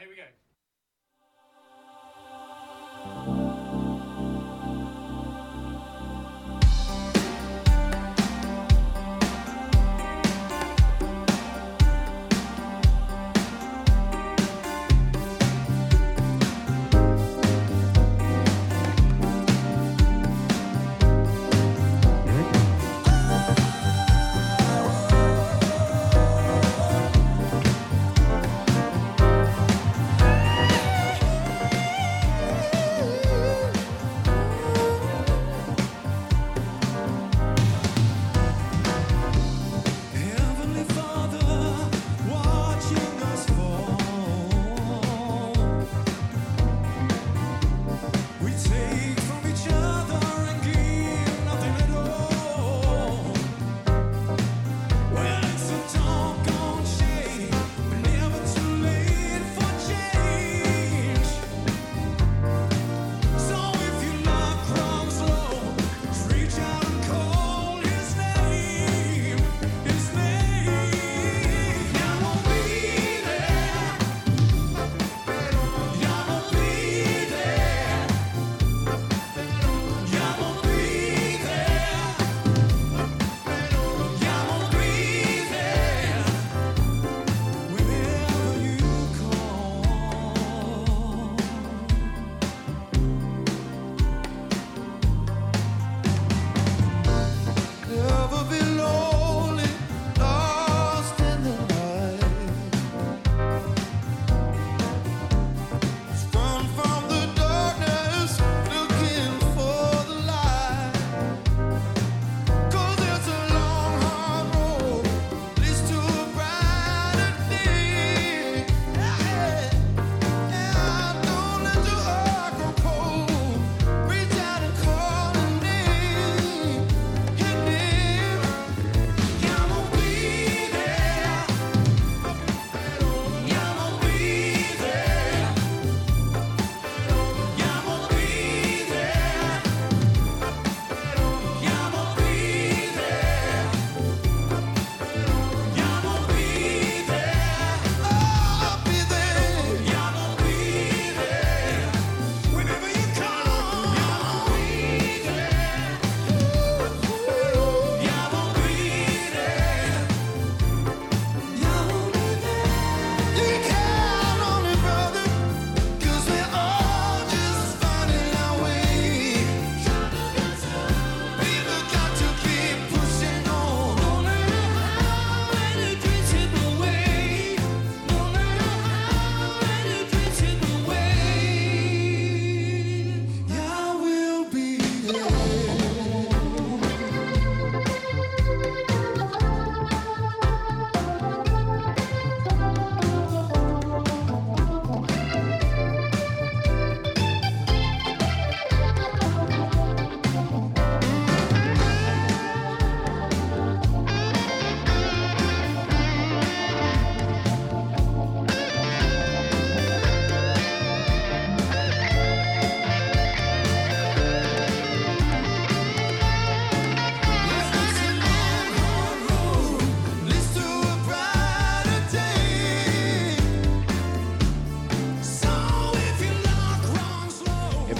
here 0.00 0.08
we 0.08 0.16
go. 0.16 0.49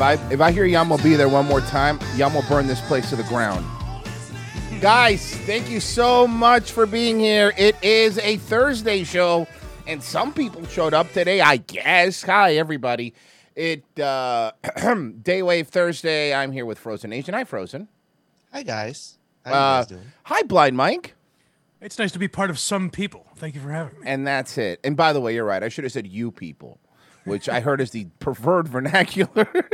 If 0.00 0.04
I 0.04 0.12
if 0.32 0.40
I 0.40 0.50
hear 0.50 0.64
Yamo 0.64 1.02
be 1.02 1.14
there 1.14 1.28
one 1.28 1.44
more 1.44 1.60
time, 1.60 1.98
Yamo 2.16 2.48
burn 2.48 2.66
this 2.66 2.80
place 2.80 3.10
to 3.10 3.16
the 3.16 3.22
ground. 3.24 3.66
Guys, 4.80 5.34
thank 5.40 5.68
you 5.68 5.78
so 5.78 6.26
much 6.26 6.72
for 6.72 6.86
being 6.86 7.20
here. 7.20 7.52
It 7.58 7.76
is 7.84 8.16
a 8.20 8.38
Thursday 8.38 9.04
show, 9.04 9.46
and 9.86 10.02
some 10.02 10.32
people 10.32 10.64
showed 10.68 10.94
up 10.94 11.12
today, 11.12 11.42
I 11.42 11.58
guess. 11.58 12.22
Hi, 12.22 12.54
everybody. 12.56 13.12
It 13.54 13.84
uh 14.00 14.52
Daywave 14.64 15.66
Thursday. 15.66 16.32
I'm 16.32 16.50
here 16.52 16.64
with 16.64 16.78
Frozen 16.78 17.10
Nation. 17.10 17.34
Hi, 17.34 17.44
Frozen. 17.44 17.86
Hi 18.54 18.62
guys. 18.62 19.18
How 19.44 19.52
Uh, 19.52 19.56
you 19.56 19.60
guys 19.82 19.86
doing? 19.86 20.12
hi, 20.22 20.42
Blind 20.44 20.78
Mike. 20.78 21.14
It's 21.82 21.98
nice 21.98 22.12
to 22.12 22.18
be 22.18 22.26
part 22.26 22.48
of 22.48 22.58
some 22.58 22.88
people. 22.88 23.26
Thank 23.36 23.54
you 23.54 23.60
for 23.60 23.70
having 23.70 24.00
me. 24.00 24.06
And 24.06 24.26
that's 24.26 24.56
it. 24.56 24.80
And 24.82 24.96
by 24.96 25.12
the 25.12 25.20
way, 25.20 25.34
you're 25.34 25.44
right. 25.44 25.62
I 25.62 25.68
should 25.68 25.84
have 25.84 25.92
said 25.92 26.06
you 26.06 26.30
people, 26.30 26.79
which 27.24 27.48
I 27.48 27.60
heard 27.60 27.80
is 27.80 27.90
the 27.90 28.06
preferred 28.18 28.68
vernacular. 28.68 29.48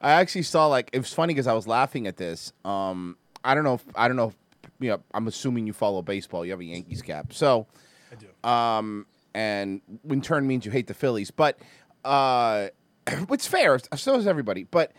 I 0.00 0.12
actually 0.12 0.42
saw 0.42 0.66
like 0.66 0.90
it 0.92 0.98
was 0.98 1.12
funny 1.12 1.34
because 1.34 1.46
I 1.46 1.52
was 1.52 1.66
laughing 1.66 2.06
at 2.06 2.16
this. 2.16 2.52
Um, 2.64 3.16
I 3.44 3.54
don't 3.54 3.64
know. 3.64 3.74
If, 3.74 3.84
I 3.94 4.08
don't 4.08 4.16
know. 4.16 4.28
If, 4.28 4.36
you 4.80 4.90
know, 4.90 5.02
I'm 5.12 5.26
assuming 5.26 5.66
you 5.66 5.72
follow 5.72 6.02
baseball. 6.02 6.44
You 6.44 6.52
have 6.52 6.60
a 6.60 6.64
Yankees 6.64 7.02
cap, 7.02 7.32
so 7.32 7.66
I 8.12 8.14
do. 8.14 8.48
um, 8.48 9.06
and 9.34 9.80
in 10.08 10.20
turn 10.20 10.46
means 10.46 10.64
you 10.64 10.70
hate 10.70 10.86
the 10.86 10.94
Phillies. 10.94 11.30
But 11.30 11.58
uh, 12.04 12.68
it's 13.06 13.46
fair. 13.46 13.78
So 13.96 14.16
does 14.16 14.26
everybody. 14.26 14.64
But 14.64 14.92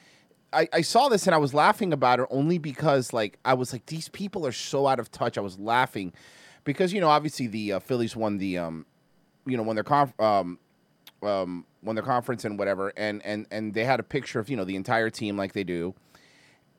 I, 0.51 0.67
I 0.73 0.81
saw 0.81 1.09
this 1.09 1.27
and 1.27 1.35
I 1.35 1.37
was 1.37 1.53
laughing 1.53 1.93
about 1.93 2.19
it 2.19 2.25
only 2.29 2.57
because 2.57 3.13
like 3.13 3.37
I 3.45 3.53
was 3.53 3.71
like 3.71 3.85
these 3.85 4.09
people 4.09 4.45
are 4.45 4.51
so 4.51 4.87
out 4.87 4.99
of 4.99 5.11
touch. 5.11 5.37
I 5.37 5.41
was 5.41 5.59
laughing 5.59 6.13
because 6.63 6.93
you 6.93 7.01
know 7.01 7.09
obviously 7.09 7.47
the 7.47 7.73
uh, 7.73 7.79
Phillies 7.79 8.15
won 8.15 8.37
the 8.37 8.57
um, 8.57 8.85
you 9.45 9.57
know 9.57 9.63
won 9.63 9.75
their 9.75 9.83
conf- 9.83 10.19
um, 10.19 10.59
um, 11.23 11.65
won 11.83 11.95
their 11.95 12.03
conference 12.03 12.45
and 12.45 12.57
whatever, 12.57 12.93
and 12.97 13.23
and 13.25 13.45
and 13.51 13.73
they 13.73 13.83
had 13.83 13.99
a 13.99 14.03
picture 14.03 14.39
of 14.39 14.49
you 14.49 14.57
know 14.57 14.65
the 14.65 14.75
entire 14.75 15.09
team 15.09 15.37
like 15.37 15.53
they 15.53 15.63
do. 15.63 15.93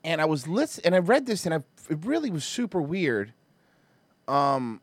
And 0.03 0.21
I 0.21 0.25
was 0.25 0.49
listen 0.49 0.83
and 0.87 0.95
I 0.95 0.99
read 0.99 1.27
this 1.27 1.45
and 1.45 1.55
I 1.55 1.59
it 1.89 2.05
really 2.05 2.31
was 2.31 2.45
super 2.45 2.81
weird. 2.81 3.33
Um, 4.29 4.81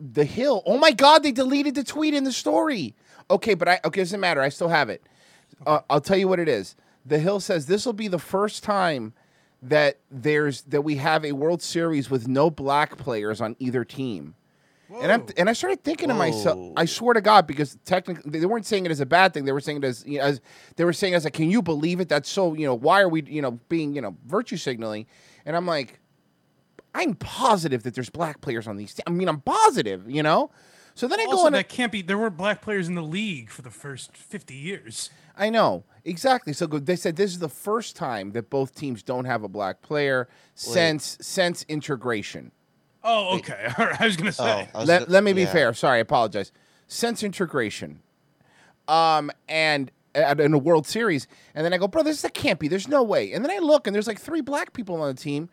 the 0.00 0.24
Hill. 0.24 0.62
Oh 0.66 0.78
my 0.78 0.92
God, 0.92 1.22
they 1.22 1.32
deleted 1.32 1.74
the 1.74 1.84
tweet 1.84 2.14
in 2.14 2.24
the 2.24 2.32
story. 2.32 2.94
Okay, 3.30 3.54
but 3.54 3.68
I 3.68 3.80
okay, 3.84 4.00
doesn't 4.00 4.20
matter. 4.20 4.40
I 4.40 4.48
still 4.48 4.68
have 4.68 4.88
it. 4.88 5.02
Uh, 5.66 5.80
I'll 5.90 6.00
tell 6.00 6.16
you 6.16 6.28
what 6.28 6.38
it 6.38 6.48
is. 6.48 6.76
The 7.04 7.18
Hill 7.18 7.40
says 7.40 7.66
this 7.66 7.86
will 7.86 7.92
be 7.92 8.08
the 8.08 8.18
first 8.18 8.62
time 8.62 9.14
that 9.62 9.98
there's 10.10 10.62
that 10.62 10.82
we 10.82 10.96
have 10.96 11.24
a 11.24 11.32
World 11.32 11.62
Series 11.62 12.10
with 12.10 12.28
no 12.28 12.50
black 12.50 12.96
players 12.96 13.40
on 13.40 13.56
either 13.58 13.84
team. 13.84 14.34
And 14.90 15.12
I'm, 15.12 15.26
and 15.36 15.50
I 15.50 15.52
started 15.52 15.84
thinking 15.84 16.08
to 16.08 16.14
myself, 16.14 16.58
I 16.76 16.86
swear 16.86 17.14
to 17.14 17.20
God, 17.20 17.46
because 17.46 17.76
technically 17.84 18.40
they 18.40 18.46
weren't 18.46 18.64
saying 18.64 18.86
it 18.86 18.90
as 18.90 19.00
a 19.00 19.06
bad 19.06 19.34
thing. 19.34 19.44
They 19.44 19.52
were 19.52 19.60
saying 19.60 19.78
it 19.78 19.84
as, 19.84 20.04
you 20.06 20.18
know, 20.18 20.24
as 20.24 20.40
they 20.76 20.84
were 20.84 20.94
saying 20.94 21.12
it 21.12 21.16
as 21.16 21.24
like, 21.24 21.34
can 21.34 21.50
you 21.50 21.60
believe 21.60 22.00
it? 22.00 22.08
That's 22.08 22.28
so, 22.28 22.54
you 22.54 22.66
know, 22.66 22.74
why 22.74 23.02
are 23.02 23.08
we, 23.08 23.22
you 23.22 23.42
know, 23.42 23.52
being, 23.68 23.94
you 23.94 24.00
know, 24.00 24.16
virtue 24.26 24.56
signaling? 24.56 25.06
And 25.44 25.56
I'm 25.56 25.66
like, 25.66 26.00
I'm 26.94 27.14
positive 27.14 27.82
that 27.82 27.94
there's 27.94 28.10
black 28.10 28.40
players 28.40 28.66
on 28.66 28.76
these. 28.76 28.94
Te- 28.94 29.02
I 29.06 29.10
mean, 29.10 29.28
I'm 29.28 29.40
positive, 29.40 30.10
you 30.10 30.22
know. 30.22 30.50
So 30.94 31.06
then 31.06 31.20
I 31.20 31.26
go 31.26 31.46
on. 31.46 31.52
that 31.52 31.68
can't 31.68 31.92
be. 31.92 32.02
There 32.02 32.18
weren't 32.18 32.36
black 32.36 32.60
players 32.60 32.88
in 32.88 32.96
the 32.96 33.02
league 33.02 33.50
for 33.50 33.62
the 33.62 33.70
first 33.70 34.16
50 34.16 34.54
years. 34.54 35.10
I 35.36 35.48
know 35.48 35.84
exactly. 36.04 36.52
So 36.52 36.66
they 36.66 36.96
said 36.96 37.14
this 37.14 37.30
is 37.30 37.38
the 37.38 37.48
first 37.48 37.94
time 37.94 38.32
that 38.32 38.50
both 38.50 38.74
teams 38.74 39.04
don't 39.04 39.24
have 39.26 39.44
a 39.44 39.48
black 39.48 39.80
player 39.80 40.28
since 40.56 41.16
since 41.20 41.64
integration. 41.68 42.50
Oh, 43.10 43.36
okay. 43.38 43.68
All 43.78 43.86
right. 43.86 44.00
I 44.00 44.06
was 44.06 44.16
gonna 44.16 44.28
Oh, 44.28 44.32
say. 44.32 44.68
I 44.74 44.78
was 44.78 44.88
let, 44.88 45.06
go- 45.06 45.12
let 45.12 45.24
me 45.24 45.32
be 45.32 45.42
yeah. 45.42 45.52
fair. 45.52 45.72
Sorry, 45.74 45.96
I 45.98 46.00
apologize. 46.00 46.52
Since 46.86 47.22
integration, 47.22 48.00
um, 48.86 49.30
and 49.48 49.90
at, 50.14 50.40
in 50.40 50.52
a 50.54 50.58
World 50.58 50.86
Series, 50.86 51.26
and 51.54 51.64
then 51.64 51.72
I 51.72 51.78
go, 51.78 51.88
bro, 51.88 52.02
this 52.02 52.22
that 52.22 52.34
can't 52.34 52.58
be. 52.58 52.68
There's 52.68 52.88
no 52.88 53.02
way. 53.02 53.32
And 53.32 53.44
then 53.44 53.50
I 53.50 53.58
look, 53.58 53.86
and 53.86 53.94
there's 53.94 54.06
like 54.06 54.20
three 54.20 54.40
black 54.40 54.72
people 54.72 55.00
on 55.00 55.14
the 55.14 55.20
team, 55.20 55.48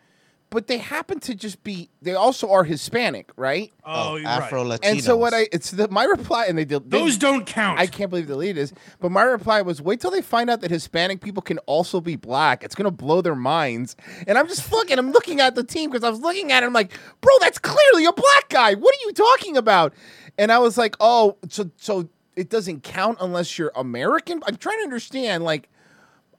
but 0.50 0.68
they 0.68 0.78
happen 0.78 1.18
to 1.20 1.34
just 1.34 1.62
be. 1.64 1.90
They 2.02 2.14
also 2.14 2.50
are 2.50 2.64
Hispanic, 2.64 3.30
right? 3.36 3.72
oh, 3.84 4.12
Oh, 4.12 4.16
you're 4.16 4.28
Afro 4.28 4.68
right. 4.68 4.80
And 4.82 5.02
so 5.02 5.16
what 5.16 5.34
I 5.34 5.48
it's 5.52 5.72
the, 5.72 5.88
my 5.88 6.04
reply, 6.04 6.46
and 6.46 6.56
they 6.56 6.64
did 6.64 6.90
Those 6.90 7.18
don't 7.18 7.46
count. 7.46 7.78
I 7.78 7.86
can't 7.86 8.10
believe 8.10 8.28
the 8.28 8.36
lead 8.36 8.56
is. 8.56 8.72
But 9.00 9.10
my 9.10 9.22
reply 9.22 9.62
was, 9.62 9.82
wait 9.82 10.00
till 10.00 10.10
they 10.10 10.22
find 10.22 10.48
out 10.48 10.60
that 10.60 10.70
Hispanic 10.70 11.20
people 11.20 11.42
can 11.42 11.58
also 11.60 12.00
be 12.00 12.16
black. 12.16 12.62
It's 12.62 12.74
gonna 12.74 12.90
blow 12.90 13.20
their 13.20 13.34
minds. 13.34 13.96
And 14.26 14.38
I'm 14.38 14.46
just 14.46 14.70
looking. 14.72 14.98
I'm 14.98 15.12
looking 15.12 15.40
at 15.40 15.54
the 15.54 15.64
team 15.64 15.90
because 15.90 16.04
I 16.04 16.10
was 16.10 16.20
looking 16.20 16.52
at 16.52 16.62
it. 16.62 16.66
I'm 16.66 16.72
like, 16.72 16.92
bro, 17.20 17.32
that's 17.40 17.58
clearly 17.58 18.04
a 18.04 18.12
black 18.12 18.48
guy. 18.48 18.74
What 18.74 18.94
are 18.94 19.06
you 19.06 19.12
talking 19.12 19.56
about? 19.56 19.94
And 20.38 20.52
I 20.52 20.58
was 20.58 20.78
like, 20.78 20.96
oh, 21.00 21.36
so 21.48 21.70
so 21.76 22.08
it 22.36 22.50
doesn't 22.50 22.82
count 22.82 23.18
unless 23.20 23.58
you're 23.58 23.72
American. 23.74 24.42
I'm 24.46 24.56
trying 24.56 24.78
to 24.78 24.84
understand 24.84 25.42
like 25.42 25.68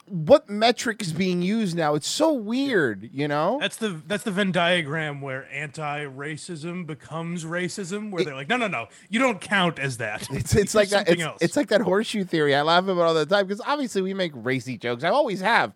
what 0.08 0.50
metric 0.50 1.02
is 1.02 1.12
being 1.14 1.42
used 1.42 1.76
now. 1.76 1.94
It's 1.96 2.08
so 2.08 2.32
weird, 2.34 3.10
you 3.12 3.28
know. 3.28 3.58
That's 3.60 3.76
the 3.78 4.02
that's 4.08 4.24
the 4.24 4.32
Venn 4.32 4.52
diagram 4.52 5.20
where 5.22 5.48
anti-racism 5.52 6.86
becomes 6.86 7.44
racism, 7.46 8.12
where 8.12 8.24
they're 8.24 8.36
like, 8.36 8.48
no, 8.50 8.58
no, 8.58 8.68
no, 8.68 8.88
you 9.10 9.20
don't 9.20 9.42
count 9.42 9.80
as 9.80 9.98
that. 9.98 10.28
It's 10.38 10.56
it's 10.56 10.76
like 10.76 10.90
that. 10.90 11.08
something 11.08 11.14
It's, 11.16 11.24
else. 11.24 11.38
it's 11.42 11.56
like 11.58 11.68
that 11.70 11.82
horseshoe 11.82 12.24
theory. 12.24 12.56
I 12.56 12.62
laugh 12.62 12.84
about 12.84 13.00
all 13.00 13.14
the 13.14 13.26
time 13.26 13.48
because 13.48 13.62
obviously 13.66 14.02
we 14.02 14.14
make 14.14 14.32
racy 14.36 14.78
jokes. 14.78 15.04
I 15.04 15.10
always 15.10 15.42
have, 15.42 15.74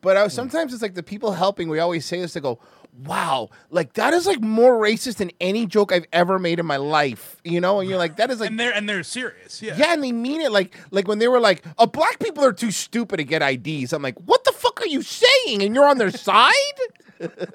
but 0.00 0.16
I, 0.16 0.28
sometimes 0.28 0.72
it's 0.72 0.82
like 0.82 0.94
the 0.94 1.02
people 1.02 1.32
helping. 1.32 1.68
We 1.68 1.78
always 1.80 2.04
say 2.04 2.20
this. 2.20 2.34
to 2.34 2.40
go, 2.40 2.58
"Wow, 2.92 3.50
like 3.70 3.94
that 3.94 4.12
is 4.12 4.26
like 4.26 4.40
more 4.40 4.74
racist 4.80 5.16
than 5.16 5.30
any 5.40 5.66
joke 5.66 5.92
I've 5.92 6.06
ever 6.12 6.38
made 6.38 6.58
in 6.58 6.66
my 6.66 6.76
life." 6.76 7.40
You 7.44 7.60
know, 7.60 7.80
and 7.80 7.88
you're 7.88 7.98
like, 7.98 8.16
"That 8.16 8.30
is 8.30 8.40
like." 8.40 8.50
and 8.50 8.60
they're 8.60 8.72
and 8.72 8.88
they're 8.88 9.02
serious. 9.02 9.62
Yeah. 9.62 9.76
yeah, 9.76 9.92
and 9.92 10.02
they 10.02 10.12
mean 10.12 10.40
it 10.40 10.52
like 10.52 10.76
like 10.90 11.08
when 11.08 11.18
they 11.18 11.28
were 11.28 11.40
like, 11.40 11.64
"Oh, 11.78 11.86
black 11.86 12.18
people 12.18 12.44
are 12.44 12.52
too 12.52 12.70
stupid 12.70 13.16
to 13.18 13.24
get 13.24 13.42
IDs." 13.42 13.92
I'm 13.92 14.02
like, 14.02 14.18
"What 14.18 14.44
the 14.44 14.52
fuck 14.52 14.80
are 14.80 14.86
you 14.86 15.02
saying?" 15.02 15.62
And 15.62 15.74
you're 15.74 15.88
on 15.88 15.98
their 15.98 16.10
side. 16.28 16.52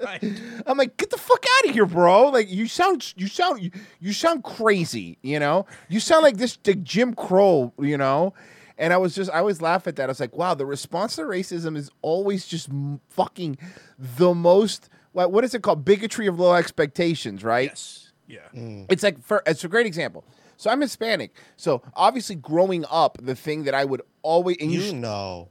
Right. 0.02 0.24
I'm 0.66 0.78
like, 0.78 0.96
get 0.96 1.10
the 1.10 1.18
fuck 1.18 1.44
out 1.58 1.68
of 1.68 1.74
here, 1.74 1.84
bro! 1.84 2.28
Like 2.30 2.50
you 2.50 2.66
sound, 2.66 3.12
you 3.16 3.26
sound, 3.28 3.62
you, 3.62 3.70
you 4.00 4.14
sound 4.14 4.42
crazy. 4.42 5.18
You 5.22 5.38
know, 5.38 5.66
you 5.90 6.00
sound 6.00 6.22
like 6.22 6.38
this 6.38 6.58
like 6.66 6.82
Jim 6.82 7.12
Crow. 7.14 7.72
You 7.78 7.98
know, 7.98 8.32
and 8.78 8.92
I 8.92 8.96
was 8.96 9.14
just, 9.14 9.30
I 9.30 9.40
always 9.40 9.60
laugh 9.60 9.86
at 9.86 9.96
that. 9.96 10.04
I 10.04 10.06
was 10.06 10.20
like, 10.20 10.36
wow, 10.36 10.54
the 10.54 10.64
response 10.64 11.16
to 11.16 11.22
racism 11.22 11.76
is 11.76 11.90
always 12.00 12.46
just 12.46 12.70
fucking 13.10 13.58
the 13.98 14.34
most. 14.34 14.88
What 15.18 15.32
what 15.32 15.42
is 15.42 15.52
it 15.52 15.62
called? 15.62 15.84
Bigotry 15.84 16.28
of 16.28 16.38
low 16.38 16.54
expectations, 16.54 17.42
right? 17.42 17.70
Yes. 17.70 18.12
Yeah. 18.28 18.84
It's 18.88 19.02
like 19.02 19.20
for 19.20 19.42
it's 19.46 19.64
a 19.64 19.68
great 19.68 19.84
example. 19.84 20.24
So 20.56 20.70
I'm 20.70 20.80
Hispanic. 20.80 21.34
So 21.56 21.82
obviously, 21.94 22.36
growing 22.36 22.84
up, 22.88 23.18
the 23.20 23.34
thing 23.34 23.64
that 23.64 23.74
I 23.74 23.84
would 23.84 24.02
always 24.22 24.58
and 24.60 24.70
you 24.70 24.80
You 24.80 24.92
know. 24.92 25.48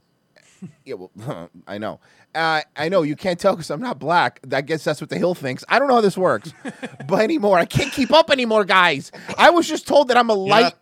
yeah, 0.86 0.94
well, 0.94 1.50
I 1.66 1.76
know. 1.76 2.00
Uh, 2.34 2.62
I 2.76 2.88
know 2.88 3.02
you 3.02 3.14
can't 3.14 3.38
tell 3.38 3.56
because 3.56 3.68
I'm 3.70 3.82
not 3.82 3.98
black. 3.98 4.40
I 4.50 4.62
guess 4.62 4.84
that's 4.84 5.02
what 5.02 5.10
the 5.10 5.18
Hill 5.18 5.34
thinks. 5.34 5.64
I 5.68 5.78
don't 5.78 5.88
know 5.88 5.96
how 5.96 6.00
this 6.00 6.16
works, 6.16 6.54
but 7.06 7.20
anymore, 7.20 7.58
I 7.58 7.66
can't 7.66 7.92
keep 7.92 8.10
up 8.10 8.30
anymore, 8.30 8.64
guys. 8.64 9.12
I 9.36 9.50
was 9.50 9.68
just 9.68 9.86
told 9.86 10.08
that 10.08 10.16
I'm 10.16 10.30
a 10.30 10.34
light. 10.34 10.72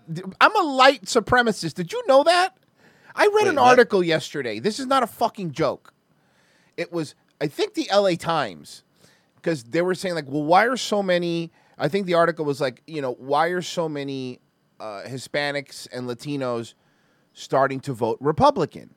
I'm 0.41 0.57
a 0.57 0.63
light 0.63 1.07
supremacist. 1.07 1.75
Did 1.75 1.93
you 1.93 2.05
know 2.07 2.23
that? 2.23 2.57
I 3.17 3.25
read 3.27 3.35
Wait, 3.35 3.49
an 3.49 3.57
what? 3.57 3.65
article 3.65 4.05
yesterday. 4.05 4.61
This 4.61 4.79
is 4.79 4.87
not 4.87 5.03
a 5.03 5.09
fucking 5.09 5.51
joke. 5.53 5.93
It 6.77 6.93
was, 6.93 7.15
I 7.41 7.47
think, 7.49 7.75
the 7.75 7.89
L.A. 7.91 8.17
Times, 8.17 8.83
because 9.37 9.65
they 9.65 9.83
were 9.83 9.95
saying 9.95 10.15
like, 10.15 10.27
well, 10.29 10.43
why 10.45 10.65
are 10.65 10.77
so 10.77 11.03
many? 11.03 11.51
I 11.79 11.89
think 11.89 12.07
the 12.07 12.15
article 12.15 12.45
was 12.45 12.61
like, 12.61 12.83
you 12.87 13.03
know, 13.03 13.13
why 13.15 13.49
are 13.49 13.63
so 13.63 13.89
many 13.89 14.41
uh, 14.81 15.03
Hispanics 15.07 15.87
and 15.93 16.09
Latinos 16.09 16.75
starting 17.33 17.81
to 17.81 17.93
vote 17.93 18.19
Republican? 18.21 18.95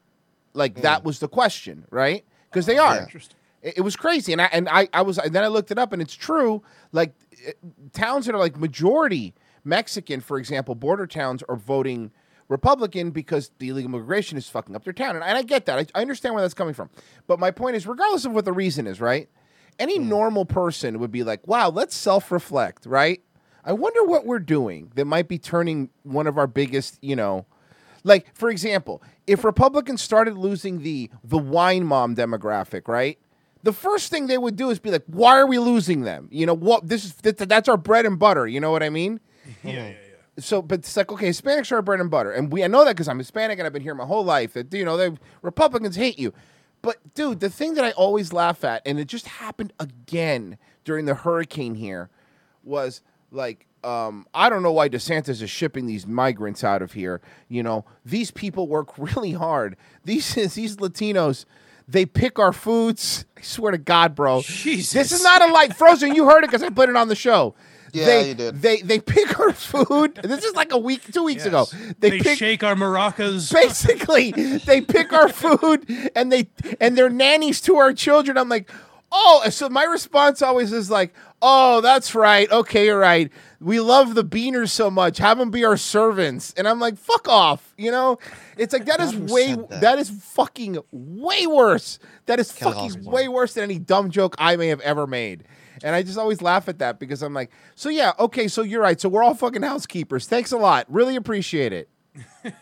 Like 0.53 0.81
that 0.81 1.03
was 1.03 1.19
the 1.19 1.27
question, 1.27 1.85
right? 1.91 2.23
Because 2.49 2.65
they 2.65 2.77
are. 2.77 2.97
Interesting. 2.99 3.35
It, 3.61 3.79
it 3.79 3.81
was 3.81 3.95
crazy, 3.95 4.31
and 4.31 4.41
I 4.41 4.49
and 4.51 4.67
I, 4.69 4.87
I 4.93 5.01
was 5.01 5.17
and 5.17 5.33
then 5.33 5.43
I 5.43 5.47
looked 5.47 5.71
it 5.71 5.77
up, 5.77 5.93
and 5.93 6.01
it's 6.01 6.15
true. 6.15 6.63
Like 6.91 7.13
it- 7.31 7.57
towns 7.93 8.25
that 8.25 8.33
are 8.33 8.39
like 8.39 8.57
majority 8.57 9.33
Mexican, 9.63 10.21
for 10.21 10.37
example, 10.39 10.73
border 10.75 11.05
towns 11.05 11.43
are 11.49 11.55
voting 11.55 12.11
Republican 12.49 13.11
because 13.11 13.51
the 13.59 13.69
illegal 13.69 13.93
immigration 13.93 14.37
is 14.37 14.49
fucking 14.49 14.75
up 14.75 14.83
their 14.83 14.91
town, 14.91 15.15
and, 15.15 15.23
and 15.23 15.37
I 15.37 15.43
get 15.43 15.65
that. 15.67 15.79
I, 15.79 15.85
I 15.95 16.01
understand 16.01 16.35
where 16.35 16.41
that's 16.41 16.55
coming 16.55 16.73
from, 16.73 16.89
but 17.27 17.39
my 17.39 17.51
point 17.51 17.75
is, 17.75 17.87
regardless 17.87 18.25
of 18.25 18.33
what 18.33 18.43
the 18.43 18.51
reason 18.51 18.87
is, 18.87 18.99
right? 18.99 19.29
Any 19.77 19.97
hmm. 19.97 20.09
normal 20.09 20.45
person 20.45 20.99
would 20.99 21.11
be 21.11 21.23
like, 21.23 21.47
"Wow, 21.47 21.69
let's 21.69 21.95
self-reflect," 21.95 22.85
right? 22.85 23.21
I 23.63 23.73
wonder 23.73 24.03
what 24.03 24.25
we're 24.25 24.39
doing 24.39 24.91
that 24.95 25.05
might 25.05 25.27
be 25.27 25.37
turning 25.37 25.89
one 26.03 26.27
of 26.27 26.37
our 26.37 26.47
biggest, 26.47 26.97
you 27.01 27.15
know, 27.15 27.45
like 28.03 28.25
for 28.35 28.49
example, 28.49 29.03
if 29.27 29.43
Republicans 29.43 30.01
started 30.01 30.37
losing 30.37 30.81
the 30.81 31.11
the 31.23 31.37
wine 31.37 31.85
mom 31.85 32.15
demographic, 32.15 32.87
right? 32.87 33.19
The 33.61 33.73
first 33.73 34.09
thing 34.09 34.27
they 34.27 34.37
would 34.37 34.55
do 34.55 34.69
is 34.69 34.79
be 34.79 34.89
like, 34.89 35.03
"Why 35.05 35.37
are 35.37 35.45
we 35.45 35.59
losing 35.59 36.01
them?" 36.01 36.29
You 36.31 36.45
know 36.45 36.55
what? 36.55 36.87
This 36.87 37.05
is 37.05 37.13
that, 37.15 37.37
that's 37.37 37.69
our 37.69 37.77
bread 37.77 38.05
and 38.05 38.17
butter. 38.17 38.47
You 38.47 38.59
know 38.59 38.71
what 38.71 38.81
I 38.81 38.89
mean? 38.89 39.19
Yeah, 39.63 39.71
yeah, 39.73 39.87
yeah. 39.89 40.08
So, 40.41 40.61
but 40.61 40.79
it's 40.79 40.95
like, 40.95 41.11
okay, 41.11 41.29
Hispanics 41.29 41.71
are 41.71 41.75
our 41.75 41.81
bread 41.81 41.99
and 41.99 42.09
butter, 42.11 42.31
and 42.31 42.51
we 42.51 42.63
I 42.63 42.67
know 42.67 42.83
that 42.85 42.91
because 42.95 43.07
I'm 43.07 43.17
Hispanic 43.17 43.59
and 43.59 43.65
I've 43.65 43.73
been 43.73 43.81
here 43.81 43.95
my 43.95 44.05
whole 44.05 44.23
life. 44.23 44.53
That 44.53 44.73
you 44.73 44.85
know, 44.85 44.97
they 44.97 45.11
Republicans 45.41 45.95
hate 45.95 46.19
you, 46.19 46.33
but 46.81 46.97
dude, 47.13 47.39
the 47.39 47.49
thing 47.49 47.73
that 47.75 47.85
I 47.85 47.91
always 47.91 48.33
laugh 48.33 48.63
at, 48.63 48.81
and 48.85 48.99
it 48.99 49.05
just 49.05 49.27
happened 49.27 49.73
again 49.79 50.57
during 50.83 51.05
the 51.05 51.15
hurricane 51.15 51.75
here, 51.75 52.09
was 52.63 53.01
like, 53.31 53.65
um, 53.83 54.27
I 54.33 54.49
don't 54.49 54.63
know 54.63 54.71
why 54.71 54.89
DeSantis 54.89 55.41
is 55.41 55.49
shipping 55.49 55.85
these 55.85 56.05
migrants 56.05 56.63
out 56.63 56.81
of 56.81 56.93
here. 56.93 57.21
You 57.47 57.63
know, 57.63 57.85
these 58.05 58.31
people 58.31 58.67
work 58.67 58.97
really 58.97 59.33
hard. 59.33 59.75
These 60.03 60.35
these 60.35 60.77
Latinos. 60.77 61.45
They 61.87 62.05
pick 62.05 62.37
our 62.37 62.53
foods. 62.53 63.25
I 63.35 63.41
swear 63.41 63.71
to 63.71 63.79
God, 63.79 64.13
bro. 64.13 64.43
Jesus. 64.43 64.93
This 64.93 65.11
is 65.11 65.23
not 65.23 65.41
a 65.41 65.51
light 65.51 65.75
frozen. 65.75 66.13
You 66.13 66.29
heard 66.29 66.43
it 66.43 66.51
because 66.51 66.61
I 66.61 66.69
put 66.69 66.87
it 66.87 66.95
on 66.95 67.07
the 67.07 67.15
show. 67.15 67.55
Yeah, 67.93 68.05
they, 68.05 68.27
you 68.29 68.33
did. 68.35 68.61
They 68.61 68.81
they 68.81 68.99
pick 68.99 69.39
our 69.39 69.53
food. 69.53 70.15
This 70.23 70.43
is 70.43 70.55
like 70.55 70.71
a 70.71 70.77
week, 70.77 71.11
two 71.11 71.23
weeks 71.23 71.45
ago. 71.45 71.65
They, 71.99 72.11
They, 72.11 72.19
pick 72.19 72.37
shake 72.37 72.63
our 72.63 72.75
maracas. 72.75 73.51
basically 73.53 74.31
they 74.31 74.81
pick 74.81 75.13
our 75.13 75.29
food 75.29 76.11
and 76.15 76.31
they 76.31 76.49
and 76.79 76.97
they're 76.97 77.09
nannies 77.09 77.61
to 77.61 77.75
our 77.77 77.93
children. 77.93 78.37
I'm 78.37 78.49
like, 78.49 78.69
oh, 79.11 79.47
so 79.49 79.69
my 79.69 79.83
response 79.83 80.41
always 80.41 80.71
is 80.71 80.89
like, 80.89 81.13
oh, 81.41 81.81
that's 81.81 82.15
right. 82.15 82.49
Okay, 82.51 82.85
you're 82.85 82.99
right. 82.99 83.31
We 83.61 83.79
love 83.79 84.15
the 84.15 84.23
beaners 84.23 84.69
so 84.69 84.89
much. 84.89 85.17
Have 85.17 85.37
them 85.37 85.51
be 85.51 85.65
our 85.65 85.77
servants. 85.77 86.53
And 86.55 86.67
I'm 86.67 86.79
like, 86.79 86.97
fuck 86.97 87.27
off. 87.27 87.73
You 87.77 87.91
know, 87.91 88.19
it's 88.57 88.73
like 88.73 88.85
that 88.85 89.01
is 89.01 89.15
way 89.15 89.55
that? 89.55 89.81
that 89.81 89.99
is 89.99 90.09
fucking 90.09 90.77
way 90.91 91.45
worse. 91.47 91.99
That 92.25 92.39
is 92.39 92.51
Kelly 92.51 92.89
fucking 92.89 93.03
way 93.05 93.27
worse 93.27 93.55
than 93.55 93.63
any 93.65 93.79
dumb 93.79 94.11
joke 94.11 94.35
I 94.37 94.55
may 94.55 94.67
have 94.67 94.81
ever 94.81 95.07
made. 95.07 95.43
And 95.83 95.95
I 95.95 96.03
just 96.03 96.17
always 96.17 96.41
laugh 96.41 96.67
at 96.69 96.79
that 96.79 96.99
because 96.99 97.21
I'm 97.21 97.33
like, 97.33 97.51
so 97.75 97.89
yeah, 97.89 98.13
okay, 98.19 98.47
so 98.47 98.61
you're 98.61 98.81
right. 98.81 98.99
So 98.99 99.09
we're 99.09 99.23
all 99.23 99.33
fucking 99.35 99.61
housekeepers. 99.61 100.27
Thanks 100.27 100.51
a 100.51 100.57
lot. 100.57 100.85
Really 100.89 101.15
appreciate 101.15 101.73
it. 101.73 101.89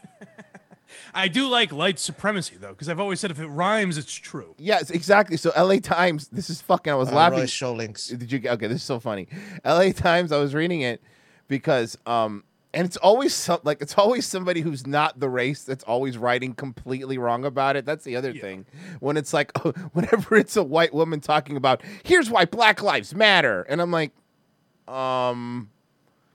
I 1.14 1.28
do 1.28 1.48
like 1.48 1.72
light 1.72 2.00
supremacy 2.00 2.58
though, 2.60 2.70
because 2.70 2.90
I've 2.90 3.00
always 3.00 3.20
said 3.20 3.32
if 3.32 3.40
it 3.40 3.48
rhymes, 3.48 3.98
it's 3.98 4.14
true. 4.14 4.56
Yes, 4.58 4.90
exactly. 4.92 5.36
So 5.38 5.52
LA 5.58 5.78
Times, 5.80 6.28
this 6.30 6.50
is 6.50 6.62
fucking 6.62 6.92
I 6.94 6.96
was 6.96 7.10
Uh, 7.10 7.16
laughing. 7.16 7.40
Roy 7.40 7.46
show 7.48 7.74
links. 7.74 8.08
Did 8.08 8.32
you 8.32 8.42
okay, 8.50 8.68
this 8.68 8.78
is 8.78 8.84
so 8.84 9.00
funny. 9.00 9.28
LA 9.66 9.92
Times, 9.92 10.32
I 10.32 10.38
was 10.38 10.54
reading 10.54 10.82
it 10.82 11.02
because 11.48 11.98
um 12.06 12.44
and 12.74 12.86
it's 12.86 12.98
always 12.98 13.34
some, 13.34 13.60
like 13.64 13.82
it's 13.82 13.98
always 13.98 14.26
somebody 14.26 14.62
who's 14.62 14.86
not 14.86 15.20
the 15.20 15.30
race 15.30 15.64
that's 15.64 15.84
always 15.86 16.18
writing 16.18 16.54
completely 16.54 17.18
wrong 17.18 17.46
about 17.46 17.76
it. 17.76 17.86
That's 17.86 18.04
the 18.04 18.16
other 18.16 18.32
Yeah. 18.32 18.42
thing. 18.42 18.66
When 19.00 19.18
it's 19.18 19.34
like 19.34 19.52
whenever 19.94 20.36
it's 20.36 20.56
a 20.58 20.64
white 20.64 20.94
woman 20.94 21.20
talking 21.22 21.56
about 21.58 21.82
here's 22.04 22.30
why 22.30 22.46
black 22.46 22.82
lives 22.84 23.16
matter 23.16 23.64
and 23.64 23.82
I'm 23.82 23.92
like 23.92 24.12
um 24.88 25.70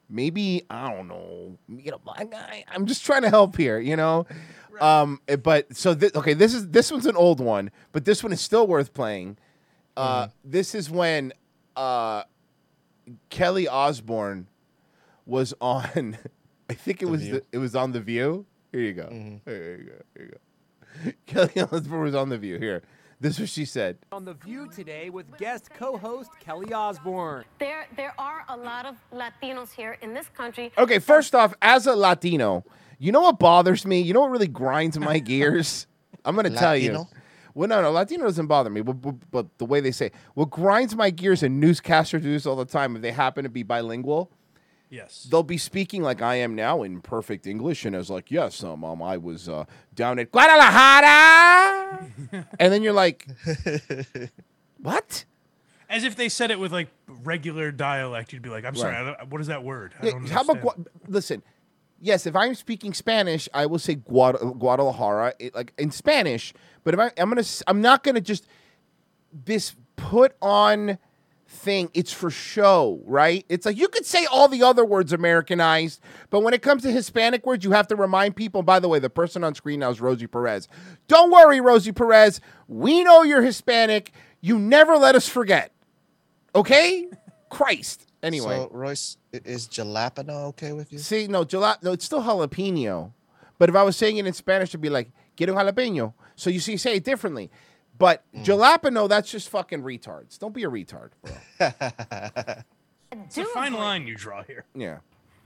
maybe 0.08 0.62
I 0.68 0.90
don't 0.90 1.08
know, 1.08 1.56
get 1.82 1.94
a 1.94 1.98
black 1.98 2.30
guy. 2.30 2.64
I'm 2.72 2.86
just 2.86 3.04
trying 3.04 3.22
to 3.22 3.30
help 3.30 3.56
here, 3.56 3.78
you 3.78 3.96
know. 3.96 4.26
Um, 4.80 5.20
eh, 5.28 5.36
but 5.36 5.74
so 5.76 5.94
thi- 5.94 6.10
okay, 6.14 6.34
this 6.34 6.54
is 6.54 6.68
this 6.68 6.90
one's 6.90 7.06
an 7.06 7.16
old 7.16 7.40
one, 7.40 7.70
but 7.92 8.04
this 8.04 8.22
one 8.22 8.32
is 8.32 8.40
still 8.40 8.66
worth 8.66 8.92
playing. 8.94 9.36
Uh, 9.96 10.28
This 10.44 10.74
is 10.74 10.88
when 10.90 11.32
uh, 11.76 12.24
Kelly 13.28 13.68
Osbourne 13.68 14.46
was 15.26 15.54
on. 15.60 16.18
I 16.70 16.74
think 16.74 17.02
it 17.02 17.06
was 17.06 17.22
View. 17.22 17.32
the, 17.34 17.42
it 17.52 17.58
was 17.58 17.74
on 17.74 17.92
the 17.92 18.00
View. 18.00 18.46
Here 18.70 18.80
you 18.80 18.92
go. 18.92 19.04
Mm-hmm. 19.04 19.50
Here 19.50 19.76
you 19.78 19.84
go. 19.84 20.02
Here 20.16 20.24
you 20.26 20.32
go. 20.32 21.12
Kelly 21.26 21.62
Osbourne 21.70 22.02
was 22.02 22.14
on 22.14 22.28
the 22.28 22.38
View. 22.38 22.58
Here, 22.58 22.82
this 23.20 23.34
is 23.34 23.40
what 23.40 23.48
she 23.50 23.64
said. 23.64 23.98
on 24.10 24.24
The 24.24 24.34
View 24.34 24.68
today 24.68 25.10
with 25.10 25.36
guest 25.38 25.70
co 25.74 25.96
host 25.96 26.30
Kelly 26.40 26.72
Osbourne. 26.72 27.44
There, 27.58 27.86
there 27.96 28.14
are 28.18 28.44
a 28.48 28.56
lot 28.56 28.86
of 28.86 28.96
Latinos 29.12 29.70
here 29.72 29.96
in 30.02 30.14
this 30.14 30.28
country. 30.30 30.72
Okay, 30.76 30.98
first 30.98 31.34
off, 31.34 31.54
as 31.62 31.86
a 31.86 31.94
Latino, 31.94 32.64
you 32.98 33.12
know 33.12 33.20
what 33.20 33.38
bothers 33.38 33.86
me? 33.86 34.00
You 34.00 34.12
know 34.14 34.20
what 34.22 34.30
really 34.30 34.48
grinds 34.48 34.98
my 34.98 35.18
gears? 35.20 35.86
I'm 36.24 36.36
gonna 36.36 36.50
tell 36.50 36.76
you. 36.76 36.92
Latino? 36.92 37.08
Well, 37.54 37.68
no, 37.68 37.82
no, 37.82 37.90
Latino 37.90 38.24
doesn't 38.24 38.46
bother 38.46 38.70
me, 38.70 38.80
but, 38.80 38.94
but, 38.94 39.30
but 39.30 39.58
the 39.58 39.66
way 39.66 39.80
they 39.80 39.92
say 39.92 40.10
what 40.34 40.48
grinds 40.50 40.96
my 40.96 41.10
gears 41.10 41.42
and 41.42 41.62
newscasters 41.62 42.22
do 42.22 42.32
this 42.32 42.46
all 42.46 42.56
the 42.56 42.64
time 42.64 42.96
if 42.96 43.02
they 43.02 43.12
happen 43.12 43.44
to 43.44 43.50
be 43.50 43.62
bilingual. 43.62 44.30
Yes. 44.92 45.26
They'll 45.30 45.42
be 45.42 45.56
speaking 45.56 46.02
like 46.02 46.20
I 46.20 46.34
am 46.34 46.54
now 46.54 46.82
in 46.82 47.00
perfect 47.00 47.46
English, 47.46 47.86
and 47.86 47.96
it's 47.96 48.10
like, 48.10 48.30
yes, 48.30 48.62
um, 48.62 48.84
um 48.84 49.02
I 49.02 49.16
was 49.16 49.48
uh, 49.48 49.64
down 49.94 50.18
at 50.18 50.30
Guadalajara, 50.30 52.06
and 52.60 52.72
then 52.72 52.82
you're 52.82 52.92
like, 52.92 53.26
what? 54.82 55.24
As 55.88 56.04
if 56.04 56.14
they 56.14 56.28
said 56.28 56.50
it 56.50 56.58
with 56.58 56.74
like 56.74 56.88
regular 57.06 57.72
dialect, 57.72 58.34
you'd 58.34 58.42
be 58.42 58.50
like, 58.50 58.66
"I'm 58.66 58.76
sorry. 58.76 58.94
I 58.94 59.24
what 59.24 59.40
is 59.40 59.46
that 59.46 59.64
word?" 59.64 59.94
I 59.98 60.10
don't 60.10 60.28
how 60.28 60.42
about. 60.42 60.60
Gua- 60.60 60.84
listen? 61.08 61.42
Yes, 61.98 62.26
if 62.26 62.36
I'm 62.36 62.54
speaking 62.54 62.92
Spanish, 62.92 63.48
I 63.54 63.64
will 63.64 63.78
say 63.78 63.94
Guad- 63.94 64.58
Guadalajara, 64.58 65.32
it, 65.38 65.54
like 65.54 65.72
in 65.78 65.90
Spanish. 65.90 66.52
But 66.84 66.92
if 66.92 67.00
I, 67.00 67.12
I'm 67.16 67.30
gonna, 67.30 67.44
I'm 67.66 67.80
not 67.80 68.02
gonna 68.02 68.20
just 68.20 68.46
this 69.32 69.74
put 69.96 70.36
on 70.42 70.98
thing. 71.52 71.90
It's 71.94 72.12
for 72.12 72.30
show, 72.30 73.00
right? 73.04 73.44
It's 73.48 73.66
like 73.66 73.76
you 73.76 73.88
could 73.88 74.06
say 74.06 74.24
all 74.26 74.48
the 74.48 74.62
other 74.62 74.84
words 74.84 75.12
Americanized, 75.12 76.00
but 76.30 76.40
when 76.40 76.54
it 76.54 76.62
comes 76.62 76.82
to 76.82 76.90
Hispanic 76.90 77.46
words, 77.46 77.64
you 77.64 77.72
have 77.72 77.86
to 77.88 77.96
remind 77.96 78.34
people. 78.34 78.62
By 78.62 78.80
the 78.80 78.88
way, 78.88 78.98
the 78.98 79.10
person 79.10 79.44
on 79.44 79.54
screen 79.54 79.80
now 79.80 79.90
is 79.90 80.00
Rosie 80.00 80.26
Perez. 80.26 80.68
Don't 81.08 81.30
worry, 81.30 81.60
Rosie 81.60 81.92
Perez. 81.92 82.40
We 82.66 83.04
know 83.04 83.22
you're 83.22 83.42
Hispanic. 83.42 84.12
You 84.40 84.58
never 84.58 84.96
let 84.96 85.14
us 85.14 85.28
forget. 85.28 85.72
Okay, 86.54 87.08
Christ. 87.48 88.06
Anyway. 88.22 88.56
So, 88.56 88.68
Royce, 88.72 89.16
is 89.32 89.68
jalapeno 89.68 90.46
okay 90.48 90.72
with 90.72 90.92
you? 90.92 90.98
See, 90.98 91.26
no, 91.26 91.44
jala- 91.44 91.78
no, 91.82 91.92
it's 91.92 92.04
still 92.04 92.22
jalapeno. 92.22 93.12
But 93.58 93.68
if 93.68 93.76
I 93.76 93.82
was 93.82 93.96
saying 93.96 94.16
it 94.16 94.26
in 94.26 94.32
Spanish, 94.32 94.70
it'd 94.70 94.80
be 94.80 94.90
like, 94.90 95.10
quiero 95.36 95.54
jalapeno. 95.54 96.14
So 96.34 96.50
you 96.50 96.60
see, 96.60 96.76
say 96.76 96.96
it 96.96 97.04
differently. 97.04 97.50
But 98.02 98.24
mm. 98.34 98.44
jalapeno, 98.44 99.08
that's 99.08 99.30
just 99.30 99.48
fucking 99.48 99.82
retards. 99.82 100.36
Don't 100.36 100.52
be 100.52 100.64
a 100.64 100.68
retard, 100.68 101.10
bro. 101.22 101.70
It's 103.12 103.38
a 103.38 103.44
fine 103.44 103.74
line 103.74 104.08
you 104.08 104.16
draw 104.16 104.42
here. 104.42 104.64
Yeah. 104.74 104.98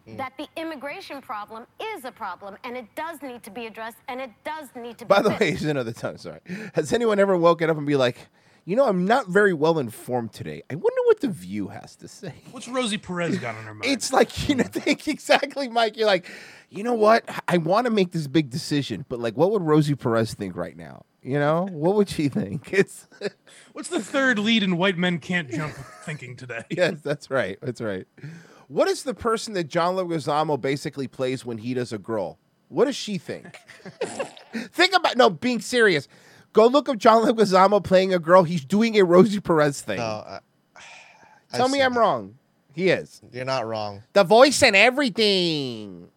Mm. 0.08 0.16
That 0.16 0.32
the 0.38 0.46
immigration 0.56 1.20
problem 1.20 1.66
is 1.94 2.06
a 2.06 2.12
problem, 2.12 2.56
and 2.64 2.78
it 2.78 2.86
does 2.94 3.20
need 3.20 3.42
to 3.42 3.50
be 3.50 3.66
addressed, 3.66 3.98
and 4.08 4.20
it 4.22 4.30
does 4.42 4.68
need 4.74 4.96
to 4.98 5.04
be. 5.04 5.08
By 5.08 5.20
the 5.20 5.30
fixed. 5.30 5.40
way, 5.40 5.50
here's 5.50 5.64
another 5.64 5.92
time. 5.92 6.16
Sorry. 6.16 6.40
Has 6.74 6.94
anyone 6.94 7.18
ever 7.18 7.36
woken 7.36 7.68
up 7.68 7.76
and 7.76 7.86
be 7.86 7.96
like, 7.96 8.28
you 8.64 8.74
know, 8.74 8.86
I'm 8.86 9.04
not 9.04 9.28
very 9.28 9.52
well 9.52 9.78
informed 9.78 10.32
today. 10.32 10.62
I 10.70 10.76
wonder 10.76 11.00
what 11.04 11.20
the 11.20 11.28
View 11.28 11.68
has 11.68 11.94
to 11.96 12.08
say. 12.08 12.34
What's 12.52 12.68
Rosie 12.68 12.98
Perez 12.98 13.36
got 13.38 13.54
on 13.56 13.64
her 13.64 13.74
mind? 13.74 13.84
It's 13.84 14.12
like 14.12 14.48
you 14.48 14.54
know, 14.54 14.64
mm. 14.64 14.72
think 14.72 15.08
exactly, 15.08 15.68
Mike. 15.68 15.98
You're 15.98 16.06
like, 16.06 16.30
you 16.70 16.84
know 16.84 16.94
what? 16.94 17.28
I 17.48 17.58
want 17.58 17.84
to 17.84 17.90
make 17.90 18.12
this 18.12 18.28
big 18.28 18.48
decision, 18.48 19.04
but 19.10 19.18
like, 19.18 19.36
what 19.36 19.50
would 19.50 19.62
Rosie 19.62 19.94
Perez 19.94 20.32
think 20.32 20.56
right 20.56 20.76
now? 20.76 21.04
You 21.26 21.40
know, 21.40 21.66
what 21.72 21.96
would 21.96 22.08
she 22.08 22.28
think? 22.28 22.72
It's 22.72 23.08
What's 23.72 23.88
the 23.88 24.00
third 24.00 24.38
lead 24.38 24.62
in 24.62 24.76
White 24.76 24.96
Men 24.96 25.18
Can't 25.18 25.50
Jump 25.50 25.74
thinking 26.04 26.36
today? 26.36 26.62
yes, 26.70 27.00
that's 27.02 27.30
right. 27.32 27.58
That's 27.60 27.80
right. 27.80 28.06
What 28.68 28.86
is 28.86 29.02
the 29.02 29.12
person 29.12 29.52
that 29.54 29.64
John 29.64 29.96
Leguizamo 29.96 30.60
basically 30.60 31.08
plays 31.08 31.44
when 31.44 31.58
he 31.58 31.74
does 31.74 31.92
a 31.92 31.98
girl? 31.98 32.38
What 32.68 32.84
does 32.84 32.94
she 32.94 33.18
think? 33.18 33.58
think 34.72 34.94
about 34.94 35.16
no, 35.16 35.28
being 35.28 35.60
serious. 35.60 36.06
Go 36.52 36.68
look 36.68 36.88
up 36.88 36.96
John 36.96 37.24
Leguizamo 37.24 37.82
playing 37.82 38.14
a 38.14 38.20
girl. 38.20 38.44
He's 38.44 38.64
doing 38.64 38.96
a 38.96 39.04
Rosie 39.04 39.40
Perez 39.40 39.80
thing. 39.80 39.98
No, 39.98 40.04
uh, 40.04 40.38
I, 40.76 40.80
I've 41.50 41.56
Tell 41.58 41.68
me 41.68 41.82
I'm 41.82 41.96
it. 41.96 41.98
wrong. 41.98 42.38
He 42.72 42.88
is 42.90 43.20
You're 43.32 43.44
not 43.44 43.66
wrong. 43.66 44.04
the 44.12 44.22
voice 44.22 44.62
and 44.62 44.76
everything. 44.76 46.08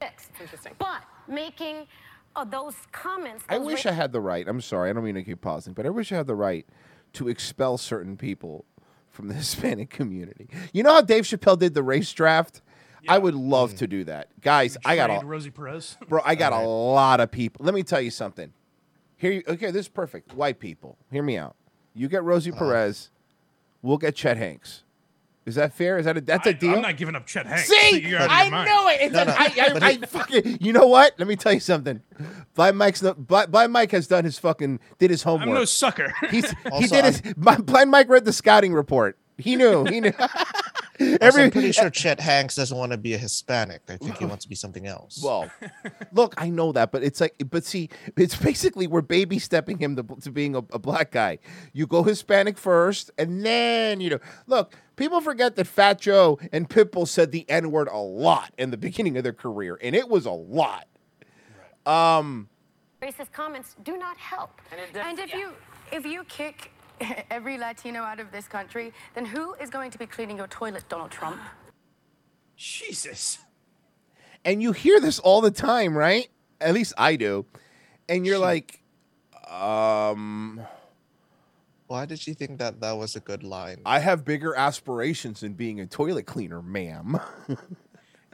fixed. 0.00 0.30
But 0.78 1.02
making 1.28 1.86
uh, 2.34 2.44
those 2.44 2.74
comments. 2.92 3.44
I 3.48 3.58
wish 3.58 3.84
ra- 3.84 3.92
I 3.92 3.94
had 3.94 4.12
the 4.12 4.20
right. 4.20 4.46
I'm 4.46 4.60
sorry, 4.60 4.90
I 4.90 4.92
don't 4.92 5.04
mean 5.04 5.14
to 5.14 5.22
keep 5.22 5.40
pausing, 5.40 5.72
but 5.72 5.86
I 5.86 5.90
wish 5.90 6.12
I 6.12 6.16
had 6.16 6.26
the 6.26 6.34
right 6.34 6.66
to 7.14 7.28
expel 7.28 7.78
certain 7.78 8.16
people 8.16 8.64
from 9.10 9.28
the 9.28 9.34
Hispanic 9.42 9.90
community. 9.90 10.48
You 10.72 10.82
know 10.82 10.94
how 10.94 11.02
Dave 11.02 11.24
Chappelle 11.24 11.58
did 11.58 11.74
the 11.74 11.82
race 11.82 12.12
draft? 12.12 12.62
I 13.08 13.18
would 13.18 13.34
love 13.34 13.74
to 13.76 13.88
do 13.88 14.04
that, 14.04 14.28
guys. 14.40 14.76
I 14.84 14.94
got 14.94 15.10
a 15.10 15.26
Rosie 15.26 15.50
Perez. 15.50 15.96
bro. 16.08 16.20
I 16.24 16.36
got 16.36 16.52
a 16.52 16.60
lot 16.60 17.18
of 17.18 17.32
people. 17.32 17.64
Let 17.64 17.74
me 17.74 17.82
tell 17.82 18.00
you 18.00 18.10
something. 18.10 18.52
Here, 19.16 19.32
you, 19.32 19.42
okay, 19.48 19.70
this 19.72 19.86
is 19.86 19.88
perfect. 19.88 20.34
White 20.34 20.60
people, 20.60 20.96
hear 21.10 21.22
me 21.22 21.36
out. 21.36 21.56
You 21.94 22.08
get 22.08 22.22
Rosie 22.22 22.52
Perez, 22.52 23.10
we'll 23.82 23.98
get 23.98 24.14
Chet 24.14 24.36
Hanks. 24.36 24.84
Is 25.44 25.56
that 25.56 25.72
fair? 25.74 25.98
Is 25.98 26.04
that 26.04 26.16
a 26.16 26.20
that's 26.20 26.46
a 26.46 26.50
I, 26.50 26.52
deal? 26.52 26.74
I'm 26.74 26.82
not 26.82 26.96
giving 26.96 27.16
up 27.16 27.26
Chet 27.26 27.46
Hanks. 27.46 27.68
See, 27.68 28.00
You're 28.06 28.20
out 28.20 28.26
of 28.26 28.30
I 28.30 28.42
your 28.44 28.50
mind. 28.52 28.70
knew 28.70 28.88
it. 28.88 29.00
It's 29.06 29.12
No, 29.12 29.18
like, 29.24 29.56
no, 29.56 29.62
I, 29.62 29.86
I, 29.86 29.88
I 29.90 29.96
fucking. 30.06 30.58
You 30.60 30.72
know 30.72 30.86
what? 30.86 31.14
Let 31.18 31.26
me 31.26 31.34
tell 31.36 31.52
you 31.52 31.60
something. 31.60 32.00
Blind 32.54 32.78
Mike's 32.78 33.02
no, 33.02 33.14
Blind, 33.14 33.50
Blind 33.50 33.72
Mike 33.72 33.90
has 33.90 34.06
done 34.06 34.24
his 34.24 34.38
fucking 34.38 34.78
did 34.98 35.10
his 35.10 35.22
homework. 35.24 35.48
I'm 35.48 35.54
no 35.54 35.64
sucker. 35.64 36.12
He's, 36.30 36.48
he 36.50 36.56
Also, 36.70 36.88
did 36.94 37.04
his. 37.04 37.22
My, 37.36 37.56
Blind 37.56 37.90
Mike 37.90 38.08
read 38.08 38.24
the 38.24 38.32
scouting 38.32 38.72
report. 38.72 39.18
He 39.38 39.56
knew. 39.56 39.84
He 39.84 40.00
knew. 40.00 40.12
Every 41.20 41.44
I'm 41.44 41.50
pretty 41.50 41.72
sure 41.72 41.90
Chet 41.90 42.20
Hanks 42.20 42.54
doesn't 42.54 42.76
want 42.76 42.92
to 42.92 42.98
be 42.98 43.14
a 43.14 43.18
Hispanic. 43.18 43.80
I 43.88 43.96
think 43.96 44.18
he 44.18 44.24
wants 44.24 44.44
to 44.44 44.48
be 44.48 44.54
something 44.54 44.86
else. 44.86 45.20
well, 45.24 45.50
look, 46.12 46.34
I 46.36 46.48
know 46.50 46.70
that, 46.72 46.92
but 46.92 47.02
it's 47.02 47.20
like, 47.20 47.34
but 47.50 47.64
see, 47.64 47.88
it's 48.16 48.36
basically 48.36 48.86
we're 48.86 49.00
baby 49.00 49.38
stepping 49.40 49.78
him 49.78 49.96
to, 49.96 50.04
to 50.20 50.30
being 50.30 50.54
a, 50.54 50.58
a 50.58 50.78
black 50.78 51.10
guy. 51.10 51.38
You 51.72 51.86
go 51.86 52.02
Hispanic 52.04 52.56
first, 52.58 53.10
and 53.18 53.44
then 53.44 54.00
you 54.00 54.10
know. 54.10 54.18
Look, 54.46 54.76
people 54.96 55.20
forget 55.20 55.56
that 55.56 55.66
Fat 55.66 56.00
Joe 56.00 56.38
and 56.52 56.68
Pitbull 56.68 57.06
said 57.08 57.32
the 57.32 57.48
N 57.48 57.70
word 57.70 57.88
a 57.88 57.98
lot 57.98 58.52
in 58.58 58.70
the 58.70 58.76
beginning 58.76 59.16
of 59.16 59.24
their 59.24 59.32
career, 59.32 59.78
and 59.82 59.94
it 59.96 60.08
was 60.08 60.26
a 60.26 60.30
lot. 60.32 60.86
Um, 61.86 62.48
racist 63.02 63.32
comments 63.32 63.76
do 63.82 63.96
not 63.98 64.16
help. 64.16 64.60
And 64.94 65.18
if 65.18 65.34
you 65.34 65.52
if 65.90 66.06
you 66.06 66.24
kick 66.24 66.70
every 67.30 67.58
Latino 67.58 68.00
out 68.02 68.20
of 68.20 68.30
this 68.30 68.46
country, 68.46 68.92
then 69.14 69.24
who 69.26 69.54
is 69.54 69.70
going 69.70 69.90
to 69.90 69.98
be 69.98 70.06
cleaning 70.06 70.36
your 70.36 70.46
toilet, 70.46 70.84
Donald 70.88 71.10
Trump? 71.10 71.40
Jesus. 72.56 73.38
and 74.44 74.62
you 74.62 74.72
hear 74.72 75.00
this 75.00 75.18
all 75.18 75.40
the 75.40 75.50
time, 75.50 75.96
right? 75.96 76.28
At 76.60 76.74
least 76.74 76.92
I 76.96 77.16
do. 77.16 77.46
And 78.08 78.24
you're 78.24 78.38
like, 78.38 78.82
um, 79.50 80.60
Why 81.92 82.06
did 82.06 82.18
she 82.20 82.32
think 82.32 82.58
that 82.58 82.80
that 82.80 82.92
was 82.96 83.16
a 83.16 83.20
good 83.20 83.42
line? 83.42 83.82
I 83.84 83.98
have 83.98 84.24
bigger 84.24 84.54
aspirations 84.56 85.40
than 85.40 85.52
being 85.52 85.78
a 85.80 85.86
toilet 85.86 86.24
cleaner, 86.26 86.62
ma'am. 86.62 87.20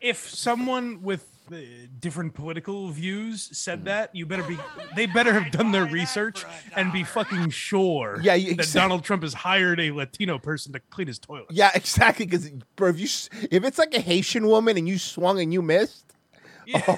If 0.00 0.31
someone 0.31 1.03
with 1.03 1.27
uh, 1.53 1.57
different 1.99 2.33
political 2.35 2.88
views 2.91 3.49
Hmm. 3.49 3.55
said 3.55 3.85
that, 3.87 4.15
you 4.15 4.27
better 4.27 4.45
be. 4.45 4.57
They 4.95 5.07
better 5.07 5.33
have 5.33 5.50
done 5.50 5.73
their 5.73 5.87
research 5.87 6.45
and 6.77 6.93
be 6.93 7.03
fucking 7.03 7.50
sure. 7.50 8.21
Yeah, 8.23 8.35
you- 8.35 8.50
that 8.55 8.61
exact- 8.62 8.75
Donald 8.85 9.03
Trump 9.03 9.23
has 9.25 9.35
hired 9.35 9.81
a 9.81 9.91
Latino 9.91 10.38
person 10.38 10.73
to 10.75 10.81
clean 10.95 11.09
his 11.09 11.19
toilet. 11.19 11.47
yeah, 11.50 11.73
exactly. 11.75 12.27
Because 12.27 12.49
bro, 12.77 12.91
if 12.91 12.99
you 13.00 13.07
s- 13.07 13.29
if 13.50 13.65
it's 13.65 13.77
like 13.79 13.93
a 13.93 14.00
Haitian 14.00 14.47
woman 14.47 14.77
and 14.79 14.87
you 14.87 14.99
swung 14.99 15.41
and 15.41 15.53
you 15.53 15.62
missed, 15.62 16.07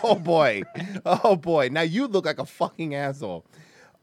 oh 0.05 0.17
boy, 0.17 0.61
oh 1.07 1.37
boy, 1.37 1.71
now 1.73 1.81
you 1.97 2.07
look 2.07 2.27
like 2.27 2.39
a 2.39 2.45
fucking 2.45 2.95
asshole. 2.95 3.47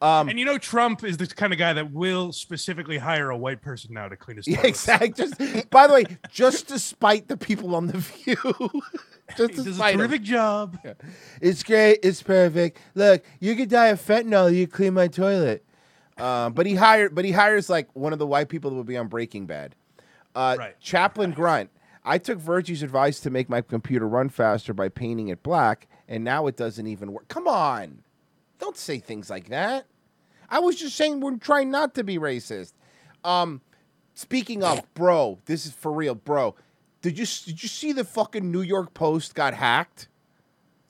And 0.02 0.38
you 0.38 0.46
know 0.46 0.58
Trump 0.58 1.04
is 1.04 1.18
the 1.18 1.28
kind 1.28 1.54
of 1.54 1.60
guy 1.60 1.74
that 1.74 1.92
will 1.92 2.32
specifically 2.32 2.98
hire 2.98 3.30
a 3.30 3.38
white 3.38 3.62
person 3.62 3.94
now 3.94 4.08
to 4.08 4.16
clean 4.16 4.38
his 4.38 4.48
Yeah, 4.48 4.58
toilet. 4.58 4.68
exactly. 4.70 5.10
Just 5.26 5.70
by 5.70 5.88
the 5.88 5.94
way, 5.94 6.04
just 6.30 6.68
to 6.70 6.80
spite 6.80 7.28
the 7.28 7.38
people 7.38 7.76
on 7.76 7.88
the 7.88 7.98
view. 7.98 8.36
just 9.38 9.52
He 9.56 9.64
does 9.64 9.80
a 9.80 9.94
terrific 9.94 10.22
job. 10.22 10.78
It's 11.42 11.64
great. 11.64 12.00
It's 12.04 12.22
perfect. 12.22 12.80
Look, 12.96 13.24
you 13.40 13.56
could 13.56 13.70
die 13.70 13.88
of 13.88 14.02
fentanyl. 14.02 14.54
You 14.56 14.68
clean 14.68 14.94
my 14.94 15.08
toilet. 15.08 15.64
Um, 16.18 16.54
but 16.54 16.66
he 16.66 16.76
hired, 16.76 17.14
but 17.14 17.26
he 17.26 17.32
hires 17.32 17.70
like 17.70 17.90
one 17.96 18.12
of 18.14 18.20
the 18.20 18.26
white 18.28 18.50
people 18.50 18.72
that 18.72 18.76
would 18.78 18.88
be 18.88 18.98
on 18.98 19.08
Breaking 19.08 19.46
Bad. 19.46 19.76
Uh, 20.36 20.56
Right. 20.58 20.80
Chaplain 20.80 21.32
Grunt. 21.32 21.70
I 22.04 22.18
took 22.20 22.40
Virgie's 22.40 22.82
advice 22.84 23.20
to 23.20 23.30
make 23.30 23.50
my 23.50 23.62
computer 23.62 24.08
run 24.08 24.30
faster 24.30 24.74
by 24.74 24.88
painting 24.90 25.28
it 25.28 25.44
black, 25.44 25.88
and 26.08 26.24
now 26.24 26.48
it 26.48 26.56
doesn't 26.56 26.88
even 26.88 27.12
work. 27.12 27.28
Come 27.28 27.48
on, 27.48 28.02
don't 28.60 28.78
say 28.78 29.00
things 29.00 29.30
like 29.30 29.50
that. 29.50 29.86
I 30.50 30.60
was 30.60 30.76
just 30.78 30.96
saying 30.96 31.20
we're 31.20 31.38
trying 31.38 31.72
not 31.72 31.96
to 31.96 32.04
be 32.04 32.18
racist. 32.18 32.74
Um, 33.24 33.62
speaking 34.14 34.64
of, 34.64 34.82
bro, 34.94 35.40
this 35.46 35.66
is 35.66 35.74
for 35.74 35.92
real, 35.92 36.16
bro. 36.16 36.56
Did 37.02 37.18
you 37.18 37.26
did 37.26 37.62
you 37.62 37.70
see 37.70 37.94
the 37.94 38.04
fucking 38.04 38.52
New 38.52 38.62
York 38.62 38.94
Post 38.94 39.36
got 39.36 39.54
hacked? 39.54 40.08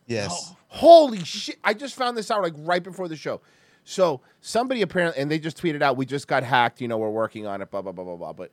Yes. 0.05 0.53
Holy 0.69 1.23
shit! 1.23 1.57
I 1.63 1.73
just 1.73 1.95
found 1.95 2.17
this 2.17 2.31
out 2.31 2.41
like 2.41 2.53
right 2.57 2.83
before 2.83 3.07
the 3.07 3.15
show. 3.15 3.41
So 3.83 4.21
somebody 4.41 4.81
apparently, 4.81 5.21
and 5.21 5.29
they 5.31 5.39
just 5.39 5.61
tweeted 5.61 5.81
out, 5.81 5.97
"We 5.97 6.05
just 6.05 6.27
got 6.27 6.43
hacked. 6.43 6.81
You 6.81 6.87
know, 6.87 6.97
we're 6.97 7.09
working 7.09 7.45
on 7.45 7.61
it." 7.61 7.71
Blah 7.71 7.81
blah 7.81 7.91
blah 7.91 8.03
blah 8.03 8.15
blah. 8.15 8.33
But 8.33 8.51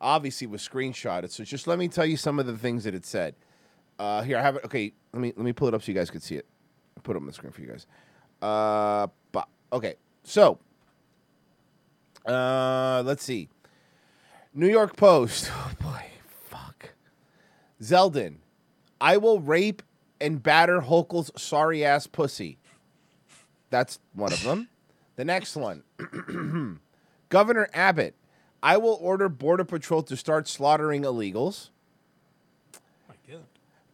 obviously, 0.00 0.46
it 0.46 0.50
was 0.50 0.66
screenshotted. 0.66 1.30
So 1.30 1.44
just 1.44 1.66
let 1.66 1.78
me 1.78 1.88
tell 1.88 2.06
you 2.06 2.16
some 2.16 2.38
of 2.38 2.46
the 2.46 2.56
things 2.56 2.84
that 2.84 2.94
it 2.94 3.04
said. 3.04 3.34
Uh, 3.98 4.22
here 4.22 4.38
I 4.38 4.42
have 4.42 4.56
it. 4.56 4.64
Okay, 4.64 4.92
let 5.12 5.20
me 5.20 5.32
let 5.36 5.44
me 5.44 5.52
pull 5.52 5.68
it 5.68 5.74
up 5.74 5.82
so 5.82 5.92
you 5.92 5.98
guys 5.98 6.10
could 6.10 6.22
see 6.22 6.36
it. 6.36 6.46
I'll 6.96 7.02
put 7.02 7.16
it 7.16 7.20
on 7.20 7.26
the 7.26 7.32
screen 7.32 7.52
for 7.52 7.60
you 7.60 7.68
guys. 7.68 7.86
Uh, 8.42 9.06
but 9.32 9.48
okay, 9.72 9.94
so 10.24 10.58
uh, 12.26 13.02
let's 13.04 13.22
see. 13.24 13.48
New 14.54 14.68
York 14.68 14.96
Post. 14.96 15.50
Oh 15.66 15.72
boy, 15.80 16.04
fuck. 16.44 16.90
Zeldin, 17.80 18.36
I 19.00 19.16
will 19.16 19.40
rape 19.40 19.82
and 20.20 20.42
batter 20.42 20.80
Hochul's 20.80 21.30
sorry 21.40 21.84
ass 21.84 22.06
pussy. 22.06 22.58
That's 23.70 23.98
one 24.14 24.32
of 24.32 24.42
them. 24.42 24.68
the 25.16 25.24
next 25.24 25.56
one. 25.56 25.82
Governor 27.28 27.68
Abbott, 27.74 28.14
I 28.62 28.76
will 28.76 28.98
order 29.00 29.28
Border 29.28 29.64
Patrol 29.64 30.02
to 30.04 30.16
start 30.16 30.48
slaughtering 30.48 31.02
illegals. 31.02 31.70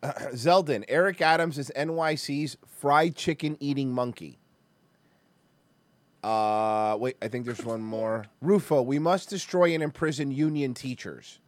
God. 0.02 0.14
Zeldin, 0.32 0.84
Eric 0.88 1.20
Adams 1.20 1.58
is 1.58 1.70
NYC's 1.76 2.56
fried 2.66 3.16
chicken 3.16 3.56
eating 3.60 3.92
monkey. 3.92 4.38
Uh, 6.22 6.96
wait, 7.00 7.16
I 7.20 7.28
think 7.28 7.46
there's 7.46 7.64
one 7.64 7.80
more. 7.82 8.26
Rufo, 8.40 8.82
we 8.82 8.98
must 8.98 9.28
destroy 9.28 9.74
and 9.74 9.82
imprison 9.82 10.30
union 10.30 10.72
teachers. 10.72 11.40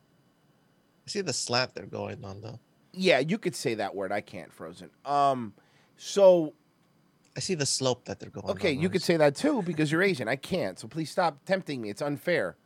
I 1.06 1.10
see 1.10 1.20
the 1.20 1.32
slant 1.32 1.74
they're 1.74 1.86
going 1.86 2.24
on 2.24 2.40
though. 2.40 2.58
Yeah, 2.92 3.18
you 3.18 3.38
could 3.38 3.54
say 3.54 3.74
that 3.74 3.94
word. 3.94 4.12
I 4.12 4.20
can't, 4.20 4.52
Frozen. 4.52 4.90
Um, 5.04 5.52
so 5.96 6.54
I 7.36 7.40
see 7.40 7.54
the 7.54 7.66
slope 7.66 8.04
that 8.06 8.20
they're 8.20 8.30
going. 8.30 8.48
okay, 8.50 8.74
on, 8.74 8.80
you 8.80 8.88
could 8.88 9.02
say 9.02 9.16
that 9.16 9.36
too 9.36 9.62
because 9.62 9.92
you're 9.92 10.02
Asian. 10.02 10.28
I 10.28 10.36
can't. 10.36 10.78
So 10.78 10.88
please 10.88 11.10
stop 11.10 11.44
tempting 11.44 11.80
me. 11.80 11.90
It's 11.90 12.02
unfair. 12.02 12.56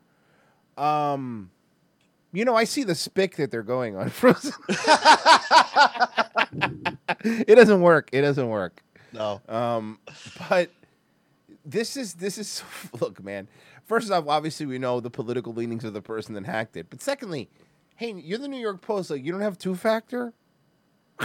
Um, 0.76 1.50
you 2.32 2.44
know, 2.44 2.54
I 2.54 2.64
see 2.64 2.84
the 2.84 2.94
spick 2.94 3.36
that 3.36 3.50
they're 3.50 3.62
going 3.62 3.96
on, 3.96 4.08
Frozen. 4.10 4.52
it 7.24 7.54
doesn't 7.54 7.80
work. 7.80 8.10
It 8.12 8.22
doesn't 8.22 8.48
work. 8.48 8.82
no. 9.12 9.40
Um, 9.48 9.98
but 10.48 10.70
this 11.64 11.96
is 11.96 12.14
this 12.14 12.38
is 12.38 12.62
look, 13.00 13.22
man. 13.22 13.48
First 13.86 14.10
off, 14.10 14.26
obviously 14.28 14.66
we 14.66 14.78
know 14.78 15.00
the 15.00 15.10
political 15.10 15.52
leanings 15.54 15.84
of 15.84 15.94
the 15.94 16.02
person 16.02 16.34
that 16.34 16.44
hacked 16.44 16.76
it. 16.76 16.88
But 16.90 17.00
secondly, 17.00 17.48
hey, 17.96 18.12
you're 18.12 18.38
the 18.38 18.48
New 18.48 18.60
York 18.60 18.82
Post. 18.82 19.10
Like, 19.10 19.24
you 19.24 19.32
don't 19.32 19.40
have 19.40 19.56
two 19.58 19.74
factor. 19.74 20.34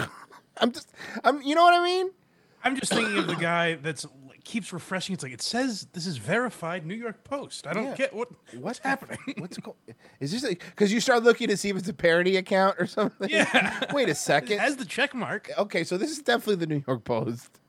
I'm 0.57 0.72
just, 0.72 0.89
I'm. 1.24 1.41
You 1.41 1.55
know 1.55 1.63
what 1.63 1.74
I 1.74 1.83
mean? 1.83 2.12
I'm 2.63 2.77
just 2.77 2.93
thinking 2.93 3.17
of 3.17 3.27
the 3.27 3.36
guy 3.36 3.75
that's 3.75 4.05
like, 4.05 4.13
keeps 4.43 4.73
refreshing. 4.73 5.13
It's 5.13 5.23
like 5.23 5.31
it 5.33 5.41
says 5.41 5.88
this 5.93 6.05
is 6.07 6.17
verified 6.17 6.85
New 6.85 6.95
York 6.95 7.23
Post. 7.23 7.65
I 7.67 7.73
don't 7.73 7.85
Yeah. 7.85 7.95
get 7.95 8.13
what 8.13 8.29
What's 8.57 8.79
happening. 8.79 9.17
What's 9.38 9.57
go- 9.59 9.75
Is 10.19 10.31
this 10.31 10.43
because 10.47 10.91
you 10.91 11.00
start 11.00 11.23
looking 11.23 11.47
to 11.47 11.57
see 11.57 11.69
if 11.69 11.77
it's 11.77 11.88
a 11.89 11.93
parody 11.93 12.38
account 12.38 12.75
or 12.79 12.85
something? 12.88 13.29
Yeah. 13.29 13.79
Wait 13.93 14.07
a 14.07 14.12
It 14.12 14.17
second. 14.17 14.59
has 14.59 14.75
the 14.75 14.85
check 14.85 15.13
mark. 15.13 15.50
okay, 15.57 15.83
so 15.83 15.97
this 15.97 16.12
is 16.12 16.19
definitely 16.19 16.55
the 16.55 16.67
New 16.67 16.83
York 16.88 17.03
Post. 17.03 17.59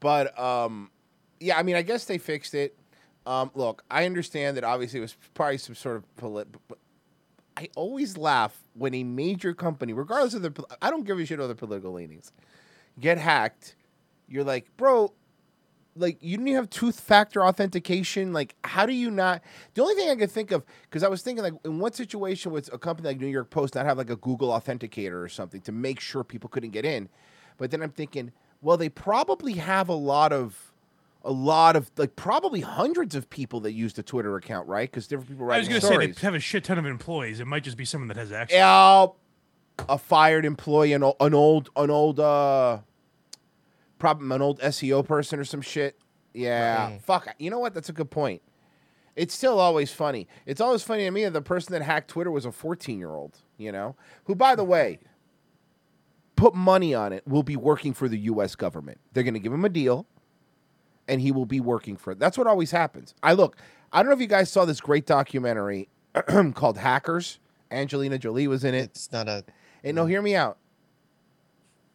But 0.00 0.38
um, 0.38 0.90
yeah, 1.40 1.58
I 1.58 1.62
mean, 1.62 1.76
I 1.76 1.82
guess 1.82 2.04
they 2.04 2.18
fixed 2.18 2.54
it. 2.54 2.76
Um, 3.26 3.50
look, 3.54 3.84
I 3.90 4.04
understand 4.06 4.56
that 4.56 4.64
obviously 4.64 4.98
it 4.98 5.02
was 5.02 5.16
probably 5.34 5.58
some 5.58 5.74
sort 5.74 5.96
of 5.96 6.16
polit. 6.16 6.48
But 6.68 6.78
I 7.56 7.68
always 7.76 8.16
laugh 8.16 8.56
when 8.74 8.94
a 8.94 9.04
major 9.04 9.54
company, 9.54 9.92
regardless 9.92 10.34
of 10.34 10.42
their, 10.42 10.52
I 10.80 10.90
don't 10.90 11.04
give 11.04 11.18
a 11.18 11.24
shit 11.26 11.38
about 11.38 11.46
their 11.46 11.54
political 11.54 11.92
leanings, 11.92 12.32
get 12.98 13.18
hacked. 13.18 13.76
You're 14.26 14.42
like, 14.44 14.76
bro, 14.76 15.12
like 15.94 16.18
you 16.20 16.36
didn't 16.36 16.48
even 16.48 16.56
have 16.56 16.70
two 16.70 16.92
factor 16.92 17.44
authentication. 17.44 18.32
Like, 18.32 18.54
how 18.64 18.86
do 18.86 18.92
you 18.92 19.10
not? 19.10 19.42
The 19.74 19.82
only 19.82 19.94
thing 19.94 20.10
I 20.10 20.16
could 20.16 20.30
think 20.30 20.50
of, 20.50 20.64
because 20.82 21.02
I 21.02 21.08
was 21.08 21.22
thinking, 21.22 21.42
like, 21.42 21.54
in 21.64 21.78
what 21.78 21.94
situation 21.94 22.52
would 22.52 22.68
a 22.72 22.78
company 22.78 23.08
like 23.08 23.20
New 23.20 23.26
York 23.26 23.50
Post 23.50 23.74
not 23.74 23.84
have 23.84 23.98
like 23.98 24.10
a 24.10 24.16
Google 24.16 24.48
Authenticator 24.48 25.22
or 25.22 25.28
something 25.28 25.60
to 25.62 25.72
make 25.72 26.00
sure 26.00 26.24
people 26.24 26.48
couldn't 26.48 26.70
get 26.70 26.84
in? 26.84 27.08
But 27.58 27.70
then 27.70 27.82
I'm 27.82 27.90
thinking, 27.90 28.32
well, 28.60 28.76
they 28.76 28.88
probably 28.88 29.54
have 29.54 29.88
a 29.88 29.94
lot 29.94 30.32
of, 30.32 30.72
a 31.24 31.30
lot 31.30 31.76
of 31.76 31.90
like 31.96 32.16
probably 32.16 32.60
hundreds 32.60 33.14
of 33.14 33.28
people 33.28 33.60
that 33.60 33.72
use 33.72 33.92
the 33.92 34.02
Twitter 34.02 34.34
account, 34.36 34.66
right? 34.68 34.90
Because 34.90 35.06
different 35.06 35.28
people 35.28 35.46
write. 35.46 35.56
I 35.56 35.58
was 35.58 35.68
going 35.68 35.80
to 35.80 35.86
say 35.86 35.96
they 35.98 36.20
have 36.26 36.34
a 36.34 36.40
shit 36.40 36.64
ton 36.64 36.78
of 36.78 36.86
employees. 36.86 37.38
It 37.38 37.46
might 37.46 37.64
just 37.64 37.76
be 37.76 37.84
someone 37.84 38.08
that 38.08 38.16
has 38.16 38.32
access. 38.32 38.56
Yeah, 38.56 39.06
a 39.88 39.98
fired 39.98 40.44
employee, 40.44 40.92
an, 40.94 41.02
an 41.02 41.34
old, 41.34 41.70
an 41.76 41.90
old, 41.90 42.18
uh, 42.18 42.78
problem, 44.02 44.32
an 44.32 44.42
old 44.42 44.58
SEO 44.58 45.06
person 45.06 45.38
or 45.38 45.44
some 45.44 45.60
shit. 45.60 45.96
Yeah, 46.34 46.98
fuck. 46.98 47.28
You 47.38 47.50
know 47.50 47.60
what? 47.60 47.72
That's 47.72 47.88
a 47.88 47.92
good 47.92 48.10
point. 48.10 48.42
It's 49.14 49.32
still 49.32 49.60
always 49.60 49.92
funny. 49.92 50.26
It's 50.44 50.60
always 50.60 50.82
funny 50.82 51.04
to 51.04 51.10
me 51.12 51.22
that 51.22 51.32
the 51.32 51.40
person 51.40 51.72
that 51.72 51.82
hacked 51.82 52.08
Twitter 52.08 52.30
was 52.30 52.44
a 52.44 52.50
14 52.50 52.98
year 52.98 53.10
old, 53.10 53.38
you 53.58 53.70
know, 53.70 53.94
who, 54.24 54.34
by 54.34 54.56
the 54.56 54.64
way, 54.64 54.98
put 56.34 56.52
money 56.52 56.94
on 56.94 57.12
it, 57.12 57.22
will 57.28 57.44
be 57.44 57.54
working 57.54 57.94
for 57.94 58.08
the 58.08 58.18
U.S. 58.18 58.56
government. 58.56 58.98
They're 59.12 59.22
going 59.22 59.34
to 59.34 59.40
give 59.40 59.52
him 59.52 59.64
a 59.64 59.68
deal, 59.68 60.04
and 61.06 61.20
he 61.20 61.30
will 61.30 61.46
be 61.46 61.60
working 61.60 61.96
for 61.96 62.10
it. 62.10 62.18
That's 62.18 62.36
what 62.36 62.48
always 62.48 62.72
happens. 62.72 63.14
I 63.22 63.34
look, 63.34 63.56
I 63.92 63.98
don't 63.98 64.08
know 64.08 64.14
if 64.14 64.20
you 64.20 64.26
guys 64.26 64.50
saw 64.50 64.64
this 64.64 64.80
great 64.80 65.06
documentary 65.06 65.88
called 66.54 66.78
Hackers. 66.78 67.38
Angelina 67.70 68.18
Jolie 68.18 68.48
was 68.48 68.64
in 68.64 68.74
it. 68.74 68.84
It's 68.84 69.12
not 69.12 69.28
a. 69.28 69.44
And 69.84 69.94
no, 69.94 70.06
hear 70.06 70.22
me 70.22 70.34
out. 70.34 70.58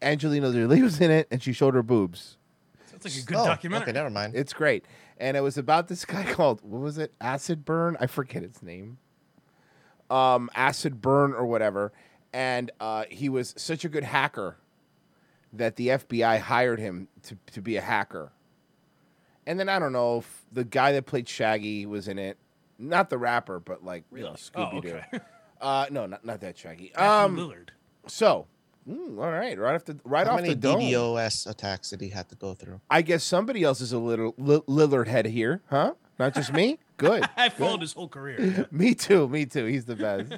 Angelina 0.01 0.51
Jolie 0.51 0.81
was 0.81 0.99
in 1.01 1.12
it, 1.12 1.27
and 1.31 1.41
she 1.41 1.53
showed 1.53 1.73
her 1.73 1.83
boobs. 1.83 2.38
Sounds 2.86 3.03
like 3.05 3.15
a 3.15 3.25
good 3.25 3.38
oh, 3.38 3.45
documentary. 3.45 3.83
Okay, 3.83 3.91
never 3.93 4.10
mind. 4.10 4.36
It's 4.36 4.53
great, 4.53 4.86
and 5.17 5.36
it 5.38 5.41
was 5.41 5.57
about 5.57 5.88
this 5.88 6.05
guy 6.05 6.23
called 6.31 6.62
what 6.63 6.81
was 6.81 6.97
it? 6.97 7.13
Acid 7.21 7.65
Burn. 7.65 7.97
I 7.99 8.07
forget 8.07 8.43
his 8.43 8.62
name. 8.62 8.97
Um, 10.10 10.49
Acid 10.55 11.01
Burn 11.01 11.33
or 11.33 11.45
whatever, 11.45 11.91
and 12.31 12.71
uh, 12.79 13.03
he 13.10 13.27
was 13.29 13.53
such 13.57 13.83
a 13.83 13.89
good 13.89 14.03
hacker 14.05 14.57
that 15.53 15.75
the 15.75 15.89
FBI 15.89 16.39
hired 16.39 16.79
him 16.79 17.07
to 17.23 17.38
to 17.53 17.62
be 17.62 17.75
a 17.75 17.81
hacker. 17.81 18.31
And 19.45 19.60
then 19.60 19.69
I 19.69 19.79
don't 19.79 19.93
know 19.93 20.19
if 20.19 20.45
the 20.51 20.63
guy 20.65 20.91
that 20.93 21.05
played 21.05 21.27
Shaggy 21.27 21.86
was 21.86 22.07
in 22.10 22.19
it, 22.19 22.38
not 22.77 23.10
the 23.10 23.17
rapper, 23.17 23.60
but 23.60 23.83
like 23.83 24.03
you 24.13 24.21
know, 24.21 24.36
Oh, 24.55 24.69
Scooby 24.69 24.81
Doo. 24.81 24.88
okay. 24.89 25.19
Uh, 25.60 25.86
no, 25.89 26.05
not 26.05 26.23
not 26.23 26.41
that 26.41 26.57
Shaggy. 26.57 26.91
Matthew 26.95 27.10
Um, 27.10 27.36
Lillard. 27.49 27.69
so, 28.07 28.47
mm, 28.88 29.19
all 29.19 29.32
right, 29.32 29.58
right 29.58 29.76
off 29.76 29.86
the 29.86 30.00
right 30.04 30.28
How 30.28 30.36
off 30.36 30.43
the 30.43 30.56
dome. 30.56 30.82
DDoS 30.82 31.50
attacks 31.50 31.89
did 31.89 32.02
he 32.02 32.10
have 32.10 32.28
to 32.30 32.36
go 32.36 32.54
through? 32.54 32.82
I 32.89 33.02
guess 33.02 33.23
somebody 33.23 33.63
else 33.63 33.82
is 33.82 33.93
a 33.93 34.00
little 34.00 34.34
Li- 34.38 34.62
Lillard 34.67 35.08
head 35.08 35.26
here, 35.26 35.62
huh? 35.69 35.93
Not 36.19 36.34
just 36.34 36.54
me. 36.54 36.80
Good. 36.97 37.30
I 37.38 37.50
followed 37.50 37.82
his 37.82 37.93
whole 37.93 38.08
career. 38.08 38.67
me 38.71 38.95
too. 38.95 39.28
Me 39.28 39.45
too. 39.45 39.65
He's 39.65 39.86
the 39.86 39.95
best. 39.95 40.34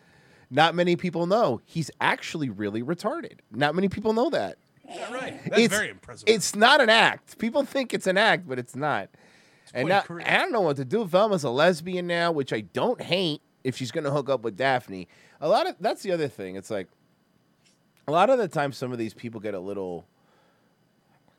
Not 0.50 0.74
many 0.74 0.94
people 0.94 1.26
know 1.26 1.60
he's 1.64 1.90
actually 2.00 2.48
really 2.48 2.82
retarded. 2.82 3.40
Not 3.50 3.74
many 3.74 3.88
people 3.88 4.12
know 4.12 4.30
that. 4.30 4.58
Yeah, 4.88 5.12
right. 5.12 5.40
That's 5.44 5.62
it's, 5.62 5.74
very 5.74 5.88
impressive. 5.88 6.28
It's 6.28 6.54
not 6.54 6.80
an 6.80 6.90
act. 6.90 7.38
People 7.38 7.64
think 7.64 7.94
it's 7.94 8.06
an 8.06 8.18
act, 8.18 8.46
but 8.46 8.58
it's 8.58 8.76
not. 8.76 9.08
and 9.72 9.88
now. 9.88 10.04
I 10.26 10.36
don't 10.36 10.52
know 10.52 10.60
what 10.60 10.76
to 10.76 10.84
do. 10.84 11.06
Velma's 11.06 11.42
a 11.42 11.50
lesbian 11.50 12.06
now, 12.06 12.30
which 12.30 12.52
I 12.52 12.60
don't 12.60 13.00
hate 13.00 13.40
if 13.64 13.76
she's 13.76 13.90
going 13.90 14.04
to 14.04 14.10
hook 14.10 14.28
up 14.28 14.42
with 14.42 14.56
Daphne. 14.56 15.08
A 15.40 15.48
lot 15.48 15.66
of 15.66 15.76
that's 15.80 16.02
the 16.02 16.12
other 16.12 16.28
thing. 16.28 16.54
It's 16.54 16.70
like 16.70 16.88
a 18.06 18.12
lot 18.12 18.30
of 18.30 18.38
the 18.38 18.48
time, 18.48 18.72
some 18.72 18.92
of 18.92 18.98
these 18.98 19.14
people 19.14 19.40
get 19.40 19.54
a 19.54 19.60
little 19.60 20.06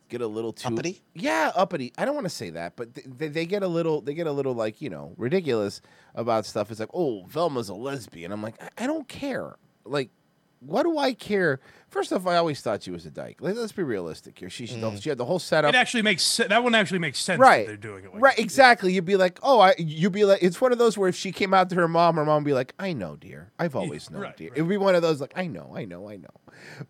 get 0.09 0.21
a 0.21 0.27
little 0.27 0.53
too 0.53 0.67
Uppity? 0.67 1.01
Yeah, 1.13 1.51
uppity. 1.55 1.93
I 1.97 2.05
don't 2.05 2.15
want 2.15 2.25
to 2.25 2.29
say 2.29 2.51
that, 2.51 2.75
but 2.75 2.93
th- 2.95 3.07
they, 3.17 3.27
they 3.27 3.45
get 3.45 3.63
a 3.63 3.67
little 3.67 4.01
they 4.01 4.13
get 4.13 4.27
a 4.27 4.31
little 4.31 4.53
like 4.53 4.81
you 4.81 4.89
know 4.89 5.13
ridiculous 5.17 5.81
about 6.13 6.45
stuff. 6.45 6.71
It's 6.71 6.79
like, 6.79 6.89
oh, 6.93 7.23
Velma's 7.27 7.69
a 7.69 7.73
lesbian. 7.73 8.31
I'm 8.31 8.41
like, 8.41 8.61
I, 8.61 8.83
I 8.83 8.87
don't 8.87 9.07
care. 9.07 9.55
Like, 9.83 10.09
what 10.59 10.83
do 10.83 10.97
I 10.97 11.13
care? 11.13 11.59
First 11.89 12.11
off, 12.11 12.27
I 12.27 12.37
always 12.37 12.61
thought 12.61 12.83
she 12.83 12.91
was 12.91 13.05
a 13.05 13.11
dyke. 13.11 13.37
Let, 13.39 13.55
us 13.57 13.71
be 13.71 13.83
realistic 13.83 14.37
here. 14.37 14.49
She 14.49 14.65
she, 14.65 14.79
she 14.99 15.09
had 15.09 15.17
the 15.17 15.25
whole 15.25 15.39
setup. 15.39 15.73
it 15.73 15.77
actually 15.77 16.01
makes 16.03 16.23
se- 16.23 16.47
that 16.47 16.63
one 16.63 16.75
actually 16.75 16.99
makes 16.99 17.19
sense. 17.19 17.39
right 17.39 17.65
That 17.65 17.81
they're 17.81 17.91
doing 17.91 18.05
it. 18.05 18.13
Like 18.13 18.21
right 18.21 18.35
this. 18.35 18.45
exactly 18.45 18.93
you'd 18.93 19.05
be 19.05 19.15
like 19.15 19.39
oh 19.43 19.59
i 19.59 19.75
you'd 19.77 20.11
be 20.11 20.25
like 20.25 20.43
it's 20.43 20.59
one 20.59 20.71
of 20.71 20.77
those 20.77 20.97
where 20.97 21.09
if 21.09 21.15
she 21.15 21.31
came 21.31 21.53
out 21.53 21.69
to 21.69 21.75
her 21.75 21.87
mom 21.87 22.15
her 22.15 22.25
mom 22.25 22.43
would 22.43 22.47
be 22.47 22.53
like 22.53 22.73
i 22.79 22.93
know 22.93 23.15
dear 23.15 23.51
i've 23.59 23.75
always 23.75 24.09
known 24.09 24.21
right, 24.21 24.37
dear 24.37 24.49
right. 24.49 24.57
it 24.57 24.61
would 24.61 24.69
be 24.69 24.77
one 24.77 24.95
of 24.95 25.01
those 25.01 25.21
like 25.21 25.33
i 25.35 25.47
know 25.47 25.71
i 25.75 25.85
know 25.85 26.09
i 26.09 26.17
know 26.17 26.29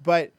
but 0.01 0.31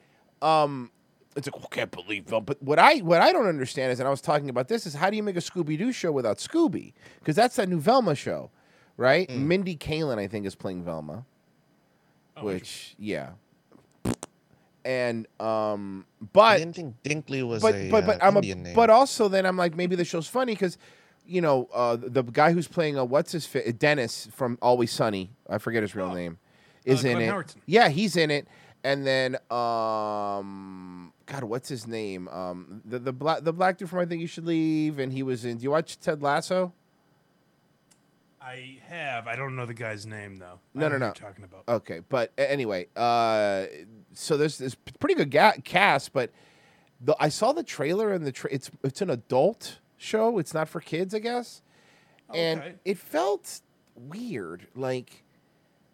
um 0.42 0.90
it's 1.36 1.46
like, 1.46 1.62
oh, 1.62 1.68
can't 1.68 1.90
believe 1.90 2.26
them. 2.26 2.44
But 2.44 2.62
what 2.62 2.78
I 2.78 2.98
what 3.00 3.20
I 3.20 3.30
don't 3.30 3.46
understand 3.46 3.92
is, 3.92 4.00
and 4.00 4.08
I 4.08 4.10
was 4.10 4.22
talking 4.22 4.48
about 4.48 4.68
this, 4.68 4.86
is 4.86 4.94
how 4.94 5.10
do 5.10 5.16
you 5.16 5.22
make 5.22 5.36
a 5.36 5.40
Scooby 5.40 5.76
Doo 5.76 5.92
show 5.92 6.10
without 6.10 6.38
Scooby? 6.38 6.94
Because 7.18 7.36
that's 7.36 7.56
that 7.56 7.68
new 7.68 7.78
Velma 7.78 8.14
show, 8.14 8.50
right? 8.96 9.28
Mm. 9.28 9.40
Mindy 9.40 9.76
Kaling, 9.76 10.18
I 10.18 10.28
think, 10.28 10.46
is 10.46 10.54
playing 10.54 10.82
Velma. 10.82 11.26
Oh, 12.36 12.44
which, 12.44 12.94
yeah, 12.98 13.30
and 14.84 15.26
um, 15.40 16.04
but 16.32 16.40
I 16.40 16.58
didn't 16.58 16.76
think 16.76 16.94
Dinkley 17.02 17.46
was 17.46 17.62
but 17.62 17.74
a 17.74 17.90
but 17.90 18.06
but 18.06 18.22
uh, 18.22 18.26
I'm 18.26 18.36
a, 18.36 18.40
name. 18.40 18.74
but 18.74 18.90
also 18.90 19.28
then 19.28 19.46
I'm 19.46 19.56
like 19.56 19.74
maybe 19.76 19.96
the 19.96 20.04
show's 20.04 20.28
funny 20.28 20.52
because 20.52 20.78
you 21.26 21.40
know 21.40 21.68
uh, 21.74 21.96
the 21.98 22.22
guy 22.22 22.52
who's 22.52 22.68
playing 22.68 22.98
uh, 22.98 23.04
what's 23.04 23.32
his 23.32 23.46
fa- 23.46 23.72
Dennis 23.72 24.28
from 24.32 24.58
Always 24.62 24.92
Sunny 24.92 25.30
I 25.48 25.58
forget 25.58 25.82
his 25.82 25.94
Oh. 25.96 25.98
real 26.00 26.14
name 26.14 26.38
is 26.84 27.04
Uh, 27.04 27.08
in 27.08 27.16
Clem 27.16 27.28
it. 27.28 27.32
Howerton. 27.32 27.56
Yeah, 27.66 27.88
he's 27.88 28.16
in 28.16 28.30
it. 28.30 28.46
And 28.84 29.04
then 29.04 29.36
um 29.50 31.12
God, 31.26 31.42
what's 31.44 31.68
his 31.68 31.86
name? 31.88 32.28
Um 32.28 32.82
the 32.84 33.00
the 33.00 33.12
black 33.12 33.42
the 33.42 33.52
black 33.52 33.78
dude 33.78 33.90
from 33.90 33.98
I 34.00 34.06
think 34.06 34.20
you 34.20 34.28
should 34.28 34.46
leave 34.46 34.98
and 35.00 35.12
he 35.12 35.24
was 35.24 35.44
in 35.44 35.56
Do 35.56 35.64
you 35.64 35.70
watch 35.72 35.98
Ted 35.98 36.22
Lasso? 36.22 36.72
I 38.46 38.78
have. 38.88 39.26
I 39.26 39.34
don't 39.34 39.56
know 39.56 39.66
the 39.66 39.74
guy's 39.74 40.06
name 40.06 40.36
though. 40.36 40.60
No, 40.72 40.88
no, 40.88 40.98
no. 40.98 41.06
You're 41.06 41.14
talking 41.14 41.44
about. 41.44 41.64
Okay, 41.68 42.00
but 42.08 42.32
anyway, 42.38 42.86
uh, 42.94 43.66
so 44.12 44.36
there's 44.36 44.56
this 44.58 44.76
pretty 45.00 45.14
good 45.16 45.30
ga- 45.32 45.60
cast, 45.64 46.12
but 46.12 46.30
the 47.00 47.16
I 47.18 47.28
saw 47.28 47.52
the 47.52 47.64
trailer 47.64 48.12
and 48.12 48.24
the 48.24 48.30
tra- 48.32 48.50
it's 48.52 48.70
it's 48.84 49.02
an 49.02 49.10
adult 49.10 49.80
show. 49.96 50.38
It's 50.38 50.54
not 50.54 50.68
for 50.68 50.80
kids, 50.80 51.12
I 51.14 51.18
guess, 51.18 51.60
and 52.32 52.74
it 52.84 52.98
felt 52.98 53.62
weird. 53.96 54.68
Like 54.76 55.24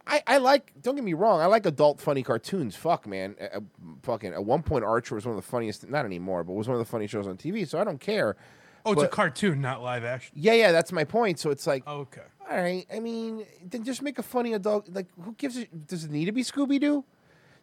I 0.07 0.23
I 0.27 0.37
like 0.37 0.73
don't 0.83 0.95
get 0.95 1.05
me 1.05 1.15
wrong, 1.15 1.41
I 1.41 1.47
like 1.47 1.65
adult 1.65 2.01
funny 2.03 2.23
cartoons. 2.23 2.77
Fuck 2.77 3.07
man, 3.07 3.35
uh, 3.41 3.61
fucking 4.03 4.35
at 4.35 4.45
one 4.45 4.63
point 4.63 4.85
Archer 4.85 5.15
was 5.15 5.25
one 5.25 5.37
of 5.37 5.43
the 5.43 5.51
funniest, 5.51 5.89
not 5.89 6.05
anymore, 6.05 6.45
but 6.45 6.53
was 6.53 6.69
one 6.69 6.75
of 6.79 6.85
the 6.85 6.91
funniest 6.91 7.13
shows 7.13 7.27
on 7.27 7.39
TV. 7.39 7.67
So 7.67 7.81
I 7.81 7.85
don't 7.85 8.01
care. 8.01 8.37
Oh, 8.85 8.93
it's 8.93 9.03
a 9.03 9.09
cartoon, 9.09 9.61
not 9.61 9.83
live 9.83 10.05
action. 10.05 10.33
Yeah, 10.37 10.55
yeah, 10.55 10.73
that's 10.73 10.93
my 10.93 11.05
point. 11.05 11.39
So 11.39 11.51
it's 11.51 11.67
like. 11.67 11.87
Okay. 11.87 12.23
All 12.51 12.57
right. 12.61 12.87
I 12.93 13.01
mean, 13.01 13.47
then 13.65 13.85
just 13.85 14.03
make 14.03 14.19
a 14.19 14.23
funny 14.23 14.53
adult. 14.53 14.89
Like, 14.89 15.07
who 15.21 15.33
gives 15.35 15.57
it? 15.57 15.87
Does 15.87 16.05
it 16.05 16.11
need 16.11 16.25
to 16.27 16.33
be 16.33 16.43
Scooby 16.43 16.81
Doo? 16.81 17.05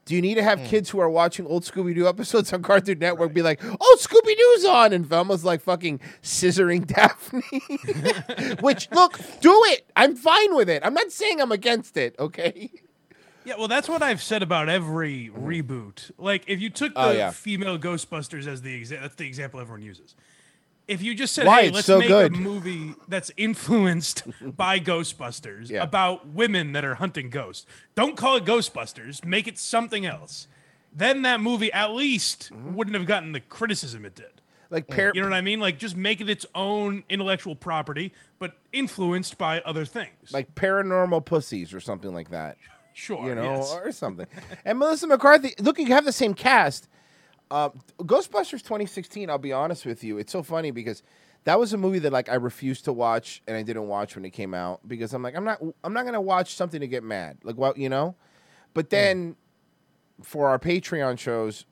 Do 0.05 0.15
you 0.15 0.21
need 0.21 0.35
to 0.35 0.43
have 0.43 0.63
kids 0.63 0.89
who 0.89 0.99
are 0.99 1.09
watching 1.09 1.45
old 1.45 1.63
Scooby 1.63 1.93
Doo 1.93 2.07
episodes 2.07 2.51
on 2.53 2.63
Cartoon 2.63 2.97
Network 2.99 3.33
be 3.33 3.41
like, 3.43 3.59
"Oh, 3.63 3.97
Scooby 3.99 4.35
Doo's 4.35 4.65
on," 4.65 4.93
and 4.93 5.05
Velma's 5.05 5.43
like 5.45 5.61
fucking 5.61 5.99
scissoring 6.23 6.87
Daphne? 6.95 8.55
Which, 8.61 8.89
look, 8.91 9.19
do 9.41 9.51
it. 9.67 9.85
I'm 9.95 10.15
fine 10.15 10.55
with 10.55 10.69
it. 10.69 10.81
I'm 10.85 10.93
not 10.93 11.11
saying 11.11 11.41
I'm 11.41 11.51
against 11.51 11.97
it. 11.97 12.15
Okay. 12.17 12.71
Yeah, 13.45 13.55
well, 13.57 13.67
that's 13.67 13.87
what 13.89 14.01
I've 14.03 14.21
said 14.21 14.43
about 14.43 14.69
every 14.69 15.31
reboot. 15.35 16.11
Like, 16.17 16.43
if 16.47 16.59
you 16.61 16.69
took 16.69 16.93
the 16.93 16.99
Mm-hmm. 16.99 17.09
Oh, 17.09 17.13
yeah. 17.13 17.31
female 17.31 17.77
Ghostbusters 17.79 18.47
as 18.47 18.61
the 18.61 18.73
example, 18.73 19.03
that's 19.07 19.15
the 19.15 19.25
example 19.27 19.59
everyone 19.59 19.81
uses. 19.81 20.15
If 20.89 21.01
you 21.01 21.13
just 21.15 21.33
said, 21.33 21.45
Why? 21.47 21.63
"Hey, 21.63 21.69
let's 21.71 21.85
so 21.87 21.99
make 21.99 22.07
good." 22.07 22.33
a 22.33 22.37
movie 22.37 22.95
that's 23.07 23.31
influenced 23.37 24.23
by 24.57 24.79
Ghostbusters 24.79 25.69
Yeah. 25.69 25.83
about 25.83 26.27
women 26.27 26.71
that 26.73 26.83
are 26.83 26.95
hunting 26.95 27.29
ghosts," 27.29 27.65
don't 27.95 28.17
call 28.17 28.35
it 28.37 28.45
Ghostbusters. 28.45 29.23
Make 29.23 29.47
it 29.47 29.57
something 29.57 30.05
else. 30.05 30.47
Then 30.93 31.21
that 31.21 31.39
movie 31.39 31.71
at 31.71 31.91
least 31.91 32.49
Mm-hmm. 32.51 32.73
wouldn't 32.75 32.95
have 32.95 33.05
gotten 33.05 33.31
the 33.31 33.39
criticism 33.39 34.03
it 34.05 34.15
did. 34.15 34.31
Like, 34.71 34.87
par- 34.87 35.11
You 35.15 35.21
know 35.21 35.27
what 35.29 35.35
I 35.35 35.41
mean? 35.41 35.59
Like, 35.59 35.79
just 35.79 35.95
make 35.95 36.21
it 36.21 36.29
its 36.29 36.45
own 36.53 37.03
intellectual 37.09 37.55
property, 37.55 38.13
but 38.37 38.57
influenced 38.71 39.37
by 39.37 39.61
other 39.61 39.83
things. 39.85 40.31
like 40.31 40.53
paranormal 40.55 41.25
pussies 41.25 41.73
or 41.73 41.79
something 41.79 42.13
like 42.13 42.29
that. 42.31 42.57
sure, 42.93 43.25
you 43.27 43.33
know, 43.35 43.55
yes. 43.55 43.71
or 43.73 43.91
something. 43.91 44.27
and 44.65 44.77
Melissa 44.77 45.07
McCarthy, 45.07 45.53
look, 45.59 45.79
you 45.79 45.87
have 45.87 46.05
the 46.05 46.11
same 46.11 46.33
cast. 46.33 46.87
Uh, 47.51 47.69
Ghostbusters 47.99 48.61
2016. 48.61 49.29
I'll 49.29 49.37
be 49.37 49.53
honest 49.53 49.85
with 49.85 50.03
you, 50.03 50.17
it's 50.17 50.31
so 50.31 50.43
funny 50.43 50.71
because 50.71 51.03
that 51.45 51.59
was 51.59 51.73
a 51.73 51.77
movie 51.77 51.99
that 51.99 52.13
like 52.13 52.29
I 52.29 52.35
refused 52.35 52.85
to 52.85 52.93
watch 52.93 53.41
and 53.47 53.55
I 53.57 53.63
didn't 53.63 53.87
watch 53.87 54.15
when 54.15 54.25
it 54.25 54.31
came 54.31 54.53
out 54.53 54.87
because 54.87 55.13
I'm 55.13 55.23
like 55.23 55.35
I'm 55.35 55.43
not 55.43 55.61
I'm 55.83 55.93
not 55.93 56.05
gonna 56.05 56.21
watch 56.21 56.55
something 56.55 56.81
to 56.81 56.87
get 56.87 57.03
mad 57.03 57.37
like 57.43 57.57
what 57.57 57.77
you 57.77 57.89
know. 57.89 58.15
But 58.73 58.89
then 58.91 59.35
for 60.21 60.49
our 60.49 60.59
Patreon 60.59 61.17
shows, 61.17 61.65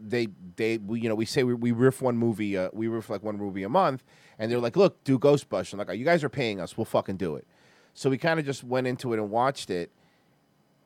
they 0.00 0.28
they 0.56 0.78
we, 0.78 1.00
you 1.00 1.08
know 1.08 1.14
we 1.14 1.24
say 1.24 1.42
we, 1.42 1.54
we 1.54 1.72
riff 1.72 2.00
one 2.00 2.16
movie 2.16 2.56
uh, 2.56 2.70
we 2.72 2.88
riff 2.88 3.10
like 3.10 3.22
one 3.22 3.36
movie 3.36 3.62
a 3.62 3.68
month 3.68 4.02
and 4.38 4.50
they're 4.50 4.58
like 4.58 4.76
look 4.76 5.02
do 5.04 5.18
Ghostbusters 5.18 5.74
I'm 5.74 5.78
like 5.86 5.98
you 5.98 6.04
guys 6.04 6.24
are 6.24 6.30
paying 6.30 6.60
us 6.60 6.76
we'll 6.76 6.86
fucking 6.86 7.16
do 7.16 7.36
it 7.36 7.46
so 7.92 8.08
we 8.08 8.16
kind 8.16 8.40
of 8.40 8.46
just 8.46 8.64
went 8.64 8.86
into 8.86 9.12
it 9.12 9.18
and 9.18 9.30
watched 9.30 9.68
it 9.68 9.90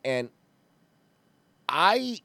and 0.04 0.30
I 1.68 2.20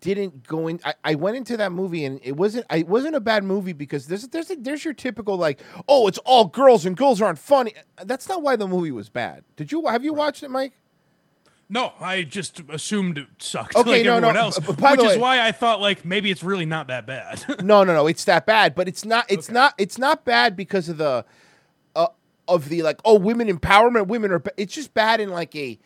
didn't 0.00 0.46
go 0.46 0.68
in 0.68 0.78
I, 0.84 0.94
I 1.02 1.14
went 1.16 1.36
into 1.36 1.56
that 1.56 1.72
movie 1.72 2.04
and 2.04 2.20
it 2.22 2.36
wasn't 2.36 2.66
it 2.70 2.86
wasn't 2.86 3.16
a 3.16 3.20
bad 3.20 3.42
movie 3.44 3.72
because 3.72 4.06
there's 4.06 4.28
there's 4.28 4.50
a, 4.50 4.56
there's 4.56 4.84
your 4.84 4.94
typical 4.94 5.36
like 5.36 5.60
oh 5.88 6.06
it's 6.06 6.18
all 6.18 6.44
girls 6.44 6.86
and 6.86 6.96
girls 6.96 7.20
aren't 7.20 7.38
funny 7.38 7.74
that's 8.04 8.28
not 8.28 8.42
why 8.42 8.54
the 8.54 8.68
movie 8.68 8.92
was 8.92 9.08
bad 9.08 9.42
did 9.56 9.72
you 9.72 9.84
have 9.86 10.04
you 10.04 10.12
watched 10.14 10.42
it 10.44 10.50
Mike 10.50 10.72
No, 11.68 11.94
I 12.00 12.22
just 12.22 12.60
assumed 12.68 13.18
it 13.18 13.26
sucked 13.38 13.74
Okay, 13.76 13.90
like 13.90 14.04
no, 14.04 14.20
no, 14.20 14.28
everyone 14.28 14.36
else, 14.36 14.58
b- 14.58 14.66
b- 14.68 14.72
by 14.80 14.90
which 14.92 15.00
is 15.00 15.06
way- 15.14 15.18
why 15.18 15.40
I 15.46 15.52
thought 15.52 15.80
like 15.80 16.04
maybe 16.04 16.30
it's 16.30 16.42
really 16.44 16.66
not 16.66 16.86
that 16.88 17.06
bad. 17.06 17.42
no, 17.64 17.82
no, 17.82 17.94
no. 17.94 18.06
It's 18.06 18.24
that 18.26 18.44
bad, 18.46 18.74
but 18.74 18.88
it's 18.88 19.04
not. 19.06 19.24
It's 19.30 19.50
not. 19.50 19.72
It's 19.78 19.96
not 19.96 20.24
bad 20.26 20.54
because 20.54 20.90
of 20.90 20.98
the, 20.98 21.24
uh, 21.96 22.06
of 22.46 22.68
the 22.68 22.82
like. 22.82 23.00
Oh, 23.06 23.18
women 23.18 23.48
empowerment. 23.48 24.08
Women 24.08 24.32
are. 24.32 24.38
ba- 24.40 24.52
It's 24.58 24.74
just 24.74 24.92
bad 24.92 25.18
in 25.20 25.30
like 25.30 25.56
a. 25.56 25.78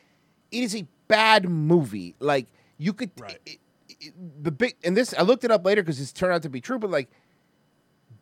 It 0.51 0.63
is 0.65 0.75
a 0.75 0.87
bad 1.07 1.49
movie. 1.49 2.17
Like 2.19 2.47
you 2.79 2.93
could. 2.93 3.13
Right. 3.21 3.39
it- 3.47 3.59
the 4.43 4.51
big 4.51 4.77
and 4.85 4.97
this 4.97 5.15
I 5.17 5.23
looked 5.23 5.45
it 5.45 5.51
up 5.51 5.65
later 5.65 5.83
because 5.83 6.01
it's 6.01 6.13
turned 6.13 6.33
out 6.35 6.43
to 6.43 6.49
be 6.51 6.61
true, 6.61 6.79
but 6.79 6.91
like. 6.91 7.11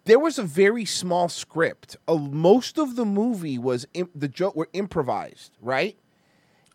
There 0.07 0.19
was 0.19 0.39
a 0.39 0.43
very 0.43 0.85
small 0.85 1.31
script. 1.31 1.97
Uh, 2.07 2.17
most 2.17 2.77
of 2.79 2.95
the 2.95 3.07
movie 3.07 3.57
was 3.57 3.87
im- 3.95 4.11
the 4.15 4.29
joke 4.29 4.55
were 4.55 4.69
improvised, 4.75 5.53
right? 5.63 5.97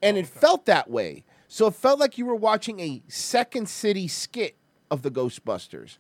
And 0.01 0.17
it 0.17 0.25
felt 0.25 0.65
that 0.65 0.89
way. 0.89 1.25
So 1.47 1.67
it 1.67 1.75
felt 1.75 1.99
like 1.99 2.17
you 2.17 2.25
were 2.25 2.33
watching 2.33 2.79
a 2.79 3.03
Second 3.07 3.69
City 3.69 4.07
skit 4.07 4.55
of 4.89 5.03
the 5.03 5.12
Ghostbusters. 5.12 5.99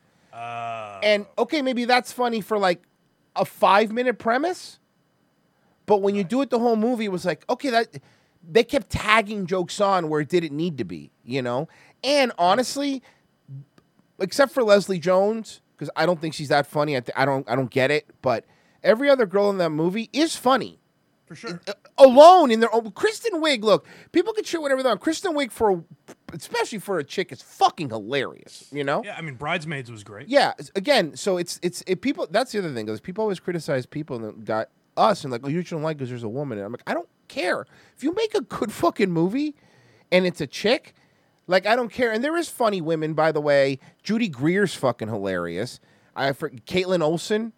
and 1.03 1.27
okay, 1.37 1.61
maybe 1.61 1.85
that's 1.85 2.11
funny 2.11 2.41
for 2.41 2.57
like 2.57 2.81
a 3.35 3.45
five 3.45 3.91
minute 3.91 4.17
premise. 4.17 4.79
But 5.85 6.01
when 6.01 6.15
you 6.15 6.23
do 6.23 6.41
it 6.41 6.49
the 6.49 6.57
whole 6.57 6.75
movie, 6.75 7.05
it 7.05 7.11
was 7.11 7.25
like, 7.25 7.45
okay, 7.47 7.69
that 7.69 7.99
they 8.47 8.63
kept 8.63 8.89
tagging 8.89 9.45
jokes 9.45 9.79
on 9.79 10.09
where 10.09 10.21
it 10.21 10.29
didn't 10.29 10.55
need 10.57 10.79
to 10.79 10.83
be, 10.83 11.11
you 11.23 11.41
know? 11.43 11.67
And 12.03 12.31
honestly, 12.37 13.03
except 14.19 14.53
for 14.53 14.63
Leslie 14.63 14.99
Jones, 14.99 15.61
because 15.75 15.89
I 15.95 16.05
don't 16.05 16.19
think 16.19 16.33
she's 16.33 16.49
that 16.49 16.67
funny. 16.67 16.97
I, 16.97 16.99
th- 16.99 17.15
I 17.15 17.25
don't 17.25 17.49
I 17.49 17.55
don't 17.55 17.69
get 17.71 17.91
it, 17.91 18.07
but 18.21 18.45
every 18.83 19.09
other 19.09 19.25
girl 19.25 19.49
in 19.49 19.57
that 19.57 19.69
movie 19.71 20.09
is 20.13 20.35
funny 20.35 20.79
For 21.25 21.35
sure. 21.35 21.61
Uh, 21.67 21.73
alone 21.97 22.51
in 22.51 22.59
their 22.59 22.73
own. 22.73 22.91
Kristen 22.91 23.41
Wiig, 23.41 23.63
look, 23.63 23.85
people 24.11 24.33
can 24.33 24.43
shit 24.43 24.61
whatever 24.61 24.81
they 24.83 24.89
want. 24.89 25.01
Kristen 25.01 25.33
Wiig 25.35 25.51
for, 25.51 25.71
a, 25.71 25.83
especially 26.33 26.79
for 26.79 26.99
a 26.99 27.03
chick, 27.03 27.31
is 27.31 27.41
fucking 27.41 27.89
hilarious. 27.89 28.67
You 28.71 28.83
know? 28.83 29.03
Yeah, 29.03 29.15
I 29.17 29.21
mean, 29.21 29.35
Bridesmaids 29.35 29.91
was 29.91 30.03
great. 30.03 30.27
Yeah. 30.27 30.53
Again, 30.75 31.15
so 31.15 31.37
it's 31.37 31.59
it's 31.61 31.83
it, 31.87 32.01
people. 32.01 32.27
That's 32.29 32.51
the 32.51 32.59
other 32.59 32.73
thing 32.73 32.85
because 32.85 33.01
people 33.01 33.21
always 33.21 33.39
criticize 33.39 33.85
people 33.85 34.23
and 34.23 34.45
got 34.45 34.69
us 34.97 35.23
and 35.23 35.31
like, 35.31 35.41
oh, 35.43 35.49
you 35.49 35.61
shouldn't 35.61 35.83
like 35.83 35.97
because 35.97 36.09
there's 36.09 36.23
a 36.23 36.29
woman. 36.29 36.57
And 36.57 36.65
I'm 36.65 36.71
like, 36.71 36.83
I 36.87 36.93
don't 36.93 37.09
care 37.27 37.65
if 37.95 38.03
you 38.03 38.13
make 38.13 38.33
a 38.35 38.41
good 38.41 38.71
fucking 38.71 39.11
movie, 39.11 39.55
and 40.11 40.25
it's 40.25 40.41
a 40.41 40.47
chick. 40.47 40.93
Like 41.49 41.65
I 41.65 41.75
don't 41.75 41.91
care. 41.91 42.11
And 42.11 42.23
there 42.23 42.37
is 42.37 42.47
funny 42.47 42.79
women, 42.79 43.15
by 43.15 43.31
the 43.31 43.41
way. 43.41 43.79
Judy 44.03 44.29
Greer's 44.29 44.75
fucking 44.75 45.07
hilarious. 45.07 45.79
I 46.15 46.31
for 46.33 46.51
Kaitlin 46.51 47.01
Olson. 47.01 47.53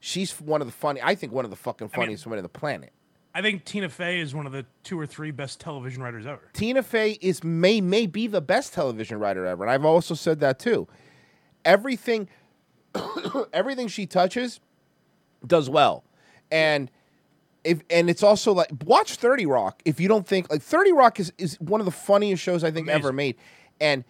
She's 0.00 0.32
one 0.40 0.62
of 0.62 0.66
the 0.66 0.72
funny. 0.72 1.00
I 1.02 1.14
think 1.14 1.32
one 1.32 1.44
of 1.44 1.50
the 1.50 1.56
fucking 1.56 1.90
I 1.92 1.96
mean- 1.96 2.02
funniest 2.02 2.26
women 2.26 2.38
on 2.38 2.42
the 2.42 2.48
planet. 2.48 2.92
I 3.36 3.42
think 3.42 3.64
Tina 3.64 3.88
Fey 3.88 4.20
is 4.20 4.32
one 4.32 4.46
of 4.46 4.52
the 4.52 4.64
two 4.84 4.98
or 4.98 5.06
three 5.06 5.32
best 5.32 5.58
television 5.58 6.00
writers 6.00 6.24
ever. 6.24 6.50
Tina 6.52 6.84
Fey 6.84 7.18
is 7.20 7.42
may 7.42 7.80
may 7.80 8.06
be 8.06 8.28
the 8.28 8.40
best 8.40 8.72
television 8.72 9.18
writer 9.18 9.44
ever, 9.44 9.64
and 9.64 9.70
I've 9.70 9.84
also 9.84 10.14
said 10.14 10.38
that 10.40 10.58
too. 10.60 10.86
Everything, 11.64 12.28
everything 13.52 13.88
she 13.88 14.06
touches, 14.06 14.60
does 15.44 15.68
well, 15.68 16.04
and 16.50 16.90
if 17.64 17.80
and 17.90 18.08
it's 18.08 18.22
also 18.22 18.52
like 18.52 18.70
watch 18.84 19.16
Thirty 19.16 19.46
Rock 19.46 19.82
if 19.84 19.98
you 19.98 20.08
don't 20.08 20.26
think 20.26 20.50
like 20.50 20.62
Thirty 20.62 20.92
Rock 20.92 21.18
is 21.18 21.32
is 21.38 21.58
one 21.60 21.80
of 21.80 21.84
the 21.84 21.92
funniest 21.92 22.42
shows 22.42 22.62
I 22.62 22.70
think 22.70 22.88
ever 22.88 23.12
made, 23.12 23.36
and 23.80 24.04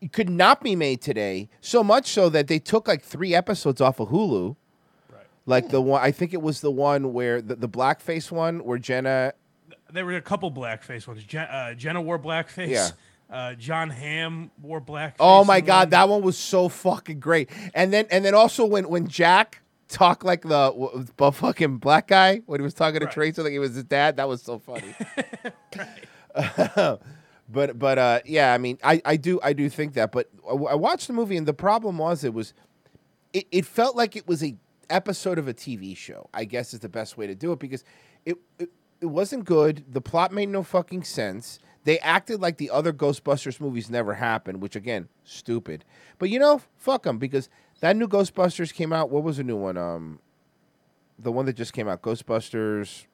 it 0.00 0.12
could 0.12 0.30
not 0.30 0.62
be 0.62 0.76
made 0.76 1.00
today. 1.00 1.48
So 1.60 1.82
much 1.82 2.08
so 2.08 2.28
that 2.30 2.48
they 2.48 2.58
took 2.58 2.88
like 2.88 3.02
three 3.02 3.34
episodes 3.34 3.80
off 3.80 4.00
of 4.00 4.08
Hulu. 4.08 4.56
Right. 5.10 5.22
Like 5.46 5.68
the 5.70 5.80
one, 5.80 6.02
I 6.02 6.10
think 6.10 6.34
it 6.34 6.42
was 6.42 6.60
the 6.60 6.70
one 6.70 7.12
where 7.12 7.40
the, 7.40 7.56
the 7.56 7.68
blackface 7.68 8.30
one 8.30 8.64
where 8.64 8.78
Jenna 8.78 9.32
There 9.92 10.04
were 10.04 10.16
a 10.16 10.22
couple 10.22 10.50
blackface 10.50 11.06
ones. 11.06 11.22
Jen, 11.24 11.46
uh, 11.46 11.74
Jenna 11.74 12.00
wore 12.02 12.18
blackface. 12.18 12.68
Yeah. 12.68 12.88
Uh, 13.28 13.54
Jon 13.54 13.90
Hamm 13.90 14.52
wore 14.62 14.78
black. 14.80 15.16
Oh 15.18 15.44
my 15.44 15.60
god, 15.60 15.86
one. 15.86 15.90
that 15.90 16.08
one 16.08 16.22
was 16.22 16.38
so 16.38 16.68
fucking 16.68 17.18
great. 17.18 17.50
And 17.74 17.92
then 17.92 18.06
and 18.10 18.24
then 18.24 18.34
also 18.34 18.64
when 18.64 18.88
when 18.88 19.08
Jack 19.08 19.62
talked 19.88 20.24
like 20.24 20.42
the, 20.42 21.32
fucking 21.32 21.78
black 21.78 22.08
guy 22.08 22.42
when 22.46 22.60
he 22.60 22.64
was 22.64 22.74
talking 22.74 23.00
to 23.00 23.06
Right. 23.06 23.14
Tracer 23.14 23.42
like 23.42 23.52
he 23.52 23.58
was 23.58 23.74
his 23.74 23.84
dad, 23.84 24.16
that 24.16 24.28
was 24.28 24.42
so 24.42 24.58
funny. 24.58 24.94
but 27.48 27.78
but 27.78 27.98
uh 27.98 28.20
yeah, 28.24 28.52
I 28.52 28.58
mean 28.58 28.78
I 28.82 29.00
I 29.04 29.16
do 29.16 29.40
I 29.42 29.52
do 29.52 29.68
think 29.68 29.94
that. 29.94 30.12
But 30.12 30.28
I, 30.48 30.52
I 30.52 30.74
watched 30.74 31.06
the 31.06 31.12
movie 31.12 31.36
and 31.36 31.46
the 31.46 31.54
problem 31.54 31.98
was 31.98 32.24
it 32.24 32.34
was 32.34 32.52
it, 33.32 33.46
it 33.50 33.64
felt 33.66 33.96
like 33.96 34.16
it 34.16 34.26
was 34.26 34.42
a 34.42 34.56
episode 34.90 35.38
of 35.38 35.48
a 35.48 35.54
TV 35.54 35.96
show. 35.96 36.28
I 36.34 36.44
guess 36.44 36.74
is 36.74 36.80
the 36.80 36.88
best 36.88 37.16
way 37.16 37.26
to 37.26 37.34
do 37.34 37.52
it 37.52 37.58
because 37.58 37.84
it, 38.24 38.36
it 38.58 38.70
it 39.00 39.06
wasn't 39.06 39.44
good. 39.44 39.84
The 39.88 40.00
plot 40.00 40.32
made 40.32 40.48
no 40.48 40.62
fucking 40.62 41.04
sense. 41.04 41.58
They 41.84 41.98
acted 42.00 42.40
like 42.40 42.56
the 42.56 42.70
other 42.70 42.92
Ghostbusters 42.92 43.60
movies 43.60 43.88
never 43.88 44.14
happened, 44.14 44.60
which 44.60 44.74
again, 44.74 45.08
stupid. 45.24 45.84
But 46.18 46.30
you 46.30 46.38
know, 46.38 46.60
fuck 46.76 47.04
them 47.04 47.18
because 47.18 47.48
that 47.80 47.96
new 47.96 48.08
Ghostbusters 48.08 48.72
came 48.72 48.92
out. 48.92 49.10
What 49.10 49.22
was 49.22 49.36
the 49.36 49.44
new 49.44 49.56
one? 49.56 49.76
Um, 49.76 50.20
the 51.18 51.32
one 51.32 51.46
that 51.46 51.54
just 51.54 51.72
came 51.72 51.88
out, 51.88 52.02
Ghostbusters. 52.02 53.06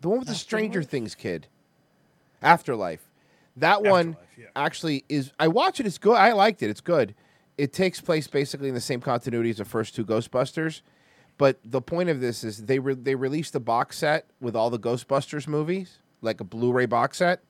The 0.00 0.08
one 0.08 0.18
with 0.18 0.28
the 0.28 0.34
Stranger 0.34 0.82
Things 0.82 1.14
kid. 1.14 1.46
Afterlife. 2.42 3.08
That 3.56 3.82
one 3.82 4.16
yeah. 4.36 4.46
actually 4.56 5.04
is. 5.08 5.32
I 5.38 5.48
watch 5.48 5.78
it. 5.78 5.86
It's 5.86 5.98
good. 5.98 6.16
I 6.16 6.32
liked 6.32 6.62
it. 6.62 6.70
It's 6.70 6.80
good. 6.80 7.14
It 7.58 7.72
takes 7.72 8.00
place 8.00 8.26
basically 8.26 8.68
in 8.68 8.74
the 8.74 8.80
same 8.80 9.00
continuity 9.00 9.50
as 9.50 9.58
the 9.58 9.64
first 9.64 9.94
two 9.94 10.04
Ghostbusters. 10.04 10.80
But 11.38 11.58
the 11.64 11.82
point 11.82 12.08
of 12.08 12.20
this 12.20 12.44
is 12.44 12.64
they 12.64 12.78
re- 12.78 12.94
they 12.94 13.14
released 13.14 13.54
a 13.54 13.60
box 13.60 13.98
set 13.98 14.26
with 14.40 14.56
all 14.56 14.70
the 14.70 14.78
Ghostbusters 14.78 15.46
movies, 15.46 15.98
like 16.20 16.40
a 16.40 16.44
Blu-ray 16.44 16.86
box 16.86 17.18
set, 17.18 17.42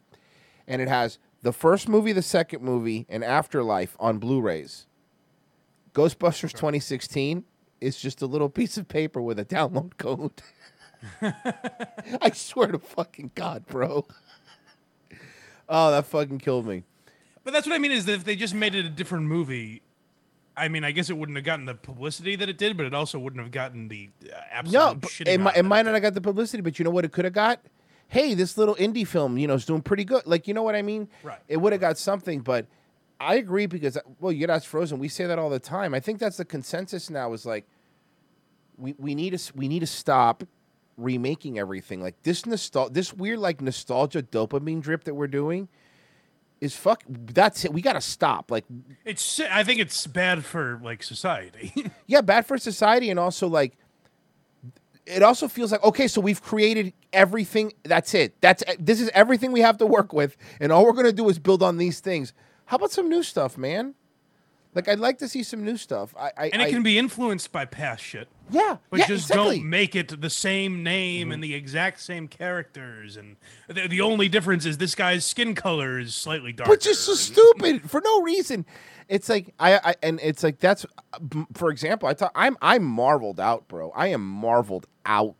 and 0.67 0.83
it 0.83 0.89
has 0.89 1.19
the 1.43 1.53
first 1.53 1.89
movie, 1.89 2.13
the 2.13 2.23
second 2.23 2.63
movie, 2.63 3.07
and 3.09 3.25
Afterlife 3.25 3.97
on 3.99 4.19
Blu-rays. 4.19 4.87
Ghostbusters 5.95 6.53
2016 6.53 7.45
is 7.81 7.99
just 7.99 8.23
a 8.23 8.27
little 8.27 8.49
piece 8.49 8.77
of 8.77 8.89
paper 8.89 9.21
with 9.21 9.39
a 9.39 9.45
download 9.45 9.97
code. 9.99 10.43
I 12.23 12.31
swear 12.31 12.69
to 12.69 12.79
fucking 12.79 13.33
God, 13.35 13.67
bro. 13.67 14.07
Oh, 15.69 15.91
that 15.91 16.07
fucking 16.07 16.39
killed 16.39 16.67
me. 16.67 16.85
But 17.45 17.53
that's 17.53 17.67
what 17.67 17.75
I 17.75 17.79
mean 17.79 17.93
is 17.93 18.07
that 18.07 18.13
if 18.13 18.25
they 18.25 18.37
just 18.37 18.55
made 18.55 18.75
it 18.75 18.87
a 18.87 18.89
different 18.89 19.27
movie, 19.27 19.83
I 20.57 20.69
mean, 20.69 20.85
I 20.85 20.93
guess 20.93 21.11
it 21.11 21.17
wouldn't 21.17 21.37
have 21.37 21.45
gotten 21.45 21.65
the 21.65 21.75
publicity 21.75 22.37
that 22.37 22.49
it 22.49 22.57
did, 22.57 22.77
but 22.77 22.87
it 22.87 22.95
also 22.95 23.19
wouldn't 23.19 23.43
have 23.43 23.51
gotten 23.53 23.89
the 23.89 24.11
uh, 24.33 24.37
absolute 24.51 25.03
No, 25.03 25.33
it, 25.33 25.41
might, 25.41 25.57
it 25.57 25.65
might 25.65 25.83
not 25.83 25.95
have 25.95 26.03
got 26.03 26.15
the 26.15 26.21
publicity, 26.21 26.63
but 26.63 26.79
you 26.79 26.85
know 26.85 26.91
what 26.91 27.05
it 27.05 27.13
could 27.13 27.25
have 27.25 27.35
got? 27.35 27.61
Hey, 28.09 28.35
this 28.35 28.57
little 28.57 28.75
indie 28.77 29.07
film, 29.07 29.39
you 29.39 29.47
know, 29.47 29.55
is 29.55 29.65
doing 29.65 29.83
pretty 29.83 30.05
good. 30.05 30.27
Like, 30.27 30.47
you 30.47 30.55
know 30.55 30.63
what 30.63 30.75
I 30.75 30.83
mean? 30.83 31.09
Right. 31.23 31.39
It 31.49 31.57
would 31.57 31.73
have 31.73 31.81
got 31.81 31.99
something, 31.99 32.41
but 32.41 32.67
I 33.23 33.37
agree 33.37 33.67
because, 33.67 33.97
well, 34.21 34.33
you 34.33 34.41
get 34.41 34.51
us 34.51 34.65
frozen. 34.65 34.99
We 34.99 35.09
say 35.09 35.27
that 35.27 35.39
all 35.39 35.51
the 35.51 35.61
time. 35.61 35.95
I 35.95 36.01
think 36.01 36.19
that's 36.19 36.37
the 36.37 36.45
consensus 36.45 37.09
now 37.09 37.33
is 37.33 37.47
like, 37.47 37.67
we, 38.77 38.95
we 38.99 39.15
need 39.15 39.39
to 39.39 39.53
we 39.55 39.69
need 39.69 39.81
to 39.81 39.87
stop 39.87 40.45
remaking 40.97 41.59
everything. 41.59 42.03
Like 42.03 42.23
this 42.23 42.43
nostal 42.43 42.93
this 42.93 43.13
weird 43.13 43.39
like 43.39 43.61
nostalgia 43.61 44.23
dopamine 44.23 44.81
drip 44.81 45.05
that 45.05 45.15
we're 45.15 45.27
doing 45.27 45.69
is 46.61 46.75
fuck. 46.75 47.03
That's 47.09 47.65
it. 47.65 47.73
We 47.73 47.83
got 47.83 47.95
to 47.95 48.01
stop. 48.01 48.51
Like 48.51 48.65
It's 49.05 49.41
I 49.41 49.63
think 49.63 49.81
it's 49.81 50.07
bad 50.07 50.45
for 50.45 50.81
like 50.83 51.03
society. 51.03 51.73
yeah, 52.07 52.23
bad 52.23 52.47
for 52.47 52.59
society, 52.59 53.11
and 53.11 53.19
also 53.19 53.47
like 53.47 53.77
it 55.07 55.23
also 55.23 55.49
feels 55.49 55.73
like 55.73 55.83
okay, 55.85 56.09
so 56.09 56.21
we've 56.21 56.43
created 56.43 56.93
everything. 57.13 57.73
That's 57.83 58.15
it. 58.15 58.41
That's 58.41 58.63
eh, 58.67 58.77
this 58.79 59.01
is 59.01 59.11
everything 59.15 59.53
we 59.53 59.61
have 59.61 59.79
to 59.79 59.87
work 59.87 60.13
with, 60.13 60.37
and 60.61 60.73
all 60.73 60.85
we're 60.85 60.93
gonna 60.93 61.13
do 61.13 61.29
is 61.29 61.39
build 61.39 61.63
on 61.63 61.77
these 61.77 62.01
things. 62.01 62.33
How 62.73 62.77
about 62.77 62.91
some 62.91 63.11
new 63.11 63.23
stuff, 63.23 63.59
man? 63.59 63.93
Like 64.75 64.89
I'd 64.89 64.99
like 64.99 65.19
to 65.19 65.29
see 65.29 65.43
some 65.43 65.63
new 65.63 65.77
stuff. 65.77 66.15
I, 66.19 66.31
I 66.39 66.49
and 66.55 66.63
it 66.63 66.69
I- 66.69 66.71
can 66.71 66.83
be 66.83 66.97
influenced 66.99 67.53
by 67.53 67.67
past 67.67 68.03
shit. 68.03 68.29
yeah, 68.49 68.79
But 68.89 69.01
yeah, 69.01 69.07
just 69.09 69.29
exactly. 69.29 69.59
don't 69.59 69.69
make 69.69 69.95
it 69.95 70.23
the 70.23 70.31
same 70.31 70.83
name 70.83 71.33
and 71.33 71.43
mm-hmm. 71.43 71.51
the 71.51 71.55
exact 71.55 72.01
same 72.01 72.29
characters. 72.29 73.19
And 73.19 73.37
the, 73.69 73.89
the 73.89 74.01
only 74.01 74.31
difference 74.31 74.65
is 74.65 74.79
this 74.79 74.95
guy's 74.95 75.27
skin 75.27 75.55
color 75.55 75.99
is 75.99 76.15
slightly 76.15 76.55
darker. 76.55 76.73
but 76.73 76.81
just 76.81 77.05
so 77.05 77.13
stupid 77.13 77.91
for 77.91 78.01
no 78.03 78.23
reason. 78.23 78.65
It's 79.07 79.29
like 79.29 79.53
I, 79.61 79.79
I 79.91 79.95
and 80.03 80.19
it's 80.23 80.43
like 80.43 80.59
that's 80.59 80.87
for 81.53 81.69
example. 81.69 82.09
I 82.09 82.15
thought 82.15 82.33
I'm 82.35 82.57
I'm 82.63 82.85
marveled 82.85 83.39
out, 83.39 83.69
bro. 83.69 83.91
I 83.91 84.07
am 84.07 84.27
marveled 84.27 84.87
out. 85.05 85.37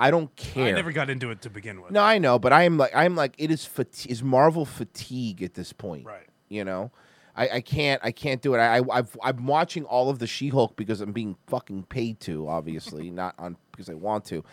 I 0.00 0.10
don't 0.10 0.34
care. 0.34 0.66
I 0.66 0.72
never 0.72 0.90
got 0.90 1.10
into 1.10 1.30
it 1.30 1.42
to 1.42 1.50
begin 1.50 1.80
with. 1.80 1.92
No, 1.92 2.02
I 2.02 2.18
know, 2.18 2.40
but 2.40 2.52
I 2.52 2.64
am 2.64 2.76
like 2.76 2.90
I'm 2.92 3.14
like 3.14 3.36
it 3.38 3.52
is 3.52 3.60
fati- 3.60 4.08
is 4.08 4.20
Marvel 4.20 4.64
fatigue 4.64 5.44
at 5.44 5.54
this 5.54 5.72
point. 5.72 6.06
Right. 6.06 6.26
You 6.52 6.64
know, 6.64 6.90
I, 7.34 7.48
I 7.48 7.60
can't 7.62 8.00
I 8.04 8.12
can't 8.12 8.42
do 8.42 8.54
it. 8.54 8.58
I, 8.58 8.78
I 8.78 8.82
I've, 8.92 9.16
I'm 9.22 9.46
watching 9.46 9.84
all 9.84 10.10
of 10.10 10.18
the 10.18 10.26
She-Hulk 10.26 10.76
because 10.76 11.00
I'm 11.00 11.12
being 11.12 11.36
fucking 11.46 11.84
paid 11.84 12.20
to, 12.20 12.48
obviously, 12.48 13.10
not 13.22 13.34
on 13.38 13.56
because 13.70 13.88
I 13.88 13.94
want 13.94 14.26
to, 14.26 14.44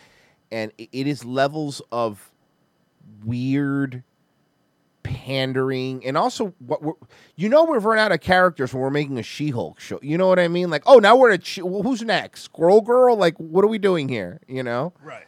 and 0.50 0.72
it, 0.78 0.88
it 0.92 1.06
is 1.06 1.24
levels 1.24 1.82
of 1.92 2.30
weird 3.24 4.02
pandering 5.02 6.04
and 6.06 6.16
also 6.16 6.52
what 6.58 6.82
we're 6.82 6.92
you 7.34 7.48
know 7.48 7.64
we've 7.64 7.84
run 7.84 7.98
out 7.98 8.12
of 8.12 8.20
characters 8.20 8.72
when 8.74 8.82
we're 8.82 8.90
making 8.90 9.18
a 9.18 9.22
She-Hulk 9.22 9.80
show. 9.80 9.98
You 10.02 10.18
know 10.18 10.28
what 10.28 10.38
I 10.38 10.48
mean? 10.48 10.70
Like, 10.70 10.82
oh, 10.86 10.98
now 10.98 11.16
we're 11.16 11.32
at 11.32 11.44
she- 11.44 11.62
well, 11.62 11.82
who's 11.82 12.02
next? 12.02 12.42
Squirrel 12.42 12.80
Girl? 12.82 13.16
Like, 13.16 13.36
what 13.38 13.64
are 13.64 13.68
we 13.68 13.78
doing 13.78 14.08
here? 14.08 14.40
You 14.46 14.62
know? 14.62 14.92
Right. 15.02 15.24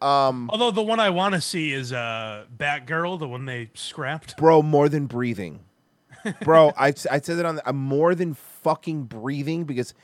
Um, 0.00 0.48
Although 0.50 0.70
the 0.70 0.82
one 0.82 0.98
I 0.98 1.10
want 1.10 1.34
to 1.34 1.40
see 1.42 1.72
is 1.72 1.92
uh, 1.92 2.46
Batgirl, 2.56 3.18
the 3.18 3.28
one 3.28 3.44
they 3.44 3.70
scrapped. 3.74 4.38
bro, 4.38 4.62
more 4.62 4.88
than 4.88 5.04
breathing, 5.06 5.60
bro. 6.42 6.72
I 6.76 6.88
I 6.88 7.20
said 7.20 7.38
that 7.38 7.46
on 7.46 7.56
the, 7.56 7.68
I'm 7.68 7.76
more 7.76 8.14
than 8.14 8.34
fucking 8.34 9.04
breathing 9.04 9.64
because 9.64 9.94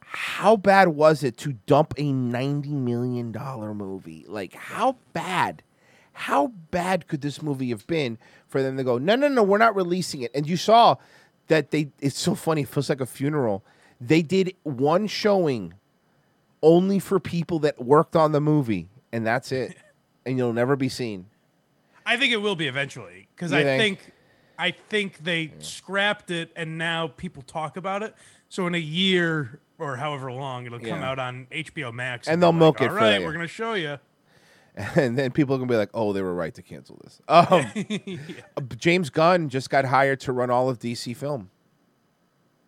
how 0.00 0.56
bad 0.56 0.88
was 0.88 1.22
it 1.22 1.36
to 1.38 1.54
dump 1.66 1.94
a 1.96 2.12
ninety 2.12 2.74
million 2.74 3.32
dollar 3.32 3.74
movie? 3.74 4.24
Like 4.28 4.54
how 4.54 4.96
bad? 5.12 5.62
How 6.12 6.48
bad 6.70 7.08
could 7.08 7.22
this 7.22 7.42
movie 7.42 7.70
have 7.70 7.86
been 7.88 8.18
for 8.46 8.62
them 8.62 8.76
to 8.76 8.84
go? 8.84 8.98
No, 8.98 9.16
no, 9.16 9.26
no, 9.26 9.42
we're 9.42 9.58
not 9.58 9.74
releasing 9.74 10.22
it. 10.22 10.30
And 10.34 10.48
you 10.48 10.56
saw 10.56 10.96
that 11.48 11.72
they. 11.72 11.88
It's 12.00 12.18
so 12.18 12.34
funny. 12.36 12.62
It 12.62 12.68
feels 12.68 12.88
like 12.88 13.00
a 13.00 13.06
funeral. 13.06 13.64
They 14.00 14.22
did 14.22 14.54
one 14.62 15.08
showing 15.08 15.74
only 16.62 16.98
for 16.98 17.18
people 17.18 17.58
that 17.60 17.84
worked 17.84 18.14
on 18.14 18.32
the 18.32 18.40
movie, 18.40 18.88
and 19.12 19.26
that's 19.26 19.50
it. 19.50 19.76
and 20.26 20.38
you'll 20.38 20.52
never 20.52 20.76
be 20.76 20.88
seen. 20.88 21.26
I 22.06 22.16
think 22.16 22.32
it 22.32 22.38
will 22.38 22.56
be 22.56 22.66
eventually 22.66 23.28
because 23.34 23.52
I 23.52 23.62
think? 23.62 24.00
think 24.00 24.13
I 24.58 24.70
think 24.72 25.18
they 25.24 25.52
scrapped 25.58 26.30
it 26.30 26.50
and 26.56 26.78
now 26.78 27.08
people 27.08 27.42
talk 27.42 27.76
about 27.76 28.02
it. 28.02 28.14
So 28.48 28.66
in 28.66 28.74
a 28.74 28.78
year 28.78 29.58
or 29.78 29.96
however 29.96 30.30
long, 30.30 30.66
it'll 30.66 30.78
come 30.78 31.02
out 31.02 31.18
on 31.18 31.46
HBO 31.50 31.92
Max, 31.92 32.28
And 32.28 32.40
they're 32.42 32.46
they'll 32.48 32.52
milk 32.52 32.80
it 32.80 32.84
All 32.84 32.90
for 32.90 32.94
right, 32.96 33.20
you." 33.20 33.26
we're 33.26 33.32
gonna 33.32 33.46
show 33.48 33.74
you. 33.74 33.98
and 34.76 35.16
then 35.18 35.30
people 35.32 35.54
are 35.54 35.58
gonna 35.58 35.70
be 35.70 35.76
like, 35.76 35.90
"Oh, 35.94 36.12
they 36.12 36.22
were 36.22 36.34
right 36.34 36.54
to 36.54 36.62
cancel 36.62 37.00
this." 37.04 37.20
Um, 37.28 37.66
uh, 38.56 38.60
James 38.76 39.10
Gunn 39.10 39.48
just 39.48 39.70
got 39.70 39.84
hired 39.84 40.20
to 40.20 40.32
run 40.32 40.50
all 40.50 40.68
of 40.68 40.78
DC 40.78 41.16
film. 41.16 41.50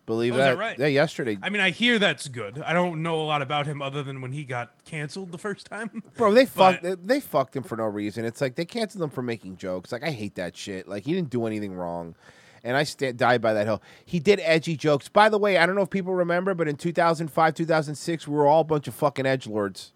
Believe 0.07 0.33
Oh, 0.33 0.37
that? 0.37 0.45
that 0.53 0.57
right? 0.57 0.79
Yeah, 0.79 0.87
yesterday, 0.87 1.37
I 1.43 1.49
mean, 1.49 1.61
I 1.61 1.69
hear 1.69 1.99
that's 1.99 2.27
good. 2.29 2.59
I 2.65 2.73
don't 2.73 3.03
know 3.03 3.19
a 3.21 3.27
lot 3.27 3.41
about 3.43 3.67
him 3.67 3.81
other 3.81 4.01
than 4.01 4.21
when 4.21 4.31
he 4.31 4.43
got 4.45 4.71
canceled 4.85 5.31
the 5.31 5.37
first 5.37 5.67
time. 5.67 6.01
bro. 6.15 6.33
They 6.33 6.45
fucked. 6.47 6.81
They, 6.81 6.95
they 6.95 7.19
fucked 7.19 7.55
him 7.55 7.61
for 7.63 7.75
no 7.77 7.83
reason. 7.83 8.25
It's 8.25 8.41
like 8.41 8.55
they 8.55 8.65
canceled 8.65 9.03
him 9.03 9.09
for 9.11 9.21
making 9.21 9.57
jokes. 9.57 9.91
Like 9.91 10.03
I 10.03 10.09
hate 10.11 10.33
that 10.35 10.57
shit. 10.57 10.87
Like 10.87 11.03
he 11.03 11.13
didn't 11.13 11.29
do 11.29 11.45
anything 11.45 11.73
wrong, 11.73 12.15
and 12.63 12.77
I 12.77 12.83
stand 12.83 13.17
died 13.17 13.41
by 13.41 13.53
that 13.53 13.67
hill. 13.67 13.81
He 14.05 14.19
did 14.19 14.39
edgy 14.43 14.77
jokes. 14.77 15.09
By 15.09 15.27
the 15.29 15.37
way, 15.37 15.57
I 15.57 15.65
don't 15.65 15.75
know 15.75 15.81
if 15.81 15.89
people 15.89 16.15
remember, 16.15 16.53
but 16.55 16.67
in 16.69 16.77
2005, 16.77 17.53
2006, 17.53 18.27
we 18.29 18.33
were 18.35 18.47
all 18.47 18.61
a 18.61 18.63
bunch 18.63 18.87
of 18.87 18.93
fucking 18.95 19.25
edge 19.25 19.45
lords. 19.45 19.91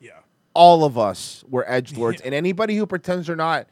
Yeah. 0.00 0.18
all 0.52 0.84
of 0.84 0.98
us 0.98 1.44
were 1.48 1.64
edge 1.70 1.96
lords, 1.96 2.20
and 2.24 2.34
anybody 2.34 2.76
who 2.76 2.86
pretends 2.86 3.28
they're 3.28 3.36
not 3.36 3.68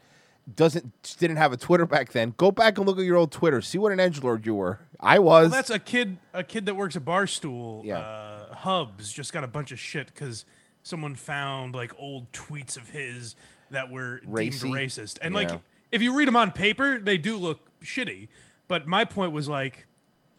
doesn't 0.55 1.15
didn't 1.19 1.37
have 1.37 1.51
a 1.51 1.57
Twitter 1.57 1.85
back 1.85 2.11
then. 2.13 2.33
Go 2.37 2.51
back 2.51 2.77
and 2.77 2.87
look 2.87 2.97
at 2.97 3.03
your 3.05 3.17
old 3.17 3.31
Twitter. 3.31 3.61
See 3.61 3.77
what 3.77 3.91
an 3.91 3.99
edge 3.99 4.21
lord 4.23 4.45
you 4.45 4.55
were. 4.55 4.79
I 4.99 5.19
was. 5.19 5.49
Well, 5.49 5.57
that's 5.57 5.69
a 5.69 5.79
kid. 5.79 6.17
A 6.33 6.43
kid 6.43 6.65
that 6.67 6.75
works 6.75 6.95
at 6.95 7.03
Barstool. 7.03 7.83
Yeah. 7.83 7.99
Uh, 7.99 8.53
Hubs 8.55 9.11
just 9.11 9.33
got 9.33 9.43
a 9.43 9.47
bunch 9.47 9.71
of 9.71 9.79
shit 9.79 10.07
because 10.07 10.45
someone 10.83 11.15
found 11.15 11.75
like 11.75 11.91
old 11.99 12.31
tweets 12.31 12.77
of 12.77 12.89
his 12.89 13.35
that 13.71 13.91
were 13.91 14.21
Racy? 14.25 14.59
deemed 14.67 14.75
racist. 14.75 15.17
And 15.21 15.33
Yeah. 15.35 15.39
like, 15.41 15.59
if 15.91 16.01
you 16.01 16.15
read 16.17 16.27
them 16.29 16.37
on 16.37 16.51
paper, 16.51 16.97
they 16.97 17.17
do 17.17 17.35
look 17.35 17.59
shitty. 17.81 18.29
But 18.69 18.87
my 18.87 19.03
point 19.03 19.33
was 19.33 19.49
like, 19.49 19.85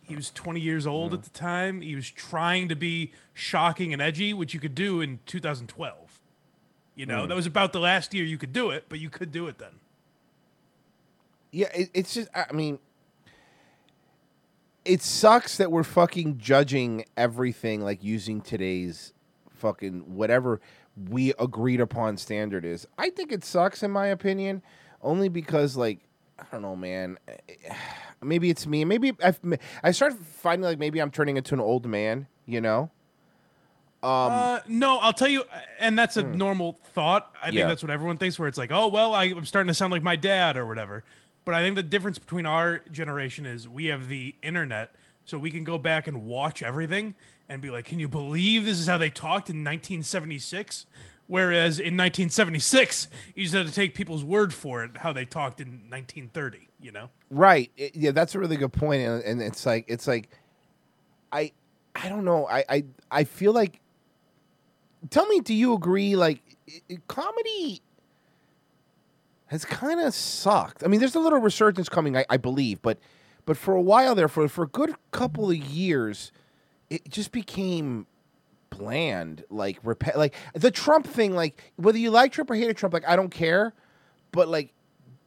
he 0.01 0.17
was 0.17 0.31
20 0.31 0.59
years 0.61 0.87
old 0.87 1.13
Mm. 1.13 1.15
at 1.17 1.23
the 1.25 1.31
time. 1.31 1.81
He 1.83 1.95
was 1.95 2.11
trying 2.11 2.69
to 2.71 2.75
be 2.77 3.13
shocking 3.35 3.93
and 3.93 4.01
edgy, 4.01 4.33
which 4.33 4.55
you 4.55 4.61
could 4.61 4.75
do 4.75 5.03
in 5.03 5.21
2012. 5.27 6.19
You 6.95 7.05
know, 7.05 7.25
Mm. 7.25 7.29
that 7.29 7.35
was 7.37 7.47
about 7.47 7.75
the 7.75 7.81
last 7.81 8.15
year 8.15 8.25
you 8.25 8.39
could 8.39 8.55
do 8.55 8.71
it, 8.71 8.87
but 8.89 8.99
you 9.01 9.11
could 9.11 9.31
do 9.31 9.47
it 9.49 9.59
then. 9.59 9.81
Yeah, 11.51 11.69
it, 11.75 11.91
it's 11.95 12.15
just. 12.15 12.29
I 12.35 12.53
mean, 12.53 12.79
it 14.85 15.03
sucks 15.03 15.57
that 15.59 15.71
we're 15.71 15.83
fucking 15.83 16.39
judging 16.39 17.05
everything 17.17 17.83
like 17.83 18.03
using 18.03 18.41
today's 18.41 19.13
fucking 19.51 20.15
whatever 20.15 20.61
we 21.09 21.33
agreed 21.39 21.81
upon 21.81 22.17
standard 22.17 22.65
is. 22.65 22.87
I 22.97 23.11
think 23.11 23.33
it 23.33 23.45
sucks 23.45 23.83
in 23.83 23.91
my 23.91 24.07
opinion, 24.09 24.63
only 25.03 25.29
because 25.29 25.77
like 25.77 26.01
I 26.39 26.45
don't 26.53 26.63
know, 26.63 26.77
man. 26.77 27.19
Maybe 28.23 28.51
it's 28.51 28.67
me. 28.67 28.85
Maybe 28.85 29.13
I've, 29.23 29.39
I 29.83 29.93
start 29.93 30.15
finding 30.15 30.65
like 30.65 30.79
maybe 30.79 30.99
I'm 30.99 31.13
turning 31.13 31.37
into 31.37 31.55
an 31.55 31.61
old 31.61 31.87
man. 31.87 32.27
You 32.47 32.61
know. 32.61 32.91
Um, 34.03 34.11
uh, 34.11 34.61
no, 34.67 34.99
I'll 34.99 35.13
tell 35.13 35.29
you, 35.29 35.45
and 35.79 35.97
that's 35.99 36.17
a 36.17 36.23
normal 36.23 36.81
thought. 36.95 37.33
I 37.41 37.51
think 37.51 37.63
Hmm. 37.63 37.69
That's 37.69 37.83
what 37.83 37.91
everyone 37.91 38.17
thinks, 38.17 38.39
where 38.39 38.49
it's 38.49 38.59
like, 38.59 38.71
oh, 38.73 38.89
well, 38.89 39.13
I, 39.15 39.25
I'm 39.25 39.45
starting 39.45 39.69
to 39.69 39.75
sound 39.75 39.93
like 39.93 40.03
my 40.03 40.17
dad 40.17 40.57
or 40.57 40.67
whatever. 40.67 41.05
But 41.49 41.55
I 41.55 41.63
think 41.63 41.77
the 41.77 41.83
difference 41.83 42.19
between 42.19 42.45
our 42.45 42.81
generation 42.93 43.47
is 43.47 43.67
we 43.67 43.87
have 43.87 44.09
the 44.09 44.35
internet, 44.43 44.95
so 45.25 45.39
we 45.39 45.51
can 45.51 45.65
go 45.65 45.79
back 45.79 46.07
and 46.07 46.27
watch 46.27 46.63
everything 46.63 47.15
and 47.49 47.63
be 47.63 47.71
like, 47.71 47.87
can 47.87 47.99
you 47.99 48.07
believe 48.07 48.67
this 48.67 48.79
is 48.79 48.87
how 48.87 48.99
they 48.99 49.09
talked 49.09 49.49
in 49.49 49.65
1976? 49.65 50.85
Whereas 51.27 51.79
in 51.79 51.97
1976, 51.97 53.09
you 53.35 53.45
just 53.45 53.55
had 53.55 53.67
to 53.67 53.73
take 53.73 53.95
people's 53.95 54.23
word 54.23 54.53
for 54.53 54.85
it, 54.85 54.99
how 54.99 55.15
they 55.15 55.25
talked 55.25 55.59
in 55.59 55.69
1930, 55.89 56.69
you 56.83 56.93
know? 56.93 57.09
Right. 57.31 57.73
It- 57.79 57.97
yeah, 57.97 58.11
that's 58.11 58.35
a 58.35 58.39
really 58.39 58.59
good 58.59 58.75
point, 58.75 59.01
and, 59.01 59.23
and 59.25 59.41
it's 59.41 59.65
like 59.65 59.87
it's 59.89 60.07
like, 60.07 60.29
I 61.33 61.53
I 61.95 62.11
don't 62.11 62.27
know. 62.27 62.47
I 62.47 62.65
I 62.69 62.85
I 63.11 63.25
feel 63.25 63.55
like. 63.55 63.81
Tell 65.09 65.25
me, 65.25 65.41
do 65.41 65.55
you 65.55 65.73
agree? 65.73 66.15
Like, 66.15 66.43
comedy. 67.07 67.81
Has 69.49 69.65
kind 69.65 70.01
of 70.01 70.15
sucked. 70.15 70.83
I 70.85 70.87
mean, 70.87 71.01
there's 71.01 71.15
a 71.15 71.21
little 71.21 71.41
resurgence 71.41 71.89
coming, 71.89 72.17
I, 72.17 72.25
I 72.31 72.37
believe, 72.37 72.81
but 72.81 72.99
but 73.45 73.57
for 73.57 73.75
a 73.75 73.83
while 73.83 74.15
there, 74.15 74.29
for 74.29 74.49
for 74.49 74.65
a 74.65 74.69
good 74.69 74.95
couple 75.11 75.51
of 75.51 75.57
years, 75.57 76.33
it 76.89 77.09
just 77.09 77.33
became 77.33 78.07
bland. 78.71 79.45
Like 79.51 79.79
rep- 79.83 80.17
like 80.17 80.35
the 80.55 80.71
Trump 80.71 81.07
thing. 81.07 81.35
Like 81.35 81.73
whether 81.77 81.99
you 81.99 82.11
like 82.11 82.33
Trump 82.33 82.51
or 82.51 82.55
hated 82.55 82.77
Trump, 82.77 82.95
like 82.95 83.07
I 83.09 83.17
don't 83.17 83.31
care, 83.31 83.75
but 84.33 84.49
like. 84.49 84.73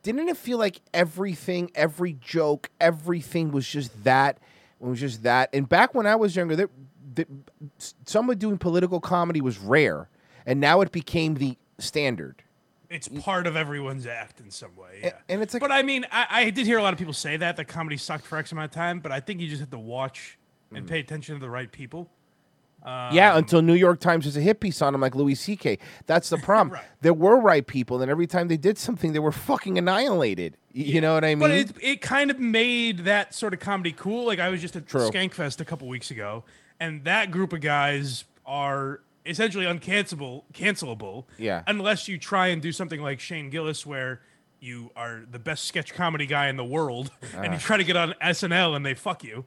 Didn't 0.03 0.29
it 0.29 0.37
feel 0.37 0.57
like 0.57 0.81
everything, 0.95 1.69
every 1.75 2.13
joke, 2.13 2.71
everything 2.79 3.51
was 3.51 3.67
just 3.67 4.03
that? 4.03 4.39
It 4.81 4.87
was 4.87 4.99
just 4.99 5.21
that. 5.21 5.51
And 5.53 5.69
back 5.69 5.93
when 5.93 6.07
I 6.07 6.15
was 6.15 6.35
younger, 6.35 6.55
there, 6.55 6.69
the, 7.13 7.27
someone 8.07 8.39
doing 8.39 8.57
political 8.57 8.99
comedy 8.99 9.41
was 9.41 9.59
rare, 9.59 10.09
and 10.43 10.59
now 10.59 10.81
it 10.81 10.91
became 10.91 11.35
the 11.35 11.55
standard. 11.77 12.41
It's 12.91 13.07
part 13.07 13.47
of 13.47 13.55
everyone's 13.55 14.05
act 14.05 14.39
in 14.39 14.51
some 14.51 14.75
way. 14.75 14.99
Yeah. 15.03 15.11
and 15.29 15.41
it's 15.41 15.53
like- 15.53 15.61
but 15.61 15.71
I 15.71 15.81
mean, 15.81 16.05
I, 16.11 16.27
I 16.29 16.49
did 16.49 16.65
hear 16.65 16.77
a 16.77 16.83
lot 16.83 16.93
of 16.93 16.99
people 16.99 17.13
say 17.13 17.37
that 17.37 17.55
that 17.57 17.65
comedy 17.67 17.97
sucked 17.97 18.25
for 18.25 18.37
X 18.37 18.51
amount 18.51 18.65
of 18.65 18.71
time. 18.71 18.99
But 18.99 19.11
I 19.11 19.19
think 19.19 19.39
you 19.41 19.47
just 19.47 19.61
have 19.61 19.71
to 19.71 19.79
watch 19.79 20.37
and 20.73 20.87
pay 20.87 20.99
attention 20.99 21.35
to 21.35 21.41
the 21.41 21.49
right 21.49 21.71
people. 21.71 22.09
yeah, 22.85 23.31
um, 23.33 23.39
until 23.39 23.61
New 23.61 23.73
York 23.75 23.99
Times 23.99 24.25
has 24.25 24.35
a 24.37 24.41
hit 24.41 24.59
piece 24.59 24.81
on 24.81 24.95
him 24.95 25.01
like 25.01 25.13
Louis 25.15 25.35
C.K. 25.35 25.77
That's 26.07 26.29
the 26.29 26.37
problem. 26.49 26.73
Right. 26.73 26.83
There 27.01 27.13
were 27.13 27.39
right 27.39 27.65
people, 27.65 28.01
and 28.01 28.09
every 28.09 28.25
time 28.27 28.47
they 28.47 28.57
did 28.57 28.77
something, 28.77 29.13
they 29.13 29.19
were 29.19 29.31
fucking 29.31 29.77
annihilated. 29.77 30.57
Y- 30.73 30.81
You 30.83 31.01
know 31.01 31.13
what 31.13 31.23
I 31.23 31.29
mean? 31.35 31.39
But 31.39 31.51
it 31.51 31.71
it 31.81 32.01
kind 32.01 32.31
of 32.31 32.39
made 32.39 32.99
that 32.99 33.35
sort 33.35 33.53
of 33.53 33.59
comedy 33.59 33.91
cool. 33.91 34.25
Like 34.25 34.39
I 34.39 34.49
was 34.49 34.61
just 34.61 34.75
at 34.75 34.87
True. 34.87 35.09
Skankfest 35.09 35.59
a 35.61 35.65
couple 35.65 35.87
weeks 35.87 36.09
ago, 36.09 36.43
and 36.79 37.03
that 37.03 37.29
group 37.31 37.53
of 37.53 37.61
guys 37.61 38.23
are 38.45 39.01
essentially 39.25 39.65
uncancelable, 39.65 40.43
cancelable. 40.53 41.25
Yeah. 41.37 41.63
Unless 41.67 42.07
you 42.07 42.17
try 42.17 42.47
and 42.47 42.61
do 42.61 42.71
something 42.71 43.01
like 43.01 43.19
Shane 43.19 43.49
Gillis, 43.49 43.85
where 43.85 44.21
you 44.59 44.91
are 44.95 45.21
the 45.29 45.39
best 45.39 45.65
sketch 45.65 45.93
comedy 45.93 46.25
guy 46.25 46.47
in 46.47 46.55
the 46.57 46.65
world, 46.65 47.11
and 47.35 47.45
you 47.45 47.51
Ah. 47.53 47.57
try 47.59 47.77
to 47.77 47.83
get 47.83 47.95
on 47.97 48.13
SNL 48.21 48.75
and 48.75 48.85
they 48.85 48.93
fuck 48.93 49.23
you. 49.23 49.45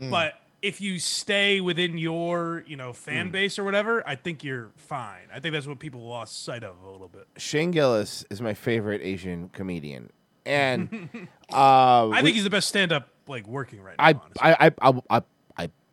Mm. 0.00 0.10
But 0.10 0.34
if 0.62 0.80
you 0.80 0.98
stay 0.98 1.60
within 1.60 1.98
your, 1.98 2.64
you 2.66 2.76
know, 2.76 2.90
Mm. 2.90 2.96
fan 2.96 3.30
base 3.30 3.58
or 3.58 3.64
whatever, 3.64 4.02
I 4.08 4.16
think 4.16 4.42
you're 4.42 4.70
fine. 4.76 5.28
I 5.32 5.38
think 5.40 5.52
that's 5.52 5.66
what 5.66 5.78
people 5.78 6.00
lost 6.06 6.44
sight 6.44 6.64
of 6.64 6.82
a 6.82 6.90
little 6.90 7.08
bit. 7.08 7.26
Shane 7.36 7.70
Gillis 7.70 8.24
is 8.30 8.40
my 8.40 8.54
favorite 8.54 9.00
Asian 9.04 9.48
comedian, 9.50 10.10
and 10.44 11.08
uh, 11.52 11.56
I 11.56 12.04
we- 12.08 12.22
think 12.22 12.34
he's 12.34 12.44
the 12.44 12.50
best 12.50 12.68
stand-up 12.68 13.08
like 13.28 13.46
working 13.46 13.80
right 13.82 13.96
now. 13.98 14.04
I, 14.40 14.52
I, 14.52 14.70
I, 14.80 14.90
I, 14.90 15.00
I 15.18 15.22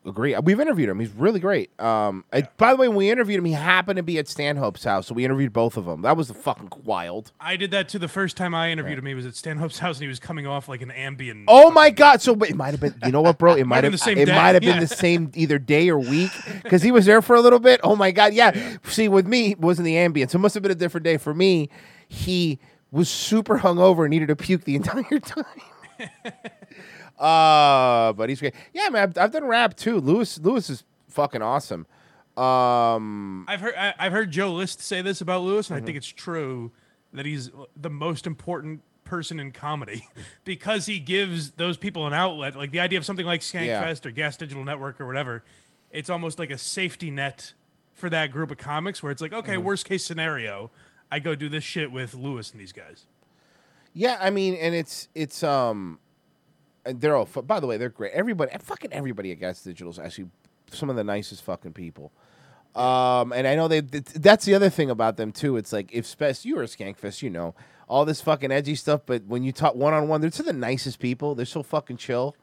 agree. 0.06 0.36
We've 0.38 0.60
interviewed 0.60 0.88
him. 0.88 1.00
He's 1.00 1.10
really 1.12 1.40
great. 1.40 1.70
Um, 1.80 2.24
I- 2.32 2.48
by 2.56 2.72
the 2.72 2.76
way, 2.76 2.88
when 2.88 2.96
we 2.96 3.10
interviewed 3.10 3.38
him, 3.38 3.44
he 3.44 3.52
happened 3.52 3.96
to 3.96 4.02
be 4.02 4.18
at 4.18 4.28
Stanhope's 4.28 4.84
house, 4.84 5.06
so 5.06 5.14
we 5.14 5.24
interviewed 5.24 5.52
both 5.52 5.76
of 5.76 5.84
them. 5.86 6.02
That 6.02 6.16
was 6.16 6.28
the 6.28 6.34
fucking 6.34 6.70
wild. 6.84 7.32
I 7.40 7.56
did 7.56 7.70
that 7.72 7.88
too. 7.88 7.98
The 7.98 8.08
first 8.08 8.36
time 8.36 8.54
I 8.54 8.70
interviewed 8.70 8.98
him, 8.98 9.06
he 9.06 9.14
was 9.14 9.26
at 9.26 9.34
Stanhope's 9.34 9.78
house 9.78 9.96
and 9.96 10.02
he 10.02 10.08
was 10.08 10.18
coming 10.18 10.46
off 10.46 10.68
like 10.68 10.82
an 10.82 10.90
Ambien. 10.90 11.44
Oh 11.48 11.70
my 11.70 11.90
god! 11.90 12.20
So 12.22 12.34
it 12.42 12.54
might 12.54 12.72
have 12.72 12.80
been. 12.80 12.94
You 13.04 13.12
know 13.12 13.22
what, 13.22 13.38
bro? 13.38 13.54
It 13.54 13.64
might 13.66 13.82
been 13.82 13.92
have. 13.92 14.00
the 14.00 14.04
same 14.04 14.18
it 14.18 14.26
day, 14.26 14.34
might 14.34 14.54
have 14.54 14.62
been 14.62 14.74
yeah. 14.74 14.80
the 14.80 14.86
same 14.86 15.30
either 15.34 15.58
day 15.58 15.88
or 15.88 15.98
week 15.98 16.30
because 16.62 16.82
he 16.82 16.90
was 16.92 17.06
there 17.06 17.22
for 17.22 17.34
a 17.36 17.40
little 17.40 17.60
bit. 17.60 17.80
Oh 17.82 17.96
my 17.96 18.10
god! 18.10 18.34
Yeah. 18.34 18.76
See, 18.84 19.08
with 19.08 19.26
me, 19.26 19.52
it 19.52 19.60
wasn't 19.60 19.86
the 19.86 19.94
Ambien, 19.94 20.30
so 20.30 20.36
it 20.36 20.40
must 20.42 20.54
have 20.54 20.62
been 20.62 20.72
a 20.72 20.76
different 20.76 21.04
day. 21.04 21.16
For 21.16 21.32
me, 21.34 21.68
he 22.08 22.58
was 22.90 23.08
super 23.08 23.58
hungover 23.58 24.04
and 24.04 24.10
needed 24.10 24.28
to 24.28 24.36
puke 24.36 24.64
the 24.64 24.76
entire 24.76 25.18
time. 25.18 25.44
Uh, 27.18 28.12
but 28.12 28.28
he's 28.28 28.40
great. 28.40 28.54
Yeah, 28.72 28.88
man. 28.90 29.02
I've, 29.10 29.18
I've 29.18 29.30
done 29.32 29.44
rap 29.44 29.76
too. 29.76 30.00
Lewis, 30.00 30.38
Lewis 30.38 30.68
is 30.70 30.84
fucking 31.08 31.42
awesome. 31.42 31.86
Um, 32.36 33.44
I've 33.48 33.60
heard 33.60 33.74
I, 33.76 33.94
I've 33.98 34.12
heard 34.12 34.30
Joe 34.30 34.52
List 34.52 34.80
say 34.80 35.02
this 35.02 35.20
about 35.20 35.42
Lewis, 35.42 35.68
and 35.70 35.76
I 35.76 35.78
Mm-hmm. 35.78 35.86
think 35.86 35.96
it's 35.98 36.06
true 36.08 36.72
that 37.12 37.24
he's 37.26 37.50
the 37.76 37.90
most 37.90 38.26
important 38.26 38.82
person 39.04 39.38
in 39.38 39.52
comedy 39.52 40.08
because 40.44 40.86
he 40.86 40.98
gives 40.98 41.52
those 41.52 41.76
people 41.76 42.06
an 42.06 42.12
outlet. 42.12 42.56
Like 42.56 42.72
the 42.72 42.80
idea 42.80 42.98
of 42.98 43.04
something 43.04 43.26
like 43.26 43.40
Skankfest 43.42 44.04
or 44.06 44.10
Gas 44.10 44.36
Digital 44.36 44.64
Network 44.64 45.00
or 45.00 45.06
whatever, 45.06 45.44
it's 45.92 46.10
almost 46.10 46.38
like 46.40 46.50
a 46.50 46.58
safety 46.58 47.10
net 47.10 47.52
for 47.92 48.10
that 48.10 48.32
group 48.32 48.50
of 48.50 48.58
comics 48.58 49.00
where 49.02 49.12
it's 49.12 49.22
like, 49.22 49.32
okay, 49.32 49.52
Mm-hmm. 49.52 49.62
worst 49.64 49.86
case 49.86 50.04
scenario, 50.04 50.72
I 51.12 51.20
go 51.20 51.36
do 51.36 51.48
this 51.48 51.62
shit 51.62 51.92
with 51.92 52.14
Lewis 52.14 52.50
and 52.50 52.60
these 52.60 52.72
guys. 52.72 53.04
Yeah, 53.92 54.18
I 54.20 54.30
mean, 54.30 54.54
and 54.56 54.74
it's 54.74 55.06
it's 55.14 55.44
um, 55.44 56.00
they're 56.84 57.16
all. 57.16 57.26
By 57.26 57.60
the 57.60 57.66
way, 57.66 57.76
they're 57.76 57.88
great. 57.88 58.12
Everybody, 58.12 58.52
fucking 58.60 58.92
everybody 58.92 59.32
at 59.32 59.40
Gas 59.40 59.62
Digital 59.62 59.90
is 59.90 59.98
actually 59.98 60.28
some 60.70 60.90
of 60.90 60.96
the 60.96 61.04
nicest 61.04 61.42
fucking 61.42 61.72
people. 61.72 62.12
Um, 62.74 63.32
and 63.32 63.46
I 63.46 63.54
know 63.54 63.68
they. 63.68 63.80
That's 63.80 64.44
the 64.44 64.54
other 64.54 64.70
thing 64.70 64.90
about 64.90 65.16
them 65.16 65.32
too. 65.32 65.56
It's 65.56 65.72
like 65.72 65.92
if 65.92 66.06
Spess, 66.06 66.44
you 66.44 66.56
were 66.56 66.62
a 66.62 66.66
Skankfest, 66.66 67.22
you 67.22 67.30
know 67.30 67.54
all 67.88 68.04
this 68.04 68.20
fucking 68.20 68.50
edgy 68.50 68.74
stuff, 68.74 69.02
but 69.04 69.24
when 69.26 69.42
you 69.42 69.52
talk 69.52 69.74
one 69.74 69.92
on 69.92 70.08
one, 70.08 70.20
they're 70.20 70.30
to 70.30 70.42
the 70.42 70.52
nicest 70.52 70.98
people. 70.98 71.34
They're 71.34 71.44
so 71.46 71.62
fucking 71.62 71.98
chill. 71.98 72.34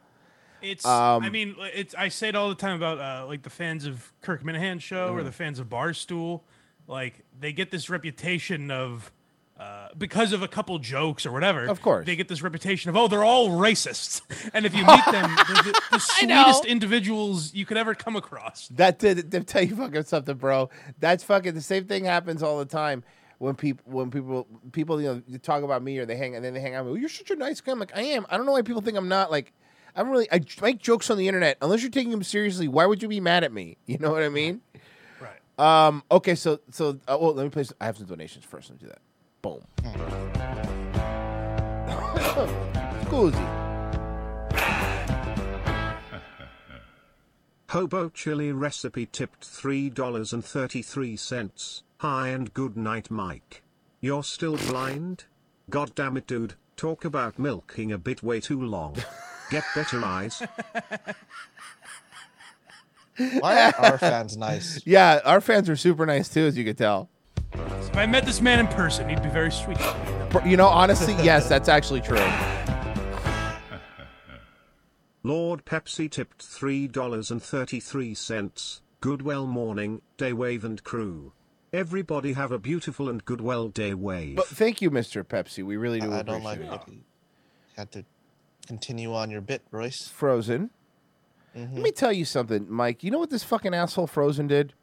It's. 0.62 0.86
Um, 0.86 1.24
I 1.24 1.30
mean, 1.30 1.56
it's. 1.74 1.96
I 1.96 2.10
say 2.10 2.30
it 2.30 2.36
all 2.36 2.50
the 2.50 2.56
time 2.56 2.76
about 2.76 3.00
uh, 3.00 3.26
like 3.28 3.42
the 3.42 3.50
fans 3.50 3.86
of 3.86 4.14
Kirk 4.22 4.44
Minihane 4.44 4.80
show 4.80 5.10
Mm-hmm. 5.10 5.18
or 5.20 5.24
the 5.24 5.32
fans 5.32 5.60
of 5.60 5.68
Barstool. 5.68 6.42
Like 6.88 7.24
they 7.40 7.54
get 7.54 7.72
this 7.72 7.90
reputation 7.90 8.72
of. 8.72 9.12
Uh, 9.62 9.90
because 9.96 10.34
of 10.34 10.42
a 10.42 10.48
couple 10.48 10.80
jokes 10.80 11.24
or 11.24 11.32
whatever, 11.32 11.68
Of 11.68 11.84
course. 11.84 12.08
they 12.08 12.16
get 12.16 12.28
this 12.28 12.42
reputation 12.42 12.90
of 12.90 12.98
oh 12.98 13.08
they're 13.08 13.24
all 13.24 13.50
racists, 13.50 14.22
and 14.56 14.66
if 14.66 14.74
you 14.74 14.84
meet 14.84 15.06
them, 15.12 15.30
they're 15.48 15.64
the, 15.64 15.82
the 15.92 16.00
sweetest 16.00 16.66
individuals 16.66 17.54
you 17.54 17.68
could 17.68 17.78
ever 17.78 17.94
come 17.94 18.16
across. 18.16 18.70
That 18.70 18.98
did 18.98 19.30
to 19.32 19.44
tell 19.44 19.62
you 19.64 19.76
fucking 19.76 20.04
something, 20.04 20.36
bro. 20.36 20.72
That's 21.00 21.24
fucking 21.24 21.54
the 21.54 21.62
same 21.62 21.86
thing 21.86 22.06
happens 22.06 22.42
all 22.42 22.58
the 22.58 22.66
time 22.66 23.04
when 23.38 23.54
people 23.54 23.84
when 23.92 24.10
people 24.10 24.48
people 24.72 25.00
you 25.00 25.24
know 25.28 25.38
talk 25.38 25.62
about 25.62 25.84
me 25.84 26.00
or 26.00 26.06
they 26.08 26.16
hang 26.16 26.36
and 26.36 26.44
then 26.44 26.56
they 26.56 26.60
hang 26.60 26.74
out. 26.74 26.86
with 26.86 26.96
me, 26.96 27.00
You're 27.02 27.10
such 27.10 27.30
a 27.30 27.36
nice 27.36 27.62
guy. 27.62 27.72
I'm 27.74 27.80
like 27.80 27.96
I 27.96 28.02
am. 28.02 28.26
I 28.32 28.38
don't 28.38 28.48
know 28.48 28.54
why 28.54 28.64
people 28.64 28.82
think 28.82 28.98
I'm 28.98 29.10
not. 29.10 29.30
Like 29.30 29.54
I'm 29.96 30.10
really. 30.10 30.28
I 30.32 30.40
make 30.62 30.80
jokes 30.80 31.12
on 31.12 31.18
the 31.18 31.28
internet. 31.28 31.58
Unless 31.62 31.82
you're 31.82 31.92
taking 31.92 32.12
them 32.12 32.24
seriously, 32.24 32.68
why 32.68 32.88
would 32.88 33.04
you 33.04 33.10
be 33.10 33.20
mad 33.20 33.44
at 33.44 33.52
me? 33.52 33.78
You 33.86 34.00
know 34.00 34.10
what 34.12 34.24
I 34.24 34.30
mean? 34.30 34.62
Right. 35.20 35.88
Um. 35.88 36.02
Okay. 36.10 36.34
So 36.34 36.62
so 36.72 37.00
uh, 37.08 37.18
well, 37.22 37.34
let 37.34 37.44
me 37.44 37.50
play. 37.50 37.64
Some, 37.64 37.78
I 37.80 37.86
have 37.86 37.98
some 37.98 38.08
donations 38.08 38.46
first. 38.46 38.70
Let 38.70 38.82
me 38.82 38.88
do 38.88 38.90
that. 38.90 39.02
Boom. 39.42 39.62
Scusi. 43.06 43.48
Hobo 47.70 48.10
chili 48.10 48.52
recipe 48.52 49.06
tipped 49.06 49.42
$3.33. 49.42 51.84
Hi 52.00 52.28
and 52.28 52.54
good 52.54 52.76
night, 52.76 53.10
Mike. 53.10 53.64
You're 54.02 54.24
still 54.24 54.58
blind? 54.58 55.24
God 55.70 55.96
damn 55.96 56.18
it, 56.18 56.28
dude. 56.28 56.56
Talk 56.76 57.06
about 57.06 57.40
milking 57.40 57.92
a 57.92 57.98
bit 57.98 58.22
way 58.22 58.42
too 58.42 58.62
long. 58.62 58.98
Get 59.50 59.64
better 59.74 60.04
eyes. 60.04 60.44
Why 63.40 63.72
are 63.72 63.76
our 63.78 63.98
fans 63.98 64.36
nice? 64.36 64.82
Yeah, 64.86 65.20
our 65.24 65.42
fans 65.42 65.70
are 65.70 65.76
super 65.76 66.06
nice 66.06 66.28
too, 66.30 66.46
as 66.46 66.58
you 66.58 66.66
could 66.66 66.78
tell. 66.78 67.10
If 67.54 67.98
I 67.98 68.06
met 68.06 68.26
this 68.26 68.42
man 68.42 68.60
in 68.60 68.68
person, 68.68 69.10
he'd 69.10 69.22
be 69.22 69.30
very 69.30 69.52
sweet. 69.52 69.78
to 69.78 70.42
me. 70.44 70.52
You 70.52 70.58
know, 70.58 70.68
honestly, 70.68 71.14
yes, 71.24 71.48
that's 71.50 71.70
actually 71.70 72.02
true. 72.02 72.18
Lord 75.24 75.66
Pepsi 75.66 76.10
tipped 76.10 76.44
$3.33. 76.44 78.82
Goodwell 79.02 79.46
morning, 79.48 80.02
day 80.18 80.34
wave 80.34 80.64
and 80.64 80.84
crew. 80.84 81.34
Everybody 81.74 82.34
have 82.34 82.52
a 82.52 82.60
beautiful 82.60 83.08
and 83.08 83.24
goodwell 83.24 83.70
day 83.70 83.94
wave. 83.94 84.36
But 84.36 84.48
thank 84.48 84.82
you, 84.82 84.92
Mr. 84.92 85.24
Pepsi. 85.24 85.64
We 85.64 85.78
really 85.78 86.00
do 86.00 86.12
I 86.12 86.24
don't 86.24 86.44
like 86.44 86.60
it. 86.60 86.70
that 86.70 86.88
you 86.88 87.02
had 87.78 87.92
to 87.92 88.04
continue 88.68 89.14
on 89.14 89.32
your 89.32 89.42
bit, 89.42 89.62
Royce. 89.72 90.08
Frozen. 90.08 90.72
Mm-hmm. 91.56 91.76
Let 91.76 91.84
me 91.84 91.92
tell 91.92 92.14
you 92.14 92.26
something, 92.26 92.66
Mike. 92.70 93.04
You 93.04 93.12
know 93.12 93.20
what 93.20 93.30
this 93.30 93.44
fucking 93.44 93.74
asshole 93.74 94.08
Frozen 94.08 94.48
did? 94.48 94.74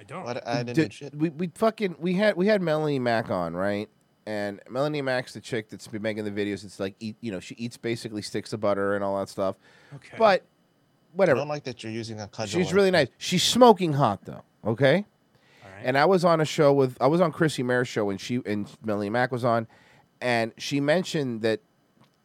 I 0.00 0.04
don't. 0.04 0.24
What, 0.24 0.46
I 0.46 0.62
didn't 0.62 0.74
Did- 0.76 0.92
shit. 0.92 1.14
we 1.14 1.30
we 1.30 1.50
fucking 1.54 1.96
we 1.98 2.14
had 2.14 2.36
we 2.36 2.46
had 2.46 2.62
Melanie 2.62 2.98
Mack 2.98 3.30
on 3.30 3.54
right, 3.54 3.88
and 4.26 4.60
Melanie 4.70 5.02
Mack's 5.02 5.32
the 5.34 5.40
chick 5.40 5.68
that's 5.68 5.88
been 5.88 6.02
making 6.02 6.24
the 6.24 6.30
videos. 6.30 6.64
It's 6.64 6.78
like 6.78 6.94
eat, 7.00 7.16
you 7.20 7.32
know, 7.32 7.40
she 7.40 7.54
eats 7.56 7.76
basically 7.76 8.22
sticks 8.22 8.52
of 8.52 8.60
butter 8.60 8.94
and 8.94 9.02
all 9.02 9.18
that 9.18 9.28
stuff. 9.28 9.56
Okay. 9.96 10.16
But 10.16 10.42
I 10.42 10.44
whatever. 11.14 11.38
don't 11.40 11.48
like 11.48 11.64
that 11.64 11.82
you're 11.82 11.92
using 11.92 12.20
a 12.20 12.28
cudgel. 12.28 12.60
She's 12.60 12.72
really 12.72 12.90
nice. 12.92 13.08
She's 13.18 13.42
smoking 13.42 13.94
hot 13.94 14.24
though. 14.24 14.42
Okay. 14.64 15.04
All 15.64 15.70
right. 15.70 15.82
And 15.84 15.98
I 15.98 16.04
was 16.04 16.24
on 16.24 16.40
a 16.40 16.44
show 16.44 16.72
with 16.72 16.96
I 17.00 17.06
was 17.08 17.20
on 17.20 17.32
Chrissie 17.32 17.62
Mayr's 17.64 17.88
show 17.88 18.08
and 18.10 18.20
she 18.20 18.40
and 18.46 18.70
Melanie 18.84 19.10
Mack 19.10 19.32
was 19.32 19.44
on, 19.44 19.66
and 20.20 20.52
she 20.58 20.80
mentioned 20.80 21.42
that 21.42 21.60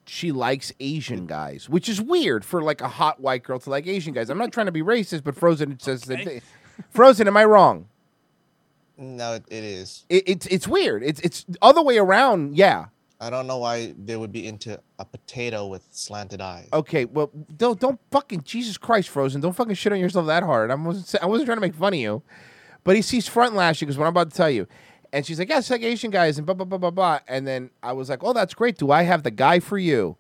she 0.06 0.32
likes 0.32 0.72
Asian 0.80 1.26
guys, 1.26 1.70
which 1.70 1.88
is 1.90 2.00
weird 2.02 2.44
for 2.46 2.62
like 2.62 2.82
a 2.82 2.88
hot 2.90 3.20
white 3.22 3.42
girl 3.42 3.58
to 3.58 3.70
like 3.70 3.88
Asian 3.88 4.14
guys. 4.14 4.30
I'm 4.30 4.38
not 4.38 4.52
trying 4.52 4.66
to 4.68 4.72
be 4.72 4.82
racist, 4.84 5.24
but 5.24 5.36
Frozen 5.36 5.80
says 5.80 6.04
Okay. 6.10 6.24
thing. 6.26 6.42
Frozen, 6.92 7.28
am 7.28 7.38
I 7.38 7.46
wrong? 7.46 7.88
No, 8.98 9.34
it, 9.34 9.44
it 9.50 9.64
is. 9.64 10.06
It, 10.10 10.24
it's 10.28 10.46
it's 10.48 10.68
weird. 10.68 11.04
It's 11.04 11.20
it's 11.22 11.46
other 11.62 11.82
way 11.82 11.98
around. 11.98 12.56
Yeah. 12.56 12.86
I 13.20 13.30
don't 13.30 13.48
know 13.48 13.58
why 13.58 13.94
they 13.98 14.18
would 14.18 14.34
be 14.34 14.46
into 14.46 14.80
a 15.00 15.06
potato 15.06 15.66
with 15.68 15.88
slanted 15.92 16.42
eyes. 16.42 16.68
Okay. 16.74 17.06
Well, 17.06 17.32
don't 17.56 17.80
don't 17.80 18.00
fucking 18.12 18.44
Jesus 18.44 18.78
Christ, 18.78 19.10
Frozen. 19.10 19.42
Don't 19.42 19.56
fucking 19.56 19.76
shit 19.76 19.94
on 19.94 20.00
yourself 20.00 20.28
that 20.28 20.44
hard. 20.44 20.72
I 20.72 20.76
wasn't 20.76 21.24
I 21.24 21.26
wasn't 21.26 21.48
trying 21.48 21.58
to 21.58 21.62
make 21.62 21.74
fun 21.74 21.94
of 21.94 22.00
you, 22.00 22.22
but 22.84 22.96
he 22.96 23.02
sees 23.02 23.28
front 23.28 23.56
lashing 23.56 23.88
because 23.88 23.98
what 23.98 24.06
I'm 24.06 24.10
about 24.10 24.30
to 24.32 24.36
tell 24.36 24.50
you. 24.50 24.68
And 25.12 25.26
she's 25.26 25.38
like, 25.38 25.50
"Yeah, 25.50 25.60
it's 25.60 25.70
like 25.70 25.84
Asian 25.84 26.12
guys," 26.12 26.38
and 26.38 26.46
blah 26.46 26.56
blah 26.56 26.66
blah 26.66 26.78
blah 26.78 26.92
blah. 26.92 27.20
And 27.28 27.48
then 27.48 27.70
I 27.82 27.94
was 27.94 28.10
like, 28.10 28.24
"Oh, 28.24 28.34
that's 28.34 28.54
great. 28.54 28.78
Do 28.78 28.92
I 28.92 29.04
have 29.04 29.24
the 29.24 29.32
guy 29.32 29.60
for 29.60 29.78
you?" 29.78 30.18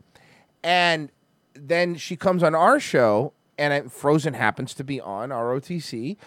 And 0.64 1.12
then 1.54 1.96
she 1.96 2.16
comes 2.16 2.42
on 2.44 2.56
our 2.56 2.80
show, 2.80 3.34
and 3.58 3.92
Frozen 3.92 4.36
happens 4.36 4.74
to 4.76 4.84
be 4.84 5.02
on 5.02 5.30
ROTC. 5.30 6.18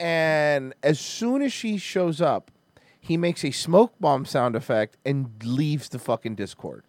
And 0.00 0.74
as 0.82 0.98
soon 1.00 1.42
as 1.42 1.52
she 1.52 1.76
shows 1.78 2.20
up, 2.20 2.50
he 3.00 3.16
makes 3.16 3.44
a 3.44 3.50
smoke 3.50 3.94
bomb 4.00 4.24
sound 4.24 4.56
effect 4.56 4.96
and 5.04 5.30
leaves 5.44 5.88
the 5.88 5.98
fucking 5.98 6.34
Discord. 6.34 6.84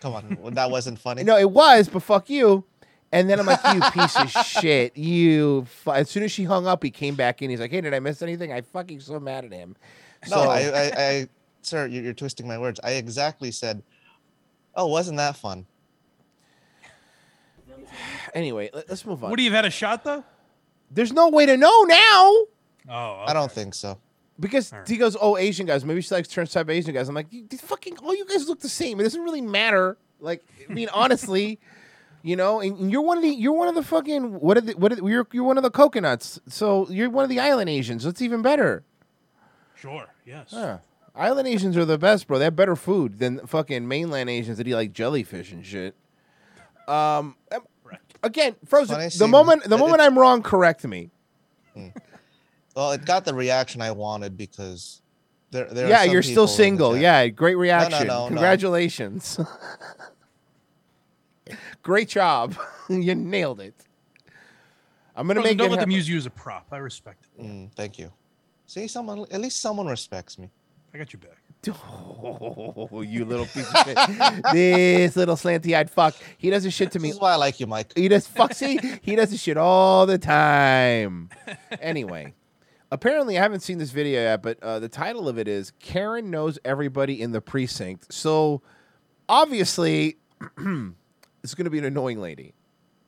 Come 0.00 0.14
on, 0.14 0.54
that 0.54 0.70
wasn't 0.70 0.98
funny. 0.98 1.24
No, 1.24 1.36
it 1.36 1.50
was, 1.50 1.88
but 1.88 2.02
fuck 2.02 2.30
you. 2.30 2.64
And 3.10 3.28
then 3.28 3.40
I'm 3.40 3.46
like, 3.46 3.60
you 3.74 3.80
piece 3.90 4.16
of 4.16 4.30
shit. 4.46 4.96
You. 4.96 5.64
Fu-. 5.64 5.90
As 5.92 6.10
soon 6.10 6.22
as 6.22 6.30
she 6.30 6.44
hung 6.44 6.66
up, 6.66 6.82
he 6.82 6.90
came 6.90 7.14
back 7.14 7.42
in. 7.42 7.50
He's 7.50 7.58
like, 7.58 7.70
hey, 7.70 7.80
did 7.80 7.94
I 7.94 8.00
miss 8.00 8.22
anything? 8.22 8.52
I 8.52 8.60
fucking 8.60 9.00
so 9.00 9.18
mad 9.18 9.44
at 9.46 9.52
him. 9.52 9.76
No, 10.30 10.36
So- 10.36 10.50
I, 10.50 10.58
I, 10.60 10.92
I, 10.96 11.28
sir, 11.62 11.86
you're, 11.86 12.04
you're 12.04 12.12
twisting 12.14 12.46
my 12.46 12.58
words. 12.58 12.78
I 12.84 12.92
exactly 12.92 13.50
said, 13.50 13.82
"Oh, 14.74 14.86
wasn't 14.86 15.16
that 15.18 15.36
fun?" 15.36 15.66
Anyway, 18.34 18.68
let, 18.74 18.90
us 18.90 19.04
move 19.06 19.24
on. 19.24 19.30
What 19.30 19.36
do 19.38 19.42
you 19.42 19.50
have 19.50 19.56
had 19.56 19.64
a 19.64 19.70
shot 19.70 20.04
though? 20.04 20.22
There's 20.90 21.12
no 21.12 21.28
way 21.28 21.46
to 21.46 21.56
know 21.56 21.82
now 21.82 22.34
Oh, 22.90 23.24
I 23.26 23.32
don't 23.34 23.52
think 23.52 23.74
so. 23.74 23.98
because 24.40 24.72
he 24.86 24.96
goes, 24.96 25.16
oh, 25.20 25.36
Asian 25.36 25.66
guys. 25.66 25.84
Maybe 25.84 26.00
she 26.00 26.14
likes 26.14 26.28
trans 26.28 26.52
type 26.52 26.70
Asian 26.70 26.94
guys. 26.94 27.08
I'm 27.08 27.14
like, 27.14 27.26
"You- 27.30 27.46
these 27.48 27.60
fucking, 27.60 27.98
all 27.98 28.14
you 28.14 28.24
guys 28.24 28.48
look 28.48 28.60
the 28.60 28.68
same. 28.68 28.98
It 29.00 29.02
doesn't 29.02 29.22
really 29.22 29.42
matter. 29.42 29.98
Like, 30.20 30.42
I 30.68 30.72
mean, 30.72 30.88
honestly, 30.94 31.58
you 32.22 32.34
know, 32.36 32.60
and 32.60 32.78
and 32.78 32.90
you're 32.90 33.02
one 33.02 33.18
of 33.18 33.22
the, 33.22 33.28
you're 33.30 33.52
one 33.52 33.68
of 33.68 33.74
the 33.74 33.82
fucking, 33.82 34.40
what 34.40 34.56
are 34.56 34.60
the, 34.62 34.72
what 34.72 34.90
are 34.92 34.96
the, 34.96 35.04
you're, 35.04 35.26
you're 35.32 35.44
one 35.44 35.56
of 35.58 35.62
the 35.62 35.70
coconuts. 35.70 36.40
So 36.48 36.88
you're 36.90 37.10
one 37.10 37.24
of 37.24 37.30
the 37.30 37.40
island 37.40 37.68
Asians. 37.68 38.04
That's 38.04 38.22
even 38.22 38.40
better. 38.42 38.84
Sure. 39.76 40.06
Yes. 40.24 40.48
Yeah. 40.52 40.78
Island 41.14 41.46
Asians 41.48 41.76
are 41.76 41.84
the 41.84 41.98
best, 41.98 42.26
bro. 42.26 42.38
They 42.38 42.44
have 42.44 42.56
better 42.56 42.76
food 42.76 43.18
than 43.18 43.46
fucking 43.46 43.86
mainland 43.86 44.30
Asians 44.30 44.58
that 44.58 44.66
eat 44.68 44.74
like 44.74 44.92
jellyfish 44.92 45.52
and 45.52 45.64
shit. 45.66 45.94
Um, 46.86 47.36
again, 48.22 48.56
Frozen. 48.66 48.94
Funny 48.96 49.04
The 49.06 49.10
seeing- 49.10 49.30
moment, 49.30 49.64
the 49.64 49.74
it- 49.74 49.78
moment 49.78 50.00
I'm 50.00 50.18
wrong, 50.18 50.42
correct 50.42 50.84
me. 50.86 51.10
Well, 52.74 52.92
it 52.92 53.04
got 53.04 53.24
the 53.24 53.34
reaction 53.34 53.80
I 53.80 53.90
wanted 53.92 54.36
because 54.36 55.00
there, 55.50 55.64
there. 55.66 55.86
are 55.86 55.88
yeah, 55.88 56.02
some 56.04 56.12
you're 56.12 56.22
still 56.22 56.32
people 56.32 56.42
in 56.44 56.48
the 56.48 56.54
single. 56.54 56.96
Yeah, 56.96 57.28
great 57.28 57.56
reaction. 57.56 58.06
no, 58.06 58.24
no. 58.24 58.28
Congratulations. 58.28 59.38
great 61.82 62.08
job. 62.08 62.54
you 62.88 63.14
nailed 63.14 63.60
it. 63.60 63.74
I'm 65.16 65.26
gonna 65.26 65.40
Frozen, 65.40 65.50
make 65.50 65.58
don't 65.58 65.66
it 65.66 65.70
let 65.70 65.80
them 65.80 65.90
happen. 65.90 65.92
use 65.92 66.08
you 66.08 66.16
as 66.16 66.26
a 66.26 66.30
prop. 66.30 66.66
I 66.70 66.76
respect 66.76 67.24
it. 67.38 67.42
Mm, 67.44 67.72
thank 67.74 67.98
you. 67.98 68.12
See, 68.66 68.86
someone 68.86 69.20
at 69.30 69.40
least 69.40 69.60
someone 69.60 69.86
respects 69.86 70.38
me. 70.38 70.50
I 70.94 70.98
got 70.98 71.12
your 71.12 71.20
back. 71.20 71.38
Oh, 71.70 73.02
you 73.06 73.24
little 73.24 73.46
piece 73.46 73.72
of 73.72 73.84
shit. 73.84 73.96
this 74.52 75.16
little 75.16 75.36
slanty-eyed 75.36 75.90
fuck. 75.90 76.14
He 76.36 76.50
does 76.50 76.64
this 76.64 76.74
shit 76.74 76.92
to 76.92 76.98
me 76.98 77.08
This 77.08 77.16
is 77.16 77.20
why 77.20 77.32
I 77.32 77.36
like 77.36 77.60
you, 77.60 77.66
Mike. 77.66 77.92
He 77.96 78.08
does 78.08 78.26
fuck. 78.26 78.54
See, 78.54 78.78
he 79.02 79.16
does 79.16 79.30
this 79.30 79.40
shit 79.40 79.56
all 79.56 80.06
the 80.06 80.18
time. 80.18 81.30
Anyway, 81.80 82.34
apparently 82.90 83.38
I 83.38 83.42
haven't 83.42 83.60
seen 83.60 83.78
this 83.78 83.90
video 83.90 84.20
yet, 84.20 84.42
but 84.42 84.62
uh, 84.62 84.78
the 84.78 84.88
title 84.88 85.28
of 85.28 85.38
it 85.38 85.48
is 85.48 85.72
"Karen 85.78 86.30
knows 86.30 86.58
everybody 86.64 87.20
in 87.20 87.32
the 87.32 87.40
precinct." 87.40 88.12
So 88.12 88.62
obviously, 89.28 90.18
it's 90.40 91.54
going 91.54 91.64
to 91.64 91.70
be 91.70 91.78
an 91.78 91.84
annoying 91.84 92.20
lady. 92.20 92.54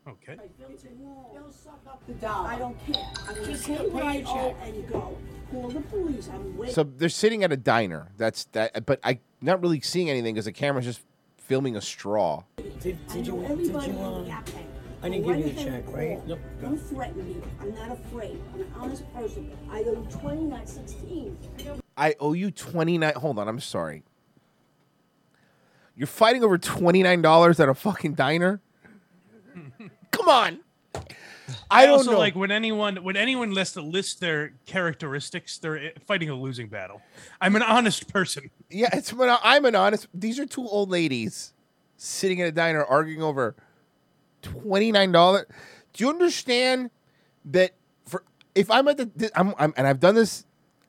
Okay. 0.09 0.37
They'll 0.37 1.53
suck 1.53 1.81
up 1.87 2.03
the 2.07 2.15
dog. 2.15 2.47
I 2.47 2.59
don't 2.59 2.77
care. 2.87 3.05
I'm 3.29 3.45
just 3.45 3.67
gonna 3.67 3.91
pay 3.91 4.21
you 4.21 4.27
and 4.27 4.89
go. 4.89 5.17
Call 5.51 5.69
the 5.69 5.81
police. 5.81 6.29
I'm 6.33 6.57
waiting. 6.57 6.75
So 6.75 6.85
they're 6.85 7.09
sitting 7.09 7.45
at 7.45 7.53
a 7.53 7.57
diner. 7.57 8.13
That's 8.17 8.45
that. 8.53 8.87
But 8.87 9.01
I 9.03 9.21
not 9.41 9.61
really 9.61 9.81
seeing 9.81 10.11
anything 10.11 10.35
because 10.35 10.45
the 10.45 10.53
camera's 10.53 10.85
just 10.85 11.03
filming 11.39 11.77
a 11.77 11.81
straw. 11.81 12.45
Did, 12.81 12.99
I 13.09 13.13
did 13.15 13.29
know 13.29 13.35
you, 13.35 13.43
did 13.43 13.51
everybody 13.51 13.87
you, 13.93 13.99
in 13.99 14.05
uh, 14.05 14.21
Gap 14.23 14.47
Bank. 14.47 14.67
I 15.03 15.09
didn't 15.09 15.27
give 15.27 15.39
you 15.39 15.45
right 15.45 15.57
the 15.57 15.65
check, 15.65 15.85
and 15.87 15.95
right? 15.95 16.19
call. 16.19 16.29
Yep. 16.29 16.39
Don't 16.61 16.79
threaten 16.79 17.27
me. 17.27 17.37
I'm 17.61 17.75
not 17.75 17.93
afraid. 17.93 18.39
I'm 18.55 18.61
an 18.61 18.73
honest 18.77 19.15
person. 19.15 19.51
I 19.71 19.81
owe 19.81 20.07
20, 20.11 20.43
not 20.45 20.69
16. 20.69 21.39
I 21.97 22.15
owe 22.21 22.33
you 22.33 22.51
twenty 22.51 22.97
nine. 22.97 23.15
Hold 23.15 23.39
on, 23.39 23.47
I'm 23.47 23.61
sorry. 23.61 24.05
You're 25.95 26.07
fighting 26.07 26.43
over 26.43 26.57
twenty 26.57 27.03
nine 27.03 27.21
dollars 27.21 27.61
at 27.61 27.69
a 27.69 27.75
fucking 27.75 28.15
diner. 28.15 28.63
Come 30.11 30.29
on. 30.29 30.61
I 31.71 31.87
don't 31.87 31.99
also 31.99 32.13
know. 32.13 32.19
like 32.19 32.35
when 32.35 32.51
anyone 32.51 32.97
when 32.97 33.17
anyone 33.17 33.53
lists 33.53 33.75
to 33.75 33.83
list 33.83 34.21
their 34.21 34.53
characteristics, 34.67 35.59
they're 35.59 35.93
fighting 36.07 36.31
a 36.31 36.35
losing 36.35 36.69
battle. 36.69 37.03
I'm 37.41 37.57
an 37.57 37.63
honest 37.63 38.13
person. 38.13 38.51
Yeah, 38.69 38.91
it's 38.93 39.13
when 39.13 39.35
I'm 39.43 39.65
an 39.65 39.75
honest. 39.75 40.09
These 40.15 40.39
are 40.39 40.47
two 40.47 40.67
old 40.67 40.91
ladies 40.91 41.53
sitting 41.97 42.41
at 42.41 42.49
a 42.49 42.53
diner 42.53 42.85
arguing 42.85 43.23
over 43.23 43.55
twenty 44.43 44.93
nine 44.93 45.13
dollars. 45.13 45.47
Do 45.93 46.05
you 46.05 46.11
understand 46.11 46.91
that 47.47 47.73
for 48.07 48.25
if 48.55 48.71
I'm 48.71 48.89
at 48.89 48.97
the 48.97 49.31
I'm, 49.35 49.55
I'm 49.59 49.75
and 49.77 49.87
I've 49.87 50.01
done 50.01 50.15
this 50.15 50.45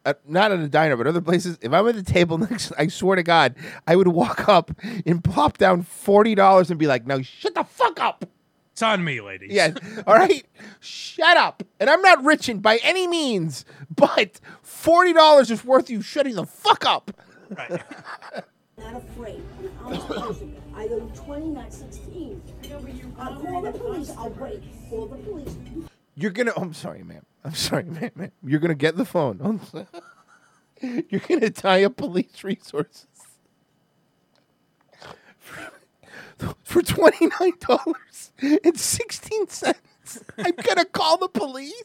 at, 0.05 0.27
not 0.27 0.51
at 0.51 0.59
a 0.59 0.67
diner 0.67 0.97
but 0.97 1.07
other 1.07 1.21
places. 1.21 1.57
If 1.61 1.73
I'm 1.73 1.87
at 1.87 1.95
the 1.95 2.03
table 2.03 2.37
next, 2.49 2.71
I 2.77 2.87
swear 2.87 3.15
to 3.15 3.23
God, 3.23 3.55
I 3.87 3.95
would 3.95 4.07
walk 4.07 4.47
up 4.47 4.71
and 5.05 5.23
pop 5.23 5.57
down 5.57 5.83
forty 5.83 6.35
dollars 6.35 6.69
and 6.69 6.79
be 6.79 6.87
like, 6.87 7.05
"Now 7.05 7.21
shut 7.21 7.55
the 7.55 7.63
fuck 7.63 7.99
up." 7.99 8.25
It's 8.71 8.81
on 8.81 9.03
me, 9.03 9.21
ladies. 9.21 9.51
Yeah, 9.51 9.73
all 10.07 10.15
right, 10.15 10.45
shut 10.79 11.37
up. 11.37 11.63
And 11.79 11.89
I'm 11.89 12.01
not 12.01 12.23
rich 12.23 12.47
in 12.49 12.59
by 12.59 12.77
any 12.83 13.07
means, 13.07 13.65
but 13.95 14.39
forty 14.61 15.13
dollars 15.13 15.51
is 15.51 15.63
worth 15.65 15.89
you 15.89 16.01
shutting 16.01 16.35
the 16.35 16.45
fuck 16.45 16.85
up. 16.85 17.11
Right. 17.49 17.69
Not 18.77 18.95
afraid. 18.95 19.43
I'm 19.83 19.93
an 19.93 20.01
honest 20.01 20.07
person. 20.07 20.61
I 20.73 20.85
owe 20.85 21.11
20, 21.13 21.49
not 21.49 21.71
16. 21.71 22.41
I'll 23.19 23.35
call 23.39 23.61
the 23.61 23.71
police. 23.71 24.09
I'll 24.17 24.29
wait. 24.31 24.63
Call 24.89 25.05
the 25.05 25.17
police. 25.17 25.55
You're 26.15 26.31
gonna. 26.31 26.51
Oh, 26.55 26.61
I'm 26.63 26.73
sorry, 26.73 27.03
ma'am. 27.03 27.23
I'm 27.43 27.53
sorry, 27.53 27.83
ma'am. 27.83 28.09
ma'am. 28.15 28.31
You're 28.43 28.59
gonna 28.59 28.73
get 28.73 28.97
the 28.97 29.05
phone. 29.05 29.59
You're 30.81 31.21
gonna 31.27 31.51
tie 31.51 31.83
up 31.83 31.97
police 31.97 32.43
resources 32.43 33.05
for, 36.63 36.81
twenty 36.81 37.27
nine 37.39 37.53
dollars 37.59 38.31
and 38.41 38.79
sixteen 38.79 39.47
cents. 39.47 40.23
I'm 40.37 40.53
gonna 40.63 40.85
call 40.85 41.17
the 41.17 41.27
police. 41.29 41.83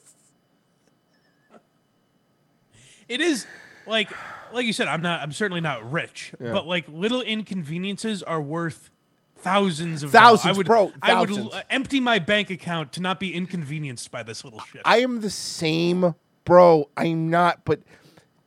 It 3.09 3.21
is 3.21 3.47
like 3.87 4.11
like 4.53 4.67
you 4.67 4.73
said, 4.73 4.89
I'm 4.89 5.03
not 5.03 5.21
I'm 5.21 5.33
certainly 5.33 5.61
not 5.61 5.91
rich, 5.91 6.33
Yeah. 6.41 6.53
but 6.53 6.67
like 6.67 6.87
little 6.89 7.21
inconveniences 7.23 8.23
are 8.23 8.41
worth 8.41 8.91
thousands 9.39 10.03
of 10.03 10.11
Thousands, 10.11 10.43
dollars. 10.43 10.55
I 10.55 10.59
would, 10.59 10.67
bro, 10.67 10.93
I 11.03 11.21
would 11.21 11.29
thousands. 11.29 11.55
empty 11.71 12.01
my 12.01 12.19
bank 12.19 12.51
account 12.51 12.93
to 12.95 13.01
not 13.01 13.21
be 13.21 13.33
inconvenienced 13.35 14.11
by 14.11 14.23
this 14.23 14.43
little 14.45 14.61
shit. 14.61 14.83
I 14.85 14.99
am 14.99 15.21
the 15.21 15.31
same, 15.31 16.15
bro. 16.45 16.89
I'm 16.97 17.31
not, 17.31 17.65
but 17.65 17.81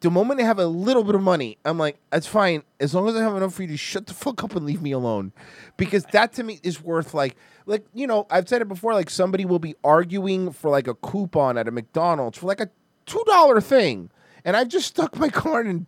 the 0.02 0.10
moment 0.10 0.39
I 0.39 0.43
have 0.43 0.60
a 0.60 0.66
little 0.66 1.04
bit 1.04 1.16
of 1.16 1.22
money, 1.22 1.58
I'm 1.66 1.78
like, 1.78 1.97
that's 2.10 2.28
fine. 2.28 2.64
As 2.80 2.93
long 2.93 3.08
as 3.10 3.16
I 3.16 3.22
have 3.22 3.36
enough 3.36 3.54
for 3.54 3.64
you 3.64 3.68
to 3.70 3.78
shut 3.78 4.08
the 4.08 4.14
fuck 4.14 4.43
up 4.43 4.56
and 4.56 4.66
leave 4.66 4.82
me 4.82 4.91
alone. 4.91 5.34
Because 5.78 6.06
that 6.12 6.34
to 6.34 6.43
me 6.43 6.60
is 6.64 6.82
worth 6.82 7.14
like 7.14 7.36
like, 7.66 7.86
you 7.93 8.08
know, 8.08 8.26
I've 8.32 8.50
said 8.50 8.64
it 8.64 8.68
before, 8.68 8.93
like 8.93 9.12
somebody 9.12 9.45
will 9.45 9.60
be 9.60 9.76
arguing 9.84 10.52
for 10.52 10.72
like 10.72 10.88
a 10.88 10.95
coupon 10.95 11.58
at 11.58 11.68
a 11.68 11.72
McDonald's 11.72 12.39
for 12.39 12.47
like 12.47 12.60
a 12.60 12.70
two 13.06 13.24
dollar 13.28 13.62
thing. 13.62 14.10
And 14.43 14.58
I 14.58 14.64
just 14.64 14.88
stuck 14.88 15.18
my 15.18 15.30
card 15.30 15.68
and 15.68 15.86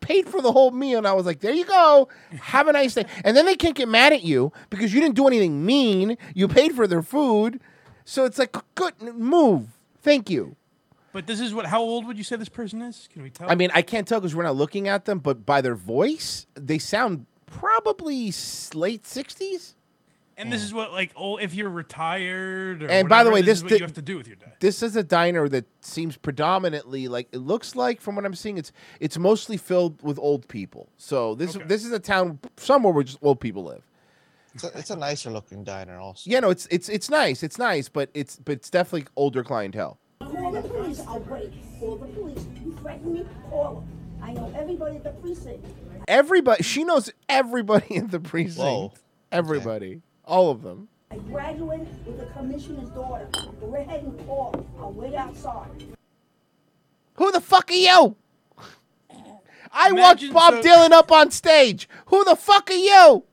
paid 0.00 0.28
for 0.28 0.42
the 0.42 0.52
whole 0.52 0.70
meal 0.70 0.98
and 0.98 1.06
I 1.06 1.14
was 1.14 1.24
like, 1.24 1.40
there 1.40 1.54
you 1.54 1.64
go. 1.64 2.08
Have 2.38 2.68
a 2.68 2.72
nice 2.72 2.94
day. 2.94 3.06
And 3.24 3.36
then 3.36 3.46
they 3.46 3.56
can't 3.56 3.74
get 3.74 3.88
mad 3.88 4.12
at 4.12 4.22
you 4.22 4.52
because 4.68 4.92
you 4.92 5.00
didn't 5.00 5.16
do 5.16 5.26
anything 5.26 5.64
mean. 5.64 6.18
You 6.34 6.46
paid 6.46 6.74
for 6.74 6.86
their 6.86 7.02
food. 7.02 7.60
So 8.04 8.26
it's 8.26 8.38
like 8.38 8.54
good 8.74 9.00
move. 9.00 9.68
Thank 10.02 10.28
you. 10.28 10.56
But 11.14 11.26
this 11.26 11.40
is 11.40 11.54
what 11.54 11.64
how 11.64 11.80
old 11.80 12.06
would 12.06 12.18
you 12.18 12.24
say 12.24 12.36
this 12.36 12.50
person 12.50 12.82
is? 12.82 13.08
Can 13.10 13.22
we 13.22 13.30
tell? 13.30 13.50
I 13.50 13.54
mean, 13.54 13.70
I 13.72 13.80
can't 13.80 14.06
tell 14.06 14.20
because 14.20 14.34
we're 14.34 14.42
not 14.42 14.56
looking 14.56 14.86
at 14.88 15.06
them, 15.06 15.20
but 15.20 15.46
by 15.46 15.62
their 15.62 15.74
voice, 15.74 16.46
they 16.54 16.78
sound 16.78 17.24
probably 17.46 18.32
late 18.74 19.06
sixties. 19.06 19.76
and 20.36 20.52
this 20.52 20.62
is 20.64 20.74
what 20.74 20.92
like 20.92 21.12
oh 21.16 21.36
if 21.36 21.54
you're 21.54 21.70
retired 21.70 22.82
or 22.82 22.88
And 22.88 23.08
by 23.08 23.22
the 23.22 23.30
way, 23.30 23.40
this, 23.40 23.46
this 23.46 23.56
is 23.58 23.62
what 23.62 23.68
di- 23.70 23.76
you 23.76 23.82
have 23.84 23.92
to 23.94 24.02
do 24.02 24.16
with 24.16 24.26
your 24.26 24.36
day. 24.36 24.52
This 24.58 24.82
is 24.82 24.96
a 24.96 25.04
diner 25.04 25.48
that 25.48 25.64
seems 25.80 26.16
predominantly 26.16 27.06
like 27.08 27.28
it 27.32 27.38
looks 27.38 27.76
like 27.76 28.00
from 28.00 28.16
what 28.16 28.24
I'm 28.26 28.34
seeing. 28.34 28.58
It's 28.58 28.72
it's 29.00 29.16
mostly 29.16 29.56
filled 29.56 30.02
with 30.02 30.18
old 30.18 30.48
people. 30.48 30.88
So 30.98 31.36
this 31.36 31.56
this 31.66 31.84
is 31.84 31.92
a 31.92 32.00
town 32.00 32.40
somewhere 32.56 32.92
where 32.92 33.04
just 33.04 33.18
old 33.22 33.38
people 33.40 33.64
live. 33.64 33.82
It's 34.54 34.62
a, 34.64 34.78
it's 34.78 34.90
a 34.90 34.96
nicer 34.96 35.30
looking 35.30 35.64
diner, 35.64 35.98
also. 35.98 36.30
Yeah, 36.30 36.40
no, 36.40 36.50
it's 36.50 36.66
it's 36.70 36.88
it's 36.88 37.10
nice. 37.10 37.42
It's 37.42 37.58
nice, 37.58 37.88
but 37.88 38.10
it's 38.14 38.36
but 38.36 38.52
it's 38.52 38.70
definitely 38.70 39.06
older 39.16 39.42
clientele. 39.42 39.98
Call 40.36 40.52
the 40.52 40.62
police. 40.62 41.00
I'll 41.06 41.20
wait. 41.20 41.52
Call 41.80 41.96
the 41.96 42.06
police. 42.06 42.44
You 42.64 42.76
threaten 42.80 43.12
me? 43.12 43.26
Call 43.50 43.74
them. 43.76 43.88
I 44.22 44.32
know 44.32 44.52
everybody 44.56 44.96
at 44.96 45.04
the 45.04 45.10
precinct. 45.10 45.64
Everybody, 46.08 46.62
she 46.62 46.84
knows 46.84 47.10
everybody 47.28 47.94
in 47.96 48.08
the 48.08 48.20
precinct. 48.20 48.58
Whoa. 48.58 48.92
Everybody, 49.32 50.00
all 50.24 50.50
of 50.50 50.62
them. 50.62 50.88
I 51.10 51.16
graduated 51.18 51.88
with 52.06 52.18
the 52.18 52.26
commissioner's 52.26 52.88
daughter. 52.90 53.28
Go 53.60 53.74
ahead 53.74 54.02
and 54.04 54.26
call. 54.26 54.66
I'll 54.78 54.92
wait 54.92 55.14
outside. 55.14 55.70
Who 57.14 57.30
the 57.32 57.40
fuck 57.40 57.70
are 57.70 57.74
you? 57.74 58.16
I 59.72 59.88
Imagine 59.90 60.32
walked 60.32 60.52
Bob 60.54 60.62
so- 60.62 60.68
Dylan 60.68 60.92
up 60.92 61.10
on 61.12 61.30
stage. 61.30 61.88
Who 62.06 62.24
the 62.24 62.36
fuck 62.36 62.70
are 62.70 62.74
you? 62.74 63.24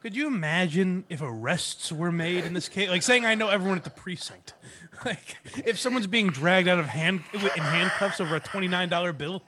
Could 0.00 0.16
you 0.16 0.26
imagine 0.26 1.04
if 1.08 1.22
arrests 1.22 1.92
were 1.92 2.10
made 2.10 2.44
in 2.44 2.54
this 2.54 2.68
case? 2.68 2.88
Like 2.90 3.02
saying 3.04 3.24
I 3.24 3.36
know 3.36 3.48
everyone 3.48 3.78
at 3.78 3.84
the 3.84 3.90
precinct. 3.90 4.54
Like 5.04 5.36
if 5.66 5.78
someone's 5.80 6.06
being 6.06 6.28
dragged 6.28 6.68
out 6.68 6.78
of 6.78 6.86
hand 6.86 7.22
in 7.32 7.40
handcuffs 7.40 8.20
over 8.20 8.36
a 8.36 8.40
twenty 8.40 8.68
nine 8.68 8.88
dollar 8.88 9.12
bill. 9.12 9.42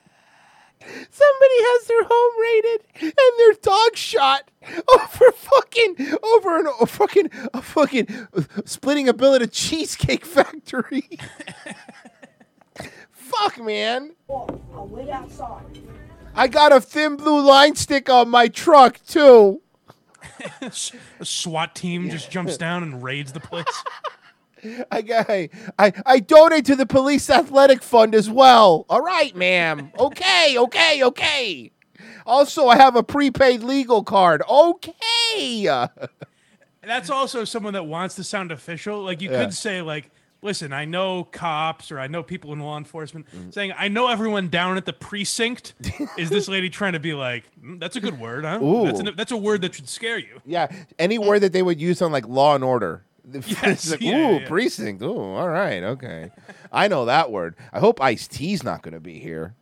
Somebody 0.80 1.54
has 1.58 1.86
their 1.86 2.04
home 2.04 2.42
raided 2.42 2.86
and 3.00 3.38
their 3.38 3.52
dog 3.62 3.96
shot 3.96 4.50
over 4.92 5.32
fucking 5.32 6.18
over 6.22 6.58
an 6.58 6.66
a 6.80 6.86
fucking 6.86 7.30
a 7.54 7.62
fucking 7.62 8.28
splitting 8.64 9.08
a 9.08 9.14
bill 9.14 9.34
at 9.34 9.42
a 9.42 9.46
cheesecake 9.46 10.26
factory. 10.26 11.08
Fuck, 13.12 13.58
man. 13.60 14.14
I'll 14.28 14.88
wait 14.90 15.08
outside. 15.08 15.78
I 16.34 16.48
got 16.48 16.72
a 16.72 16.80
thin 16.80 17.16
blue 17.16 17.40
line 17.40 17.76
stick 17.76 18.10
on 18.10 18.28
my 18.28 18.48
truck 18.48 19.00
too. 19.06 19.62
a 20.60 21.24
SWAT 21.24 21.74
team 21.74 22.10
just 22.10 22.30
jumps 22.30 22.56
down 22.56 22.82
and 22.82 23.02
raids 23.02 23.32
the 23.32 23.40
place. 23.40 23.84
I 24.90 25.48
I, 25.78 25.92
I 26.06 26.20
donate 26.20 26.64
to 26.66 26.76
the 26.76 26.86
police 26.86 27.28
athletic 27.30 27.82
fund 27.82 28.14
as 28.14 28.30
well. 28.30 28.86
All 28.88 29.00
right, 29.00 29.34
ma'am. 29.36 29.90
Okay, 29.98 30.56
okay, 30.58 31.02
okay. 31.04 31.70
Also, 32.26 32.68
I 32.68 32.76
have 32.76 32.96
a 32.96 33.02
prepaid 33.02 33.62
legal 33.62 34.02
card. 34.02 34.42
Okay. 34.48 35.68
That's 36.82 37.10
also 37.10 37.44
someone 37.44 37.72
that 37.74 37.84
wants 37.86 38.14
to 38.16 38.24
sound 38.24 38.52
official. 38.52 39.02
Like 39.02 39.20
you 39.22 39.30
Yeah. 39.30 39.44
could 39.44 39.54
say, 39.54 39.80
like, 39.82 40.10
listen, 40.42 40.72
I 40.72 40.84
know 40.84 41.24
cops 41.24 41.90
or 41.90 41.98
I 41.98 42.06
know 42.06 42.22
people 42.22 42.52
in 42.52 42.60
law 42.60 42.76
enforcement 42.76 43.26
saying, 43.50 43.72
I 43.78 43.88
know 43.88 44.08
everyone 44.08 44.48
down 44.48 44.76
at 44.76 44.84
the 44.84 44.92
precinct. 44.92 45.74
Is 46.18 46.28
this 46.28 46.46
lady 46.48 46.68
trying 46.68 46.92
to 46.92 47.00
be 47.00 47.14
like, 47.14 47.44
"Mm, 47.62 47.80
that's 47.80 47.96
a 47.96 48.00
good 48.00 48.18
word, 48.20 48.44
huh? 48.44 48.58
That's, 48.84 49.00
Ooh. 49.00 49.06
an, 49.08 49.14
that's 49.16 49.32
a 49.32 49.36
word 49.36 49.62
that 49.62 49.74
should 49.74 49.88
scare 49.88 50.18
you. 50.18 50.40
Yeah, 50.44 50.68
any 50.98 51.18
word 51.18 51.40
that 51.40 51.52
they 51.54 51.62
would 51.62 51.80
use 51.80 52.02
on 52.02 52.12
like 52.12 52.26
Law 52.28 52.54
and 52.54 52.62
Order. 52.64 53.02
Yes, 53.32 53.62
It's 53.64 53.90
like, 53.92 54.00
yeah, 54.02 54.16
ooh, 54.16 54.38
yeah. 54.40 54.46
precinct. 54.48 55.02
Ooh, 55.02 55.16
all 55.18 55.48
right, 55.48 55.82
okay. 55.82 56.30
I 56.70 56.88
know 56.88 57.06
that 57.06 57.30
word. 57.32 57.56
I 57.72 57.80
hope 57.80 58.00
Ice 58.00 58.28
T's 58.28 58.62
not 58.62 58.82
going 58.82 58.92
to 58.94 59.00
be 59.00 59.18
here. 59.18 59.54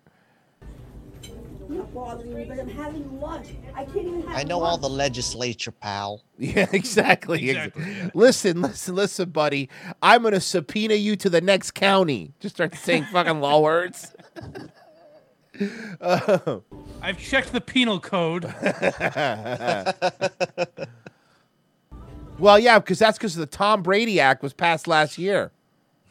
You're 1.23 1.79
not 1.79 1.95
bothering 1.95 2.35
me, 2.35 2.45
but 2.45 2.59
I'm 2.59 2.69
having 2.69 3.21
lunch. 3.21 3.49
I 3.75 3.85
can't 3.85 3.97
even 3.99 4.23
have 4.27 4.37
I 4.37 4.43
know 4.43 4.63
all 4.63 4.77
the 4.79 4.89
legislature, 4.91 5.71
pal. 5.71 6.23
Yeah, 6.39 6.67
exactly. 6.73 7.51
Exactly, 7.51 7.85
yeah. 7.93 8.11
Listen, 8.15 8.61
listen, 8.63 8.95
listen, 8.97 9.31
buddy. 9.31 9.69
I'm 10.03 10.23
going 10.23 10.35
to 10.35 10.41
subpoena 10.41 10.95
you 10.95 11.15
to 11.17 11.31
the 11.31 11.41
next 11.41 11.71
county. 11.71 12.35
Just 12.41 12.57
start 12.57 12.75
saying 12.75 13.05
fucking 13.13 13.41
law 13.41 13.61
words. 13.61 14.13
Uh, 16.01 16.59
I've 17.03 17.19
checked 17.19 17.53
the 17.53 17.61
penal 17.61 18.01
code. 18.01 18.45
Well, 22.43 22.59
yeah, 22.59 22.79
because 22.79 22.99
that's 22.99 23.17
because 23.19 23.35
the 23.37 23.47
Tom 23.47 23.83
Brady 23.83 24.19
Act 24.21 24.43
was 24.43 24.53
passed 24.53 24.87
last 24.89 25.17
year. 25.17 25.53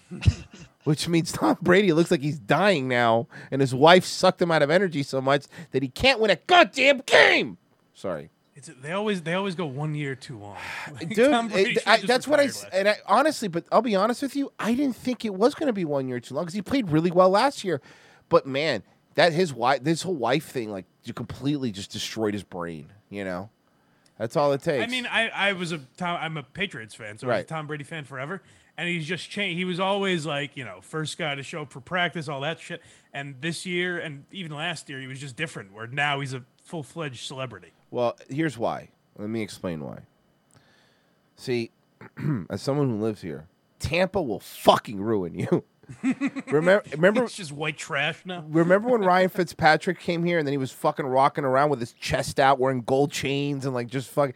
Which 0.84 1.08
means 1.08 1.32
Tom 1.32 1.58
Brady 1.62 1.94
looks 1.94 2.10
like 2.10 2.22
he's 2.22 2.40
dying 2.40 2.88
now, 2.88 3.28
and 3.52 3.62
his 3.62 3.76
wife 3.76 4.04
sucked 4.04 4.42
him 4.42 4.50
out 4.50 4.64
of 4.64 4.72
energy 4.72 5.04
so 5.04 5.22
much 5.22 5.46
that 5.72 5.84
he 5.84 5.90
can't 5.90 6.20
win 6.20 6.32
a 6.32 6.38
goddamn 6.38 7.02
game. 7.06 7.58
Sorry. 7.94 8.32
It's, 8.56 8.70
they 8.82 8.92
always 8.92 9.22
they 9.22 9.34
always 9.34 9.56
go 9.56 9.66
one 9.66 9.94
year 9.94 10.16
too 10.16 10.38
long. 10.40 10.58
Like, 10.94 11.10
dude. 11.10 11.52
It- 11.54 11.88
I- 11.88 11.98
that's 11.98 12.28
what 12.28 12.40
I 12.40 12.50
and 12.74 12.90
I, 12.90 12.96
honestly, 13.06 13.48
but 13.48 13.66
I'll 13.72 13.82
be 13.82 13.96
honest 13.96 14.22
with 14.22 14.36
you, 14.36 14.52
I 14.60 14.74
didn't 14.74 14.96
think 14.96 15.24
it 15.26 15.34
was 15.34 15.54
going 15.54 15.68
to 15.68 15.74
be 15.74 15.86
one 15.86 16.08
year 16.08 16.20
too 16.20 16.34
long 16.34 16.46
because 16.46 16.56
he 16.56 16.62
played 16.62 16.90
really 16.90 17.12
well 17.12 17.30
last 17.30 17.64
year. 17.64 17.82
But 18.30 18.48
man, 18.48 18.84
that 19.16 19.34
his 19.34 19.54
wife, 19.54 19.84
this 19.84 20.02
whole 20.02 20.16
wife 20.16 20.46
thing, 20.46 20.72
like, 20.72 20.86
you 21.04 21.14
completely 21.14 21.72
just 21.72 21.92
destroyed 21.92 22.34
his 22.34 22.44
brain. 22.44 22.92
You 23.10 23.24
know, 23.26 23.50
that's 24.22 24.38
all 24.38 24.54
it 24.54 24.62
takes. 24.62 24.84
I 24.84 24.88
mean, 24.88 25.08
I, 25.08 25.30
I 25.30 25.54
was 25.54 25.72
a 25.72 25.80
Tom, 25.98 26.20
I'm 26.22 26.38
a 26.38 26.44
Patriots 26.44 26.94
fan, 26.94 27.18
so 27.18 27.28
I 27.28 27.38
was 27.38 27.42
a 27.42 27.48
Tom 27.48 27.66
Brady 27.66 27.84
fan 27.84 28.04
forever. 28.06 28.44
And 28.78 28.88
he's 28.88 29.08
just 29.08 29.30
changed. 29.30 29.58
He 29.58 29.66
was 29.66 29.80
always 29.80 30.28
like, 30.28 30.56
you 30.56 30.64
know, 30.64 30.80
first 30.82 31.18
guy 31.18 31.34
to 31.34 31.42
show 31.44 31.64
up 31.64 31.72
for 31.72 31.82
practice, 31.82 32.30
all 32.30 32.42
that 32.42 32.60
shit. 32.60 32.82
And 33.14 33.36
this 33.42 33.66
year, 33.66 33.98
and 33.98 34.26
even 34.32 34.56
last 34.56 34.90
year, 34.90 35.00
he 35.00 35.08
was 35.08 35.20
just 35.20 35.36
different. 35.36 35.74
Where 35.74 35.88
now 35.88 36.20
he's 36.20 36.36
a 36.36 36.44
full 36.64 36.84
fledged 36.84 37.26
celebrity. 37.26 37.74
Well, 37.90 38.16
here's 38.30 38.58
why. 38.60 38.90
Let 39.18 39.30
me 39.30 39.42
explain 39.42 39.84
why. 39.84 40.02
See, 41.36 41.72
as 42.50 42.62
someone 42.62 42.90
who 42.90 43.02
lives 43.02 43.22
here, 43.22 43.48
Tampa 43.80 44.22
will 44.22 44.40
fucking 44.40 45.02
ruin 45.02 45.34
you. 45.34 45.64
remember, 46.48 46.84
remember, 46.92 47.24
It's 47.24 47.36
just 47.36 47.52
white 47.52 47.78
trash 47.78 48.22
now. 48.26 48.44
remember 48.50 48.89
when 48.89 49.02
Ryan 49.02 49.30
Fitzpatrick 49.30 50.00
came 50.00 50.24
here 50.24 50.38
and 50.38 50.48
then 50.48 50.54
he 50.54 50.58
was 50.58 50.72
fucking 50.72 51.06
rocking 51.06 51.44
around 51.44 51.70
with 51.70 51.80
his 51.80 51.94
chest 51.94 52.39
out, 52.39 52.60
wearing 52.60 52.82
gold 52.82 53.12
chains 53.12 53.66
and 53.66 53.74
like 53.74 53.88
just 53.88 54.10
fucking. 54.10 54.36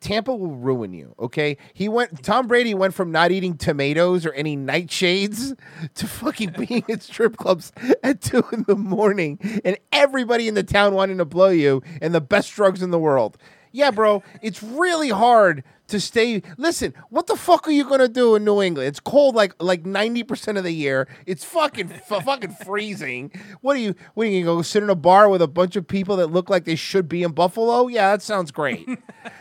Tampa 0.00 0.32
will 0.32 0.54
ruin 0.54 0.92
you. 0.92 1.12
Okay, 1.18 1.56
he 1.74 1.88
went. 1.88 2.22
Tom 2.22 2.46
Brady 2.46 2.72
went 2.72 2.94
from 2.94 3.10
not 3.10 3.32
eating 3.32 3.56
tomatoes 3.56 4.24
or 4.24 4.32
any 4.32 4.56
nightshades 4.56 5.58
to 5.94 6.06
fucking 6.06 6.54
being 6.56 6.84
at 6.88 7.02
strip 7.02 7.36
clubs 7.36 7.72
at 8.04 8.20
two 8.20 8.44
in 8.52 8.62
the 8.68 8.76
morning, 8.76 9.40
and 9.64 9.76
everybody 9.90 10.46
in 10.46 10.54
the 10.54 10.62
town 10.62 10.94
wanting 10.94 11.18
to 11.18 11.24
blow 11.24 11.48
you, 11.48 11.82
and 12.00 12.14
the 12.14 12.20
best 12.20 12.52
drugs 12.54 12.80
in 12.80 12.92
the 12.92 12.98
world. 12.98 13.38
Yeah, 13.72 13.90
bro, 13.90 14.22
it's 14.40 14.62
really 14.62 15.10
hard 15.10 15.64
to 15.88 16.00
stay. 16.00 16.42
Listen, 16.56 16.94
what 17.10 17.26
the 17.26 17.36
fuck 17.36 17.66
are 17.68 17.72
you 17.72 17.88
gonna 17.88 18.08
do 18.08 18.34
in 18.34 18.44
New 18.44 18.62
England? 18.62 18.88
It's 18.88 19.00
cold 19.00 19.34
like 19.34 19.54
like 19.60 19.84
ninety 19.84 20.22
percent 20.22 20.58
of 20.58 20.64
the 20.64 20.72
year. 20.72 21.08
It's 21.26 21.44
fucking 21.44 21.92
f- 21.92 22.08
fucking 22.24 22.56
freezing. 22.64 23.32
What 23.60 23.76
are 23.76 23.80
you? 23.80 23.94
What 24.14 24.26
are 24.26 24.30
you 24.30 24.44
gonna 24.44 24.58
go 24.58 24.62
sit 24.62 24.82
in 24.82 24.90
a 24.90 24.94
bar 24.94 25.28
with 25.28 25.42
a 25.42 25.48
bunch 25.48 25.76
of 25.76 25.86
people 25.86 26.16
that 26.16 26.28
look 26.28 26.48
like 26.48 26.64
they 26.64 26.76
should 26.76 27.08
be 27.08 27.22
in 27.22 27.32
Buffalo? 27.32 27.88
Yeah, 27.88 28.12
that 28.12 28.22
sounds 28.22 28.50
great. 28.50 28.88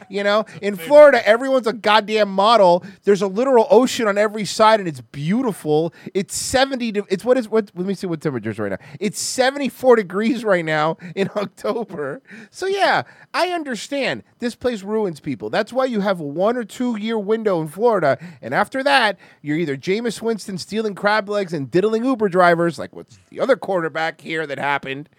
You 0.10 0.24
know, 0.24 0.45
in 0.62 0.78
Florida, 0.78 1.26
everyone's 1.28 1.68
a 1.68 1.74
goddamn 1.74 2.30
model. 2.30 2.84
There's 3.04 3.22
a 3.22 3.28
literal 3.28 3.68
ocean 3.70 4.08
on 4.08 4.18
every 4.18 4.45
side, 4.45 4.80
and 4.80 4.88
it's 4.88 5.02
beautiful. 5.02 5.93
It's 6.14 6.34
seventy. 6.36 6.93
To, 6.93 7.06
it's 7.10 7.26
what 7.26 7.38
is 7.38 7.50
what? 7.50 7.72
Let 7.76 7.86
me 7.86 7.93
see 7.93 8.08
what 8.08 8.22
temperatures 8.22 8.58
right 8.58 8.72
now. 8.72 8.78
It's 9.02 9.20
seventy 9.20 9.68
four 9.68 9.98
degrees 9.98 10.45
right 10.45 10.64
now 10.64 10.98
in 11.16 11.30
October. 11.36 12.22
So 12.52 12.68
yeah, 12.68 13.04
I 13.34 13.50
understand. 13.50 14.24
This 14.39 14.56
place 14.56 14.82
ruins 14.84 15.20
people. 15.20 15.50
That's 15.50 15.74
why 15.74 15.86
you 15.86 16.00
have 16.02 16.20
a 16.22 16.24
one 16.38 16.56
or 16.56 16.64
two 16.64 16.98
year 16.98 17.20
window 17.20 17.62
in 17.62 17.68
Florida, 17.68 18.18
and 18.42 18.54
after 18.54 18.84
that, 18.84 19.18
you're 19.42 19.58
either 19.58 19.76
Jameis 19.76 20.22
Winston 20.22 20.58
stealing 20.58 20.96
crab 20.96 21.28
legs 21.28 21.52
and 21.52 21.70
diddling 21.70 22.06
Uber 22.06 22.30
drivers, 22.30 22.80
like 22.80 22.96
what's 22.96 23.20
the 23.30 23.40
other 23.40 23.58
quarterback 23.58 24.22
here 24.22 24.48
that 24.48 24.58
happened 24.58 25.10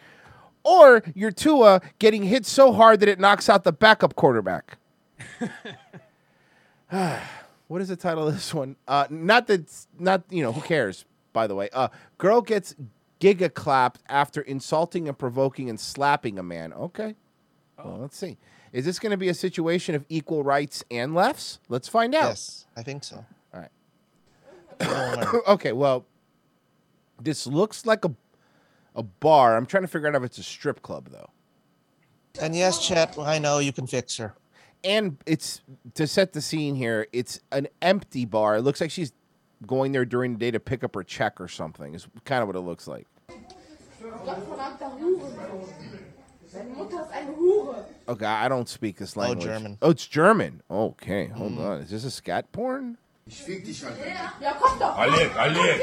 or 0.65 1.03
your 1.15 1.31
Tua 1.31 1.81
getting 1.99 2.25
hit 2.25 2.45
so 2.47 2.73
hard 2.73 3.01
that 3.01 3.09
it 3.09 3.19
knocks 3.19 3.49
out 3.49 3.65
the 3.65 3.73
backup 3.73 4.15
quarterback. 4.15 4.79
what 7.69 7.81
is 7.81 7.89
the 7.89 7.97
title 7.97 8.27
of 8.27 8.35
this 8.35 8.53
one? 8.53 8.77
Uh, 8.87 9.07
not 9.11 9.47
that, 9.47 9.71
not 9.99 10.25
you 10.31 10.43
know, 10.43 10.53
who 10.53 10.61
cares? 10.63 11.05
By 11.33 11.47
the 11.47 11.55
way, 11.55 11.69
uh, 11.73 11.89
girl 12.17 12.41
gets 12.41 12.75
giga 13.21 13.53
clapped 13.53 14.01
after 14.09 14.41
insulting 14.41 15.09
and 15.09 15.17
provoking 15.17 15.71
and 15.71 15.79
slapping 15.79 16.39
a 16.39 16.43
man. 16.43 16.73
Okay, 16.73 17.15
well, 17.83 17.99
let's 18.01 18.17
see. 18.17 18.39
Is 18.73 18.85
this 18.85 18.99
going 18.99 19.11
to 19.11 19.17
be 19.17 19.29
a 19.29 19.35
situation 19.35 19.95
of 19.95 20.05
equal 20.09 20.43
rights 20.43 20.85
and 20.91 21.15
lefts? 21.15 21.59
Let's 21.69 21.89
find 21.89 22.15
out. 22.15 22.29
Yes, 22.29 22.67
I 22.77 22.83
think 22.83 23.05
so. 23.05 23.25
All 23.55 23.61
right. 23.61 23.71
Okay, 25.49 25.73
well, 25.73 26.07
this 27.21 27.47
looks 27.47 27.85
like 27.87 28.05
a 28.05 28.15
a 28.95 29.03
bar. 29.03 29.57
I'm 29.57 29.67
trying 29.67 29.85
to 29.85 29.89
figure 29.89 30.09
out 30.09 30.15
if 30.17 30.23
it's 30.25 30.39
a 30.39 30.43
strip 30.43 30.83
club 30.83 31.09
though. 31.11 31.31
and 32.41 32.55
yes, 32.55 32.85
Chet, 32.87 33.17
I 33.19 33.39
know 33.39 33.59
you 33.61 33.73
can 33.73 33.87
fix 33.87 34.17
her. 34.17 34.35
and 34.83 35.17
it's 35.27 35.61
to 35.95 36.07
set 36.07 36.33
the 36.33 36.41
scene 36.41 36.75
here. 36.75 37.07
It's 37.13 37.41
an 37.53 37.69
empty 37.81 38.25
bar. 38.25 38.57
It 38.57 38.63
looks 38.63 38.81
like 38.81 38.91
she's 38.91 39.13
going 39.67 39.93
there 39.93 40.05
during 40.05 40.33
the 40.33 40.39
day 40.39 40.51
to 40.51 40.61
pick 40.61 40.83
up 40.85 40.95
her 40.97 41.03
check 41.05 41.41
or 41.41 41.49
something. 41.49 41.95
Is 41.95 42.07
kind 42.25 42.43
of 42.43 42.49
what 42.49 42.57
it 42.57 42.61
looks 42.61 42.87
like. 42.89 43.07
Okay, 48.09 48.27
I 48.27 48.49
don't 48.49 48.69
speak 48.69 48.97
this 48.97 49.17
oh, 49.17 49.21
language. 49.21 49.45
German. 49.45 49.79
Oh, 49.83 49.91
it's 49.91 50.07
German. 50.07 50.63
Okay, 50.71 51.27
hold 51.27 51.53
mm. 51.53 51.61
on. 51.61 51.81
Is 51.81 51.91
this 51.91 52.05
a 52.05 52.11
scat 52.11 52.51
porn? 52.53 52.97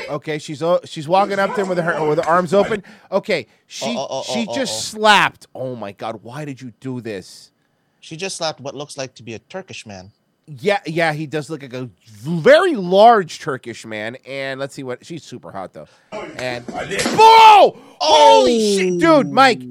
Okay, 0.10 0.40
she's 0.40 0.64
o- 0.64 0.80
she's 0.84 1.08
walking 1.08 1.38
up 1.38 1.56
there 1.56 1.66
with 1.66 1.78
her 1.78 2.08
with 2.08 2.18
her 2.18 2.28
arms 2.28 2.54
open. 2.54 2.84
Okay, 3.12 3.46
she 3.68 3.96
Oh, 3.96 4.08
oh, 4.10 4.24
oh, 4.28 4.34
she 4.34 4.42
oh, 4.42 4.46
oh, 4.50 4.56
just 4.56 4.74
oh. 4.74 4.98
slapped. 4.98 5.48
Oh 5.54 5.76
my 5.76 5.92
god, 5.92 6.24
why 6.24 6.46
did 6.46 6.62
you 6.62 6.74
do 6.80 7.02
this? 7.02 7.52
She 8.00 8.18
just 8.18 8.36
slapped 8.36 8.60
what 8.60 8.76
looks 8.76 8.98
like 8.98 9.14
to 9.16 9.24
be 9.24 9.34
a 9.34 9.40
Turkish 9.40 9.86
man. 9.86 10.12
Yeah, 10.48 10.80
yeah, 10.86 11.14
he 11.14 11.26
does 11.26 11.50
look 11.50 11.64
like 11.64 11.74
a 11.74 11.90
very 12.06 12.76
large 12.76 13.40
Turkish 13.40 13.86
man. 13.86 14.18
And 14.28 14.60
let's 14.60 14.76
see 14.76 14.84
what 14.84 15.06
she's 15.06 15.24
super 15.24 15.52
hot 15.52 15.74
though. 15.74 15.88
And 16.12 16.66
whoa, 16.68 17.78
holy 18.00 18.78
shit, 18.78 19.00
dude, 19.00 19.32
Mike, 19.32 19.62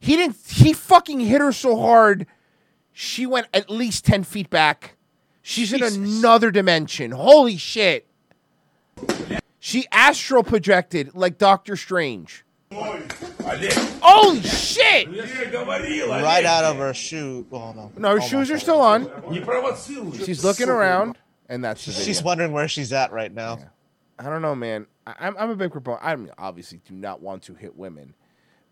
he 0.00 0.16
didn't. 0.16 0.36
He 0.48 0.72
fucking 0.72 1.20
hit 1.20 1.40
her 1.40 1.52
so 1.52 1.76
hard, 1.78 2.26
she 2.92 3.26
went 3.26 3.46
at 3.54 3.70
least 3.70 4.04
ten 4.04 4.24
feet 4.24 4.50
back. 4.50 4.96
She's 5.42 5.72
in 5.72 5.82
another 5.82 6.50
dimension. 6.50 7.12
Holy 7.12 7.56
shit. 7.56 8.06
She 9.58 9.86
astral 9.92 10.42
projected 10.42 11.14
like 11.14 11.38
Doctor 11.38 11.76
Strange. 11.76 12.44
Holy 12.72 14.40
shit! 14.42 15.08
Right 15.08 16.44
out 16.44 16.64
of 16.64 16.76
her 16.76 16.94
shoe. 16.94 17.46
Oh 17.52 17.72
no. 17.72 17.92
No, 17.96 18.10
her 18.12 18.16
Oh, 18.16 18.20
shoes 18.20 18.50
are 18.50 18.54
God. 18.54 18.60
still 18.60 18.80
on. 18.80 19.10
She's 20.24 20.44
looking 20.44 20.68
around, 20.68 21.18
and 21.48 21.64
that's 21.64 21.84
the. 21.84 21.92
She's 21.92 22.22
wondering 22.22 22.52
where 22.52 22.68
she's 22.68 22.92
at 22.92 23.12
right 23.12 23.32
now. 23.32 23.58
I 24.18 24.24
don't 24.24 24.42
know, 24.42 24.54
man. 24.54 24.86
I, 25.06 25.14
I'm, 25.20 25.36
I'm 25.38 25.50
a 25.50 25.56
big 25.56 25.72
proponent. 25.72 26.04
I 26.04 26.14
mean, 26.16 26.30
obviously 26.38 26.80
do 26.86 26.94
not 26.94 27.20
want 27.22 27.42
to 27.44 27.54
hit 27.54 27.74
women, 27.76 28.14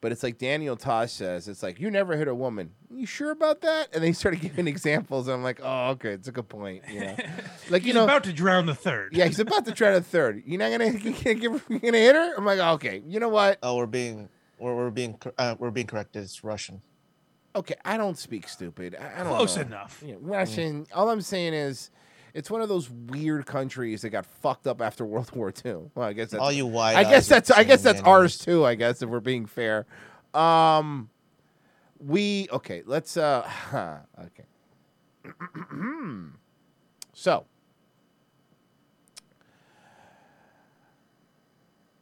but 0.00 0.12
it's 0.12 0.22
like 0.22 0.38
Daniel 0.38 0.76
Tosh 0.76 1.12
says. 1.12 1.48
It's 1.48 1.62
like 1.62 1.80
you 1.80 1.90
never 1.90 2.16
hit 2.16 2.28
a 2.28 2.34
woman. 2.34 2.70
You 2.90 3.06
sure 3.06 3.30
about 3.30 3.60
that? 3.62 3.88
And 3.94 4.02
they 4.02 4.12
started 4.12 4.40
giving 4.42 4.68
examples. 4.68 5.28
And 5.28 5.34
I'm 5.36 5.42
like, 5.42 5.60
oh, 5.62 5.90
okay, 5.90 6.10
it's 6.10 6.28
a 6.28 6.32
good 6.32 6.48
point. 6.48 6.82
You 6.90 7.00
know, 7.00 7.16
like 7.70 7.84
you 7.84 7.92
know, 7.94 8.04
about 8.04 8.24
to 8.24 8.32
drown 8.32 8.66
the 8.66 8.74
third. 8.74 9.12
yeah, 9.14 9.26
he's 9.26 9.40
about 9.40 9.64
to 9.66 9.72
try 9.72 9.92
the 9.92 10.00
third. 10.00 10.42
You're 10.46 10.58
not 10.58 10.70
gonna, 10.70 10.86
you 10.98 11.12
gonna 11.12 11.34
give, 11.34 11.52
her- 11.52 11.72
you 11.74 11.78
gonna 11.80 11.98
hit 11.98 12.14
her? 12.14 12.34
I'm 12.36 12.44
like, 12.44 12.58
okay, 12.58 13.02
you 13.06 13.20
know 13.20 13.28
what? 13.28 13.58
Oh, 13.62 13.76
we're 13.76 13.86
being 13.86 14.28
we're, 14.58 14.74
we're 14.76 14.90
being 14.90 15.14
cor- 15.14 15.34
uh, 15.38 15.54
we're 15.58 15.70
being 15.70 15.86
corrected. 15.86 16.22
It's 16.22 16.42
Russian. 16.44 16.82
Okay, 17.56 17.74
I 17.84 17.96
don't 17.96 18.16
speak 18.18 18.46
stupid. 18.48 18.96
I, 19.00 19.20
I 19.20 19.24
don't 19.24 19.34
Close 19.36 19.56
know. 19.56 19.62
enough. 19.62 20.02
Yeah, 20.06 20.14
Russian. 20.20 20.86
All 20.94 21.10
I'm 21.10 21.20
saying 21.22 21.54
is, 21.54 21.90
it's 22.38 22.52
one 22.52 22.62
of 22.62 22.68
those 22.68 22.88
weird 22.88 23.46
countries 23.46 24.02
that 24.02 24.10
got 24.10 24.24
fucked 24.24 24.68
up 24.68 24.80
after 24.80 25.04
World 25.12 25.34
War 25.34 25.52
II. 25.64 25.90
Well, 25.96 26.06
I 26.06 26.12
guess 26.12 26.30
that's 26.30 26.40
All 26.40 26.52
you 26.52 26.66
white 26.66 26.94
I 26.94 27.02
guess 27.02 27.26
that's 27.26 27.50
I 27.50 27.64
guess 27.64 27.82
that's 27.82 28.00
ours 28.02 28.38
too. 28.38 28.64
I 28.64 28.76
guess 28.76 29.02
if 29.02 29.08
we're 29.08 29.18
being 29.18 29.44
fair. 29.44 29.86
Um, 30.32 31.10
we 31.98 32.46
okay. 32.52 32.82
Let's 32.86 33.16
uh. 33.16 33.48
okay. 34.20 34.44
so 37.12 37.44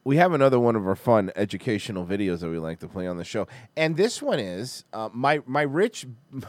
we 0.03 0.17
have 0.17 0.33
another 0.33 0.59
one 0.59 0.75
of 0.75 0.87
our 0.87 0.95
fun 0.95 1.31
educational 1.35 2.05
videos 2.05 2.41
that 2.41 2.49
we 2.49 2.59
like 2.59 2.79
to 2.81 2.87
play 2.87 3.07
on 3.07 3.17
the 3.17 3.25
show, 3.25 3.47
and 3.75 3.97
this 3.97 4.21
one 4.21 4.39
is 4.39 4.85
uh, 4.93 5.09
my 5.11 5.41
my 5.47 5.63
rich. 5.63 6.05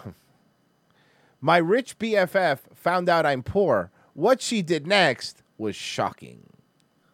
My 1.40 1.58
rich 1.58 1.98
BFF 1.98 2.58
found 2.74 3.08
out 3.08 3.26
I'm 3.26 3.42
poor. 3.42 3.90
What 4.14 4.40
she 4.42 4.62
did 4.62 4.86
next 4.86 5.42
was 5.56 5.76
shocking. 5.76 6.44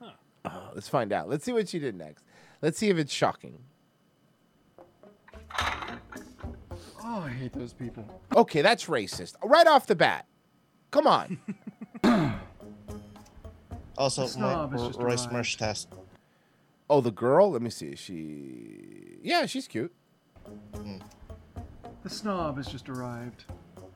Uh, 0.00 0.10
let's 0.74 0.88
find 0.88 1.12
out. 1.12 1.28
Let's 1.28 1.44
see 1.44 1.52
what 1.52 1.68
she 1.68 1.78
did 1.78 1.94
next. 1.96 2.24
Let's 2.62 2.78
see 2.78 2.88
if 2.90 2.98
it's 2.98 3.12
shocking. 3.12 3.58
Oh, 7.06 7.20
I 7.20 7.28
hate 7.28 7.52
those 7.52 7.72
people. 7.72 8.04
Okay, 8.34 8.62
that's 8.62 8.86
racist. 8.86 9.34
Right 9.42 9.66
off 9.66 9.86
the 9.86 9.94
bat. 9.94 10.26
Come 10.90 11.06
on. 11.06 11.38
Also, 13.96 14.22
The 14.22 14.28
snob 14.28 14.72
Mo- 14.72 14.88
is 14.88 14.96
Royce 14.96 15.26
arrived. 15.28 15.58
Test. 15.58 15.88
Oh, 16.90 17.00
the 17.00 17.12
girl? 17.12 17.52
Let 17.52 17.62
me 17.62 17.70
see. 17.70 17.94
She. 17.94 19.18
Yeah, 19.22 19.46
she's 19.46 19.68
cute. 19.68 19.94
The 22.02 22.10
snob 22.10 22.56
has 22.56 22.66
just 22.66 22.88
arrived. 22.88 23.44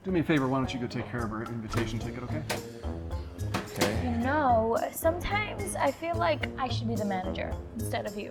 Do 0.05 0.13
me 0.13 0.21
a 0.21 0.23
favor, 0.23 0.47
why 0.47 0.59
don't 0.59 0.73
you 0.73 0.79
go 0.79 0.87
take 0.87 1.11
care 1.11 1.25
of 1.25 1.31
her 1.31 1.43
invitation 1.43 1.99
ticket, 1.99 2.23
okay? 2.23 2.43
Okay. 3.57 4.05
You 4.05 4.17
know, 4.19 4.79
sometimes 4.93 5.75
I 5.75 5.91
feel 5.91 6.15
like 6.15 6.49
I 6.57 6.69
should 6.69 6.87
be 6.89 6.95
the 6.95 7.05
manager 7.05 7.53
instead 7.75 8.07
of 8.07 8.17
you. 8.17 8.31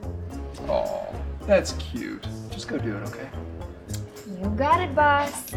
Oh, 0.68 1.13
that's 1.41 1.74
cute. 1.74 2.26
Just 2.51 2.70
go 2.70 2.78
do 2.78 2.95
it, 2.95 3.07
okay? 3.09 3.30
You 4.39 4.49
got 4.51 4.82
it, 4.82 4.95
boss. 4.95 5.51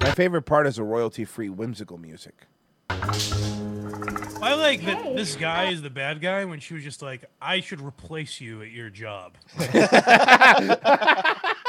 My 0.00 0.10
favorite 0.10 0.42
part 0.42 0.66
is 0.66 0.76
the 0.76 0.82
royalty 0.82 1.24
free 1.24 1.48
whimsical 1.48 1.96
music. 1.96 2.34
I 2.90 4.54
like 4.54 4.84
that 4.84 5.14
this 5.16 5.36
guy 5.36 5.70
is 5.70 5.82
the 5.82 5.90
bad 5.90 6.20
guy 6.20 6.44
when 6.44 6.58
she 6.58 6.74
was 6.74 6.82
just 6.82 7.00
like, 7.00 7.24
I 7.40 7.60
should 7.60 7.80
replace 7.80 8.40
you 8.40 8.60
at 8.62 8.70
your 8.70 8.90
job. 8.90 9.36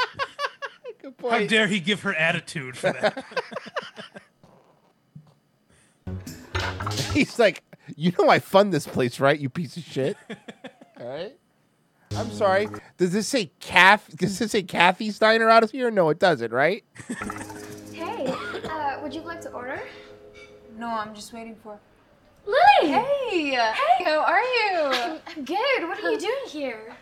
Good 1.30 1.40
How 1.42 1.46
dare 1.46 1.66
he 1.66 1.80
give 1.80 2.02
her 2.02 2.14
attitude 2.14 2.76
for 2.76 2.92
that? 2.92 3.24
He's 7.12 7.38
like, 7.38 7.62
you 7.96 8.12
know 8.18 8.28
I 8.28 8.38
fund 8.38 8.72
this 8.72 8.86
place, 8.86 9.18
right? 9.20 9.38
You 9.38 9.48
piece 9.48 9.76
of 9.76 9.82
shit. 9.82 10.16
All 11.00 11.08
right. 11.08 11.36
I'm 12.14 12.30
sorry. 12.30 12.68
Does 12.96 13.12
this 13.12 13.26
say 13.26 13.50
Kath? 13.60 14.16
Does 14.16 14.38
this 14.38 14.52
say 14.52 14.62
Kathy 14.62 15.10
Steiner 15.10 15.50
out 15.50 15.64
of 15.64 15.72
here? 15.72 15.90
No, 15.90 16.08
it 16.10 16.18
doesn't, 16.18 16.52
right? 16.52 16.84
Hey, 17.92 18.26
uh, 18.68 19.00
would 19.02 19.14
you 19.14 19.22
like 19.22 19.40
to 19.40 19.50
order? 19.52 19.80
No, 20.78 20.86
I'm 20.86 21.14
just 21.14 21.32
waiting 21.32 21.56
for. 21.62 21.78
Lily! 22.44 22.92
Hey! 22.92 23.50
Hey! 23.52 24.04
How 24.04 24.20
are 24.20 24.42
you? 24.42 24.80
I'm, 24.92 25.18
I'm 25.26 25.44
good. 25.44 25.88
What 25.88 26.04
are 26.04 26.10
you 26.10 26.18
doing 26.18 26.46
here? 26.48 26.94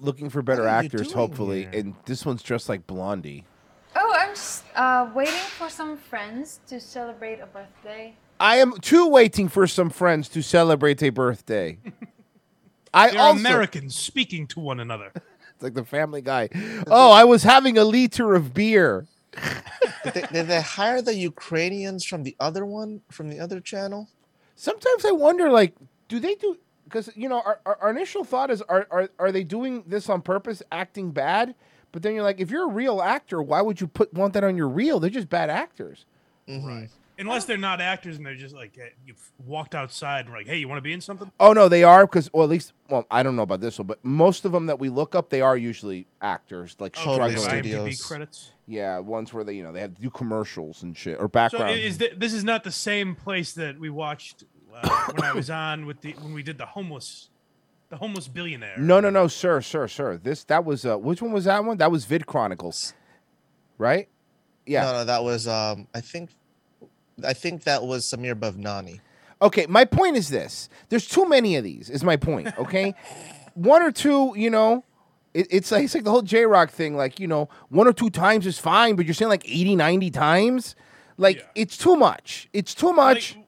Looking 0.00 0.28
for 0.28 0.42
better 0.42 0.62
What 0.62 0.68
are 0.68 0.82
you 0.82 0.86
actors, 0.86 1.08
doing 1.08 1.16
hopefully. 1.16 1.62
here? 1.62 1.70
And 1.72 1.94
this 2.04 2.26
one's 2.26 2.42
dressed 2.42 2.68
like 2.68 2.86
Blondie. 2.86 3.44
Oh, 3.96 4.14
I'm 4.18 4.34
just 4.34 4.64
uh, 4.74 5.08
waiting 5.14 5.34
for 5.34 5.68
some 5.68 5.96
friends 5.96 6.60
to 6.66 6.80
celebrate 6.80 7.40
a 7.40 7.46
birthday. 7.46 8.14
I 8.40 8.56
am 8.56 8.78
too 8.80 9.08
waiting 9.08 9.48
for 9.48 9.66
some 9.66 9.90
friends 9.90 10.28
to 10.30 10.42
celebrate 10.42 11.00
a 11.02 11.10
birthday. 11.10 11.78
I 12.94 13.10
They're 13.10 13.20
also 13.20 13.38
Americans 13.38 13.94
speaking 13.96 14.46
to 14.48 14.60
one 14.60 14.80
another. 14.80 15.12
it's 15.14 15.62
like 15.62 15.74
the 15.74 15.84
Family 15.84 16.22
Guy. 16.22 16.48
Oh, 16.88 17.10
I 17.12 17.24
was 17.24 17.42
having 17.42 17.78
a 17.78 17.84
liter 17.84 18.34
of 18.34 18.52
beer. 18.54 19.06
Did 20.04 20.14
they, 20.14 20.22
did 20.22 20.48
they 20.48 20.60
hire 20.60 21.02
the 21.02 21.14
Ukrainians 21.14 22.04
from 22.04 22.22
the 22.22 22.36
other 22.38 22.64
one 22.64 23.00
from 23.10 23.28
the 23.28 23.40
other 23.40 23.60
channel? 23.60 24.08
Sometimes 24.54 25.04
I 25.04 25.10
wonder, 25.10 25.50
like, 25.50 25.74
do 26.08 26.20
they 26.20 26.34
do? 26.36 26.56
Because 26.84 27.10
you 27.16 27.28
know, 27.28 27.40
our, 27.40 27.60
our, 27.66 27.78
our 27.82 27.90
initial 27.90 28.24
thought 28.24 28.50
is, 28.50 28.62
are, 28.62 28.86
are 28.90 29.08
are 29.18 29.32
they 29.32 29.44
doing 29.44 29.84
this 29.86 30.08
on 30.08 30.22
purpose, 30.22 30.62
acting 30.70 31.10
bad? 31.10 31.54
But 31.92 32.02
then 32.02 32.14
you're 32.14 32.24
like, 32.24 32.40
if 32.40 32.50
you're 32.50 32.64
a 32.68 32.72
real 32.72 33.00
actor, 33.00 33.40
why 33.42 33.60
would 33.62 33.80
you 33.80 33.86
put 33.86 34.12
want 34.12 34.34
that 34.34 34.44
on 34.44 34.56
your 34.56 34.68
reel? 34.68 34.98
They're 35.00 35.10
just 35.10 35.28
bad 35.30 35.48
actors. 35.50 36.04
Right. 36.48 36.88
Unless 37.16 37.44
they're 37.44 37.56
not 37.56 37.80
actors 37.80 38.16
and 38.16 38.26
they're 38.26 38.34
just 38.34 38.56
like, 38.56 38.76
eh, 38.76 38.88
you've 39.06 39.30
walked 39.46 39.76
outside 39.76 40.22
and 40.24 40.30
we're 40.30 40.38
like, 40.38 40.48
hey, 40.48 40.56
you 40.58 40.66
want 40.66 40.78
to 40.78 40.82
be 40.82 40.92
in 40.92 41.00
something? 41.00 41.30
Oh 41.38 41.52
no, 41.52 41.68
they 41.68 41.84
are 41.84 42.04
because, 42.06 42.28
well, 42.32 42.42
at 42.42 42.50
least, 42.50 42.72
well, 42.90 43.06
I 43.08 43.22
don't 43.22 43.36
know 43.36 43.42
about 43.44 43.60
this 43.60 43.78
one, 43.78 43.86
but 43.86 44.04
most 44.04 44.44
of 44.44 44.50
them 44.50 44.66
that 44.66 44.80
we 44.80 44.88
look 44.88 45.14
up, 45.14 45.30
they 45.30 45.40
are 45.40 45.56
usually 45.56 46.08
actors, 46.20 46.74
like 46.80 46.96
Oh, 47.06 47.14
they 47.16 47.30
have 47.30 47.38
struggling. 47.40 47.62
IMDb 47.62 47.70
Studios. 47.94 48.04
credits. 48.06 48.50
Yeah, 48.66 48.98
ones 48.98 49.32
where 49.32 49.44
they, 49.44 49.52
you 49.54 49.62
know, 49.62 49.72
they 49.72 49.78
have 49.80 49.94
to 49.94 50.02
do 50.02 50.10
commercials 50.10 50.82
and 50.82 50.96
shit 50.96 51.18
or 51.18 51.26
So 51.26 51.28
background. 51.28 51.66
i- 51.70 51.74
is 51.74 51.98
th- 51.98 52.14
this 52.18 52.32
is 52.32 52.42
not 52.42 52.64
the 52.64 52.72
same 52.72 53.14
place 53.14 53.52
that 53.52 53.78
we 53.78 53.90
watched 53.90 54.42
uh, 54.74 55.12
when 55.12 55.24
I 55.24 55.32
was 55.32 55.50
on 55.50 55.86
with 55.86 56.00
the 56.00 56.12
when 56.20 56.32
we 56.34 56.42
did 56.42 56.58
the 56.58 56.66
homeless, 56.66 57.30
the 57.90 57.96
homeless 57.96 58.28
billionaire. 58.28 58.76
no, 58.78 59.00
no, 59.00 59.10
no, 59.10 59.28
sir, 59.28 59.60
sir, 59.60 59.86
sir. 59.88 60.16
This 60.22 60.44
that 60.44 60.64
was 60.64 60.84
uh, 60.84 60.98
which 60.98 61.22
one 61.22 61.32
was 61.32 61.44
that 61.44 61.64
one? 61.64 61.76
That 61.78 61.90
was 61.90 62.04
Vid 62.04 62.26
Chronicles, 62.26 62.94
right? 63.78 64.08
Yeah. 64.66 64.84
No, 64.84 64.92
no, 64.92 65.04
that 65.04 65.22
was 65.24 65.46
um. 65.48 65.88
I 65.94 66.00
think, 66.00 66.30
I 67.26 67.32
think 67.34 67.64
that 67.64 67.84
was 67.84 68.04
Samir 68.06 68.34
Bavnani. 68.34 69.00
Okay, 69.42 69.66
my 69.66 69.84
point 69.84 70.16
is 70.16 70.28
this: 70.28 70.68
there's 70.88 71.06
too 71.06 71.28
many 71.28 71.56
of 71.56 71.64
these. 71.64 71.90
Is 71.90 72.02
my 72.04 72.16
point? 72.16 72.56
Okay, 72.58 72.94
one 73.54 73.82
or 73.82 73.92
two, 73.92 74.32
you 74.36 74.48
know, 74.50 74.84
it, 75.34 75.46
it's 75.50 75.70
like 75.70 75.84
it's 75.84 75.94
like 75.94 76.04
the 76.04 76.10
whole 76.10 76.22
J 76.22 76.46
Rock 76.46 76.70
thing. 76.70 76.96
Like 76.96 77.20
you 77.20 77.26
know, 77.26 77.48
one 77.68 77.86
or 77.86 77.92
two 77.92 78.08
times 78.10 78.46
is 78.46 78.58
fine, 78.58 78.96
but 78.96 79.04
you're 79.04 79.14
saying 79.14 79.28
like 79.28 79.44
80, 79.48 79.76
90 79.76 80.10
times. 80.10 80.76
Like 81.16 81.36
Yeah. 81.36 81.42
it's 81.54 81.76
too 81.76 81.94
much. 81.94 82.48
It's 82.52 82.74
too 82.74 82.92
much. 82.92 83.36
Like, 83.36 83.43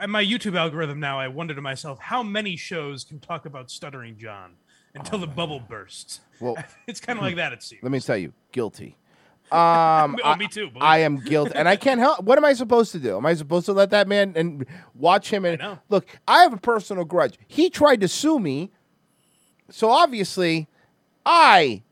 and 0.00 0.10
my 0.12 0.24
YouTube 0.24 0.56
algorithm 0.58 1.00
now, 1.00 1.18
I 1.18 1.28
wonder 1.28 1.54
to 1.54 1.60
myself, 1.62 1.98
how 1.98 2.22
many 2.22 2.56
shows 2.56 3.04
can 3.04 3.18
talk 3.20 3.46
about 3.46 3.70
stuttering 3.70 4.16
John 4.16 4.54
until 4.94 5.18
the 5.18 5.26
bubble 5.26 5.60
bursts? 5.60 6.20
Well, 6.40 6.56
it's 6.86 7.00
kind 7.00 7.18
of 7.18 7.24
like 7.24 7.36
that. 7.36 7.52
It 7.52 7.62
seems. 7.62 7.82
let 7.82 7.92
me 7.92 8.00
tell 8.00 8.16
you, 8.16 8.32
guilty. 8.52 8.96
Um, 9.52 10.16
Oh, 10.24 10.30
I- 10.30 10.36
me 10.36 10.48
too, 10.48 10.68
believe 10.68 10.82
I 10.82 10.98
am 10.98 11.16
guilty, 11.16 11.52
and 11.54 11.68
I 11.68 11.76
can't 11.76 12.00
help. 12.00 12.22
What 12.24 12.36
am 12.38 12.44
I 12.44 12.52
supposed 12.52 12.92
to 12.92 12.98
do? 12.98 13.16
Am 13.16 13.26
I 13.26 13.34
supposed 13.34 13.66
to 13.66 13.72
let 13.72 13.90
that 13.90 14.08
man 14.08 14.32
and 14.36 14.66
watch 14.94 15.30
him? 15.30 15.44
And 15.44 15.58
know. 15.58 15.78
look, 15.88 16.06
I 16.26 16.42
have 16.42 16.52
a 16.52 16.58
personal 16.58 17.04
grudge. 17.04 17.38
He 17.46 17.70
tried 17.70 18.00
to 18.00 18.08
sue 18.08 18.38
me, 18.38 18.70
so 19.70 19.90
obviously, 19.90 20.68
I, 21.24 21.82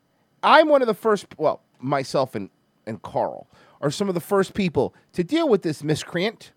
I'm 0.42 0.68
one 0.68 0.82
of 0.82 0.88
the 0.88 0.94
first. 0.94 1.26
Well, 1.38 1.60
myself 1.78 2.34
and 2.34 2.50
and 2.86 3.00
Carl 3.02 3.46
are 3.80 3.90
some 3.90 4.08
of 4.08 4.14
the 4.14 4.20
first 4.20 4.54
people 4.54 4.94
to 5.12 5.22
deal 5.24 5.48
with 5.48 5.62
this 5.62 5.82
miscreant. 5.84 6.52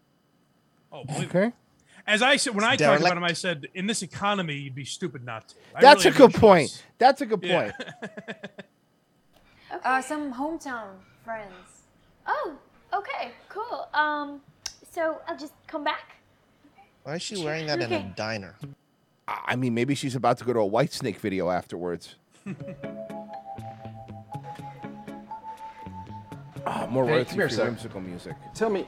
Oh, 0.97 1.03
believe 1.03 1.33
me. 1.33 1.39
Okay, 1.41 1.53
As 2.07 2.21
I 2.23 2.37
said 2.37 2.55
when 2.55 2.63
I 2.63 2.75
talked 2.75 3.01
about 3.01 3.17
him, 3.17 3.23
I 3.23 3.33
said 3.33 3.67
in 3.75 3.85
this 3.85 4.01
economy, 4.01 4.55
you'd 4.55 4.73
be 4.75 4.85
stupid 4.85 5.23
not 5.23 5.49
to. 5.49 5.55
I 5.75 5.81
that's 5.81 6.05
really 6.05 6.15
a 6.15 6.17
good 6.17 6.33
point. 6.33 6.69
choice. 6.71 6.83
That's 6.97 7.21
a 7.21 7.25
good 7.25 7.43
Yeah. 7.43 7.71
point. 7.71 7.75
Uh, 9.83 10.01
some 10.01 10.33
hometown 10.33 10.87
friends. 11.25 11.83
Oh, 12.25 12.53
okay, 12.93 13.31
cool. 13.49 13.89
Um, 13.93 14.39
so 14.93 15.19
I'll 15.27 15.37
just 15.37 15.51
come 15.67 15.83
back. 15.83 16.15
Why 17.03 17.15
is 17.15 17.21
she 17.21 17.35
wearing 17.43 17.65
that 17.67 17.81
in 17.81 17.91
a 17.91 18.13
diner? 18.15 18.55
I 19.27 19.39
I 19.49 19.55
mean, 19.57 19.73
maybe 19.73 19.93
she's 19.93 20.15
about 20.15 20.37
to 20.37 20.45
go 20.45 20.53
to 20.53 20.59
a 20.61 20.69
Whitesnake 20.69 21.17
video 21.17 21.49
afterwards. 21.49 22.15
Ah, 26.65 26.85
more 26.89 27.05
Hey, 27.05 27.11
royalty 27.11 27.37
come 27.37 27.49
here, 27.49 27.65
whimsical 27.65 28.01
music. 28.01 28.35
Tell 28.53 28.69
me, 28.69 28.85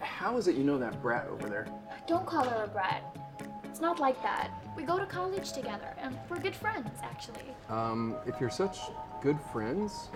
how 0.00 0.36
is 0.36 0.48
it 0.48 0.56
you 0.56 0.64
know 0.64 0.78
that 0.78 1.00
brat 1.02 1.28
over 1.28 1.48
there? 1.48 1.66
Don't 2.06 2.26
call 2.26 2.44
her 2.44 2.64
a 2.64 2.68
brat. 2.68 3.16
It's 3.64 3.80
not 3.80 4.00
like 4.00 4.20
that. 4.22 4.50
We 4.76 4.82
go 4.82 4.98
to 4.98 5.06
college 5.06 5.52
together, 5.52 5.94
and 5.98 6.18
we're 6.28 6.38
good 6.40 6.56
friends, 6.56 6.90
actually. 7.02 7.54
Um, 7.68 8.16
if 8.26 8.40
you're 8.40 8.50
such 8.50 8.78
good 9.22 9.38
friends, 9.52 10.08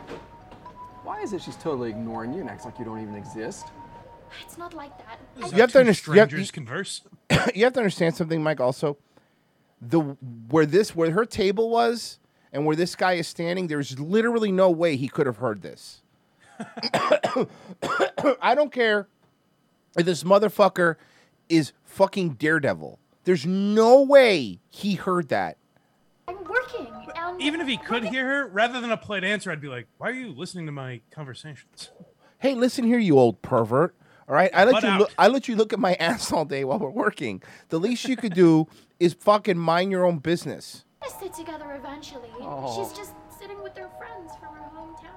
why 1.02 1.20
is 1.20 1.32
it 1.32 1.42
she's 1.42 1.56
totally 1.56 1.90
ignoring 1.90 2.32
you 2.32 2.40
and 2.40 2.50
acts 2.50 2.64
like 2.64 2.78
you 2.78 2.84
don't 2.84 3.00
even 3.00 3.14
exist? 3.14 3.68
It's 4.42 4.58
not 4.58 4.74
like 4.74 4.96
that. 4.98 5.18
You 5.52 5.60
have 5.60 5.72
to 5.72 5.80
understand. 5.80 6.16
You 6.16 6.20
have, 6.20 6.28
Strangers 6.28 6.50
converse. 6.50 7.02
you 7.54 7.64
have 7.64 7.72
to 7.74 7.80
understand 7.80 8.16
something, 8.16 8.42
Mike. 8.42 8.60
Also, 8.60 8.96
the 9.80 10.00
where 10.00 10.66
this 10.66 10.96
where 10.96 11.10
her 11.12 11.24
table 11.24 11.70
was 11.70 12.18
and 12.52 12.66
where 12.66 12.74
this 12.74 12.96
guy 12.96 13.14
is 13.14 13.28
standing, 13.28 13.68
there's 13.68 13.98
literally 14.00 14.50
no 14.50 14.70
way 14.70 14.96
he 14.96 15.08
could 15.08 15.26
have 15.26 15.36
heard 15.36 15.62
this. 15.62 16.02
I 18.42 18.54
don't 18.54 18.72
care 18.72 19.08
if 19.96 20.04
this 20.06 20.24
motherfucker 20.24 20.96
is 21.48 21.72
fucking 21.84 22.30
Daredevil. 22.34 22.98
There's 23.24 23.46
no 23.46 24.02
way 24.02 24.60
he 24.70 24.94
heard 24.94 25.28
that. 25.28 25.56
I'm 26.28 26.42
working, 26.44 26.86
and 27.16 27.40
Even 27.40 27.60
if 27.60 27.66
he 27.68 27.76
could 27.76 28.04
hear 28.04 28.26
her, 28.26 28.46
rather 28.48 28.80
than 28.80 28.90
a 28.90 28.96
polite 28.96 29.24
answer, 29.24 29.50
I'd 29.50 29.60
be 29.60 29.68
like, 29.68 29.86
"Why 29.98 30.08
are 30.10 30.12
you 30.14 30.28
listening 30.28 30.66
to 30.66 30.72
my 30.72 31.00
conversations?" 31.10 31.90
Hey, 32.38 32.54
listen 32.54 32.84
here, 32.84 32.98
you 32.98 33.18
old 33.18 33.40
pervert. 33.42 33.94
All 34.28 34.34
right, 34.34 34.50
I 34.54 34.64
let 34.64 34.72
Butt 34.72 34.82
you 34.82 34.88
out. 34.88 35.00
look. 35.00 35.12
I 35.18 35.28
let 35.28 35.48
you 35.48 35.56
look 35.56 35.72
at 35.72 35.78
my 35.78 35.94
ass 36.00 36.32
all 36.32 36.44
day 36.44 36.64
while 36.64 36.78
we're 36.78 36.90
working. 36.90 37.42
The 37.68 37.78
least 37.78 38.06
you 38.08 38.16
could 38.16 38.34
do 38.34 38.66
is 39.00 39.12
fucking 39.14 39.58
mind 39.58 39.90
your 39.90 40.04
own 40.06 40.18
business. 40.18 40.84
we're 41.02 41.08
sit 41.08 41.32
together 41.34 41.74
eventually. 41.78 42.28
Oh. 42.40 42.82
She's 42.88 42.96
just 42.96 43.12
sitting 43.38 43.62
with 43.62 43.76
her 43.76 43.90
friends 43.98 44.32
from 44.40 44.54
her 44.54 44.70
hometown. 44.74 45.10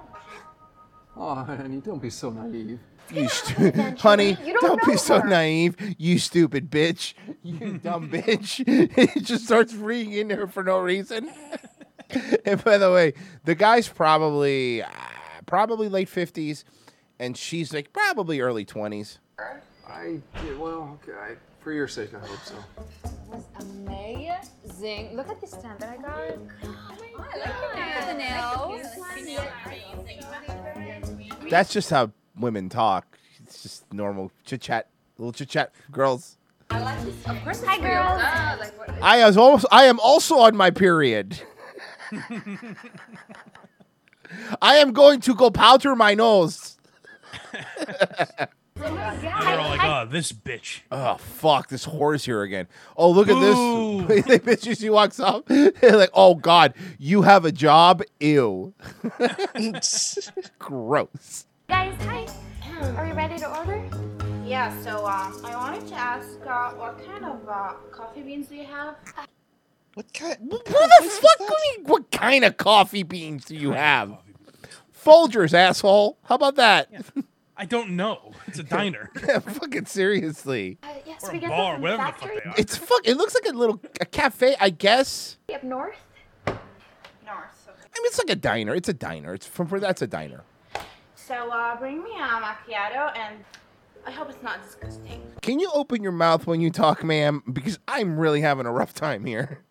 Oh, 1.16 1.34
honey, 1.34 1.80
don't 1.80 2.00
be 2.02 2.10
so 2.10 2.30
naive. 2.30 2.78
You 3.10 3.28
stu- 3.28 3.72
honey, 3.98 4.36
You 4.44 4.52
don't 4.52 4.62
don't, 4.62 4.84
be 4.84 4.92
know 4.92 4.96
so 4.96 5.18
naive. 5.20 5.76
You 5.98 6.18
stupid 6.18 6.70
bitch. 6.70 7.14
You 7.42 7.78
dumb 7.78 8.08
bitch. 8.12 8.62
it 8.66 9.22
just 9.24 9.46
starts 9.46 9.72
freeing 9.72 10.12
into 10.12 10.36
her 10.36 10.46
for 10.46 10.62
no 10.62 10.78
reason. 10.78 11.30
and 12.44 12.62
by 12.64 12.78
the 12.78 12.90
way, 12.92 13.14
the 13.44 13.54
guy's 13.54 13.88
probably 13.88 14.82
uh, 14.82 14.88
probably 15.46 15.88
late 15.88 16.08
fifties, 16.08 16.64
and 17.18 17.36
she's 17.36 17.72
like 17.72 17.92
probably 17.92 18.40
early 18.40 18.64
twenties. 18.64 19.18
I, 19.88 20.20
yeah, 20.44 20.54
well, 20.58 20.98
okay, 21.02 21.18
I, 21.18 21.34
for 21.60 21.72
your 21.72 21.88
sake, 21.88 22.10
I 22.14 22.18
hope 22.18 22.38
so. 22.44 22.54
was 23.30 23.44
amazing. 23.60 25.16
Look 25.16 25.28
at 25.30 25.40
this 25.40 25.50
stand 25.52 25.78
that 25.80 25.98
I 25.98 26.02
got. 26.02 26.38
Oh, 26.64 27.26
I 27.34 27.38
like 27.38 28.06
the 28.06 28.14
nails. 28.14 28.82
That's 31.50 31.72
just 31.72 31.90
how 31.90 32.10
women 32.40 32.68
talk. 32.68 33.18
It's 33.42 33.62
just 33.62 33.92
normal 33.92 34.30
chit 34.44 34.60
chat, 34.60 34.88
little 35.18 35.32
chit 35.32 35.48
chat, 35.48 35.72
girls. 35.90 36.36
I 36.70 36.80
like 36.80 37.00
this. 37.02 37.14
Of 37.26 37.42
course, 37.42 37.58
it's 37.60 37.66
Hi, 37.66 37.78
girls. 37.78 38.20
Ah, 38.22 38.56
like 38.60 38.78
what- 38.78 38.90
I 39.02 39.24
was 39.26 39.36
also 39.36 39.66
I 39.70 39.84
am 39.84 39.98
also 40.00 40.38
on 40.38 40.56
my 40.56 40.70
period. 40.70 41.40
I 44.60 44.76
am 44.76 44.92
going 44.92 45.20
to 45.22 45.34
go 45.34 45.50
powder 45.50 45.96
my 45.96 46.14
nose. 46.14 46.76
They're 48.74 49.60
all 49.60 49.70
like, 49.70 49.82
"Oh, 49.82 50.06
this 50.08 50.30
bitch." 50.32 50.82
Oh 50.92 51.16
fuck, 51.16 51.68
this 51.68 51.86
whore's 51.86 52.24
here 52.24 52.42
again. 52.42 52.68
Oh 52.96 53.10
look 53.10 53.28
at 53.28 53.40
this. 53.40 53.56
they 54.26 54.38
bitch 54.38 54.78
she 54.78 54.90
walks 54.90 55.18
up. 55.18 55.46
They're 55.46 55.96
like, 55.96 56.10
oh 56.14 56.34
god, 56.36 56.74
you 56.98 57.22
have 57.22 57.44
a 57.44 57.52
job? 57.52 58.02
Ew. 58.20 58.74
Gross. 60.58 61.46
Guys, 61.68 61.94
hi. 62.02 62.26
Are 62.96 63.04
we 63.04 63.12
ready 63.12 63.38
to 63.38 63.58
order? 63.58 63.82
Yeah, 64.44 64.74
so 64.82 65.06
um, 65.06 65.38
I 65.44 65.54
wanted 65.54 65.86
to 65.88 65.94
ask 65.94 66.28
uh, 66.46 66.70
what 66.70 67.04
kind 67.04 67.24
of 67.24 67.46
uh, 67.48 67.72
coffee 67.90 68.22
beans 68.22 68.46
do 68.48 68.56
you 68.56 68.64
have? 68.64 68.96
What 69.94 70.12
kind? 70.14 70.36
Who 70.40 70.58
the 70.58 71.10
fuck? 71.10 71.40
What, 71.40 71.60
you- 71.76 71.84
what 71.84 72.10
kind 72.10 72.44
of 72.44 72.56
coffee 72.56 73.02
beans 73.02 73.44
do 73.44 73.54
you 73.54 73.72
have? 73.72 74.16
Folgers, 75.04 75.52
asshole. 75.52 76.16
How 76.24 76.36
about 76.36 76.56
that? 76.56 76.90
I 77.56 77.66
don't 77.66 77.90
know. 77.96 78.32
It's 78.46 78.58
a 78.58 78.62
diner. 78.78 79.10
Yeah, 79.28 79.40
fucking 79.40 79.86
seriously. 79.86 80.78
Uh, 80.82 80.88
yes, 81.04 81.24
Or 81.28 81.32
we 81.32 81.38
a 81.38 81.40
get 81.42 81.50
bar, 81.50 81.72
them 81.78 81.82
from 81.82 81.82
whatever 81.82 82.02
the 82.02 82.12
the 82.12 82.18
fuck 82.18 82.44
they 82.44 82.50
are. 82.50 82.54
It's 82.56 82.76
fuck. 82.76 83.00
It 83.04 83.16
looks 83.18 83.34
like 83.34 83.52
a 83.52 83.56
little 83.56 83.80
a 84.00 84.06
cafe, 84.06 84.56
I 84.58 84.70
guess. 84.70 85.36
Up 85.54 85.62
north. 85.62 85.96
North. 86.46 86.56
Okay. 87.68 87.78
I 87.94 87.98
mean, 88.00 88.06
it's 88.06 88.18
like 88.18 88.30
a 88.30 88.36
diner. 88.36 88.74
It's 88.74 88.88
a 88.88 88.94
diner. 88.94 89.34
It's 89.34 89.46
from 89.46 89.66
for 89.66 89.78
that's 89.78 90.00
a 90.00 90.06
diner. 90.06 90.44
So 91.28 91.50
uh, 91.50 91.76
bring 91.78 92.02
me 92.02 92.12
a 92.12 92.40
macchiato, 92.40 93.14
and 93.14 93.44
I 94.06 94.10
hope 94.10 94.30
it's 94.30 94.42
not 94.42 94.62
disgusting. 94.62 95.20
Can 95.42 95.60
you 95.60 95.70
open 95.74 96.02
your 96.02 96.12
mouth 96.12 96.46
when 96.46 96.62
you 96.62 96.70
talk, 96.70 97.04
ma'am? 97.04 97.42
Because 97.52 97.78
I'm 97.86 98.18
really 98.18 98.40
having 98.40 98.64
a 98.64 98.72
rough 98.72 98.94
time 98.94 99.26
here. 99.26 99.62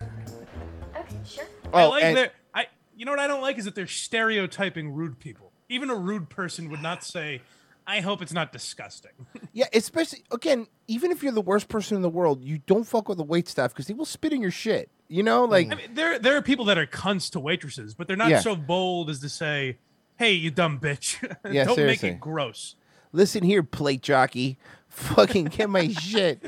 Okay, 0.00 1.16
sure. 1.26 1.44
I 1.72 1.82
Oh, 1.82 1.88
like 1.90 2.04
and- 2.04 2.16
that. 2.16 2.34
I. 2.54 2.66
You 2.96 3.06
know 3.06 3.10
what 3.10 3.18
I 3.18 3.26
don't 3.26 3.40
like 3.42 3.58
is 3.58 3.64
that 3.64 3.74
they're 3.74 3.88
stereotyping 3.88 4.92
rude 4.92 5.18
people. 5.18 5.50
Even 5.68 5.90
a 5.90 5.96
rude 5.96 6.28
person 6.30 6.70
would 6.70 6.80
not 6.82 7.02
say, 7.02 7.42
"I 7.88 7.98
hope 8.00 8.22
it's 8.22 8.32
not 8.32 8.52
disgusting." 8.52 9.12
Yeah, 9.52 9.66
especially 9.72 10.22
again, 10.30 10.68
even 10.86 11.10
if 11.10 11.24
you're 11.24 11.32
the 11.32 11.40
worst 11.40 11.66
person 11.66 11.96
in 11.96 12.02
the 12.02 12.08
world, 12.08 12.44
you 12.44 12.58
don't 12.66 12.84
fuck 12.84 13.08
with 13.08 13.18
the 13.18 13.24
wait 13.24 13.48
staff 13.48 13.72
because 13.72 13.88
they 13.88 13.94
will 13.94 14.04
spit 14.04 14.32
in 14.32 14.40
your 14.40 14.52
shit. 14.52 14.88
You 15.08 15.24
know, 15.24 15.44
like 15.44 15.72
I 15.72 15.74
mean, 15.74 15.94
there 15.94 16.20
there 16.20 16.36
are 16.36 16.42
people 16.42 16.66
that 16.66 16.78
are 16.78 16.86
cunts 16.86 17.32
to 17.32 17.40
waitresses, 17.40 17.96
but 17.96 18.06
they're 18.06 18.16
not 18.16 18.30
Yeah. 18.30 18.38
so 18.40 18.54
bold 18.54 19.10
as 19.10 19.18
to 19.20 19.28
say, 19.28 19.78
"Hey, 20.20 20.32
you 20.34 20.50
dumb 20.50 20.78
bitch." 20.78 21.16
Yeah, 21.50 21.64
don't 21.64 21.74
seriously. 21.76 22.08
make 22.10 22.16
it 22.16 22.20
gross. 22.20 22.76
listen 23.12 23.42
here, 23.42 23.62
plate 23.62 24.02
jockey, 24.02 24.58
fucking 24.88 25.46
get 25.46 25.68
my 25.70 25.88
shit. 25.88 26.44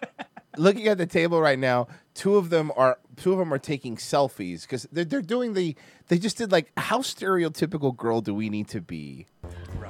Looking 0.56 0.86
at 0.88 0.96
the 0.96 1.04
table 1.06 1.38
right 1.42 1.58
now, 1.58 1.88
two 2.14 2.36
of 2.36 2.48
them 2.48 2.72
are 2.76 2.98
two 3.16 3.32
of 3.32 3.38
them 3.38 3.52
are 3.52 3.58
taking 3.58 3.96
selfies 3.96 4.62
because 4.62 4.88
they're 4.90 5.04
they're 5.04 5.20
doing 5.20 5.52
the 5.52 5.76
they 6.08 6.18
just 6.18 6.38
did 6.38 6.50
like 6.52 6.70
how 6.78 7.00
stereotypical 7.00 7.94
girl 7.94 8.20
do 8.22 8.32
we 8.34 8.48
need 8.48 8.68
to 8.68 8.80
be? 8.80 9.26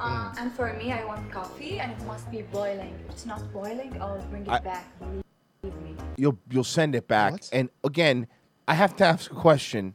Um, 0.01 0.33
and 0.39 0.53
for 0.53 0.73
me, 0.73 0.93
I 0.93 1.05
want 1.05 1.31
coffee, 1.31 1.79
and 1.79 1.93
it 1.93 2.03
must 2.05 2.29
be 2.31 2.43
boiling. 2.43 2.95
If 3.05 3.13
it's 3.13 3.27
not 3.27 3.41
boiling, 3.53 4.01
I'll 4.03 4.19
bring 4.31 4.43
it 4.43 4.49
I- 4.51 4.59
back. 4.59 4.87
Believe 4.99 5.77
me. 5.83 5.95
You'll 6.17 6.39
you'll 6.51 6.65
send 6.65 6.95
it 6.97 7.07
back. 7.07 7.35
And 7.53 7.69
again, 7.85 8.27
I 8.67 8.75
have 8.75 8.97
to 8.97 9.05
ask 9.05 9.31
a 9.31 9.35
question. 9.35 9.95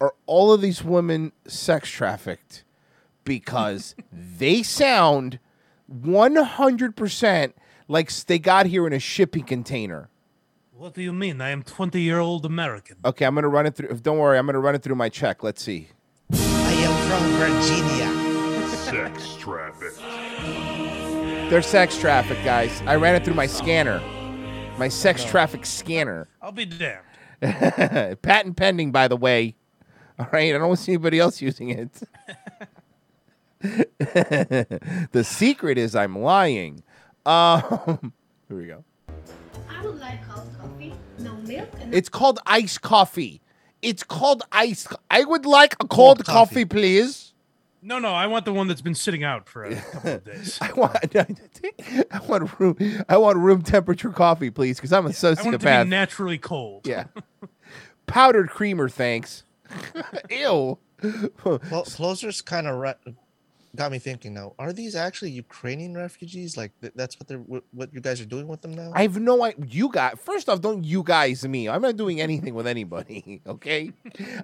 Are 0.00 0.14
all 0.26 0.52
of 0.52 0.60
these 0.60 0.82
women 0.82 1.32
sex 1.46 1.88
trafficked? 1.90 2.64
Because 3.24 3.94
they 4.12 4.62
sound 4.62 5.38
100% 5.92 7.52
like 7.88 8.10
they 8.12 8.38
got 8.38 8.66
here 8.66 8.86
in 8.86 8.92
a 8.92 8.98
shipping 8.98 9.44
container. 9.44 10.08
What 10.72 10.94
do 10.94 11.02
you 11.02 11.12
mean? 11.12 11.42
I 11.42 11.50
am 11.50 11.62
twenty 11.62 12.00
year 12.00 12.20
old 12.20 12.46
American. 12.46 12.96
Okay, 13.04 13.26
I'm 13.26 13.34
going 13.34 13.42
to 13.42 13.48
run 13.48 13.66
it 13.66 13.74
through. 13.74 13.88
Don't 13.98 14.16
worry, 14.16 14.38
I'm 14.38 14.46
going 14.46 14.54
to 14.54 14.60
run 14.60 14.74
it 14.74 14.82
through 14.82 14.94
my 14.94 15.10
check. 15.10 15.42
Let's 15.42 15.62
see. 15.62 15.88
I 16.32 16.72
am 16.72 16.94
from 17.06 17.22
Virginia. 17.36 18.66
Sex 18.76 19.36
trafficked. 19.36 19.98
They're 21.50 21.60
sex 21.60 21.98
trafficked, 21.98 22.44
guys. 22.46 22.80
I 22.86 22.94
ran 22.96 23.14
it 23.14 23.26
through 23.26 23.34
my 23.34 23.46
scanner. 23.46 24.00
My 24.78 24.88
sex 24.88 25.22
traffic 25.22 25.66
scanner. 25.66 26.28
I'll 26.40 26.50
be 26.50 26.64
damned. 26.64 27.04
Patent 28.22 28.56
pending, 28.56 28.90
by 28.90 29.06
the 29.06 29.18
way. 29.18 29.56
All 30.20 30.26
right, 30.32 30.54
I 30.54 30.58
don't 30.58 30.76
see 30.76 30.92
anybody 30.92 31.18
else 31.18 31.40
using 31.40 31.70
it. 31.70 32.02
the 33.98 35.24
secret 35.24 35.78
is 35.78 35.96
I'm 35.96 36.18
lying. 36.18 36.82
Um, 37.24 38.12
here 38.48 38.58
we 38.58 38.66
go. 38.66 38.84
I 39.70 39.82
would 39.82 39.98
like 39.98 40.18
cold 40.28 40.50
coffee, 40.60 40.92
no 41.18 41.34
milk, 41.36 41.68
and 41.80 41.94
It's 41.94 42.10
called 42.10 42.38
iced 42.44 42.82
coffee. 42.82 43.40
It's 43.80 44.02
called 44.02 44.42
ice. 44.52 44.86
I 45.10 45.24
would 45.24 45.46
like 45.46 45.74
a 45.80 45.86
cold, 45.86 46.22
coffee. 46.26 46.66
please. 46.66 47.32
No, 47.80 47.98
no, 47.98 48.12
I 48.12 48.26
want 48.26 48.44
the 48.44 48.52
one 48.52 48.68
that's 48.68 48.82
been 48.82 48.94
sitting 48.94 49.24
out 49.24 49.48
for 49.48 49.64
a 49.64 49.74
couple 49.80 50.10
of 50.12 50.24
days. 50.24 50.58
I 50.60 50.72
want. 50.74 51.16
I 52.12 52.20
want 52.28 52.60
room. 52.60 52.76
I 53.08 53.16
want 53.16 53.38
room 53.38 53.62
temperature 53.62 54.10
coffee, 54.10 54.50
please, 54.50 54.76
because 54.76 54.92
I'm 54.92 55.06
a 55.06 55.08
I 55.08 55.12
want 55.12 55.14
it 55.14 55.36
to 55.52 55.58
be 55.58 55.64
sociopath. 55.64 55.88
naturally 55.88 56.36
cold. 56.36 56.86
yeah. 56.86 57.04
Powdered 58.06 58.50
creamer, 58.50 58.90
thanks. 58.90 59.44
Ew. 60.30 60.78
Well, 61.44 61.84
closers 61.84 62.42
kind 62.42 62.66
of 62.66 62.78
re- 62.78 63.14
got 63.76 63.92
me 63.92 63.98
thinking 63.98 64.34
now. 64.34 64.54
Are 64.58 64.72
these 64.72 64.94
actually 64.94 65.30
Ukrainian 65.30 65.96
refugees? 65.96 66.56
Like 66.56 66.72
th- 66.80 66.92
that's 66.96 67.18
what 67.18 67.28
they're 67.28 67.38
what, 67.38 67.64
what 67.72 67.94
you 67.94 68.00
guys 68.00 68.20
are 68.20 68.26
doing 68.26 68.48
with 68.48 68.60
them 68.62 68.74
now? 68.74 68.92
I 68.94 69.02
have 69.02 69.18
no 69.18 69.42
idea. 69.44 69.66
You 69.68 69.88
got 69.88 70.18
first 70.18 70.48
off, 70.48 70.60
don't 70.60 70.84
you 70.84 71.02
guys 71.02 71.46
me. 71.46 71.68
I'm 71.68 71.82
not 71.82 71.96
doing 71.96 72.20
anything 72.20 72.54
with 72.54 72.66
anybody. 72.66 73.40
Okay, 73.50 73.92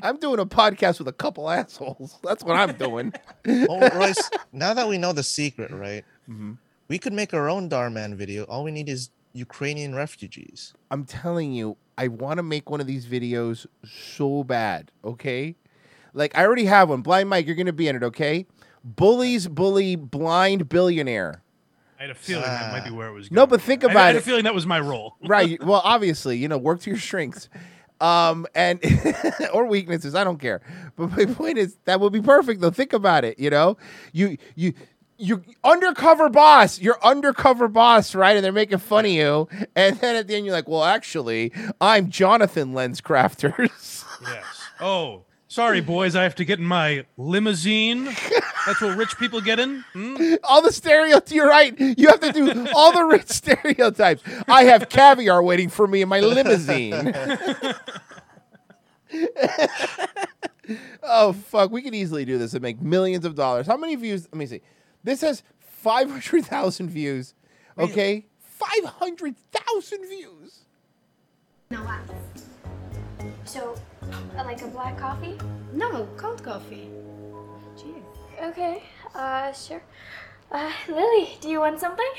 I'm 0.02 0.18
doing 0.18 0.40
a 0.40 0.46
podcast 0.46 0.98
with 0.98 1.08
a 1.08 1.12
couple 1.12 1.48
assholes. 1.50 2.18
That's 2.22 2.42
what 2.42 2.56
I'm 2.56 2.76
doing. 2.76 3.12
oh, 3.48 3.88
Royce. 3.96 4.30
Now 4.52 4.74
that 4.74 4.88
we 4.88 4.98
know 4.98 5.12
the 5.12 5.22
secret, 5.22 5.70
right? 5.70 6.04
Mm-hmm. 6.28 6.52
We 6.88 6.98
could 6.98 7.12
make 7.12 7.32
our 7.34 7.48
own 7.48 7.68
Dhar 7.68 7.92
Mann 7.92 8.16
video. 8.16 8.44
All 8.44 8.64
we 8.64 8.70
need 8.70 8.88
is 8.88 9.10
Ukrainian 9.32 9.94
refugees. 9.94 10.74
I'm 10.90 11.04
telling 11.04 11.52
you, 11.52 11.76
I 11.98 12.08
want 12.08 12.38
to 12.38 12.42
make 12.42 12.70
one 12.70 12.80
of 12.80 12.86
these 12.86 13.06
videos 13.06 13.66
so 13.84 14.44
bad. 14.44 14.90
Okay, 15.04 15.56
like 16.12 16.36
I 16.36 16.44
already 16.44 16.66
have 16.66 16.90
one. 16.90 17.02
Blind 17.02 17.28
Mike, 17.28 17.46
you're 17.46 17.56
gonna 17.56 17.72
be 17.72 17.88
in 17.88 17.96
it. 17.96 18.02
Okay, 18.02 18.46
bullies 18.84 19.48
bully 19.48 19.96
blind 19.96 20.68
billionaire. 20.68 21.42
I 21.98 22.02
had 22.02 22.10
a 22.10 22.14
feeling 22.14 22.42
that 22.44 22.72
might 22.72 22.84
be 22.84 22.90
where 22.90 23.08
it 23.08 23.12
was. 23.12 23.28
Going. 23.28 23.36
No, 23.36 23.46
but 23.46 23.62
think 23.62 23.82
about 23.82 23.96
it. 23.96 23.98
I 23.98 24.06
had 24.08 24.16
it. 24.16 24.18
a 24.18 24.22
feeling 24.22 24.44
that 24.44 24.54
was 24.54 24.66
my 24.66 24.80
role. 24.80 25.16
right. 25.26 25.62
Well, 25.66 25.80
obviously, 25.82 26.36
you 26.36 26.48
know, 26.48 26.58
work 26.58 26.80
to 26.82 26.90
your 26.90 26.98
strengths. 26.98 27.48
Um 27.98 28.46
and 28.54 28.78
or 29.54 29.66
weaknesses, 29.66 30.14
I 30.14 30.22
don't 30.22 30.38
care. 30.38 30.60
But 30.96 31.16
my 31.16 31.24
point 31.24 31.56
is 31.56 31.78
that 31.86 31.98
would 31.98 32.12
be 32.12 32.20
perfect 32.20 32.60
though. 32.60 32.70
Think 32.70 32.92
about 32.92 33.24
it, 33.24 33.38
you 33.38 33.48
know? 33.48 33.78
You 34.12 34.36
you 34.54 34.74
you 35.18 35.42
undercover 35.64 36.28
boss, 36.28 36.80
you're 36.80 36.98
undercover 37.02 37.68
boss, 37.68 38.14
right? 38.14 38.36
And 38.36 38.44
they're 38.44 38.52
making 38.52 38.78
fun 38.78 39.04
of 39.06 39.10
you. 39.10 39.48
And 39.74 39.96
then 39.98 40.16
at 40.16 40.26
the 40.26 40.36
end 40.36 40.46
you're 40.46 40.54
like, 40.54 40.68
well, 40.68 40.84
actually, 40.84 41.52
I'm 41.80 42.10
Jonathan 42.10 42.74
Lens 42.74 43.00
Crafters. 43.00 44.04
Yes. 44.22 44.44
Oh, 44.80 45.24
sorry, 45.48 45.80
boys. 45.80 46.16
I 46.16 46.22
have 46.22 46.34
to 46.36 46.44
get 46.44 46.58
in 46.58 46.64
my 46.64 47.04
limousine. 47.16 48.04
That's 48.66 48.80
what 48.80 48.96
rich 48.96 49.16
people 49.18 49.40
get 49.40 49.58
in. 49.60 49.84
Hmm? 49.92 50.34
all 50.44 50.62
the 50.62 50.72
stereotypes. 50.72 51.32
You're 51.32 51.48
right. 51.48 51.78
You 51.78 52.08
have 52.08 52.20
to 52.20 52.32
do 52.32 52.66
all 52.74 52.92
the 52.92 53.04
rich 53.04 53.28
stereotypes. 53.28 54.22
I 54.48 54.64
have 54.64 54.88
caviar 54.88 55.42
waiting 55.42 55.68
for 55.68 55.86
me 55.86 56.02
in 56.02 56.08
my 56.08 56.20
limousine. 56.20 57.14
oh 61.02 61.32
fuck, 61.32 61.70
we 61.70 61.82
could 61.82 61.94
easily 61.94 62.24
do 62.24 62.38
this 62.38 62.54
and 62.54 62.62
make 62.62 62.80
millions 62.80 63.24
of 63.24 63.34
dollars. 63.34 63.66
How 63.66 63.76
many 63.76 63.96
views? 63.96 64.28
Let 64.32 64.38
me 64.38 64.46
see. 64.46 64.62
This 65.06 65.20
has 65.20 65.44
five 65.60 66.10
hundred 66.10 66.44
thousand 66.46 66.90
views. 66.90 67.32
Okay, 67.78 68.26
five 68.40 68.84
hundred 68.84 69.36
thousand 69.52 70.00
views. 70.08 70.64
No 71.70 71.84
wax. 71.84 72.10
So, 73.44 73.76
uh, 74.02 74.42
like 74.44 74.62
a 74.62 74.66
black 74.66 74.98
coffee? 74.98 75.38
No, 75.72 76.08
cold 76.16 76.42
coffee. 76.42 76.90
Okay, 78.42 78.82
uh, 79.14 79.52
sure. 79.52 79.80
Uh, 80.50 80.72
Lily, 80.88 81.38
do 81.40 81.48
you 81.50 81.60
want 81.60 81.78
something? 81.78 82.10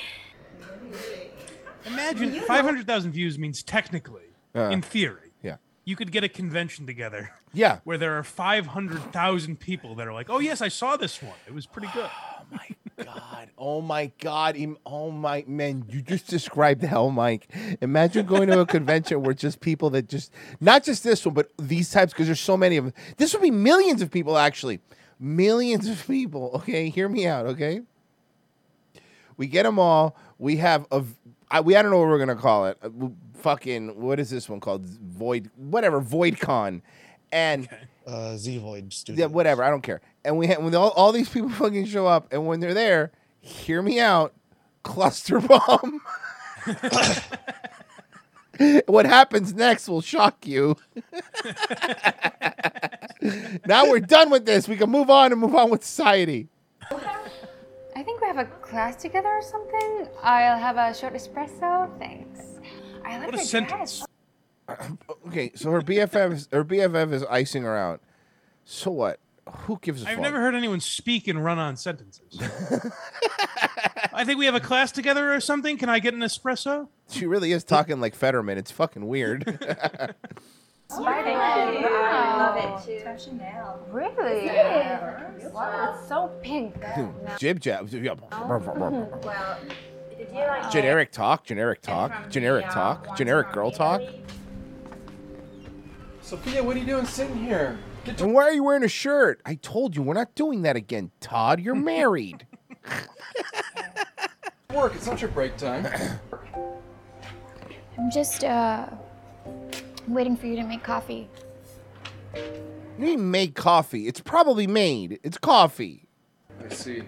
Imagine 1.85 2.39
500,000 2.41 3.11
views 3.11 3.38
means 3.38 3.63
technically, 3.63 4.33
Uh, 4.55 4.69
in 4.71 4.81
theory, 4.81 5.31
yeah. 5.43 5.57
you 5.85 5.95
could 5.95 6.11
get 6.11 6.23
a 6.23 6.29
convention 6.29 6.85
together. 6.85 7.31
Yeah. 7.53 7.79
Where 7.83 7.97
there 7.97 8.17
are 8.17 8.23
500,000 8.23 9.59
people 9.59 9.95
that 9.95 10.07
are 10.07 10.13
like, 10.13 10.29
oh, 10.29 10.39
yes, 10.39 10.61
I 10.61 10.67
saw 10.69 10.97
this 10.97 11.21
one. 11.21 11.38
It 11.47 11.53
was 11.53 11.65
pretty 11.65 11.89
good. 11.93 12.09
My 12.51 13.03
god, 13.03 13.49
oh 13.57 13.81
my 13.81 14.11
God, 14.19 14.57
oh 14.85 15.11
my 15.11 15.43
man, 15.47 15.85
you 15.89 16.01
just 16.01 16.27
described 16.27 16.81
hell, 16.83 17.11
Mike. 17.11 17.49
Imagine 17.81 18.25
going 18.25 18.47
to 18.49 18.59
a 18.61 18.65
convention 18.65 19.21
where 19.23 19.33
just 19.33 19.59
people 19.59 19.89
that 19.91 20.07
just 20.07 20.31
not 20.59 20.83
just 20.83 21.03
this 21.03 21.25
one, 21.25 21.35
but 21.35 21.51
these 21.57 21.91
types 21.91 22.13
because 22.13 22.27
there's 22.27 22.39
so 22.39 22.57
many 22.57 22.77
of 22.77 22.85
them. 22.85 22.93
This 23.17 23.33
would 23.33 23.41
be 23.41 23.51
millions 23.51 24.01
of 24.01 24.11
people 24.11 24.37
actually, 24.37 24.79
millions 25.19 25.87
of 25.87 26.05
people. 26.07 26.51
Okay, 26.55 26.89
hear 26.89 27.09
me 27.09 27.27
out. 27.27 27.45
Okay, 27.47 27.81
we 29.37 29.47
get 29.47 29.63
them 29.63 29.79
all. 29.79 30.15
We 30.39 30.57
have 30.57 30.85
a 30.91 31.03
I, 31.49 31.61
we 31.61 31.75
I 31.75 31.81
don't 31.81 31.91
know 31.91 31.99
what 31.99 32.07
we're 32.09 32.19
gonna 32.19 32.35
call 32.35 32.67
it. 32.67 32.77
Uh, 32.81 32.89
fucking 33.39 33.99
what 34.01 34.19
is 34.19 34.29
this 34.29 34.49
one 34.49 34.59
called? 34.59 34.85
Void 34.85 35.49
whatever 35.55 36.01
VoidCon, 36.01 36.81
and 37.31 37.69
uh, 38.05 38.35
Z 38.35 38.57
Void 38.57 38.91
Studio. 38.93 39.25
yeah, 39.27 39.31
whatever. 39.31 39.63
I 39.63 39.69
don't 39.69 39.81
care. 39.81 40.01
And 40.28 40.38
we 40.38 40.47
ha- 40.47 40.59
when 40.59 40.75
all, 40.75 40.89
all 40.89 41.13
these 41.13 41.30
people 41.30 41.49
fucking 41.61 41.86
show 41.86 42.05
up, 42.05 42.32
and 42.34 42.45
when 42.45 42.59
they're 42.59 42.73
there, 42.73 43.11
hear 43.39 43.82
me 43.82 43.99
out, 43.99 44.34
cluster 44.84 45.39
bomb. 45.39 46.01
what 48.88 49.05
happens 49.05 49.53
next 49.53 49.88
will 49.88 50.01
shock 50.01 50.45
you. 50.45 50.75
now 53.65 53.89
we're 53.89 54.01
done 54.01 54.30
with 54.30 54.45
this. 54.45 54.67
We 54.67 54.75
can 54.75 54.89
move 54.89 55.09
on 55.09 55.32
and 55.32 55.39
move 55.39 55.55
on 55.55 55.69
with 55.69 55.86
society. 55.86 56.49
I 56.91 58.03
think 58.03 58.19
we 58.19 58.28
have 58.28 58.38
a 58.38 58.45
class 58.45 58.97
together 58.97 59.30
or 59.30 59.41
something. 59.41 60.07
I'll 60.21 60.59
have 60.59 60.75
a 60.75 60.93
short 60.93 61.13
espresso. 61.13 61.97
Thanks. 61.99 62.41
I 63.05 63.17
like 63.17 63.32
What 63.32 63.36
a 63.36 63.45
sentence. 63.45 64.03
dress. 64.67 64.69
Okay, 65.28 65.51
so 65.55 65.71
her 65.71 65.82
BFF, 65.82 66.34
is, 66.34 66.49
her 66.51 66.65
BFF 66.65 67.13
is 67.13 67.23
icing 67.30 67.63
her 67.63 67.78
out. 67.78 68.01
So 68.65 68.91
what? 68.91 69.21
Who 69.65 69.79
gives 69.81 70.03
a 70.03 70.07
I've 70.09 70.15
fuck? 70.15 70.23
never 70.23 70.39
heard 70.39 70.55
anyone 70.55 70.79
speak 70.79 71.27
in 71.27 71.37
run 71.37 71.59
on 71.59 71.75
sentences. 71.77 72.39
I 74.13 74.23
think 74.25 74.39
we 74.39 74.45
have 74.45 74.55
a 74.55 74.59
class 74.59 74.91
together 74.91 75.33
or 75.33 75.39
something. 75.39 75.77
Can 75.77 75.89
I 75.89 75.99
get 75.99 76.13
an 76.13 76.21
espresso? 76.21 76.87
She 77.09 77.25
really 77.25 77.51
is 77.51 77.63
talking 77.63 77.99
like 78.01 78.15
Fetterman. 78.15 78.57
It's 78.57 78.71
fucking 78.71 79.07
weird. 79.07 79.43
I 80.89 80.99
love 82.37 82.85
it 82.85 82.85
too. 82.85 83.03
Chanel. 83.19 83.85
Really? 83.89 84.45
Yeah. 84.45 85.47
Wow, 85.49 85.95
it's 85.97 86.07
so 86.07 86.31
pink. 86.41 86.75
Jib 87.37 87.59
jab. 87.59 87.89
Oh, 88.31 88.57
well, 89.23 89.59
did 90.17 90.29
you 90.31 90.39
like 90.39 90.71
Generic 90.71 91.11
talk, 91.11 91.45
generic 91.45 91.81
talk, 91.81 92.29
generic 92.29 92.65
uh, 92.67 92.71
talk, 92.71 93.17
generic 93.17 93.51
girl 93.51 93.71
talk. 93.71 94.01
Sophia, 96.21 96.63
what 96.63 96.75
are 96.75 96.79
you 96.79 96.85
doing 96.85 97.05
sitting 97.05 97.37
here? 97.37 97.77
Get 98.07 98.21
And 98.21 98.33
why 98.33 98.43
are 98.43 98.53
you 98.53 98.63
wearing 98.63 98.85
a 98.85 98.87
shirt? 98.87 99.41
I 99.45 99.55
told 99.55 99.95
you 99.95 100.01
we're 100.01 100.13
not 100.13 100.33
doing 100.33 100.61
that 100.61 100.77
again, 100.77 101.11
Todd. 101.19 101.59
You're 101.59 101.75
married. 101.75 102.47
work. 104.73 104.95
It's 104.95 105.07
not 105.07 105.19
your 105.19 105.29
break 105.31 105.57
time. 105.57 105.85
I'm 107.97 108.09
just, 108.09 108.45
uh, 108.45 108.87
waiting 110.07 110.37
for 110.37 110.47
you 110.47 110.55
to 110.55 110.63
make 110.63 110.83
coffee. 110.83 111.27
We 112.97 113.17
make 113.17 113.55
coffee. 113.55 114.07
It's 114.07 114.21
probably 114.21 114.67
made. 114.67 115.19
It's 115.21 115.37
coffee. 115.37 116.07
I 116.63 116.69
see. 116.69 117.03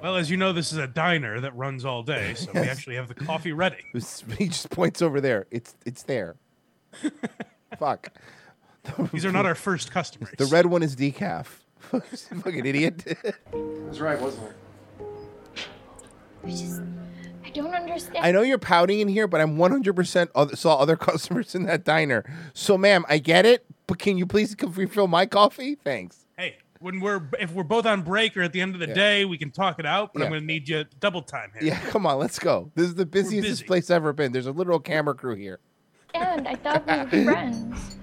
Well, 0.00 0.14
as 0.14 0.30
you 0.30 0.36
know, 0.36 0.52
this 0.52 0.70
is 0.70 0.78
a 0.78 0.86
diner 0.86 1.40
that 1.40 1.56
runs 1.56 1.84
all 1.84 2.04
day, 2.04 2.34
so 2.34 2.52
we 2.54 2.60
actually 2.68 2.94
have 2.94 3.08
the 3.08 3.14
coffee 3.14 3.52
ready. 3.52 3.84
He 4.38 4.46
just 4.46 4.70
points 4.70 5.02
over 5.02 5.20
there. 5.20 5.46
It's 5.50 5.74
it's 5.84 6.04
there. 6.04 6.36
Fuck. 7.78 8.12
These 9.12 9.24
are 9.24 9.32
not 9.32 9.46
our 9.46 9.54
first 9.54 9.90
customers. 9.90 10.34
The 10.38 10.46
red 10.46 10.66
one 10.66 10.82
is 10.82 10.96
decaf. 10.96 11.46
Fucking 11.80 12.66
idiot. 12.66 13.02
It 13.06 13.34
was 13.52 14.00
right, 14.00 14.20
wasn't 14.20 14.48
it? 14.48 14.56
I 16.44 16.50
just, 16.50 16.80
I 17.44 17.50
don't 17.50 17.74
understand. 17.74 18.24
I 18.24 18.32
know 18.32 18.42
you're 18.42 18.58
pouting 18.58 19.00
in 19.00 19.08
here, 19.08 19.26
but 19.28 19.40
I'm 19.40 19.56
100% 19.58 20.28
other, 20.34 20.56
saw 20.56 20.76
other 20.76 20.96
customers 21.08 21.54
in 21.54 21.64
that 21.64 21.84
diner. 21.84 22.24
So, 22.54 22.78
ma'am, 22.78 23.04
I 23.08 23.18
get 23.18 23.44
it, 23.44 23.66
but 23.86 23.98
can 23.98 24.16
you 24.18 24.26
please 24.26 24.54
come 24.54 24.72
refill 24.72 25.06
my 25.08 25.26
coffee? 25.26 25.74
Thanks. 25.74 26.24
Hey, 26.38 26.56
when 26.78 27.00
we're 27.00 27.22
if 27.38 27.52
we're 27.52 27.62
both 27.64 27.84
on 27.84 28.00
break 28.02 28.36
or 28.36 28.42
at 28.42 28.52
the 28.52 28.60
end 28.62 28.74
of 28.74 28.80
the 28.80 28.88
Yeah. 28.88 28.94
day, 28.94 29.24
we 29.26 29.36
can 29.36 29.50
talk 29.50 29.78
it 29.78 29.84
out. 29.86 30.14
But 30.14 30.22
I'm 30.22 30.28
going 30.30 30.40
to 30.40 30.46
need 30.46 30.68
you 30.68 30.84
double 31.00 31.20
time 31.22 31.50
here. 31.58 31.68
Yeah, 31.68 31.80
come 31.90 32.06
on, 32.06 32.18
let's 32.18 32.38
go. 32.38 32.70
This 32.74 32.86
is 32.86 32.94
the 32.94 33.04
busiest 33.06 33.42
this 33.46 33.58
busy. 33.58 33.66
place 33.66 33.90
I've 33.90 33.96
ever 33.96 34.12
been. 34.14 34.32
There's 34.32 34.46
a 34.46 34.52
literal 34.52 34.80
camera 34.80 35.14
crew 35.14 35.34
here. 35.34 35.60
And 36.14 36.48
I 36.48 36.54
thought 36.54 36.86
we 37.12 37.18
were 37.20 37.24
friends. 37.32 37.96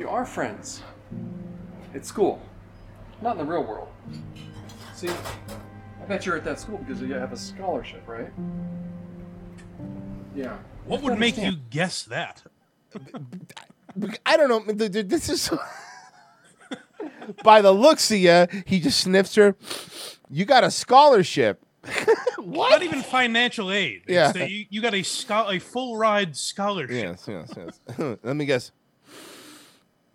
You 0.00 0.08
are 0.08 0.24
friends. 0.24 0.82
At 1.94 2.06
school. 2.06 2.40
Not 3.20 3.32
in 3.32 3.38
the 3.38 3.44
real 3.44 3.62
world. 3.62 3.88
See, 4.94 5.10
I 5.10 6.04
bet 6.08 6.24
you're 6.24 6.38
at 6.38 6.44
that 6.44 6.58
school 6.58 6.78
because 6.78 7.02
you 7.02 7.12
have 7.12 7.34
a 7.34 7.36
scholarship, 7.36 8.08
right? 8.08 8.30
Yeah. 10.34 10.56
What 10.86 11.02
would 11.02 11.18
make 11.18 11.36
you 11.36 11.52
guess 11.68 12.04
that? 12.04 12.42
I 14.24 14.38
don't 14.38 14.48
know. 14.48 14.72
th- 14.72 14.90
th- 14.90 15.06
This 15.06 15.28
is. 15.28 15.50
By 17.44 17.60
the 17.60 17.72
looks 17.72 18.10
of 18.10 18.16
you, 18.16 18.46
he 18.64 18.80
just 18.80 19.00
sniffs 19.00 19.34
her. 19.34 19.54
You 20.30 20.46
got 20.46 20.64
a 20.64 20.70
scholarship. 20.70 21.62
What? 22.38 22.70
Not 22.70 22.82
even 22.82 23.02
financial 23.02 23.70
aid. 23.70 24.04
Yeah. 24.08 24.32
that 24.32 24.50
you, 24.50 24.64
you 24.70 24.80
got 24.80 24.94
a 24.94 25.02
schol- 25.02 25.50
a 25.50 25.58
full 25.58 25.98
ride 25.98 26.34
scholarship. 26.34 26.96
Yes, 27.20 27.28
yes, 27.28 27.78
yes. 27.98 28.16
Let 28.24 28.34
me 28.34 28.46
guess. 28.46 28.72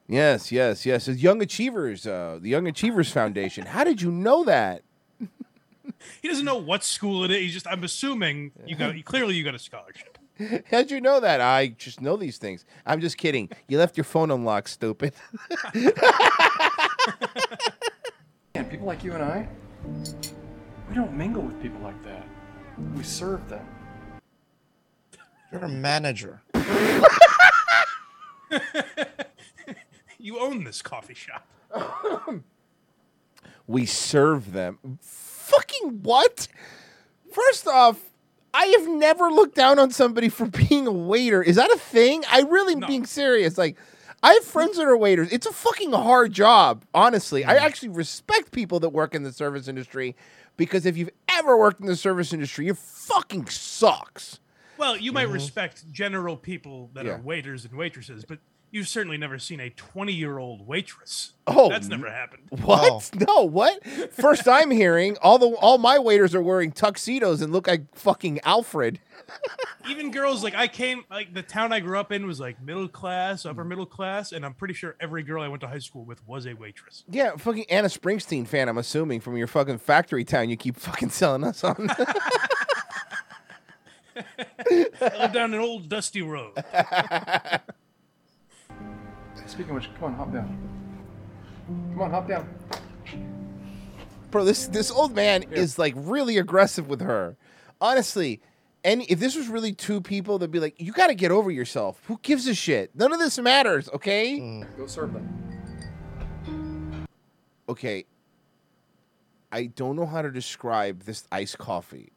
Yes, 0.07 0.51
yes, 0.51 0.85
yes. 0.85 1.07
It's 1.07 1.21
Young 1.21 1.41
Achievers, 1.41 2.05
uh, 2.05 2.37
the 2.39 2.49
Young 2.49 2.67
Achievers 2.67 3.11
Foundation. 3.11 3.65
How 3.65 3.83
did 3.83 4.01
you 4.01 4.11
know 4.11 4.43
that? 4.43 4.83
He 6.21 6.27
doesn't 6.27 6.45
know 6.45 6.57
what 6.57 6.83
school 6.83 7.23
it 7.23 7.31
is. 7.31 7.37
He's 7.37 7.53
just 7.53 7.67
I'm 7.67 7.83
assuming 7.83 8.51
you 8.65 8.75
got 8.75 8.93
clearly 9.05 9.35
you 9.35 9.43
got 9.43 9.55
a 9.55 9.59
scholarship. 9.59 10.17
How'd 10.69 10.91
you 10.91 11.01
know 11.01 11.19
that? 11.19 11.41
I 11.41 11.69
just 11.69 12.01
know 12.01 12.17
these 12.17 12.37
things. 12.37 12.65
I'm 12.85 13.01
just 13.01 13.17
kidding. 13.17 13.49
You 13.67 13.77
left 13.77 13.97
your 13.97 14.03
phone 14.03 14.29
unlocked, 14.29 14.69
stupid. 14.69 15.13
And 18.55 18.69
people 18.71 18.87
like 18.87 19.03
you 19.03 19.11
and 19.13 19.21
I, 19.21 19.47
we 20.87 20.95
don't 20.95 21.13
mingle 21.13 21.41
with 21.41 21.61
people 21.61 21.79
like 21.81 22.01
that. 22.03 22.25
We 22.95 23.03
serve 23.03 23.47
them. 23.49 23.67
You're 25.51 25.65
a 25.65 25.69
manager. 25.69 26.41
You 30.25 30.39
own 30.39 30.63
this 30.63 30.81
coffee 30.81 31.13
shop. 31.13 31.47
we 33.67 33.85
serve 33.85 34.53
them. 34.53 34.97
Fucking 34.99 35.99
what? 36.01 36.47
First 37.31 37.67
off, 37.67 37.99
I 38.51 38.65
have 38.65 38.87
never 38.87 39.29
looked 39.29 39.53
down 39.53 39.77
on 39.77 39.91
somebody 39.91 40.29
for 40.29 40.45
being 40.67 40.87
a 40.87 40.91
waiter. 40.91 41.43
Is 41.43 41.57
that 41.57 41.69
a 41.69 41.77
thing? 41.77 42.23
I 42.27 42.41
really 42.41 42.73
am 42.73 42.79
being 42.87 43.05
serious. 43.05 43.55
Like, 43.55 43.77
I 44.23 44.33
have 44.33 44.43
friends 44.43 44.77
that 44.77 44.87
are 44.87 44.97
waiters. 44.97 45.31
It's 45.31 45.45
a 45.45 45.53
fucking 45.53 45.91
hard 45.91 46.33
job, 46.33 46.85
honestly. 46.91 47.45
I 47.45 47.57
mm. 47.57 47.61
actually 47.61 47.89
respect 47.89 48.51
people 48.51 48.79
that 48.79 48.89
work 48.89 49.13
in 49.13 49.21
the 49.21 49.31
service 49.31 49.67
industry 49.67 50.15
because 50.57 50.87
if 50.87 50.97
you've 50.97 51.11
ever 51.29 51.55
worked 51.55 51.81
in 51.81 51.85
the 51.85 51.95
service 51.95 52.33
industry, 52.33 52.67
it 52.67 52.77
fucking 52.77 53.45
sucks. 53.45 54.39
Well, 54.79 54.97
you 54.97 55.11
might 55.11 55.25
mm-hmm. 55.25 55.33
respect 55.33 55.91
general 55.91 56.35
people 56.35 56.89
that 56.95 57.05
Yeah. 57.05 57.11
are 57.11 57.21
waiters 57.21 57.63
and 57.63 57.75
waitresses, 57.75 58.25
but 58.25 58.39
you've 58.75 58.87
certainly 58.89 59.17
never 59.17 59.39
seen 59.39 59.61
a 59.61 59.69
20 59.69 60.11
year 60.11 60.37
old 60.37 60.67
waitress. 60.67 61.31
Oh, 61.47 61.69
that's 61.69 61.87
never 61.87 62.11
happened. 62.11 62.43
What? 62.65 63.09
No, 63.27 63.43
what? 63.43 63.85
First 64.11 64.47
I'm 64.47 64.71
hearing 64.71 65.17
all 65.21 65.37
the 65.37 65.47
all 65.47 65.77
my 65.77 65.97
waiters 65.99 66.35
are 66.35 66.41
wearing 66.41 66.71
tuxedos 66.71 67.41
and 67.41 67.53
look 67.53 67.67
like 67.67 67.95
fucking 67.95 68.39
Alfred. 68.43 68.99
Even 69.89 70.11
girls 70.11 70.43
like 70.43 70.55
I 70.55 70.67
came 70.67 71.05
like 71.09 71.33
the 71.33 71.41
town 71.41 71.71
I 71.71 71.79
grew 71.79 71.97
up 71.99 72.11
in 72.11 72.27
was 72.27 72.39
like 72.39 72.61
middle 72.61 72.87
class, 72.87 73.45
upper 73.45 73.63
mm. 73.63 73.69
middle 73.69 73.85
class, 73.85 74.31
and 74.31 74.45
I'm 74.45 74.53
pretty 74.53 74.73
sure 74.73 74.95
every 74.99 75.23
girl 75.23 75.41
I 75.41 75.47
went 75.47 75.61
to 75.61 75.67
high 75.67 75.79
school 75.79 76.03
with 76.03 76.25
was 76.27 76.45
a 76.47 76.53
waitress. 76.53 77.03
Yeah, 77.09 77.35
fucking 77.37 77.65
Anna 77.69 77.87
Springsteen 77.87 78.47
fan, 78.47 78.67
I'm 78.67 78.77
assuming, 78.77 79.21
from 79.21 79.37
your 79.37 79.47
fucking 79.47 79.77
factory 79.77 80.25
town 80.25 80.49
you 80.49 80.57
keep 80.57 80.75
fucking 80.75 81.09
selling 81.09 81.43
us 81.43 81.63
on. 81.63 81.89
I 84.17 85.17
live 85.19 85.33
down 85.33 85.53
an 85.53 85.59
old 85.59 85.87
dusty 85.89 86.21
road. 86.21 86.53
Speaking 89.47 89.69
of 89.71 89.75
which, 89.75 89.89
come 89.95 90.05
on, 90.05 90.13
hop 90.15 90.33
down. 90.33 90.57
Come 91.93 92.01
on, 92.01 92.11
hop 92.11 92.27
down. 92.27 92.47
Bro, 94.31 94.45
this 94.45 94.67
this 94.67 94.91
old 94.91 95.15
man 95.15 95.43
is 95.51 95.79
like 95.79 95.93
really 95.95 96.37
aggressive 96.37 96.89
with 96.89 97.01
her. 97.01 97.37
Honestly, 97.79 98.41
and 98.83 99.01
if 99.07 99.19
this 99.19 99.35
was 99.35 99.47
really 99.47 99.71
two 99.73 100.01
people, 100.01 100.37
they'd 100.39 100.51
be 100.51 100.59
like, 100.59 100.75
"You 100.79 100.91
got 100.91 101.07
to 101.07 101.15
get 101.15 101.31
over 101.31 101.49
yourself. 101.51 102.01
Who 102.07 102.19
gives 102.21 102.47
a 102.47 102.53
shit? 102.53 102.91
None 102.95 103.13
of 103.13 103.19
this 103.19 103.37
matters, 103.39 103.89
okay?" 103.93 104.63
Go 104.77 104.87
serve 104.87 105.13
them. 105.13 107.07
Okay. 107.69 108.05
I 109.51 109.67
don't 109.67 109.95
know 109.95 110.05
how 110.05 110.21
to 110.21 110.31
describe 110.31 111.03
this 111.03 111.25
iced 111.31 111.57
coffee, 111.57 112.11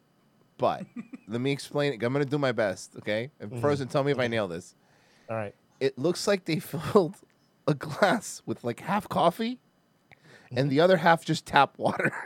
but 0.57 0.83
let 1.27 1.39
me 1.39 1.51
explain 1.51 1.93
it. 1.93 2.03
I'm 2.03 2.11
gonna 2.11 2.25
do 2.25 2.37
my 2.37 2.51
best, 2.51 2.95
okay? 2.97 3.31
And 3.39 3.51
Mhm. 3.51 3.61
Frozen, 3.61 3.87
tell 3.87 4.03
me 4.03 4.11
if 4.11 4.19
I 4.19 4.27
nail 4.27 4.47
this. 4.47 4.75
All 5.29 5.35
right. 5.37 5.55
It 5.79 5.97
looks 5.97 6.27
like 6.27 6.45
they 6.45 6.59
filled 6.59 7.15
a 7.67 7.73
glass 7.73 8.41
with 8.45 8.63
like 8.63 8.81
half 8.81 9.07
coffee, 9.09 9.59
and 10.51 10.69
the 10.69 10.79
other 10.79 10.97
half 10.97 11.25
just 11.25 11.45
tap 11.45 11.77
water. 11.77 12.13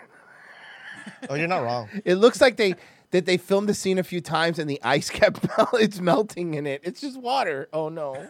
Oh, 1.29 1.35
you're 1.35 1.49
not 1.49 1.63
wrong. 1.63 1.89
It 2.05 2.15
looks 2.15 2.39
like 2.39 2.55
they 2.55 2.75
that 3.11 3.25
they 3.25 3.37
filmed 3.37 3.67
the 3.67 3.73
scene 3.73 3.99
a 3.99 4.03
few 4.03 4.21
times 4.21 4.57
and 4.57 4.69
the 4.69 4.79
ice 4.83 5.09
kept 5.09 5.45
it's 5.73 5.99
melting 5.99 6.53
in 6.53 6.65
it. 6.65 6.81
It's 6.83 7.01
just 7.01 7.19
water. 7.19 7.67
Oh 7.73 7.89
no. 7.89 8.27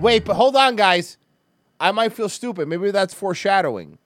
Wait, 0.00 0.24
but 0.24 0.34
hold 0.34 0.56
on, 0.56 0.76
guys. 0.76 1.18
I 1.80 1.90
might 1.90 2.12
feel 2.12 2.28
stupid. 2.28 2.68
Maybe 2.68 2.90
that's 2.90 3.12
foreshadowing. 3.14 3.98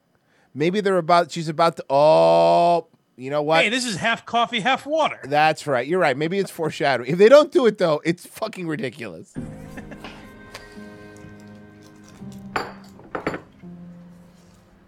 Maybe 0.53 0.81
they're 0.81 0.97
about 0.97 1.31
she's 1.31 1.49
about 1.49 1.77
to 1.77 1.85
oh 1.89 2.87
you 3.15 3.29
know 3.29 3.43
what? 3.43 3.63
Hey, 3.63 3.69
this 3.69 3.85
is 3.85 3.97
half 3.97 4.25
coffee, 4.25 4.59
half 4.59 4.85
water. 4.85 5.19
That's 5.23 5.67
right. 5.67 5.87
You're 5.87 5.99
right. 5.99 6.17
Maybe 6.17 6.39
it's 6.39 6.51
foreshadowing. 6.51 7.11
If 7.11 7.17
they 7.19 7.29
don't 7.29 7.51
do 7.51 7.65
it 7.67 7.77
though, 7.77 8.01
it's 8.03 8.25
fucking 8.25 8.67
ridiculous. 8.67 9.33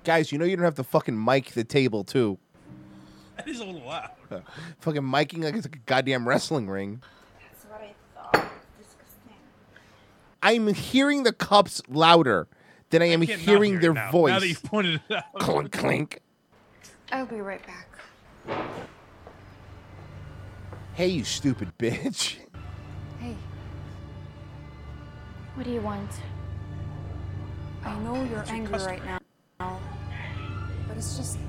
Guys, 0.04 0.32
you 0.32 0.38
know 0.38 0.46
you 0.46 0.56
don't 0.56 0.66
have 0.66 0.76
to 0.76 0.84
fucking 0.84 1.24
mic 1.24 1.52
the 1.52 1.64
table 1.64 2.04
too. 2.04 2.38
That 3.36 3.48
is 3.48 3.60
a 3.62 3.66
little 3.66 3.82
loud. 3.82 4.12
fucking 4.82 5.02
miking 5.02 5.44
like 5.44 5.56
it's 5.56 5.66
like 5.66 5.76
a 5.76 5.80
goddamn 5.88 6.28
wrestling 6.28 6.70
ring. 6.70 7.02
That's 7.42 7.66
what 7.66 7.82
I 7.82 7.94
thought. 8.14 8.52
Disgusting. 8.78 9.34
I'm 10.44 10.68
hearing 10.76 11.24
the 11.24 11.34
cups 11.34 11.82
louder 11.90 12.48
than 12.92 13.02
I 13.02 13.06
am 13.06 13.26
can't 13.26 13.40
hearing 13.42 13.72
hear 13.72 13.82
their 13.82 13.94
now, 13.94 14.12
voice. 14.12 14.34
Now 14.34 14.40
that 14.40 14.48
you've 14.48 14.62
pointed 14.62 15.02
it 15.10 15.16
out. 15.16 15.24
clink 15.40 15.72
clink. 15.72 16.20
I'll 17.12 17.26
be 17.26 17.42
right 17.42 17.62
back. 17.66 17.88
Hey, 20.94 21.08
you 21.08 21.24
stupid 21.24 21.72
bitch. 21.80 22.38
Hey, 23.20 23.36
What 25.56 25.64
do 25.66 25.72
you 25.72 25.82
want? 25.82 26.12
I 27.84 27.98
know 28.02 28.24
you're 28.26 28.46
angry 28.48 28.78
right 28.78 29.02
now, 29.60 29.80
but 30.94 31.00
it's 31.00 31.18
just 31.18 31.40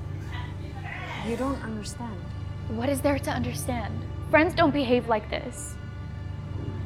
you 1.27 1.37
don't 1.37 1.61
understand. 1.61 2.19
What 2.69 2.89
is 2.89 2.99
there 3.01 3.19
to 3.19 3.29
understand? 3.31 3.93
Friends 4.31 4.55
don't 4.55 4.71
behave 4.73 5.07
like 5.07 5.29
this. 5.29 5.75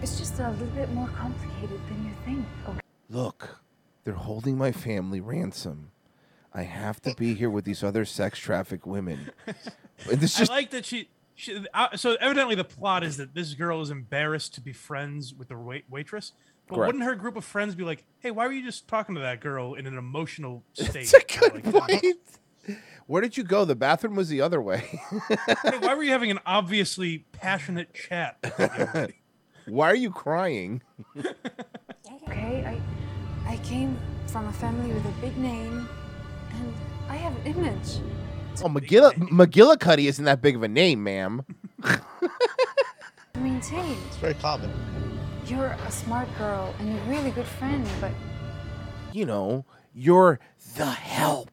It's 0.02 0.18
just 0.18 0.40
a 0.40 0.50
little 0.52 0.68
bit 0.68 0.92
more 0.92 1.08
complicated 1.10 1.80
than 1.88 2.06
you 2.06 2.12
think. 2.26 2.46
Okay. 2.68 2.80
Look, 3.10 3.62
they're 4.04 4.14
holding 4.14 4.58
my 4.58 4.74
family 4.74 5.22
ransom. 5.22 5.92
I 6.54 6.64
have 6.64 7.02
to 7.04 7.16
be 7.16 7.34
here 7.34 7.50
with 7.50 7.64
these 7.64 7.82
other 7.82 8.04
sex 8.04 8.40
traffic 8.40 8.86
women. 8.86 9.32
This 10.08 10.38
just 10.38 10.52
I 10.52 10.56
like 10.56 10.72
that 10.72 10.86
she. 10.86 11.10
she 11.36 11.66
uh, 11.74 11.96
so 11.96 12.16
evidently, 12.20 12.56
the 12.56 12.64
plot 12.64 13.04
is 13.04 13.18
that 13.18 13.36
this 13.36 13.54
girl 13.54 13.82
is 13.82 13.90
embarrassed 13.90 14.54
to 14.56 14.62
be 14.62 14.74
friends 14.74 15.34
with 15.34 15.50
the 15.50 15.58
wait, 15.58 15.86
waitress. 15.90 16.32
But 16.68 16.76
Correct. 16.76 16.88
wouldn't 16.88 17.04
her 17.04 17.16
group 17.16 17.36
of 17.36 17.44
friends 17.44 17.76
be 17.76 17.84
like, 17.84 18.06
"Hey, 18.20 18.32
why 18.32 18.48
were 18.48 18.54
you 18.54 18.64
just 18.64 18.88
talking 18.88 19.16
to 19.16 19.22
that 19.22 19.42
girl 19.42 19.74
in 19.74 19.88
an 19.88 19.98
emotional 19.98 20.64
state? 20.74 21.12
It's 21.12 21.14
a 21.14 21.40
good 21.40 21.66
Like, 21.74 21.88
point. 21.90 22.16
Where 23.08 23.22
did 23.22 23.38
you 23.38 23.44
go? 23.44 23.66
The 23.66 23.76
bathroom 23.76 24.16
was 24.16 24.30
the 24.30 24.42
other 24.42 24.62
way. 24.62 25.00
hey, 25.28 25.78
why 25.80 25.96
were 25.96 26.04
you 26.04 26.12
having 26.12 26.30
an 26.32 26.40
obviously 26.46 27.26
passionate 27.32 27.94
chat? 27.94 28.38
with 28.44 28.58
that 28.58 28.78
young 28.78 28.90
lady?" 28.94 29.16
Why 29.68 29.92
are 29.92 29.96
you 29.96 30.12
crying? 30.12 30.82
Okay, 32.28 32.64
I 33.48 33.52
I 33.54 33.58
came 33.58 33.98
from 34.28 34.48
a 34.48 34.54
family 34.54 34.94
with 34.94 35.04
a 35.06 35.12
big 35.22 35.36
name, 35.38 35.88
and 36.52 36.74
I 37.10 37.16
have 37.16 37.36
an 37.38 37.46
image. 37.58 38.00
Oh, 38.64 38.68
McGilla 38.70 39.14
McGillicuddy 39.16 40.06
isn't 40.06 40.26
that 40.26 40.42
big 40.42 40.56
of 40.56 40.62
a 40.64 40.68
name, 40.68 41.04
ma'am. 41.04 41.44
to 41.84 43.40
maintain. 43.40 43.98
It's 44.08 44.18
very 44.18 44.36
common. 44.36 44.72
You're 45.48 45.76
a 45.88 45.92
smart 45.92 46.28
girl 46.38 46.74
and 46.80 46.96
a 46.96 47.02
really 47.10 47.32
good 47.32 47.48
friend, 47.48 47.88
but 48.00 48.12
You 49.12 49.26
know, 49.26 49.66
you're 49.94 50.40
the 50.76 50.86
help. 50.86 51.50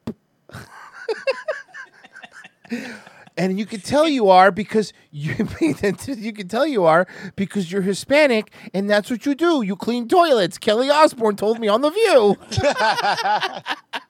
And 3.38 3.58
you 3.58 3.66
can 3.66 3.80
tell 3.80 4.08
you 4.08 4.30
are 4.30 4.50
because 4.50 4.94
you 5.10 5.34
you 5.60 6.32
can 6.32 6.48
tell 6.48 6.66
you 6.66 6.84
are 6.84 7.06
because 7.36 7.70
you're 7.70 7.82
Hispanic 7.82 8.50
and 8.72 8.88
that's 8.88 9.10
what 9.10 9.26
you 9.26 9.34
do. 9.34 9.62
You 9.62 9.76
clean 9.76 10.08
toilets. 10.08 10.56
Kelly 10.56 10.88
Osbourne 10.88 11.36
told 11.36 11.58
me 11.60 11.68
on 11.68 11.82
the 11.82 11.90
View. 11.90 12.36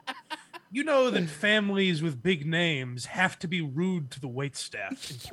You 0.73 0.85
know 0.85 1.11
that 1.11 1.31
families 1.31 2.03
with 2.03 2.23
big 2.23 2.45
names 2.45 3.07
have 3.07 3.39
to 3.39 3.49
be 3.49 3.63
rude 3.63 4.11
to 4.11 4.21
the 4.21 4.29
wait 4.29 4.57
staff. 4.57 5.11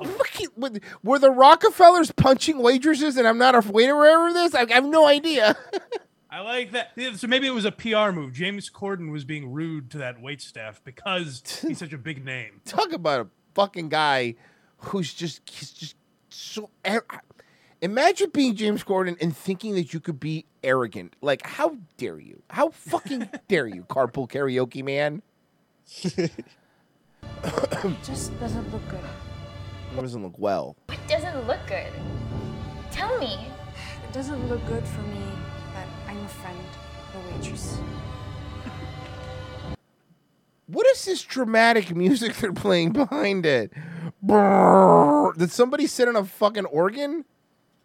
Were- 1.02 1.18
the 1.18 1.30
Rockefellers 1.30 2.12
punching 2.12 2.56
waitresses 2.62 3.18
and 3.18 3.28
I'm 3.28 3.36
not 3.36 3.54
a 3.54 3.60
waiter 3.70 4.26
of 4.26 4.32
this? 4.32 4.54
I, 4.54 4.62
I 4.62 4.72
have 4.72 4.86
no 4.86 5.06
idea. 5.06 5.54
I 6.34 6.40
like 6.40 6.72
that. 6.72 6.90
So 7.14 7.28
maybe 7.28 7.46
it 7.46 7.54
was 7.54 7.64
a 7.64 7.70
PR 7.70 8.10
move. 8.10 8.32
James 8.32 8.68
Corden 8.68 9.12
was 9.12 9.24
being 9.24 9.52
rude 9.52 9.88
to 9.92 9.98
that 9.98 10.20
wait 10.20 10.40
staff 10.42 10.80
because 10.82 11.44
he's 11.62 11.78
such 11.78 11.92
a 11.92 11.98
big 11.98 12.24
name. 12.24 12.60
Talk 12.64 12.92
about 12.92 13.20
a 13.20 13.26
fucking 13.54 13.88
guy 13.88 14.34
who's 14.78 15.14
just 15.14 15.48
he's 15.48 15.70
just 15.70 15.94
so. 16.30 16.70
ar- 16.84 17.06
Imagine 17.82 18.30
being 18.30 18.56
James 18.56 18.82
Corden 18.82 19.16
and 19.20 19.36
thinking 19.36 19.76
that 19.76 19.94
you 19.94 20.00
could 20.00 20.18
be 20.18 20.46
arrogant. 20.64 21.14
Like, 21.20 21.46
how 21.46 21.76
dare 21.98 22.18
you? 22.18 22.42
How 22.50 22.70
fucking 22.70 23.28
dare 23.48 23.68
you, 23.68 23.84
carpool 23.84 24.28
karaoke 24.28 24.82
man? 24.82 25.22
it 26.02 26.32
just 28.02 28.36
doesn't 28.40 28.72
look 28.72 28.88
good. 28.88 28.98
It 29.96 30.00
doesn't 30.00 30.22
look 30.24 30.38
well. 30.40 30.76
It 30.88 30.98
doesn't 31.08 31.46
look 31.46 31.60
good. 31.68 31.92
Tell 32.90 33.16
me. 33.20 33.34
It 34.02 34.12
doesn't 34.12 34.48
look 34.48 34.66
good 34.66 34.84
for 34.84 35.02
me 35.02 35.20
that 36.24 36.30
friend, 36.30 36.58
a 37.14 37.34
waitress. 37.34 37.78
What 40.66 40.86
is 40.86 41.04
this 41.04 41.22
dramatic 41.22 41.94
music 41.94 42.34
they're 42.40 42.52
playing 42.52 42.92
behind 42.92 43.44
it? 43.44 43.72
Brrr. 44.24 45.36
Did 45.36 45.50
somebody 45.50 45.86
sit 45.86 46.08
on 46.08 46.16
a 46.16 46.24
fucking 46.24 46.66
organ? 46.66 47.24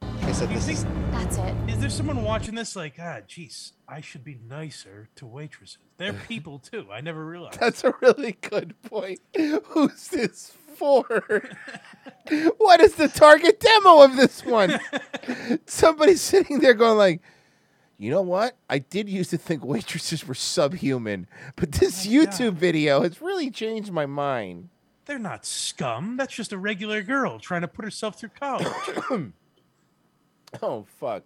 I 0.02 0.32
said 0.32 0.50
this 0.50 0.70
is 0.70 0.86
That's 1.12 1.38
it. 1.38 1.56
Is 1.68 1.80
there 1.80 1.90
someone 1.90 2.24
watching 2.24 2.56
this 2.56 2.76
like, 2.76 2.94
ah, 3.00 3.20
jeez, 3.28 3.74
I 3.88 4.00
should 4.00 4.24
be 4.24 4.40
nicer 4.48 5.10
to 5.16 5.26
waitresses? 5.26 5.78
They're 5.98 6.14
people 6.28 6.60
too. 6.60 6.88
I 6.92 7.02
never 7.02 7.26
realized. 7.26 7.60
That's 7.60 7.84
a 7.84 7.94
really 8.02 8.38
good 8.42 8.82
point. 8.84 9.20
Who's 9.36 10.08
this 10.08 10.54
for? 10.78 11.04
what 12.58 12.80
is 12.80 12.96
the 12.96 13.10
target 13.10 13.60
demo 13.60 14.02
of 14.02 14.16
this 14.16 14.46
one? 14.46 14.80
Somebody's 15.66 16.22
sitting 16.22 16.60
there 16.60 16.74
going 16.74 16.98
like, 16.98 17.22
you 18.00 18.10
know 18.10 18.22
what? 18.22 18.56
I 18.70 18.80
did 18.80 19.10
used 19.10 19.30
to 19.32 19.38
think 19.38 19.64
waitresses 19.64 20.26
were 20.26 20.34
subhuman, 20.34 21.28
but 21.58 21.74
this 21.74 22.08
oh 22.08 22.10
YouTube 22.10 22.54
video 22.54 23.02
has 23.02 23.22
really 23.22 23.52
changed 23.52 23.92
my 23.92 24.06
mind. 24.06 24.70
They're 25.06 25.20
not 25.20 25.46
scum. 25.46 26.16
That's 26.16 26.34
just 26.34 26.54
a 26.54 26.58
regular 26.58 27.04
girl 27.04 27.40
trying 27.40 27.62
to 27.62 27.68
put 27.68 27.84
herself 27.84 28.20
through 28.20 28.32
college. 28.40 28.68
Oh 30.64 30.88
fuck. 31.00 31.22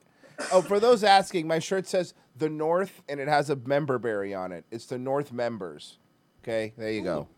Oh, 0.51 0.61
for 0.61 0.81
those 0.81 1.01
asking, 1.01 1.47
my 1.47 1.59
shirt 1.59 1.87
says 1.87 2.13
the 2.35 2.49
North 2.49 3.01
and 3.07 3.21
it 3.21 3.29
has 3.29 3.49
a 3.49 3.55
member 3.55 3.97
berry 3.97 4.33
on 4.33 4.51
it. 4.51 4.65
It's 4.69 4.85
the 4.85 4.97
North 4.97 5.31
members. 5.31 5.97
Okay, 6.43 6.73
there 6.77 6.91
you 6.91 7.03
go. 7.03 7.29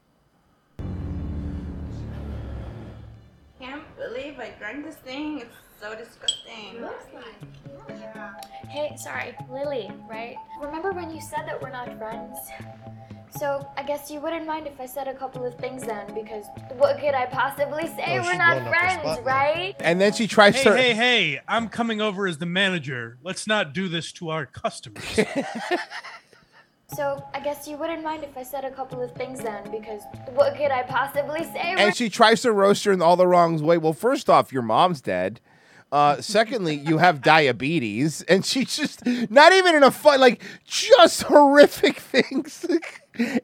Can't 3.59 3.83
believe 3.97 4.39
I 4.39 4.55
drank 4.57 4.83
this 4.83 4.95
thing. 4.95 5.41
It's 5.41 5.55
so 5.85 5.95
disgusting. 5.95 6.81
Looks 6.81 7.05
Hey, 8.67 8.95
sorry, 8.97 9.35
Lily, 9.49 9.91
right? 10.09 10.35
Remember 10.61 10.91
when 10.91 11.09
you 11.09 11.21
said 11.21 11.47
that 11.47 11.61
we're 11.61 11.69
not 11.69 11.97
friends? 11.97 12.37
So 13.37 13.67
I 13.77 13.83
guess 13.83 14.09
you 14.09 14.19
wouldn't 14.19 14.45
mind 14.45 14.65
if 14.65 14.79
I 14.79 14.85
said 14.85 15.07
a 15.07 15.13
couple 15.13 15.45
of 15.45 15.55
things 15.55 15.83
then, 15.83 16.07
because 16.13 16.45
what 16.77 16.99
could 16.99 17.13
I 17.13 17.25
possibly 17.25 17.87
say? 17.87 18.17
Oh, 18.17 18.21
we're 18.23 18.35
not 18.35 18.61
blowing 18.61 18.67
up 18.67 18.73
her 18.73 19.01
friends, 19.03 19.19
right? 19.25 19.75
And 19.79 19.99
then 20.01 20.13
she 20.13 20.27
tries 20.27 20.55
Hey, 20.55 20.63
to. 20.63 20.75
hey, 20.75 20.93
hey! 20.93 21.41
I'm 21.47 21.69
coming 21.69 22.01
over 22.01 22.27
as 22.27 22.37
the 22.37 22.45
manager. 22.45 23.17
Let's 23.23 23.45
not 23.45 23.73
do 23.73 23.87
this 23.87 24.11
to 24.13 24.29
our 24.29 24.45
customers. 24.45 25.19
So 26.93 27.27
I 27.33 27.39
guess 27.39 27.67
you 27.67 27.77
wouldn't 27.77 28.03
mind 28.03 28.23
if 28.23 28.37
I 28.37 28.43
said 28.43 28.63
a 28.63 28.69
couple 28.69 29.01
of 29.01 29.11
things 29.13 29.41
then, 29.41 29.69
because 29.71 30.03
what 30.33 30.55
could 30.55 30.69
I 30.71 30.83
possibly 30.83 31.43
say? 31.43 31.73
And 31.77 31.95
she 31.95 32.09
tries 32.09 32.43
to 32.43 32.53
roast 32.53 32.85
her 32.85 32.91
in 32.91 33.01
all 33.01 33.15
the 33.17 33.25
wrong 33.27 33.61
way. 33.61 33.77
Well, 33.77 33.91
first 33.91 34.29
off, 34.29 34.53
your 34.53 34.61
mom's 34.61 35.01
dead. 35.01 35.41
Uh, 35.95 36.21
secondly, 36.21 36.75
you 36.75 36.97
have 36.97 37.21
diabetes, 37.21 38.21
and 38.23 38.45
she's 38.45 38.75
just 38.75 39.05
not 39.05 39.53
even 39.53 39.75
in 39.75 39.81
a 39.81 39.89
fun, 39.89 40.19
like 40.19 40.43
just 40.65 41.23
horrific 41.23 41.99
things. 41.99 42.65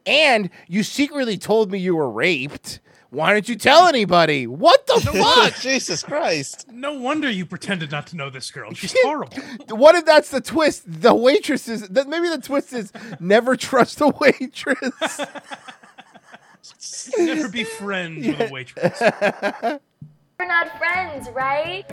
and 0.05 0.49
you 0.67 0.83
secretly 0.83 1.37
told 1.37 1.71
me 1.71 1.79
you 1.79 1.95
were 1.95 2.09
raped. 2.09 2.81
Why 3.09 3.33
didn't 3.33 3.47
you 3.47 3.55
tell 3.55 3.87
anybody? 3.87 4.47
What 4.47 4.85
the 4.85 4.99
fuck? 4.99 5.61
Jesus 5.61 6.03
Christ! 6.03 6.65
No 6.69 6.91
wonder 6.91 7.29
you 7.29 7.45
pretended 7.45 7.89
not 7.89 8.07
to 8.07 8.17
know 8.17 8.29
this 8.29 8.51
girl. 8.51 8.73
She's 8.73 8.93
horrible. 9.01 9.37
What 9.69 9.95
if 9.95 10.03
that's 10.03 10.29
the 10.29 10.41
twist? 10.41 10.83
The 10.85 11.15
waitress 11.15 11.69
is 11.69 11.87
that 11.87 12.09
maybe 12.09 12.27
the 12.27 12.41
twist 12.41 12.73
is 12.73 12.91
never 13.21 13.55
trust 13.55 14.01
a 14.01 14.09
waitress. 14.09 15.21
Never 17.17 17.47
be 17.47 17.63
friends 17.63 18.27
with 18.27 18.41
a 18.41 18.51
waitress. 18.51 18.99
We're 20.37 20.47
not 20.47 20.77
friends, 20.77 21.29
right? 21.29 21.85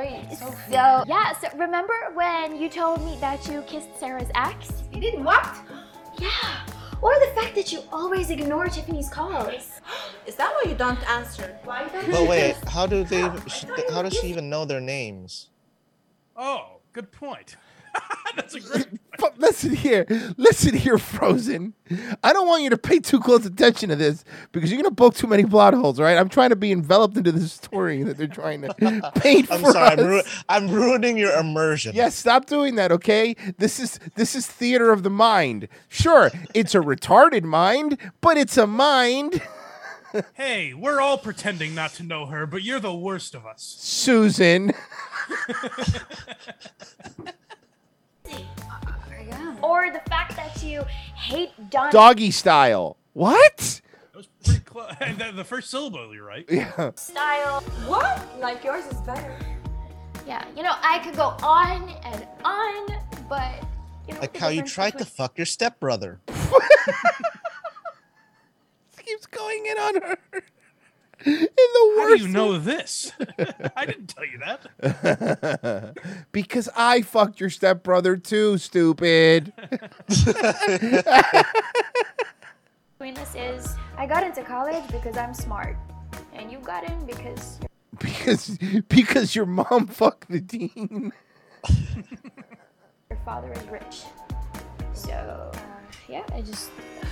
Wait, 0.00 0.38
so 0.38 0.54
yeah. 0.70 1.32
So 1.40 1.48
remember 1.58 1.92
when 2.14 2.56
you 2.56 2.68
told 2.70 3.04
me 3.04 3.18
that 3.20 3.46
you 3.46 3.60
kissed 3.62 3.98
Sarah's 3.98 4.30
ex? 4.34 4.72
You 4.92 5.00
didn't 5.00 5.24
what? 5.24 5.44
Yeah. 6.18 6.30
Or 7.02 7.12
the 7.20 7.32
fact 7.34 7.54
that 7.54 7.70
you 7.72 7.82
always 7.92 8.30
ignore 8.30 8.66
Tiffany's 8.68 9.10
calls. 9.10 9.80
Is 10.26 10.36
that 10.36 10.52
why 10.54 10.70
you 10.70 10.76
don't 10.76 11.02
answer? 11.10 11.58
Why 11.64 11.86
don't 11.88 12.10
But 12.10 12.28
wait, 12.28 12.56
how 12.68 12.86
do 12.86 13.04
they? 13.04 13.22
Ah, 13.22 13.36
sh- 13.46 13.64
How 13.90 14.02
does 14.02 14.14
she 14.14 14.28
even 14.28 14.48
know 14.48 14.64
their 14.64 14.80
names? 14.80 15.48
Oh, 16.36 16.80
good 16.94 17.12
point. 17.12 17.56
That's 18.36 18.54
a 18.54 18.60
great. 18.60 18.86
But 19.18 19.38
listen 19.38 19.74
here, 19.74 20.06
listen 20.38 20.74
here, 20.74 20.96
Frozen. 20.96 21.74
I 22.24 22.32
don't 22.32 22.46
want 22.48 22.62
you 22.62 22.70
to 22.70 22.78
pay 22.78 23.00
too 23.00 23.20
close 23.20 23.44
attention 23.44 23.90
to 23.90 23.96
this 23.96 24.24
because 24.52 24.72
you're 24.72 24.80
gonna 24.82 24.94
poke 24.94 25.14
too 25.14 25.26
many 25.26 25.44
plot 25.44 25.74
holes. 25.74 26.00
Right, 26.00 26.16
I'm 26.16 26.30
trying 26.30 26.50
to 26.50 26.56
be 26.56 26.72
enveloped 26.72 27.18
into 27.18 27.30
this 27.32 27.52
story 27.52 28.02
that 28.02 28.16
they're 28.16 28.26
trying 28.26 28.62
to 28.62 29.12
paint 29.16 29.50
I'm 29.52 29.60
for 29.60 29.72
sorry, 29.72 29.92
us. 29.92 29.98
I'm, 29.98 30.06
ru- 30.06 30.22
I'm 30.48 30.68
ruining 30.70 31.18
your 31.18 31.38
immersion. 31.38 31.94
Yes, 31.94 32.14
stop 32.14 32.46
doing 32.46 32.76
that, 32.76 32.92
okay? 32.92 33.36
This 33.58 33.78
is 33.78 33.98
this 34.14 34.34
is 34.34 34.46
theater 34.46 34.90
of 34.90 35.02
the 35.02 35.10
mind. 35.10 35.68
Sure, 35.88 36.30
it's 36.54 36.74
a 36.74 36.80
retarded 36.80 37.42
mind, 37.44 37.98
but 38.22 38.36
it's 38.38 38.56
a 38.56 38.66
mind. 38.66 39.42
Hey, 40.34 40.74
we're 40.74 41.00
all 41.00 41.18
pretending 41.18 41.72
not 41.72 41.92
to 41.92 42.02
know 42.02 42.26
her, 42.26 42.44
but 42.44 42.64
you're 42.64 42.80
the 42.80 42.92
worst 42.92 43.32
of 43.32 43.46
us. 43.46 43.62
Susan. 43.78 44.72
Or 49.62 49.90
the 49.90 50.00
fact 50.08 50.36
that 50.36 50.62
you 50.62 50.82
hate 51.14 51.50
Don. 51.70 51.92
Doggy 51.92 52.30
style. 52.30 52.96
What? 53.12 53.80
That 54.12 54.16
was 54.16 54.28
pretty 54.44 54.60
close. 54.60 54.94
And 55.00 55.18
the, 55.18 55.32
the 55.32 55.44
first 55.44 55.70
syllable, 55.70 56.14
you're 56.14 56.24
right. 56.24 56.44
Yeah. 56.48 56.92
style. 56.94 57.60
What? 57.86 58.26
Like 58.40 58.64
yours 58.64 58.86
is 58.86 59.00
better. 59.02 59.36
Yeah, 60.26 60.44
you 60.56 60.62
know 60.62 60.74
I 60.80 60.98
could 61.00 61.16
go 61.16 61.34
on 61.42 61.88
and 62.04 62.26
on, 62.44 62.86
but 63.28 63.64
you 64.06 64.14
know 64.14 64.20
Like 64.20 64.36
how 64.36 64.48
you 64.48 64.62
difference 64.62 64.72
tried 64.74 64.98
to 64.98 65.04
fuck 65.04 65.36
your 65.38 65.46
stepbrother. 65.46 66.20
keeps 69.10 69.26
going 69.26 69.66
in 69.66 69.78
on 69.78 69.94
her. 70.02 70.18
In 71.24 71.46
the 71.46 71.94
How 71.98 72.16
do 72.16 72.22
you 72.22 72.28
know 72.28 72.58
this? 72.58 73.12
I 73.76 73.84
didn't 73.84 74.06
tell 74.06 74.24
you 74.24 74.38
that. 74.38 75.94
because 76.32 76.68
I 76.74 77.02
fucked 77.02 77.40
your 77.40 77.50
stepbrother 77.50 78.16
too, 78.16 78.56
stupid. 78.58 79.52
between 82.98 83.18
us 83.18 83.34
is 83.34 83.74
I 83.96 84.06
got 84.06 84.24
into 84.24 84.42
college 84.42 84.84
because 84.90 85.16
I'm 85.16 85.34
smart, 85.34 85.76
and 86.32 86.50
you 86.50 86.58
got 86.58 86.88
in 86.88 87.06
because 87.06 87.58
because 87.98 88.58
because 88.88 89.34
your 89.34 89.46
mom 89.46 89.86
fucked 89.88 90.28
the 90.30 90.40
dean. 90.40 91.12
your 93.10 93.18
father 93.24 93.52
is 93.52 93.68
rich. 93.68 94.02
So 94.94 95.12
uh, 95.12 95.58
yeah, 96.08 96.24
I 96.34 96.40
just 96.42 96.70
yeah. 97.02 97.08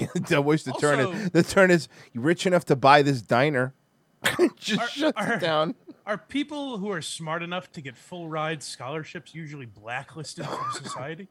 I 0.30 0.38
wish 0.38 0.62
the 0.64 0.72
turn 0.72 1.00
Also- 1.00 1.12
is 1.12 1.30
the 1.30 1.42
turn 1.42 1.70
is 1.70 1.88
you 2.12 2.20
rich 2.20 2.46
enough 2.46 2.64
to 2.66 2.76
buy 2.76 3.02
this 3.02 3.22
diner. 3.22 3.74
Just 4.56 4.80
Are- 4.80 4.88
shut 4.88 5.14
are- 5.16 5.32
it 5.34 5.40
down. 5.40 5.74
Are 6.04 6.18
people 6.18 6.78
who 6.78 6.90
are 6.90 7.00
smart 7.00 7.42
enough 7.44 7.70
to 7.72 7.80
get 7.80 7.96
full 7.96 8.28
ride 8.28 8.62
scholarships 8.62 9.34
usually 9.34 9.66
blacklisted 9.66 10.44
from 10.46 10.66
society? 10.82 11.28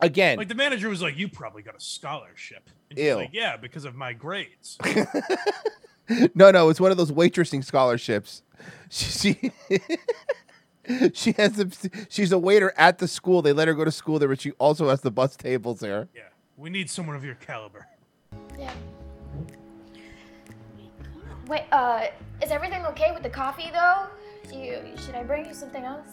Again, 0.00 0.36
Like 0.38 0.48
the 0.48 0.54
manager 0.54 0.88
was 0.88 1.00
like, 1.00 1.16
"You 1.16 1.28
probably 1.28 1.62
got 1.62 1.74
a 1.76 1.80
scholarship." 1.80 2.68
And 2.90 2.98
she's 2.98 3.06
Ew. 3.06 3.14
like, 3.14 3.30
"Yeah, 3.32 3.56
because 3.56 3.84
of 3.84 3.94
my 3.94 4.12
grades." 4.12 4.76
no, 6.34 6.50
no, 6.50 6.68
it's 6.68 6.80
one 6.80 6.90
of 6.90 6.96
those 6.96 7.12
waitressing 7.12 7.64
scholarships. 7.64 8.42
She 8.90 9.06
she, 9.70 9.80
she 11.14 11.32
has 11.32 11.58
a, 11.58 11.68
she's 12.08 12.32
a 12.32 12.38
waiter 12.38 12.72
at 12.76 12.98
the 12.98 13.08
school. 13.08 13.40
They 13.42 13.52
let 13.52 13.68
her 13.68 13.74
go 13.74 13.84
to 13.84 13.90
school 13.92 14.18
there, 14.18 14.28
but 14.28 14.40
she 14.40 14.52
also 14.52 14.88
has 14.88 15.00
the 15.00 15.10
bus 15.10 15.36
tables 15.36 15.80
there. 15.80 16.08
yeah, 16.14 16.22
we 16.56 16.70
need 16.70 16.88
someone 16.90 17.16
of 17.16 17.24
your 17.24 17.34
caliber. 17.36 17.86
Yeah. 18.58 18.72
Wait, 21.46 21.62
uh, 21.70 22.06
is 22.42 22.50
everything 22.50 22.84
okay 22.86 23.12
with 23.12 23.22
the 23.22 23.30
coffee 23.30 23.70
though? 23.72 24.06
You, 24.52 24.80
should 25.04 25.14
I 25.14 25.22
bring 25.22 25.46
you 25.46 25.54
something 25.54 25.84
else? 25.84 26.08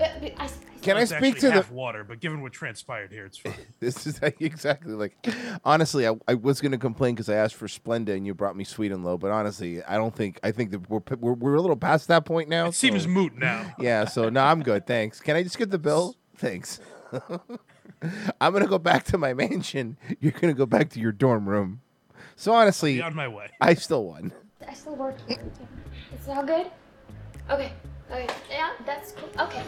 Uh, 0.00 0.08
but 0.20 0.32
I, 0.38 0.48
Can 0.82 0.96
I 0.98 1.02
It's 1.02 1.10
speak 1.10 1.36
actually 1.36 1.52
to 1.52 1.66
the- 1.66 1.72
water? 1.72 2.04
But 2.04 2.20
given 2.20 2.42
what 2.42 2.52
transpired 2.52 3.10
here, 3.12 3.24
it's 3.24 3.38
fine. 3.38 3.54
This 3.80 4.06
is 4.06 4.18
exactly 4.40 4.92
like. 4.92 5.16
Honestly, 5.64 6.06
I, 6.06 6.14
I 6.28 6.34
was 6.34 6.60
going 6.60 6.72
to 6.72 6.78
complain 6.78 7.14
because 7.14 7.28
I 7.28 7.34
asked 7.34 7.54
for 7.54 7.66
Splenda 7.66 8.10
and 8.10 8.26
you 8.26 8.34
brought 8.34 8.56
me 8.56 8.64
Sweet 8.64 8.92
and 8.92 9.04
Low, 9.04 9.16
but 9.16 9.30
honestly, 9.30 9.82
I 9.84 9.96
don't 9.96 10.14
think 10.14 10.38
I 10.42 10.50
think 10.52 10.70
that 10.72 10.90
we're 10.90 11.00
we're, 11.18 11.32
we're 11.32 11.54
a 11.54 11.60
little 11.60 11.76
past 11.76 12.08
that 12.08 12.24
point 12.24 12.48
now. 12.48 12.66
It 12.66 12.74
seems 12.74 13.06
moot 13.06 13.36
now. 13.38 13.74
Yeah, 13.78 14.04
so 14.04 14.28
no, 14.28 14.42
I'm 14.42 14.62
good. 14.62 14.86
Thanks. 14.86 15.20
Can 15.20 15.36
I 15.36 15.42
just 15.42 15.58
get 15.58 15.70
the 15.70 15.78
bill? 15.78 16.14
Thanks. 16.36 16.80
I'm 18.40 18.52
gonna 18.52 18.66
go 18.66 18.78
back 18.78 19.04
to 19.04 19.18
my 19.18 19.32
mansion. 19.34 19.96
You're 20.20 20.32
gonna 20.32 20.54
go 20.54 20.66
back 20.66 20.90
to 20.90 21.00
your 21.00 21.12
dorm 21.12 21.48
room. 21.48 21.80
So 22.36 22.52
honestly, 22.52 22.94
Be 22.96 23.02
on 23.02 23.14
my 23.14 23.28
way. 23.28 23.48
I 23.60 23.74
still 23.74 24.04
won. 24.04 24.32
I 24.68 24.74
still 24.74 24.96
work. 24.96 25.16
It's 25.28 26.28
all 26.28 26.44
good? 26.44 26.66
Okay. 27.50 27.72
Okay. 28.10 28.28
Yeah, 28.50 28.72
that's 28.84 29.12
cool. 29.12 29.30
Okay. 29.40 29.62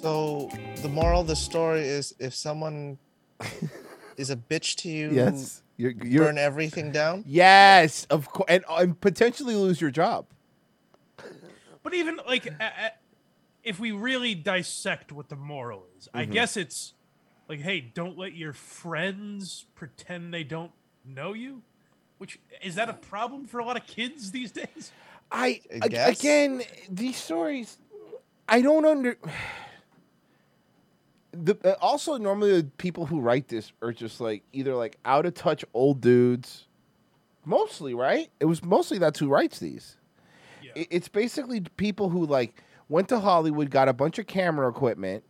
So 0.00 0.48
the 0.82 0.88
moral 0.88 1.22
of 1.22 1.26
the 1.26 1.36
story 1.36 1.80
is 1.82 2.14
if 2.18 2.34
someone 2.34 2.98
is 4.16 4.30
a 4.30 4.36
bitch 4.36 4.76
to 4.76 4.88
you, 4.88 5.10
Yes, 5.10 5.62
you're, 5.76 5.90
you're 5.90 6.24
burn 6.26 6.38
everything 6.38 6.92
down. 6.92 7.24
Yes, 7.26 8.04
of 8.10 8.28
course, 8.30 8.46
and, 8.48 8.64
uh, 8.68 8.76
and 8.76 9.00
potentially 9.00 9.54
lose 9.56 9.80
your 9.80 9.90
job. 9.90 10.26
But 11.82 11.94
even 11.94 12.20
like, 12.26 12.46
a- 12.46 12.50
a- 12.60 12.92
if 13.68 13.78
we 13.78 13.92
really 13.92 14.34
dissect 14.34 15.12
what 15.12 15.28
the 15.28 15.36
moral 15.36 15.84
is, 15.98 16.08
I 16.14 16.24
Mhm. 16.24 16.32
guess 16.32 16.56
it's 16.56 16.94
like, 17.48 17.60
hey, 17.60 17.80
don't 17.80 18.16
let 18.16 18.32
your 18.34 18.52
friends 18.54 19.66
pretend 19.74 20.32
they 20.32 20.44
don't 20.44 20.72
know 21.04 21.34
you. 21.34 21.62
Which 22.16 22.38
is 22.62 22.74
that 22.76 22.88
a 22.88 22.94
problem 22.94 23.46
for 23.46 23.58
a 23.60 23.64
lot 23.64 23.76
of 23.76 23.86
kids 23.86 24.32
these 24.32 24.50
days? 24.52 24.90
I, 25.30 25.60
I 25.70 25.84
ag- 25.84 25.90
guess. 25.90 26.18
again, 26.18 26.62
these 26.88 27.16
stories, 27.16 27.78
I 28.48 28.62
don't 28.62 28.84
under. 28.86 29.18
The, 31.32 31.56
uh, 31.62 31.74
also, 31.80 32.16
normally 32.16 32.62
the 32.62 32.68
people 32.78 33.04
who 33.06 33.20
write 33.20 33.48
this 33.48 33.70
are 33.82 33.92
just 33.92 34.20
like 34.20 34.42
either 34.52 34.74
like 34.74 34.96
out 35.04 35.26
of 35.26 35.34
touch 35.34 35.64
old 35.74 36.00
dudes. 36.00 36.66
Mostly, 37.44 37.94
right? 37.94 38.30
It 38.40 38.46
was 38.46 38.64
mostly 38.64 38.98
that's 38.98 39.18
who 39.18 39.28
writes 39.28 39.58
these. 39.58 39.96
I- 40.76 40.86
It's 40.90 41.08
basically 41.08 41.60
people 41.76 42.08
who 42.08 42.24
like 42.26 42.62
went 42.88 43.08
to 43.08 43.20
Hollywood, 43.20 43.70
got 43.70 43.88
a 43.88 43.92
bunch 43.92 44.18
of 44.18 44.26
camera 44.26 44.68
equipment, 44.68 45.24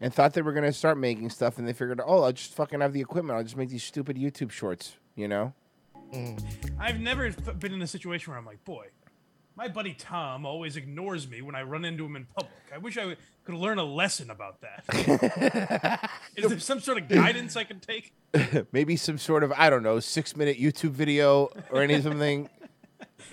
and 0.00 0.12
thought 0.14 0.34
they 0.34 0.42
were 0.42 0.52
gonna 0.52 0.72
start 0.72 0.98
making 0.98 1.30
stuff, 1.30 1.58
and 1.58 1.66
they 1.68 1.72
figured, 1.72 2.00
oh, 2.04 2.22
I'll 2.22 2.32
just 2.32 2.54
fucking 2.54 2.80
have 2.80 2.92
the 2.92 3.00
equipment. 3.00 3.36
I'll 3.36 3.44
just 3.44 3.56
make 3.56 3.68
these 3.68 3.84
stupid 3.84 4.16
YouTube 4.16 4.50
shorts. 4.50 4.96
You 5.14 5.28
know? 5.28 5.52
Mm. 6.14 6.42
I've 6.78 6.98
never 7.00 7.30
been 7.30 7.72
in 7.72 7.82
a 7.82 7.86
situation 7.86 8.30
where 8.30 8.38
I'm 8.38 8.46
like, 8.46 8.64
boy, 8.64 8.86
My 9.56 9.68
buddy 9.68 9.92
Tom 9.92 10.46
always 10.46 10.76
ignores 10.76 11.28
me 11.28 11.42
when 11.42 11.54
I 11.54 11.62
run 11.62 11.84
into 11.84 12.04
him 12.06 12.16
in 12.16 12.26
public. 12.34 12.52
I 12.74 12.78
wish 12.78 12.96
I 12.96 13.16
could 13.44 13.54
learn 13.54 13.78
a 13.78 13.84
lesson 13.84 14.30
about 14.30 14.60
that. 14.62 16.10
Is 16.36 16.48
there 16.48 16.58
some 16.58 16.80
sort 16.80 16.98
of 16.98 17.08
guidance 17.08 17.56
I 17.56 17.64
can 17.64 17.80
take? 17.80 18.12
Maybe 18.72 18.96
some 18.96 19.18
sort 19.18 19.42
of 19.42 19.52
I 19.52 19.68
don't 19.68 19.82
know 19.82 20.00
six 20.00 20.36
minute 20.36 20.58
YouTube 20.58 20.92
video 20.92 21.50
or 21.70 21.82
anything. 21.82 22.48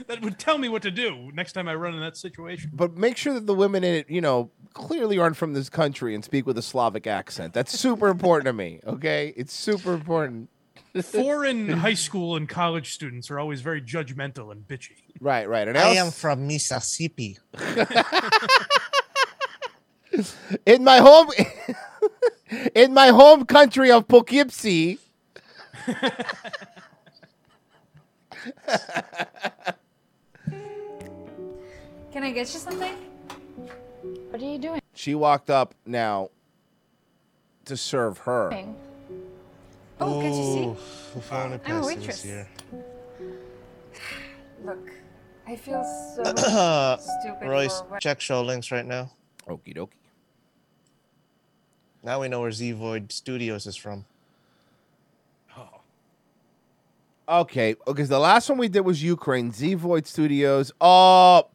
that 0.07 0.21
would 0.21 0.37
tell 0.39 0.57
me 0.57 0.69
what 0.69 0.81
to 0.83 0.91
do 0.91 1.31
next 1.33 1.53
time 1.53 1.67
I 1.67 1.75
run 1.75 1.93
in 1.93 1.99
that 2.01 2.17
situation. 2.17 2.71
but 2.73 2.97
make 2.97 3.17
sure 3.17 3.33
that 3.33 3.45
the 3.47 3.53
women 3.55 3.83
in 3.83 3.93
it, 3.95 4.09
you 4.09 4.21
know, 4.21 4.51
clearly 4.73 5.17
aren't 5.17 5.37
from 5.37 5.53
this 5.53 5.69
country 5.69 6.13
and 6.15 6.23
speak 6.23 6.45
with 6.45 6.57
a 6.57 6.61
Slavic 6.61 7.07
accent. 7.07 7.53
That's 7.53 7.77
super 7.77 8.07
important 8.09 8.45
to 8.45 8.53
me. 8.53 8.79
Okay, 8.85 9.33
it's 9.35 9.53
super 9.53 9.93
important. 9.93 10.49
Foreign 11.03 11.69
high 11.85 11.93
school 11.93 12.35
and 12.35 12.47
college 12.47 12.93
students 12.93 13.29
are 13.31 13.39
always 13.39 13.61
very 13.61 13.81
judgmental 13.81 14.51
and 14.51 14.67
bitchy. 14.67 14.91
Right, 15.19 15.47
right. 15.49 15.67
And 15.67 15.77
I 15.77 15.83
also- 15.89 16.05
am 16.05 16.11
from 16.11 16.47
Mississippi. 16.47 17.37
in 20.65 20.83
my 20.83 20.97
home, 20.97 21.29
in 22.75 22.93
my 22.93 23.07
home 23.07 23.45
country 23.45 23.91
of 23.91 24.07
Poughkeepsie. 24.07 24.99
Can 32.11 32.23
I 32.23 32.31
get 32.31 32.51
you 32.53 32.59
something? 32.59 32.95
What 34.29 34.41
are 34.41 34.45
you 34.45 34.57
doing? 34.57 34.81
She 34.93 35.15
walked 35.15 35.49
up 35.49 35.75
now 35.85 36.29
to 37.65 37.77
serve 37.77 38.19
her. 38.19 38.51
Oh, 39.99 40.21
can't 40.21 40.33
you 40.35 40.41
oh, 40.41 40.53
see? 40.53 40.65
Ooh, 40.65 40.77
if 41.17 41.33
only 41.33 41.59
I'm 41.65 41.83
a 41.83 41.85
waitress. 41.85 42.23
here. 42.23 42.47
Look, 44.63 44.91
I 45.47 45.55
feel 45.55 45.83
so 46.15 46.23
stupid 46.99 47.47
Royce, 47.47 47.81
for 47.81 47.99
check 47.99 48.21
show 48.21 48.41
links 48.41 48.71
right 48.71 48.85
now. 48.85 49.11
Okie 49.47 49.75
dokie. 49.75 49.89
Now 52.03 52.21
we 52.21 52.27
know 52.27 52.41
where 52.41 52.51
Z 52.51 52.73
Void 52.73 53.11
Studios 53.11 53.65
is 53.65 53.75
from. 53.75 54.05
Okay, 57.29 57.75
because 57.85 58.07
the 58.09 58.19
last 58.19 58.47
one 58.49 58.57
we 58.57 58.69
did 58.69 58.81
was 58.81 59.03
Ukraine, 59.03 59.51
Z 59.51 59.73
Void 59.73 60.07
Studios. 60.07 60.71
Oh, 60.79 61.47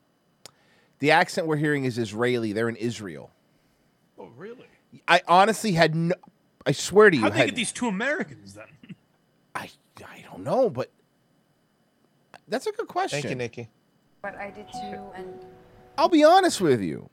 the 0.98 1.10
accent 1.10 1.46
we're 1.46 1.56
hearing 1.56 1.84
is 1.84 1.96
Israeli. 1.98 2.52
They're 2.52 2.68
in 2.68 2.76
Israel. 2.76 3.30
Oh, 4.18 4.28
really? 4.36 4.66
I 5.08 5.22
honestly 5.26 5.72
had 5.72 5.94
no. 5.94 6.14
I 6.66 6.72
swear 6.72 7.10
to 7.10 7.16
you, 7.16 7.22
How'd 7.22 7.32
they 7.34 7.46
get 7.46 7.56
these 7.56 7.72
two 7.72 7.88
Americans 7.88 8.54
then? 8.54 8.66
I 9.54 9.70
I 10.06 10.22
don't 10.30 10.44
know, 10.44 10.68
but 10.68 10.90
that's 12.48 12.66
a 12.66 12.72
good 12.72 12.88
question. 12.88 13.22
Thank 13.22 13.30
you, 13.30 13.36
Nikki. 13.36 13.68
what 14.20 14.36
I 14.36 14.50
did 14.50 14.66
too, 14.70 15.00
and 15.16 15.40
I'll 15.96 16.10
be 16.10 16.22
honest 16.22 16.60
with 16.60 16.82
you. 16.82 17.08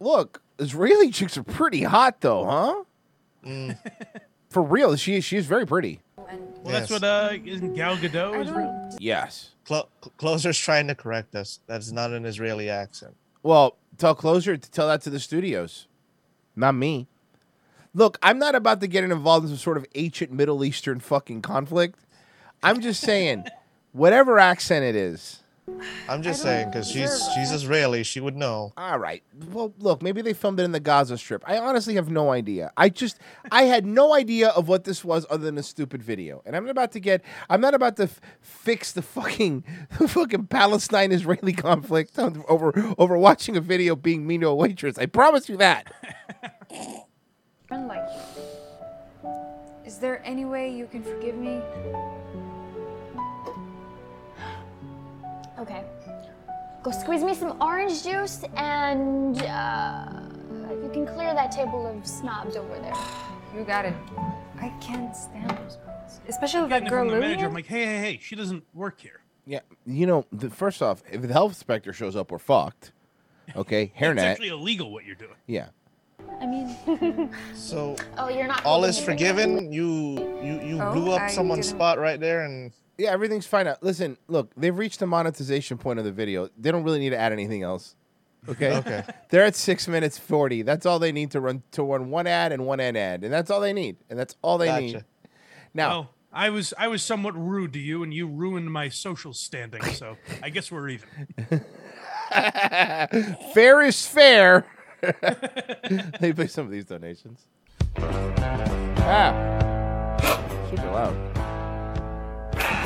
Look, 0.00 0.42
Israeli 0.58 1.10
chicks 1.10 1.38
are 1.38 1.42
pretty 1.42 1.84
hot, 1.84 2.20
though, 2.20 2.44
huh? 2.44 2.84
Mm. 3.46 3.78
For 4.50 4.62
real, 4.62 4.96
she 4.96 5.20
she 5.20 5.36
is 5.36 5.46
very 5.46 5.66
pretty. 5.66 6.00
Well, 6.62 6.72
that's 6.72 6.90
what 6.90 7.04
uh, 7.04 7.30
isn't 7.44 7.74
Gal 7.74 7.96
Gadot 7.96 8.44
is 8.44 8.50
real? 8.50 8.90
Yes. 8.98 9.50
Clo- 9.64 9.88
Closer's 10.16 10.58
trying 10.58 10.88
to 10.88 10.94
correct 10.94 11.34
us. 11.34 11.60
That's 11.66 11.92
not 11.92 12.10
an 12.12 12.24
Israeli 12.24 12.68
accent. 12.68 13.16
Well, 13.42 13.76
tell 13.98 14.14
Closer 14.14 14.56
to 14.56 14.70
tell 14.70 14.88
that 14.88 15.02
to 15.02 15.10
the 15.10 15.20
studios, 15.20 15.86
not 16.54 16.74
me. 16.74 17.06
Look, 17.94 18.18
I'm 18.22 18.38
not 18.38 18.54
about 18.54 18.80
to 18.80 18.86
get 18.86 19.04
involved 19.04 19.44
in 19.44 19.50
some 19.50 19.58
sort 19.58 19.76
of 19.76 19.86
ancient 19.94 20.30
Middle 20.30 20.64
Eastern 20.64 21.00
fucking 21.00 21.42
conflict. 21.42 21.98
I'm 22.62 22.80
just 22.80 23.00
saying, 23.00 23.46
whatever 23.92 24.38
accent 24.38 24.84
it 24.84 24.96
is. 24.96 25.42
I'm 26.08 26.22
just 26.22 26.42
saying 26.42 26.70
because 26.70 26.88
she's 26.88 27.28
she's 27.34 27.50
Israeli. 27.50 28.04
She 28.04 28.20
would 28.20 28.36
know. 28.36 28.72
All 28.76 28.98
right. 28.98 29.22
Well, 29.50 29.74
look, 29.78 30.00
maybe 30.02 30.22
they 30.22 30.32
filmed 30.32 30.60
it 30.60 30.62
in 30.62 30.72
the 30.72 30.80
Gaza 30.80 31.18
Strip. 31.18 31.42
I 31.46 31.58
honestly 31.58 31.94
have 31.96 32.08
no 32.08 32.30
idea. 32.30 32.72
I 32.76 32.88
just, 32.88 33.18
I 33.50 33.64
had 33.64 33.84
no 33.84 34.14
idea 34.14 34.48
of 34.50 34.68
what 34.68 34.84
this 34.84 35.04
was 35.04 35.26
other 35.28 35.44
than 35.44 35.58
a 35.58 35.62
stupid 35.62 36.02
video. 36.02 36.42
And 36.46 36.54
I'm 36.56 36.68
about 36.68 36.92
to 36.92 37.00
get, 37.00 37.22
I'm 37.50 37.60
not 37.60 37.74
about 37.74 37.96
to 37.96 38.04
f- 38.04 38.20
fix 38.40 38.92
the 38.92 39.02
fucking, 39.02 39.64
the 39.98 40.06
fucking 40.06 40.46
Palestine-Israeli 40.46 41.54
conflict 41.54 42.16
over 42.18 42.72
over 42.98 43.18
watching 43.18 43.56
a 43.56 43.60
video 43.60 43.96
being 43.96 44.26
mean 44.26 44.42
to 44.42 44.48
a 44.48 44.54
waitress. 44.54 44.98
I 44.98 45.06
promise 45.06 45.48
you 45.48 45.56
that. 45.56 45.92
friend 47.66 47.88
like 47.88 48.06
you. 48.14 49.30
Is 49.84 49.98
there 49.98 50.22
any 50.24 50.44
way 50.44 50.72
you 50.72 50.86
can 50.86 51.02
forgive 51.02 51.34
me? 51.36 51.60
Okay. 55.58 55.84
Go 56.82 56.90
squeeze 56.90 57.22
me 57.22 57.34
some 57.34 57.60
orange 57.60 58.04
juice 58.04 58.44
and 58.56 59.42
uh, 59.42 60.08
you 60.82 60.90
can 60.92 61.06
clear 61.06 61.34
that 61.34 61.50
table 61.50 61.86
of 61.86 62.06
snobs 62.06 62.56
over 62.56 62.78
there. 62.78 62.94
You 63.54 63.64
got 63.64 63.84
it. 63.84 63.94
I 64.60 64.68
can't 64.80 65.14
stand 65.16 65.50
those 65.50 65.76
girls, 65.76 66.20
especially 66.28 66.68
that 66.68 66.88
girl 66.88 67.04
from 67.04 67.14
the 67.14 67.20
manager, 67.20 67.46
I'm 67.46 67.54
like, 67.54 67.66
hey, 67.66 67.84
hey, 67.84 67.98
hey, 67.98 68.20
she 68.22 68.36
doesn't 68.36 68.64
work 68.74 69.00
here. 69.00 69.20
Yeah, 69.46 69.60
you 69.86 70.06
know, 70.06 70.26
the, 70.32 70.50
first 70.50 70.82
off, 70.82 71.02
if 71.10 71.22
the 71.22 71.32
health 71.32 71.52
inspector 71.52 71.92
shows 71.92 72.16
up, 72.16 72.30
we're 72.30 72.38
fucked. 72.38 72.92
Okay, 73.54 73.92
hairnet. 73.98 74.12
It's 74.12 74.22
actually 74.22 74.48
illegal 74.48 74.92
what 74.92 75.04
you're 75.04 75.14
doing. 75.14 75.36
Yeah. 75.46 75.68
I 76.40 76.46
mean, 76.46 77.30
So 77.54 77.96
oh, 78.18 78.28
you're 78.28 78.46
not. 78.46 78.64
all 78.64 78.84
is 78.84 78.96
your 78.98 79.06
finger? 79.06 79.18
forgiven. 79.34 79.72
You 79.72 80.40
you 80.42 80.60
you 80.62 80.80
Oh, 80.82 80.92
blew 80.92 81.12
up 81.12 81.22
I 81.22 81.28
someone's 81.30 81.66
didn't- 81.66 81.78
spot 81.78 81.98
right 81.98 82.18
there, 82.20 82.44
and 82.44 82.72
Yeah, 82.98 83.10
everything's 83.10 83.46
fine. 83.46 83.66
now. 83.66 83.76
Listen, 83.80 84.16
look, 84.28 84.50
they've 84.56 84.76
reached 84.76 85.00
the 85.00 85.06
monetization 85.06 85.78
point 85.78 85.98
of 85.98 86.04
the 86.04 86.12
video. 86.12 86.48
They 86.58 86.70
don't 86.70 86.84
really 86.84 86.98
need 86.98 87.10
to 87.10 87.18
add 87.18 87.32
anything 87.32 87.62
else. 87.62 87.96
Okay. 88.48 88.76
Okay. 88.76 89.02
They're 89.30 89.44
at 89.44 89.56
six 89.56 89.88
minutes 89.88 90.18
forty. 90.18 90.62
That's 90.62 90.86
all 90.86 90.98
they 90.98 91.12
need 91.12 91.30
to 91.32 91.40
run 91.40 91.62
to 91.72 91.82
run 91.82 92.10
one 92.10 92.26
ad 92.26 92.52
and 92.52 92.64
one 92.66 92.80
end 92.80 92.96
ad, 92.96 93.24
and 93.24 93.32
that's 93.32 93.50
all 93.50 93.60
they 93.60 93.72
need, 93.72 93.96
and 94.10 94.18
that's 94.18 94.36
all 94.42 94.58
they 94.58 94.78
need. 94.80 95.04
Now, 95.74 95.88
Well, 95.88 96.10
I 96.32 96.50
was 96.50 96.72
I 96.78 96.88
was 96.88 97.02
somewhat 97.02 97.34
rude 97.36 97.72
to 97.74 97.78
you, 97.78 98.02
and 98.02 98.12
you 98.14 98.26
ruined 98.26 98.70
my 98.72 98.88
social 98.88 99.32
standing. 99.32 99.82
So 99.82 100.16
I 100.42 100.50
guess 100.50 100.70
we're 100.70 100.88
even. 100.90 101.08
fair 103.54 103.82
is 103.82 104.06
fair. 104.06 104.66
Let 105.22 106.20
me 106.20 106.32
play 106.32 106.48
some 106.48 106.66
of 106.66 106.72
these 106.72 106.84
donations. 106.84 107.46
Ah, 109.08 109.32
super 110.70 110.90
loud. 110.90 111.14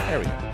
There 0.09 0.19
we 0.19 0.25
go. 0.27 0.51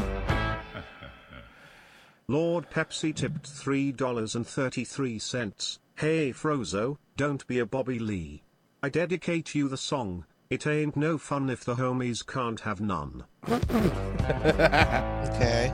Lord 2.28 2.70
Pepsi 2.70 3.14
tipped 3.14 3.48
$3.33. 3.48 5.78
Hey 5.96 6.32
Frozo, 6.32 6.98
don't 7.16 7.46
be 7.46 7.58
a 7.58 7.66
Bobby 7.66 7.98
Lee. 7.98 8.42
I 8.82 8.88
dedicate 8.88 9.54
you 9.54 9.68
the 9.68 9.76
song, 9.76 10.24
It 10.50 10.66
Ain't 10.66 10.96
No 10.96 11.18
Fun 11.18 11.48
If 11.48 11.64
the 11.64 11.76
Homies 11.76 12.26
Can't 12.26 12.60
Have 12.60 12.80
None. 12.80 13.24
okay. 13.48 15.72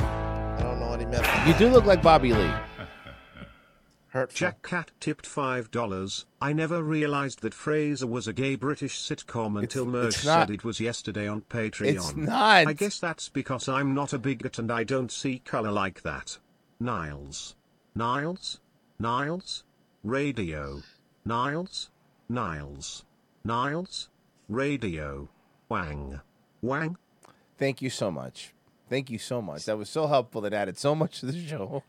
I 0.00 0.58
don't 0.60 0.80
know 0.80 0.88
what 0.88 1.00
he 1.00 1.06
meant. 1.06 1.26
You 1.46 1.54
do 1.54 1.68
look 1.68 1.86
like 1.86 2.02
Bobby 2.02 2.32
Lee. 2.32 2.50
Jack 4.32 4.62
Cat 4.62 4.90
tipped 5.00 5.26
$5. 5.26 6.24
I 6.40 6.52
never 6.52 6.82
realized 6.82 7.42
that 7.42 7.52
Frasier 7.52 8.08
was 8.08 8.26
a 8.26 8.32
gay 8.32 8.56
British 8.56 8.98
sitcom 8.98 9.58
until 9.58 9.84
Merge 9.84 10.14
it's 10.14 10.22
said 10.22 10.50
it 10.50 10.64
was 10.64 10.80
yesterday 10.80 11.28
on 11.28 11.42
Patreon. 11.42 11.94
It's 11.94 12.16
not. 12.16 12.66
I 12.66 12.72
guess 12.72 12.98
that's 12.98 13.28
because 13.28 13.68
I'm 13.68 13.94
not 13.94 14.14
a 14.14 14.18
bigot 14.18 14.58
and 14.58 14.72
I 14.72 14.84
don't 14.84 15.12
see 15.12 15.40
color 15.40 15.70
like 15.70 16.02
that. 16.02 16.38
Niles. 16.80 17.54
Niles? 17.94 18.60
Niles? 18.98 19.64
Radio. 20.02 20.82
Niles? 21.26 21.90
Niles. 22.30 23.04
Niles? 23.44 24.08
Radio. 24.48 25.28
Wang. 25.68 26.20
Wang? 26.62 26.96
Thank 27.58 27.82
you 27.82 27.90
so 27.90 28.10
much. 28.10 28.54
Thank 28.88 29.10
you 29.10 29.18
so 29.18 29.42
much. 29.42 29.66
That 29.66 29.76
was 29.76 29.90
so 29.90 30.06
helpful. 30.06 30.40
That 30.40 30.54
added 30.54 30.78
so 30.78 30.94
much 30.94 31.20
to 31.20 31.26
the 31.26 31.38
show. 31.38 31.82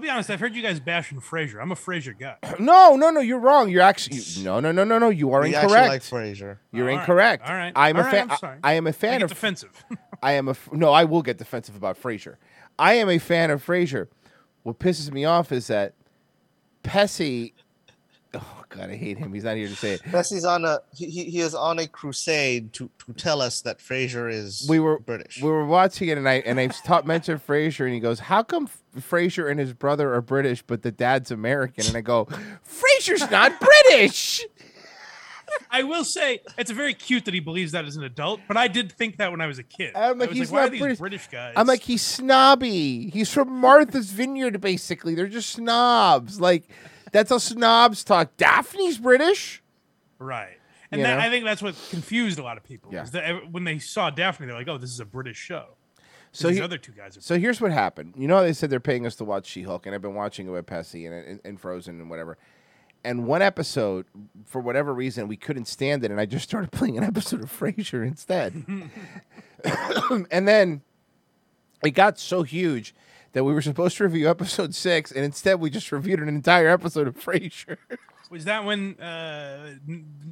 I'll 0.00 0.04
be 0.04 0.08
honest. 0.08 0.30
I've 0.30 0.40
heard 0.40 0.54
you 0.54 0.62
guys 0.62 0.80
bashing 0.80 1.20
Frasier. 1.20 1.60
I'm 1.60 1.72
a 1.72 1.74
Frasier 1.74 2.18
guy. 2.18 2.36
No, 2.58 2.96
no, 2.96 3.10
no. 3.10 3.20
You're 3.20 3.38
wrong. 3.38 3.68
You're 3.68 3.82
actually 3.82 4.16
you- 4.16 4.44
no, 4.44 4.58
no, 4.58 4.72
no, 4.72 4.82
no, 4.82 4.98
no. 4.98 5.10
You 5.10 5.32
are 5.34 5.42
We 5.42 5.54
actually 5.54 5.74
incorrect. 5.74 5.88
like 5.90 6.02
Frasier. 6.24 6.56
You're 6.72 6.88
All 6.88 6.94
right, 6.96 7.00
incorrect. 7.02 7.46
all 7.46 7.54
right, 7.54 7.72
I'm 7.76 7.96
all 7.96 8.00
a 8.00 8.04
right, 8.06 8.10
fan. 8.10 8.30
I'm 8.30 8.38
sorry. 8.38 8.58
I, 8.64 8.70
I 8.70 8.74
am 8.76 8.86
a 8.86 8.88
I 8.88 8.92
fan 8.92 9.12
get 9.18 9.22
of 9.24 9.28
defensive. 9.28 9.84
I 10.22 10.32
am 10.32 10.48
a 10.48 10.52
f- 10.52 10.70
no. 10.72 10.90
I 10.90 11.04
will 11.04 11.20
get 11.20 11.36
defensive 11.36 11.76
about 11.76 12.00
Frasier. 12.00 12.36
I 12.78 12.94
am 12.94 13.10
a 13.10 13.18
fan 13.18 13.50
of 13.50 13.62
Frasier. 13.62 14.08
What 14.62 14.78
pisses 14.78 15.12
me 15.12 15.26
off 15.26 15.52
is 15.52 15.66
that 15.66 15.92
Pessy. 16.82 17.52
God, 18.70 18.88
I 18.88 18.96
hate 18.96 19.18
him. 19.18 19.32
He's 19.32 19.42
not 19.42 19.56
here 19.56 19.66
to 19.66 19.74
say 19.74 19.94
it. 19.94 20.12
Bessie's 20.12 20.44
on 20.44 20.64
a 20.64 20.78
he, 20.94 21.06
he 21.06 21.24
he 21.24 21.40
is 21.40 21.54
on 21.56 21.80
a 21.80 21.88
crusade 21.88 22.72
to 22.74 22.88
to 23.04 23.12
tell 23.14 23.42
us 23.42 23.60
that 23.62 23.78
Frasier 23.78 24.32
is 24.32 24.64
we 24.68 24.78
were 24.78 24.98
British. 25.00 25.42
We 25.42 25.50
were 25.50 25.66
watching 25.66 26.08
it, 26.08 26.16
and 26.16 26.28
I 26.28 26.34
and 26.34 26.58
I 26.58 26.66
taught 26.84 27.04
mentioned 27.06 27.44
Frasier, 27.44 27.84
and 27.84 27.92
he 27.92 28.00
goes, 28.00 28.20
"How 28.20 28.44
come 28.44 28.64
F- 28.96 29.04
Frasier 29.10 29.50
and 29.50 29.58
his 29.58 29.72
brother 29.72 30.14
are 30.14 30.20
British, 30.20 30.62
but 30.62 30.82
the 30.82 30.92
dad's 30.92 31.32
American?" 31.32 31.84
And 31.86 31.96
I 31.96 32.00
go, 32.00 32.26
"Frasier's 32.64 33.28
not 33.30 33.52
British." 33.60 34.46
I 35.70 35.82
will 35.82 36.04
say 36.04 36.40
it's 36.56 36.70
very 36.70 36.94
cute 36.94 37.24
that 37.24 37.34
he 37.34 37.40
believes 37.40 37.72
that 37.72 37.84
as 37.84 37.96
an 37.96 38.04
adult, 38.04 38.40
but 38.46 38.56
I 38.56 38.68
did 38.68 38.92
think 38.92 39.16
that 39.16 39.32
when 39.32 39.40
I 39.40 39.48
was 39.48 39.58
a 39.58 39.64
kid. 39.64 39.96
I'm 39.96 40.18
like, 40.18 40.28
I 40.28 40.30
was 40.30 40.38
he's 40.38 40.52
like, 40.52 40.56
why 40.56 40.66
not 40.66 40.74
are 40.74 40.78
British. 40.78 40.98
British, 40.98 41.28
guys? 41.28 41.54
I'm 41.56 41.66
like, 41.66 41.82
he's 41.82 42.02
snobby. 42.02 43.10
He's 43.10 43.32
from 43.32 43.50
Martha's 43.50 44.12
Vineyard, 44.12 44.60
basically. 44.60 45.16
They're 45.16 45.26
just 45.26 45.50
snobs. 45.50 46.40
Like, 46.40 46.68
that's 47.12 47.30
how 47.30 47.38
snobs 47.38 48.04
talk. 48.04 48.36
Daphne's 48.36 48.98
British. 48.98 49.62
right. 50.18 50.56
And 50.92 51.04
that. 51.04 51.20
I 51.20 51.30
think 51.30 51.44
that's 51.44 51.62
what 51.62 51.76
confused 51.90 52.40
a 52.40 52.42
lot 52.42 52.56
of 52.56 52.64
people. 52.64 52.92
Yeah. 52.92 53.04
that 53.04 53.52
when 53.52 53.62
they 53.62 53.78
saw 53.78 54.10
Daphne, 54.10 54.46
they're 54.46 54.56
like, 54.56 54.66
"Oh, 54.66 54.76
this 54.76 54.90
is 54.90 54.98
a 54.98 55.04
British 55.04 55.36
show." 55.36 55.76
So 56.32 56.48
these 56.48 56.56
he- 56.58 56.62
other 56.62 56.78
two 56.78 56.90
guys 56.90 57.16
are. 57.16 57.20
So 57.20 57.38
here's 57.38 57.60
what 57.60 57.70
happened. 57.70 58.14
You 58.16 58.26
know, 58.26 58.42
they 58.42 58.52
said 58.52 58.70
they're 58.70 58.80
paying 58.80 59.06
us 59.06 59.14
to 59.16 59.24
watch 59.24 59.46
She-Hulk, 59.46 59.86
and 59.86 59.94
I've 59.94 60.02
been 60.02 60.14
watching 60.14 60.48
it 60.48 60.50
with 60.50 60.66
Pessy 60.66 61.06
and, 61.06 61.14
and, 61.14 61.40
and 61.44 61.60
Frozen 61.60 62.00
and 62.00 62.10
whatever. 62.10 62.38
And 63.04 63.26
one 63.26 63.40
episode, 63.40 64.06
for 64.44 64.60
whatever 64.60 64.92
reason, 64.92 65.26
we 65.28 65.36
couldn't 65.36 65.66
stand 65.66 66.04
it, 66.04 66.10
and 66.10 66.20
I 66.20 66.26
just 66.26 66.44
started 66.48 66.72
playing 66.72 66.98
an 66.98 67.04
episode 67.04 67.40
of 67.42 67.56
Frasier 67.56 68.06
instead. 68.06 68.64
and 70.30 70.48
then 70.48 70.82
it 71.84 71.90
got 71.92 72.18
so 72.18 72.42
huge 72.42 72.94
that 73.32 73.44
we 73.44 73.52
were 73.52 73.62
supposed 73.62 73.96
to 73.98 74.04
review 74.04 74.28
episode 74.28 74.74
six, 74.74 75.12
and 75.12 75.24
instead 75.24 75.60
we 75.60 75.70
just 75.70 75.90
reviewed 75.92 76.20
an 76.20 76.28
entire 76.28 76.68
episode 76.68 77.06
of 77.06 77.16
Frasier. 77.16 77.76
Was 78.30 78.44
that 78.44 78.64
when 78.64 78.94
uh, 79.00 79.74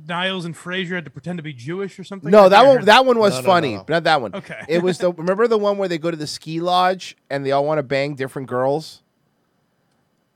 Niles 0.06 0.44
and 0.44 0.54
Frasier 0.54 0.94
had 0.94 1.04
to 1.06 1.10
pretend 1.10 1.38
to 1.38 1.42
be 1.42 1.52
Jewish 1.52 1.98
or 1.98 2.04
something? 2.04 2.30
No, 2.30 2.48
that 2.48 2.64
one 2.64 2.84
that 2.84 3.04
one 3.04 3.18
was 3.18 3.34
No, 3.34 3.40
no, 3.40 3.46
funny, 3.46 3.70
no, 3.72 3.76
no. 3.78 3.84
but 3.84 3.92
not 3.94 4.04
that 4.04 4.20
one. 4.20 4.34
Okay. 4.36 4.60
It 4.68 4.84
was 4.84 4.98
the 4.98 5.12
remember 5.14 5.48
the 5.48 5.58
one 5.58 5.78
where 5.78 5.88
they 5.88 5.98
go 5.98 6.08
to 6.08 6.16
the 6.16 6.28
ski 6.28 6.60
lodge 6.60 7.16
and 7.28 7.44
they 7.44 7.50
all 7.50 7.64
want 7.64 7.78
to 7.78 7.82
bang 7.82 8.14
different 8.14 8.46
girls? 8.46 9.02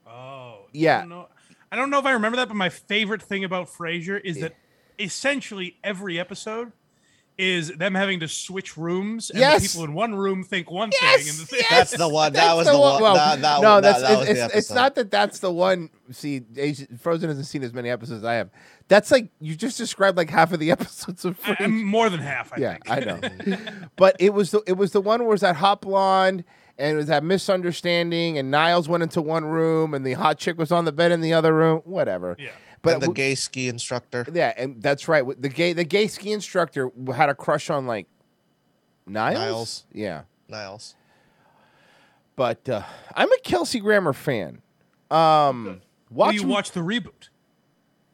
Oh, 0.08 0.66
Yeah. 0.72 0.96
I 0.96 1.00
don't, 1.02 1.08
know. 1.08 1.28
I 1.70 1.76
don't 1.76 1.90
know 1.90 1.98
if 2.00 2.04
I 2.04 2.10
remember 2.10 2.36
that, 2.36 2.48
but 2.48 2.56
my 2.56 2.68
favorite 2.68 3.22
thing 3.22 3.44
about 3.44 3.68
Frasier 3.68 4.20
is 4.22 4.40
that 4.40 4.56
essentially 4.98 5.76
every 5.84 6.18
episode 6.18 6.72
is 7.38 7.70
them 7.72 7.94
having 7.94 8.20
to 8.20 8.28
switch 8.28 8.76
rooms, 8.76 9.30
and 9.30 9.38
Yes. 9.40 9.62
the 9.62 9.68
people 9.68 9.84
in 9.84 9.94
one 9.94 10.14
room 10.14 10.44
think 10.44 10.70
one 10.70 10.90
thing, 10.90 11.20
and 11.20 11.38
the 11.38 11.46
thing 11.46 11.62
That's 11.70 11.96
the 11.96 12.08
one. 12.08 12.32
That 12.34 12.54
was 12.54 12.66
That's 12.66 12.76
the 12.76 12.80
one. 12.80 13.02
Well, 13.02 13.14
that, 13.14 13.40
that, 13.40 13.60
no, 13.62 13.80
that's 13.80 14.02
it's, 14.28 14.40
it's, 14.40 14.54
it's 14.54 14.70
not 14.70 14.94
that 14.96 15.10
that's 15.10 15.38
the 15.38 15.50
one. 15.50 15.90
See, 16.10 16.42
Asian- 16.56 16.98
Frozen 16.98 17.28
hasn't 17.30 17.46
seen 17.46 17.62
as 17.62 17.72
many 17.72 17.88
episodes 17.90 18.18
as 18.18 18.24
I 18.24 18.34
have. 18.34 18.50
That's 18.88 19.10
like 19.10 19.30
you 19.40 19.54
just 19.56 19.78
described 19.78 20.16
like 20.18 20.28
half 20.30 20.52
of 20.52 20.60
the 20.60 20.70
episodes 20.72 21.24
of 21.24 21.38
I- 21.58 21.66
more 21.66 22.10
than 22.10 22.20
half. 22.20 22.52
I 22.52 22.56
yeah, 22.58 22.76
think. 22.84 22.90
I 22.90 22.98
know. 23.00 23.56
but 23.96 24.16
it 24.20 24.34
was 24.34 24.50
the 24.50 24.62
it 24.66 24.74
was 24.74 24.92
the 24.92 25.00
one 25.00 25.20
where 25.20 25.28
it 25.28 25.32
was 25.32 25.40
that 25.40 25.56
hot 25.56 25.80
blonde 25.80 26.44
and 26.78 26.94
it 26.94 26.96
was 26.96 27.06
that 27.06 27.24
misunderstanding 27.24 28.38
and 28.38 28.50
Niles 28.50 28.88
went 28.88 29.02
into 29.02 29.22
one 29.22 29.44
room 29.44 29.94
and 29.94 30.04
the 30.06 30.12
hot 30.14 30.38
chick 30.38 30.58
was 30.58 30.70
on 30.72 30.84
the 30.84 30.92
bed 30.92 31.12
in 31.12 31.20
the 31.22 31.32
other 31.32 31.54
room. 31.54 31.80
Whatever. 31.84 32.36
Yeah. 32.38 32.50
But 32.82 32.94
and 32.94 33.02
the 33.02 33.06
w- 33.06 33.14
gay 33.14 33.34
ski 33.36 33.68
instructor. 33.68 34.26
yeah, 34.32 34.52
and 34.56 34.82
that's 34.82 35.06
right. 35.08 35.24
The 35.40 35.48
gay 35.48 35.72
the 35.72 35.84
gay 35.84 36.08
ski 36.08 36.32
instructor 36.32 36.90
had 37.14 37.28
a 37.28 37.34
crush 37.34 37.70
on 37.70 37.86
like 37.86 38.06
Niles. 39.06 39.38
Niles. 39.38 39.84
Yeah. 39.92 40.22
Niles. 40.48 40.94
But 42.36 42.68
uh, 42.68 42.82
I'm 43.14 43.30
a 43.32 43.38
Kelsey 43.44 43.80
Grammer 43.80 44.12
fan. 44.12 44.62
Um, 45.10 45.80
Will 46.10 46.16
watch 46.16 46.34
you 46.36 46.46
watch 46.46 46.70
the 46.72 46.80
reboot? 46.80 47.28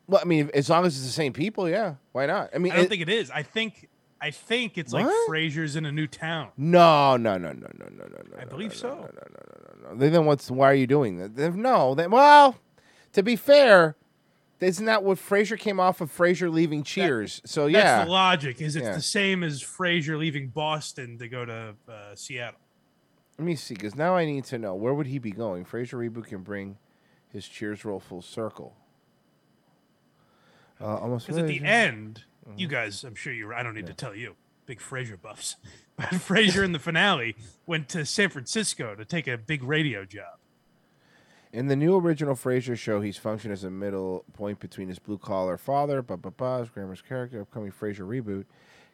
Well, 0.06 0.20
I 0.22 0.24
mean, 0.26 0.50
as 0.54 0.68
long 0.68 0.84
as 0.84 0.96
it's 0.96 1.06
the 1.06 1.12
same 1.12 1.32
people, 1.32 1.68
yeah. 1.68 1.94
Why 2.12 2.26
not? 2.26 2.50
I 2.54 2.58
mean, 2.58 2.72
I 2.72 2.76
don't 2.76 2.84
it- 2.86 2.88
think 2.88 3.02
it 3.02 3.08
is. 3.08 3.30
I 3.30 3.42
think 3.42 3.88
I 4.20 4.30
think 4.32 4.76
it's 4.76 4.92
like 4.92 5.06
What? 5.06 5.30
Frasier's 5.30 5.76
in 5.76 5.86
a 5.86 5.92
new 5.92 6.06
town. 6.08 6.48
no, 6.56 7.16
no, 7.16 7.38
no, 7.38 7.50
no, 7.52 7.52
no, 7.54 7.86
no, 7.90 8.04
no, 8.04 8.06
no. 8.06 8.38
I 8.40 8.44
believe 8.44 8.74
so. 8.74 8.88
no. 8.88 8.94
No, 8.96 9.02
no, 9.02 9.10
no, 9.10 9.90
no, 9.90 9.94
no. 9.94 10.10
Then 10.10 10.24
what's? 10.26 10.50
Why 10.50 10.70
are 10.70 10.74
you 10.74 10.86
doing 10.88 11.18
that? 11.18 11.54
No. 11.54 11.94
Then, 11.94 12.10
well, 12.10 12.56
to 13.12 13.22
be 13.22 13.36
fair, 13.36 13.94
isn't 14.60 14.86
that 14.86 15.02
what 15.04 15.18
Frasier 15.18 15.58
came 15.58 15.78
off 15.80 16.00
of? 16.00 16.10
Frasier 16.14 16.52
leaving 16.52 16.82
Cheers. 16.82 17.40
so 17.44 17.66
yeah, 17.66 17.78
That's 17.82 17.86
yeah. 18.00 18.04
the 18.04 18.10
logic. 18.10 18.60
Is 18.60 18.76
it's 18.76 18.84
Yeah. 18.86 18.94
the 18.94 19.00
same 19.02 19.42
as 19.44 19.62
Frasier 19.62 20.18
leaving 20.18 20.48
Boston 20.48 21.18
to 21.18 21.28
go 21.28 21.44
to 21.44 21.74
uh, 21.88 22.14
Seattle. 22.14 22.60
Let 23.38 23.44
me 23.46 23.54
see, 23.54 23.74
because 23.74 23.94
now 23.94 24.16
I 24.16 24.24
need 24.24 24.44
to 24.46 24.58
know 24.58 24.74
where 24.74 24.92
would 24.92 25.06
he 25.06 25.18
be 25.20 25.30
going. 25.30 25.64
Frasier 25.64 25.94
reboot 26.10 26.26
can 26.26 26.42
bring 26.42 26.76
his 27.32 27.46
Cheers 27.48 27.84
role 27.84 28.00
full 28.00 28.22
circle. 28.22 28.74
Uh, 30.80 30.96
almost 30.96 31.26
Because 31.26 31.42
at 31.42 31.46
the 31.48 31.62
end, 31.62 32.24
you 32.56 32.66
Mm-hmm. 32.66 32.72
guys, 32.74 33.04
I'm 33.04 33.14
sure 33.14 33.32
you. 33.32 33.52
I 33.52 33.62
don't 33.62 33.74
need 33.74 33.86
to 33.88 33.94
tell 33.94 34.14
you, 34.14 34.34
big 34.66 34.80
Frasier 34.80 35.20
buffs. 35.20 35.56
But 35.98 36.06
Frasier 36.10 36.64
in 36.64 36.70
the 36.70 36.78
finale 36.78 37.34
went 37.66 37.88
to 37.88 38.06
San 38.06 38.28
Francisco 38.30 38.94
to 38.94 39.04
take 39.04 39.26
a 39.26 39.36
big 39.36 39.64
radio 39.64 40.04
job. 40.04 40.38
In 41.52 41.68
the 41.68 41.76
new 41.76 41.96
original 41.96 42.34
Frasier 42.34 42.76
show, 42.76 43.00
he's 43.00 43.16
functioned 43.16 43.52
as 43.52 43.64
a 43.64 43.70
middle 43.70 44.24
point 44.34 44.60
between 44.60 44.88
his 44.88 44.98
blue 44.98 45.18
collar 45.18 45.56
father, 45.56 46.02
ba 46.02 46.16
ba 46.16 46.30
ba, 46.30 46.68
his 46.90 47.02
character, 47.02 47.40
upcoming 47.40 47.72
Frasier 47.72 48.06
reboot, 48.06 48.44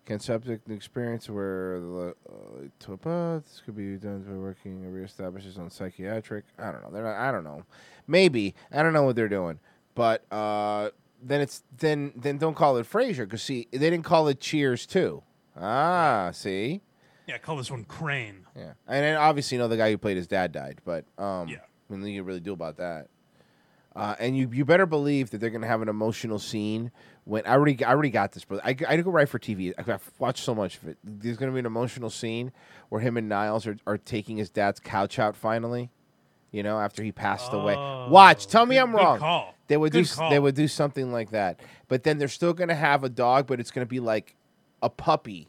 can 0.07 0.21
subject 0.21 0.69
an 0.69 0.75
experience 0.75 1.29
where 1.29 1.81
the 1.81 2.15
uh, 2.29 3.39
this 3.41 3.63
could 3.65 3.77
be 3.77 3.97
done 3.97 4.23
by 4.23 4.35
working 4.35 4.83
reestablishes 4.83 5.59
on 5.59 5.71
psychiatric. 5.71 6.45
I 6.59 6.71
don't 6.71 6.83
know. 6.83 6.91
They're 6.93 7.03
not, 7.03 7.17
I 7.17 7.33
don't 7.33 7.45
know. 7.45 7.65
Maybe 8.07 8.55
I 8.71 8.83
don't 8.83 8.93
know 8.93 9.03
what 9.03 9.17
they're 9.17 9.29
doing, 9.29 9.59
but 9.95 10.25
uh, 10.33 10.91
then 11.23 11.41
it's 11.41 11.63
then 11.79 12.13
then 12.15 12.39
don't 12.39 12.55
call 12.55 12.77
it 12.77 12.89
Frasier 12.89 13.25
because 13.25 13.43
see 13.43 13.67
they 13.73 13.79
didn't 13.91 14.05
call 14.05 14.29
it 14.29 14.39
Cheers 14.41 14.87
too. 14.87 15.23
Ah, 15.57 16.31
see. 16.33 16.83
Yeah, 17.27 17.39
call 17.39 17.57
this 17.57 17.71
one 17.71 17.85
Crane. 17.85 18.47
Yeah, 18.55 18.75
and 18.87 19.03
then 19.05 19.17
obviously 19.17 19.57
you 19.57 19.63
know 19.63 19.69
the 19.69 19.77
guy 19.79 19.91
who 19.91 19.99
played 19.99 20.19
his 20.19 20.27
dad 20.27 20.53
died, 20.53 20.81
but 20.85 21.05
um, 21.19 21.49
Yeah. 21.49 21.59
Nothing 21.97 22.15
you 22.15 22.21
can 22.21 22.27
really 22.27 22.41
do 22.41 22.53
about 22.53 22.77
that. 22.79 23.09
Uh, 23.97 24.17
and 24.19 24.37
you 24.37 24.51
you 24.53 24.65
better 24.65 24.87
believe 24.87 25.31
that 25.31 25.39
they're 25.39 25.51
gonna 25.51 25.69
have 25.69 25.81
an 25.81 25.89
emotional 25.89 26.39
scene 26.41 26.91
when 27.25 27.47
I 27.47 27.51
already 27.53 27.85
I 27.85 27.91
already 27.91 28.11
got 28.11 28.33
this, 28.33 28.45
but 28.45 28.61
I 28.65 28.71
I 28.89 28.97
go 28.97 29.11
right 29.13 29.29
for 29.29 29.39
TV. 29.39 29.73
I've 29.79 30.11
watched 30.19 30.43
so 30.43 30.53
much 30.55 30.79
of 30.79 30.89
it. 30.89 30.99
There's 31.05 31.37
gonna 31.37 31.53
be 31.53 31.61
an 31.61 31.67
emotional 31.67 32.11
scene 32.11 32.51
where 32.89 33.01
him 33.01 33.17
and 33.17 33.29
Niles 33.29 33.67
are, 33.69 33.77
are 33.87 33.97
taking 33.99 34.37
his 34.37 34.51
dad's 34.51 34.81
couch 34.81 35.19
out 35.21 35.37
finally. 35.37 35.91
You 36.51 36.63
know, 36.65 36.79
after 36.81 37.03
he 37.05 37.11
passed 37.13 37.53
away. 37.53 37.75
Watch. 37.77 38.47
Tell 38.49 38.67
me 38.67 38.75
good- 38.77 38.83
I'm 38.83 38.95
wrong. 38.97 39.19
call. 39.19 39.55
They 39.69 39.77
would 39.77 39.93
Good 39.93 39.99
do 40.05 40.23
s- 40.23 40.31
they 40.31 40.39
would 40.41 40.55
do 40.57 40.67
something 40.69 41.13
like 41.13 41.31
that. 41.31 41.61
But 41.89 42.03
then 42.03 42.19
they're 42.19 42.27
still 42.29 42.53
gonna 42.53 42.75
have 42.75 43.05
a 43.05 43.09
dog, 43.09 43.47
but 43.47 43.61
it's 43.61 43.71
gonna 43.71 43.87
be 43.87 44.01
like 44.01 44.35
a 44.83 44.91
puppy 44.91 45.49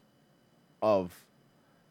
of 0.84 1.25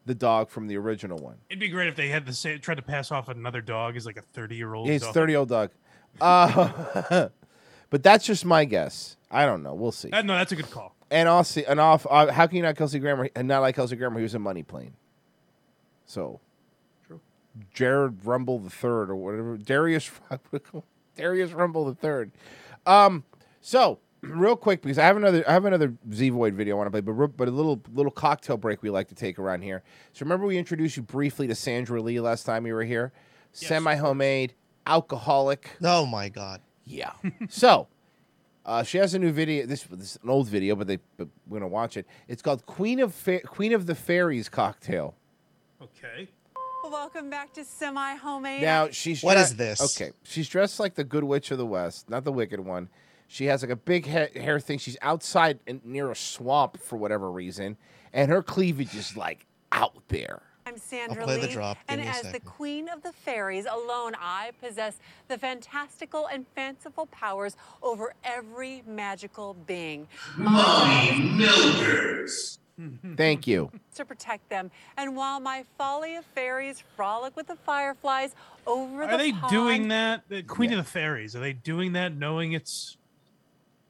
the 0.06 0.14
dog 0.14 0.50
from 0.50 0.66
the 0.66 0.76
original 0.76 1.18
one. 1.18 1.36
It'd 1.48 1.60
be 1.60 1.68
great 1.68 1.88
if 1.88 1.96
they 1.96 2.08
had 2.08 2.26
the 2.26 2.32
same, 2.32 2.60
tried 2.60 2.76
to 2.76 2.82
pass 2.82 3.10
off 3.10 3.28
another 3.28 3.60
dog 3.60 3.96
as 3.96 4.06
like 4.06 4.16
a 4.16 4.22
30 4.32 4.56
year 4.56 4.74
old. 4.74 4.88
Yeah, 4.88 4.94
it's 4.94 5.08
thirty 5.08 5.32
year 5.32 5.40
old 5.40 5.48
dog. 5.48 5.70
Uh, 6.20 7.28
but 7.90 8.02
that's 8.02 8.24
just 8.24 8.44
my 8.44 8.64
guess. 8.64 9.16
I 9.30 9.46
don't 9.46 9.62
know. 9.62 9.74
We'll 9.74 9.92
see. 9.92 10.10
Uh, 10.10 10.22
no, 10.22 10.34
that's 10.36 10.52
a 10.52 10.56
good 10.56 10.70
call. 10.70 10.94
And 11.10 11.28
I'll 11.28 11.44
see. 11.44 11.64
and 11.64 11.80
off. 11.80 12.06
Uh, 12.08 12.30
how 12.32 12.46
can 12.46 12.56
you 12.56 12.62
not 12.62 12.76
Kelsey 12.76 12.98
Grammer 12.98 13.28
and 13.34 13.48
not 13.48 13.60
like 13.60 13.74
Kelsey 13.76 13.96
Grammer? 13.96 14.18
He 14.18 14.22
was 14.22 14.34
a 14.34 14.38
money 14.38 14.62
plane. 14.62 14.94
So, 16.06 16.40
True. 17.06 17.20
Jared 17.72 18.24
Rumble 18.24 18.58
the 18.58 18.70
third 18.70 19.10
or 19.10 19.16
whatever. 19.16 19.56
Darius 19.56 20.10
Darius 21.16 21.52
Rumble 21.52 21.86
the 21.86 21.94
third. 21.94 22.30
Um. 22.86 23.24
So 23.60 23.98
real 24.28 24.56
quick 24.56 24.82
because 24.82 24.98
I 24.98 25.04
have 25.04 25.16
another 25.16 25.44
I 25.48 25.52
have 25.52 25.64
another 25.64 25.94
Z 26.12 26.30
Void 26.30 26.54
video 26.54 26.74
I 26.74 26.78
want 26.78 26.86
to 26.88 26.90
play, 26.90 27.00
but 27.00 27.12
real- 27.12 27.28
but 27.28 27.48
a 27.48 27.50
little 27.50 27.80
little 27.92 28.12
cocktail 28.12 28.56
break 28.56 28.82
we 28.82 28.90
like 28.90 29.08
to 29.08 29.14
take 29.14 29.38
around 29.38 29.62
here. 29.62 29.82
So 30.12 30.24
remember 30.24 30.46
we 30.46 30.58
introduced 30.58 30.96
you 30.96 31.02
briefly 31.02 31.46
to 31.48 31.54
Sandra 31.54 32.00
Lee 32.00 32.20
last 32.20 32.44
time 32.44 32.66
you 32.66 32.74
were 32.74 32.84
here. 32.84 33.12
Semi 33.52 33.94
homemade, 33.96 34.54
alcoholic. 34.86 35.70
Oh 35.82 36.06
my 36.06 36.28
god. 36.28 36.60
Yeah. 36.84 37.12
so, 37.48 37.88
uh, 38.66 38.82
she 38.82 38.98
has 38.98 39.14
a 39.14 39.18
new 39.18 39.32
video. 39.32 39.64
This, 39.66 39.84
this 39.84 40.16
is 40.16 40.18
an 40.22 40.28
old 40.30 40.48
video, 40.48 40.74
but 40.76 40.86
they 40.86 40.98
but 41.16 41.28
we're 41.46 41.58
gonna 41.60 41.68
watch 41.68 41.96
it. 41.96 42.06
It's 42.28 42.42
called 42.42 42.66
Queen 42.66 43.00
of 43.00 43.14
Fa- 43.14 43.40
Queen 43.40 43.72
of 43.72 43.86
the 43.86 43.94
Fairies 43.94 44.48
cocktail. 44.48 45.14
Okay. 45.82 46.28
Welcome 46.90 47.30
back 47.30 47.52
to 47.54 47.64
Semi 47.64 48.14
Homemade. 48.16 48.60
Now 48.62 48.88
she's 48.90 49.22
What 49.22 49.34
dre- 49.34 49.42
is 49.42 49.56
this? 49.56 49.96
Okay, 49.96 50.12
she's 50.22 50.48
dressed 50.48 50.78
like 50.78 50.94
the 50.94 51.04
Good 51.04 51.24
Witch 51.24 51.50
of 51.50 51.56
the 51.58 51.64
West, 51.66 52.10
not 52.10 52.24
the 52.24 52.32
Wicked 52.32 52.60
one. 52.60 52.88
She 53.28 53.46
has 53.46 53.62
like 53.62 53.70
a 53.70 53.76
big 53.76 54.06
ha- 54.06 54.28
hair 54.34 54.60
thing. 54.60 54.78
She's 54.78 54.96
outside 55.02 55.58
in, 55.66 55.80
near 55.84 56.10
a 56.10 56.16
swamp 56.16 56.78
for 56.80 56.96
whatever 56.96 57.30
reason, 57.30 57.76
and 58.12 58.30
her 58.30 58.42
cleavage 58.42 58.94
is 58.94 59.16
like 59.16 59.46
out 59.72 59.96
there. 60.08 60.42
I'm 60.66 60.78
Sandra 60.78 61.20
I'll 61.20 61.26
play 61.26 61.40
the 61.40 61.48
Lee, 61.48 61.52
drop. 61.52 61.76
And 61.88 62.00
me 62.00 62.06
a 62.06 62.10
as 62.10 62.32
the 62.32 62.40
queen 62.40 62.88
of 62.88 63.02
the 63.02 63.12
fairies 63.12 63.66
alone, 63.66 64.12
I 64.18 64.52
possess 64.62 64.96
the 65.28 65.36
fantastical 65.36 66.26
and 66.26 66.46
fanciful 66.54 67.06
powers 67.06 67.56
over 67.82 68.14
every 68.24 68.82
magical 68.86 69.54
being. 69.66 70.08
My 70.36 71.10
Milgers. 71.12 72.58
Thank 73.16 73.46
you. 73.46 73.70
To 73.94 74.04
protect 74.04 74.48
them, 74.48 74.70
and 74.96 75.14
while 75.14 75.38
my 75.38 75.64
folly 75.78 76.16
of 76.16 76.24
fairies 76.24 76.82
frolic 76.96 77.36
with 77.36 77.46
the 77.46 77.54
fireflies 77.54 78.34
over 78.66 79.06
the 79.06 79.12
Are 79.12 79.18
they 79.18 79.32
pond, 79.32 79.52
doing 79.52 79.88
that? 79.88 80.24
The 80.28 80.42
Queen 80.42 80.72
of 80.72 80.78
the 80.78 80.90
Fairies. 80.90 81.36
Are 81.36 81.40
they 81.40 81.52
doing 81.52 81.92
that 81.92 82.16
knowing 82.16 82.52
it's. 82.52 82.96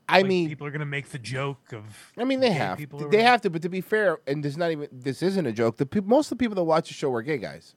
I 0.09 0.19
like, 0.19 0.27
mean, 0.27 0.49
people 0.49 0.67
are 0.67 0.71
going 0.71 0.81
to 0.81 0.87
make 0.87 1.09
the 1.09 1.19
joke 1.19 1.73
of. 1.73 2.13
I 2.19 2.25
mean, 2.25 2.41
they 2.41 2.49
gay 2.49 2.55
have 2.55 2.79
people 2.79 2.99
they 2.99 3.07
whatever? 3.07 3.23
have 3.25 3.41
to. 3.43 3.51
But 3.51 3.63
to 3.63 3.69
be 3.69 3.81
fair, 3.81 4.19
and 4.27 4.45
this 4.45 4.57
not 4.57 4.71
even 4.71 4.89
this 4.93 5.23
isn't 5.23 5.47
a 5.47 5.53
joke. 5.53 5.77
The 5.79 5.87
peop 5.87 6.05
most 6.05 6.31
of 6.31 6.39
the 6.39 6.43
people 6.43 6.55
that 6.57 6.65
watch 6.65 6.89
the 6.89 6.95
show 6.95 7.13
are 7.15 7.23
gay 7.23 7.39
guys. 7.39 7.75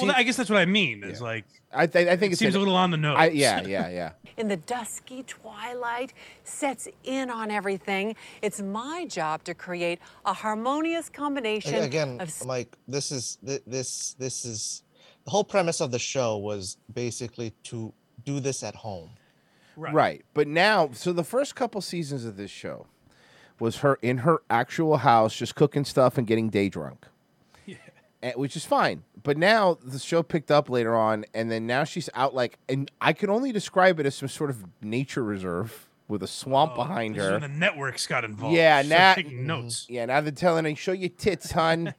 well, 0.00 0.12
I 0.16 0.22
guess 0.22 0.36
that's 0.36 0.48
what 0.50 0.60
I 0.60 0.66
mean. 0.66 1.02
Is 1.02 1.20
like 1.20 1.46
I, 1.72 1.86
th- 1.86 2.06
I 2.06 2.16
think 2.16 2.30
it 2.30 2.32
it's 2.34 2.38
seems 2.38 2.54
an- 2.54 2.58
a 2.60 2.64
little 2.64 2.76
on 2.76 2.90
the 2.92 2.96
nose. 2.96 3.16
I, 3.18 3.28
yeah, 3.28 3.60
yeah, 3.62 3.88
yeah. 3.88 4.12
in 4.36 4.46
the 4.48 4.56
dusky 4.56 5.24
twilight 5.24 6.12
sets 6.44 6.86
in 7.04 7.28
on 7.28 7.50
everything. 7.50 8.14
It's 8.40 8.60
my 8.60 9.04
job 9.06 9.42
to 9.44 9.54
create 9.54 9.98
a 10.24 10.32
harmonious 10.32 11.08
combination 11.08 11.74
Ag- 11.74 11.82
Again, 11.84 12.20
of 12.20 12.46
Mike, 12.46 12.76
this 12.86 13.10
is 13.10 13.38
this 13.42 14.14
this 14.18 14.44
is 14.44 14.84
the 15.24 15.30
whole 15.30 15.44
premise 15.44 15.80
of 15.80 15.90
the 15.90 15.98
show 15.98 16.36
was 16.38 16.76
basically 16.94 17.52
to 17.64 17.92
do 18.24 18.38
this 18.38 18.62
at 18.62 18.76
home. 18.76 19.10
Right. 19.80 20.24
But 20.34 20.48
now, 20.48 20.90
so 20.92 21.12
the 21.12 21.24
first 21.24 21.54
couple 21.54 21.80
seasons 21.80 22.24
of 22.24 22.36
this 22.36 22.50
show 22.50 22.86
was 23.58 23.78
her 23.78 23.98
in 24.02 24.18
her 24.18 24.42
actual 24.48 24.98
house 24.98 25.36
just 25.36 25.54
cooking 25.54 25.84
stuff 25.84 26.18
and 26.18 26.26
getting 26.26 26.50
day 26.50 26.68
drunk. 26.68 27.06
Yeah. 28.22 28.32
which 28.34 28.54
is 28.54 28.66
fine. 28.66 29.04
But 29.22 29.38
now 29.38 29.78
the 29.82 29.98
show 29.98 30.22
picked 30.22 30.50
up 30.50 30.68
later 30.68 30.94
on, 30.94 31.24
and 31.32 31.50
then 31.50 31.66
now 31.66 31.84
she's 31.84 32.10
out 32.14 32.34
like, 32.34 32.58
and 32.68 32.90
I 33.00 33.14
can 33.14 33.30
only 33.30 33.50
describe 33.50 33.98
it 33.98 34.04
as 34.04 34.14
some 34.14 34.28
sort 34.28 34.50
of 34.50 34.66
nature 34.82 35.24
reserve 35.24 35.88
with 36.06 36.22
a 36.22 36.26
swamp 36.26 36.72
oh, 36.74 36.76
behind 36.76 37.16
her. 37.16 37.32
when 37.32 37.40
the 37.40 37.48
networks 37.48 38.06
got 38.06 38.26
involved. 38.26 38.54
Yeah, 38.54 38.82
now 38.82 39.14
taking 39.14 39.46
notes. 39.46 39.86
Yeah, 39.88 40.04
now 40.04 40.20
they're 40.20 40.32
telling 40.32 40.66
her, 40.66 40.76
show 40.76 40.92
your 40.92 41.08
tits, 41.08 41.52
hun. 41.52 41.94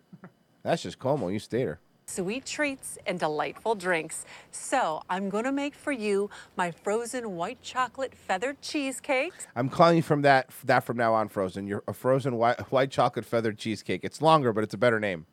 That's 0.62 0.82
just 0.82 0.98
Como. 0.98 1.28
You 1.28 1.38
stayed 1.38 1.66
her. 1.66 1.80
Sweet 2.06 2.46
treats 2.46 2.98
and 3.06 3.18
delightful 3.18 3.74
drinks. 3.74 4.24
So 4.50 5.02
I'm 5.10 5.28
going 5.28 5.44
to 5.44 5.52
make 5.52 5.74
for 5.74 5.92
you 5.92 6.30
my 6.56 6.70
frozen 6.70 7.36
white 7.36 7.60
chocolate 7.62 8.14
feathered 8.14 8.62
cheesecakes. 8.62 9.46
I'm 9.56 9.68
calling 9.68 9.96
you 9.96 10.02
from 10.02 10.22
that 10.22 10.48
that 10.64 10.84
from 10.84 10.96
now 10.96 11.14
on, 11.14 11.28
Frozen. 11.28 11.66
You're 11.66 11.82
a 11.88 11.92
frozen 11.92 12.36
white, 12.36 12.60
white 12.72 12.90
chocolate 12.90 13.24
feathered 13.24 13.58
cheesecake. 13.58 14.00
It's 14.04 14.22
longer, 14.22 14.52
but 14.52 14.62
it's 14.64 14.74
a 14.74 14.78
better 14.78 15.00
name. 15.00 15.26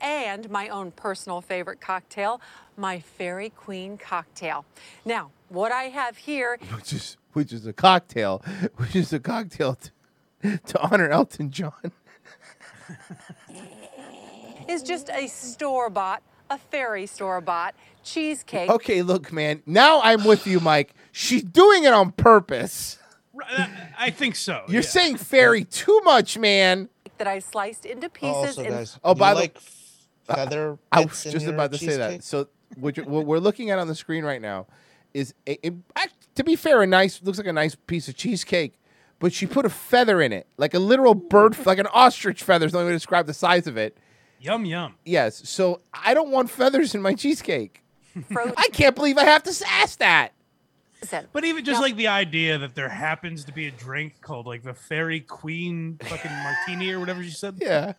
and 0.00 0.50
my 0.50 0.68
own 0.68 0.90
personal 0.90 1.40
favorite 1.40 1.80
cocktail, 1.80 2.40
my 2.76 2.98
Fairy 2.98 3.50
Queen 3.50 3.98
cocktail. 3.98 4.64
Now, 5.04 5.30
what 5.48 5.70
I 5.70 5.84
have 5.84 6.16
here 6.16 6.58
Which 6.74 6.92
is 6.92 7.16
which 7.34 7.52
is 7.52 7.66
a 7.66 7.72
cocktail, 7.72 8.42
which 8.76 8.96
is 8.96 9.12
a 9.12 9.20
cocktail 9.20 9.76
to, 9.76 10.58
to 10.58 10.80
honor 10.80 11.08
Elton 11.10 11.50
John. 11.50 11.92
is 14.68 14.82
just 14.82 15.08
a 15.10 15.26
store 15.26 15.90
bought, 15.90 16.22
a 16.50 16.58
fairy 16.58 17.06
store 17.06 17.40
bought 17.40 17.74
cheesecake. 18.02 18.70
Okay, 18.70 19.02
look, 19.02 19.32
man. 19.32 19.62
Now 19.66 20.00
I'm 20.02 20.24
with 20.24 20.46
you, 20.46 20.60
Mike. 20.60 20.94
She's 21.12 21.42
doing 21.42 21.84
it 21.84 21.92
on 21.92 22.12
purpose. 22.12 22.98
I 23.98 24.10
think 24.10 24.36
so. 24.36 24.62
You're 24.68 24.82
saying 24.82 25.16
fairy 25.16 25.64
too 25.64 26.00
much, 26.04 26.38
man. 26.38 26.88
That 27.18 27.26
I 27.26 27.38
sliced 27.38 27.86
into 27.86 28.06
oh, 28.06 28.10
pieces. 28.10 28.34
Also, 28.58 28.60
and 28.62 28.70
guys, 28.70 28.98
Oh, 29.04 29.14
by 29.14 29.34
the 29.34 29.40
like 29.40 29.58
feather 30.26 30.78
I 30.90 31.04
was 31.04 31.22
just 31.24 31.46
about 31.46 31.72
to 31.72 31.78
say 31.78 31.96
that. 31.96 32.08
cheesecake? 32.08 32.22
So 32.22 32.48
what, 32.76 32.96
you- 32.96 33.04
what 33.04 33.26
we're 33.26 33.38
looking 33.38 33.70
at 33.70 33.78
on 33.78 33.88
the 33.88 33.94
screen 33.94 34.24
right 34.24 34.40
now 34.40 34.66
is, 35.14 35.34
a, 35.46 35.58
a- 35.66 35.72
act- 35.96 36.34
to 36.36 36.44
be 36.44 36.56
fair, 36.56 36.82
a 36.82 36.86
nice 36.86 37.22
looks 37.22 37.38
like 37.38 37.46
a 37.46 37.52
nice 37.52 37.74
piece 37.74 38.08
of 38.08 38.16
cheesecake, 38.16 38.78
but 39.18 39.32
she 39.32 39.46
put 39.46 39.64
a 39.66 39.70
feather 39.70 40.20
in 40.20 40.32
it, 40.32 40.46
like 40.56 40.74
a 40.74 40.78
literal 40.78 41.14
bird, 41.14 41.56
like 41.66 41.78
an 41.78 41.86
ostrich 41.88 42.42
feather. 42.42 42.66
Is 42.66 42.72
the 42.72 42.78
only 42.78 42.88
way 42.88 42.92
to 42.92 42.96
describe 42.96 43.26
the 43.26 43.34
size 43.34 43.66
of 43.66 43.76
it. 43.76 43.96
Yum 44.42 44.64
yum. 44.64 44.94
Yes. 45.04 45.48
So 45.48 45.80
I 45.94 46.14
don't 46.14 46.30
want 46.30 46.50
feathers 46.50 46.94
in 46.94 47.00
my 47.02 47.14
cheesecake. 47.14 47.82
I 48.34 48.68
can't 48.72 48.94
believe 48.96 49.16
I 49.16 49.24
have 49.24 49.42
to 49.44 49.64
ask 49.68 49.98
that. 50.00 50.32
But 51.32 51.44
even 51.44 51.64
just 51.64 51.80
like 51.80 51.96
the 51.96 52.08
idea 52.08 52.58
that 52.58 52.74
there 52.74 52.88
happens 52.88 53.44
to 53.46 53.52
be 53.52 53.66
a 53.66 53.70
drink 53.70 54.20
called 54.20 54.46
like 54.46 54.62
the 54.62 54.74
Fairy 54.74 55.20
Queen 55.20 55.98
fucking 56.02 56.30
martini 56.30 56.90
or 56.92 57.00
whatever 57.00 57.22
she 57.22 57.30
said. 57.30 57.56
Yeah. 57.60 57.94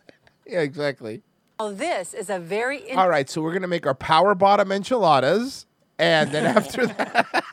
Yeah. 0.45 0.59
Exactly. 0.61 1.21
Now, 1.59 1.71
this 1.71 2.13
is 2.13 2.29
a 2.29 2.39
very 2.39 2.89
in- 2.89 2.97
All 2.97 3.07
right. 3.09 3.29
So 3.29 3.41
we're 3.41 3.53
gonna 3.53 3.67
make 3.67 3.85
our 3.87 3.95
power 3.95 4.35
bottom 4.35 4.71
enchiladas, 4.71 5.65
and 5.97 6.31
then 6.31 6.45
after 6.45 6.85
that. 6.87 7.43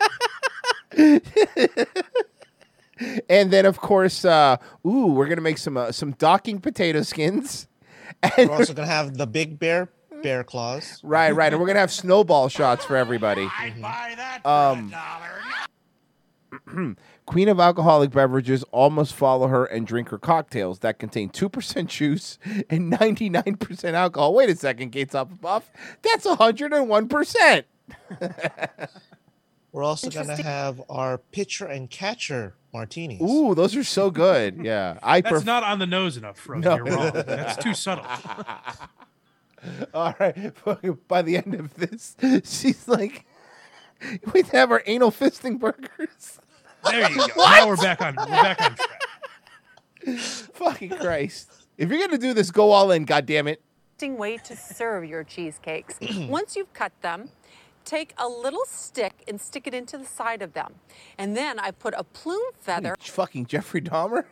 And 3.30 3.50
then, 3.50 3.64
of 3.64 3.80
course, 3.80 4.26
uh, 4.26 4.58
ooh, 4.86 5.06
we're 5.06 5.26
gonna 5.26 5.40
make 5.40 5.56
some 5.56 5.78
uh, 5.78 5.90
some 5.90 6.10
docking 6.12 6.60
potato 6.60 7.00
skins. 7.00 7.66
We're 8.38 8.50
also 8.50 8.74
gonna 8.74 8.86
have 8.86 9.16
the 9.16 9.26
big 9.26 9.58
bear 9.58 9.88
bear 10.22 10.44
claws. 10.44 11.00
Right, 11.02 11.30
right. 11.32 11.52
And 11.52 11.60
we're 11.60 11.66
gonna 11.66 11.80
have 11.80 11.92
snowball 11.92 12.48
shots 12.48 12.84
for 12.84 12.96
everybody. 12.96 13.48
I'd 13.58 13.80
buy 13.80 14.14
that 14.16 14.46
um, 14.46 14.94
Queen 17.26 17.48
of 17.48 17.60
alcoholic 17.60 18.10
beverages 18.10 18.64
almost 18.72 19.14
follow 19.14 19.46
her 19.46 19.64
and 19.64 19.86
drink 19.86 20.08
her 20.08 20.18
cocktails 20.18 20.80
that 20.80 20.98
contain 20.98 21.30
2% 21.30 21.86
juice 21.86 22.38
and 22.68 22.92
99% 22.92 23.92
alcohol. 23.94 24.34
Wait 24.34 24.50
a 24.50 24.56
second, 24.56 24.90
Gates 24.90 25.14
up 25.14 25.30
above. 25.32 25.70
That's 26.02 26.26
101%. 26.26 27.64
We're 29.72 29.84
also 29.84 30.10
gonna 30.10 30.42
have 30.42 30.82
our 30.88 31.18
pitcher 31.18 31.66
and 31.66 31.88
catcher 31.88 32.54
martinis. 32.72 33.20
Ooh, 33.22 33.54
those 33.54 33.76
are 33.76 33.84
so 33.84 34.10
good. 34.10 34.58
Yeah. 34.64 34.98
I 35.02 35.20
That's 35.20 35.32
pref- 35.32 35.44
not 35.44 35.62
on 35.62 35.78
the 35.78 35.86
nose 35.86 36.16
enough, 36.16 36.38
Frozen. 36.38 36.60
No. 36.62 36.76
You're 36.76 36.84
wrong. 36.84 37.12
That's 37.12 37.62
too 37.62 37.74
subtle. 37.74 38.04
All 39.94 40.14
right. 40.18 40.52
By 41.08 41.22
the 41.22 41.36
end 41.36 41.54
of 41.54 41.74
this, 41.74 42.16
she's 42.44 42.86
like, 42.88 43.26
we 44.32 44.42
have 44.52 44.70
our 44.70 44.82
anal 44.86 45.10
fisting 45.10 45.58
burgers. 45.58 46.38
There 46.84 47.10
you 47.10 47.16
go. 47.16 47.26
Now 47.36 47.66
we're 47.68 47.76
back 47.76 48.00
on. 48.00 48.16
We're 48.16 48.26
back 48.26 48.60
on 48.62 48.76
track. 48.76 50.18
Fucking 50.54 50.90
Christ. 50.90 51.50
If 51.76 51.88
you're 51.90 51.98
going 51.98 52.10
to 52.10 52.18
do 52.18 52.32
this, 52.34 52.50
go 52.50 52.70
all 52.70 52.90
in, 52.90 53.06
goddammit. 53.06 53.56
interesting 53.94 54.16
way 54.18 54.36
to 54.38 54.56
serve 54.56 55.04
your 55.04 55.24
cheesecakes. 55.24 55.96
Once 56.28 56.56
you've 56.56 56.72
cut 56.72 56.92
them, 57.02 57.30
take 57.90 58.14
a 58.18 58.28
little 58.28 58.64
stick 58.66 59.24
and 59.26 59.40
stick 59.40 59.66
it 59.66 59.74
into 59.74 59.98
the 59.98 60.04
side 60.04 60.42
of 60.42 60.52
them. 60.52 60.74
And 61.18 61.36
then 61.36 61.58
I 61.58 61.72
put 61.72 61.92
a 61.96 62.04
plume 62.04 62.40
hmm, 62.54 62.60
feather 62.60 62.96
Fucking 63.00 63.46
Jeffrey 63.46 63.80
Dahmer. 63.80 64.24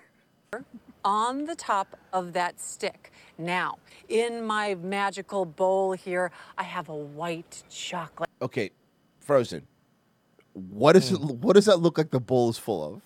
on 1.05 1.47
the 1.47 1.57
top 1.57 1.99
of 2.13 2.33
that 2.35 2.61
stick. 2.61 3.11
Now, 3.37 3.79
in 4.09 4.45
my 4.45 4.77
magical 4.77 5.45
bowl 5.45 5.93
here, 5.93 6.31
I 6.57 6.63
have 6.63 6.89
a 6.89 6.95
white 6.95 7.65
chocolate. 7.69 8.31
Okay, 8.41 8.71
Frozen. 9.19 9.67
What 10.53 10.97
is 10.97 11.11
it? 11.11 11.17
Hmm. 11.17 11.41
What 11.41 11.55
does 11.55 11.67
that 11.67 11.81
look 11.81 11.99
like? 11.99 12.11
The 12.11 12.21
bowl 12.21 12.51
is 12.51 12.59
full 12.59 12.85
of. 12.85 13.03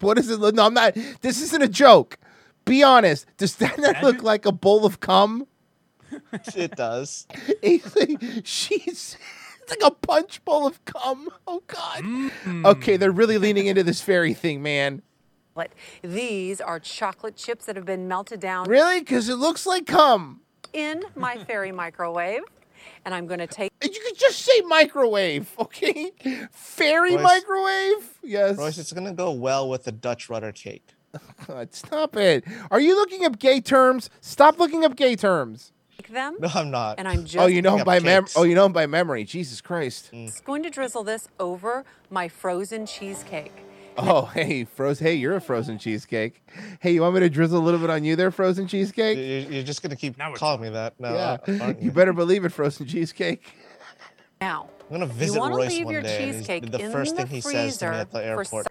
What 0.00 0.16
does 0.16 0.28
it 0.28 0.38
look? 0.40 0.54
No, 0.54 0.66
I'm 0.66 0.74
not. 0.74 0.94
This 1.20 1.40
isn't 1.40 1.62
a 1.62 1.68
joke. 1.68 2.18
Be 2.64 2.82
honest. 2.82 3.26
Does 3.36 3.56
that 3.56 3.78
not 3.78 4.02
look 4.02 4.22
like 4.22 4.44
a 4.44 4.52
bowl 4.52 4.84
of 4.84 5.00
cum? 5.00 5.46
It 6.54 6.72
does. 6.76 7.26
She's. 8.44 9.16
It's 9.62 9.70
like 9.70 9.82
a 9.82 9.90
punch 9.90 10.44
bowl 10.44 10.66
of 10.66 10.84
cum. 10.84 11.28
Oh 11.46 11.62
God. 11.66 12.02
Mm. 12.02 12.66
Okay, 12.66 12.96
they're 12.98 13.10
really 13.12 13.38
leaning 13.38 13.66
into 13.66 13.82
this 13.82 14.00
fairy 14.00 14.34
thing, 14.34 14.62
man. 14.62 15.02
These 16.02 16.60
are 16.60 16.80
chocolate 16.80 17.36
chips 17.36 17.66
that 17.66 17.76
have 17.76 17.84
been 17.84 18.08
melted 18.08 18.40
down 18.40 18.68
Really? 18.68 18.98
Because 19.00 19.28
it 19.28 19.36
looks 19.36 19.66
like 19.66 19.86
cum. 19.86 20.40
in 20.72 21.04
my 21.14 21.38
fairy 21.44 21.70
microwave. 21.72 22.42
And 23.06 23.14
I'm 23.14 23.26
going 23.26 23.38
to 23.38 23.46
take. 23.46 23.72
You 23.82 23.88
could 23.90 24.18
just 24.18 24.40
say 24.40 24.60
microwave, 24.62 25.50
okay? 25.58 26.10
Fairy 26.50 27.14
Royce- 27.16 27.22
microwave? 27.22 28.18
Yes. 28.22 28.58
Royce, 28.58 28.78
it's 28.78 28.92
gonna 28.92 29.12
go 29.14 29.30
well 29.32 29.68
with 29.68 29.84
the 29.84 29.92
Dutch 29.92 30.28
rudder 30.28 30.52
cake. 30.52 30.88
God, 31.46 31.72
stop 31.72 32.16
it. 32.16 32.44
Are 32.70 32.80
you 32.80 32.96
looking 32.96 33.24
up 33.24 33.38
gay 33.38 33.60
terms? 33.60 34.10
Stop 34.20 34.58
looking 34.58 34.84
up 34.84 34.96
gay 34.96 35.16
terms. 35.16 35.72
Them. 36.08 36.36
No, 36.38 36.48
I'm 36.54 36.70
not. 36.70 36.98
And 36.98 37.08
I'm 37.08 37.20
oh, 37.20 37.22
just 37.22 37.36
Oh, 37.36 37.46
you 37.46 37.62
know 37.62 37.76
him 37.76 37.84
by 37.84 38.00
mem- 38.00 38.26
Oh, 38.36 38.42
you 38.44 38.54
know 38.54 38.66
him 38.66 38.72
by 38.72 38.86
memory. 38.86 39.24
Jesus 39.24 39.60
Christ. 39.60 40.10
Mm. 40.12 40.28
It's 40.28 40.40
going 40.40 40.62
to 40.62 40.70
drizzle 40.70 41.04
this 41.04 41.28
over 41.38 41.84
my 42.10 42.28
frozen 42.28 42.86
cheesecake. 42.86 43.52
Oh, 43.96 44.24
hey, 44.34 44.64
froze. 44.64 44.98
Hey, 44.98 45.14
you're 45.14 45.36
a 45.36 45.40
frozen 45.40 45.78
cheesecake. 45.78 46.42
Hey, 46.80 46.92
you 46.92 47.02
want 47.02 47.14
me 47.14 47.20
to 47.20 47.30
drizzle 47.30 47.60
a 47.60 47.64
little 47.64 47.80
bit 47.80 47.90
on 47.90 48.04
you 48.04 48.16
there, 48.16 48.30
frozen 48.30 48.66
cheesecake? 48.66 49.16
You're, 49.16 49.52
you're 49.52 49.62
just 49.62 49.82
gonna 49.82 49.96
keep 49.96 50.18
calling 50.34 50.62
me 50.62 50.68
that 50.70 50.98
now, 50.98 51.14
yeah. 51.14 51.36
Uh, 51.46 51.68
you 51.68 51.86
you? 51.86 51.90
better 51.92 52.12
believe 52.12 52.44
it, 52.44 52.50
frozen 52.52 52.86
cheesecake. 52.86 53.44
Now, 54.40 54.68
I'm 54.80 55.00
gonna 55.00 55.06
visit 55.06 55.38
want 55.38 55.52
to 55.54 55.58
Royce 55.58 55.70
leave 55.70 55.84
one 55.86 55.92
your 55.94 56.02
day. 56.02 56.32
cheesecake 56.32 56.70
the 56.70 56.80
in 56.80 56.92
first 56.92 57.16
the 57.16 57.22
thing 57.22 57.30
he 57.30 57.40
says 57.40 57.78
to 57.78 57.90
me 57.90 57.96
at 57.96 58.10
the 58.10 58.18
for 58.18 58.24
airport. 58.24 58.66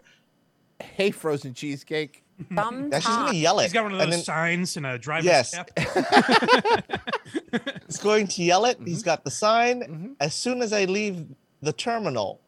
Hey, 0.80 1.10
frozen 1.10 1.54
cheesecake. 1.54 2.23
Some 2.54 2.92
Actually, 2.92 2.96
he's 2.98 3.04
gonna 3.06 3.32
yell 3.34 3.58
it. 3.60 3.62
He's 3.64 3.72
got 3.72 3.82
one 3.84 3.92
of 3.92 3.98
those 3.98 4.10
then- 4.10 4.22
signs 4.22 4.76
and 4.76 4.86
a 4.86 4.98
driver's 4.98 5.24
Yes. 5.26 5.54
cap. 5.54 5.70
He's 7.86 7.98
going 7.98 8.26
to 8.28 8.42
yell 8.42 8.64
it. 8.64 8.76
Mm-hmm. 8.78 8.86
He's 8.86 9.02
got 9.02 9.24
the 9.24 9.30
sign. 9.30 10.16
As 10.20 10.34
soon 10.34 10.62
as 10.62 10.72
I 10.72 10.84
leave 10.84 11.26
the 11.62 11.72
terminal, 11.72 12.40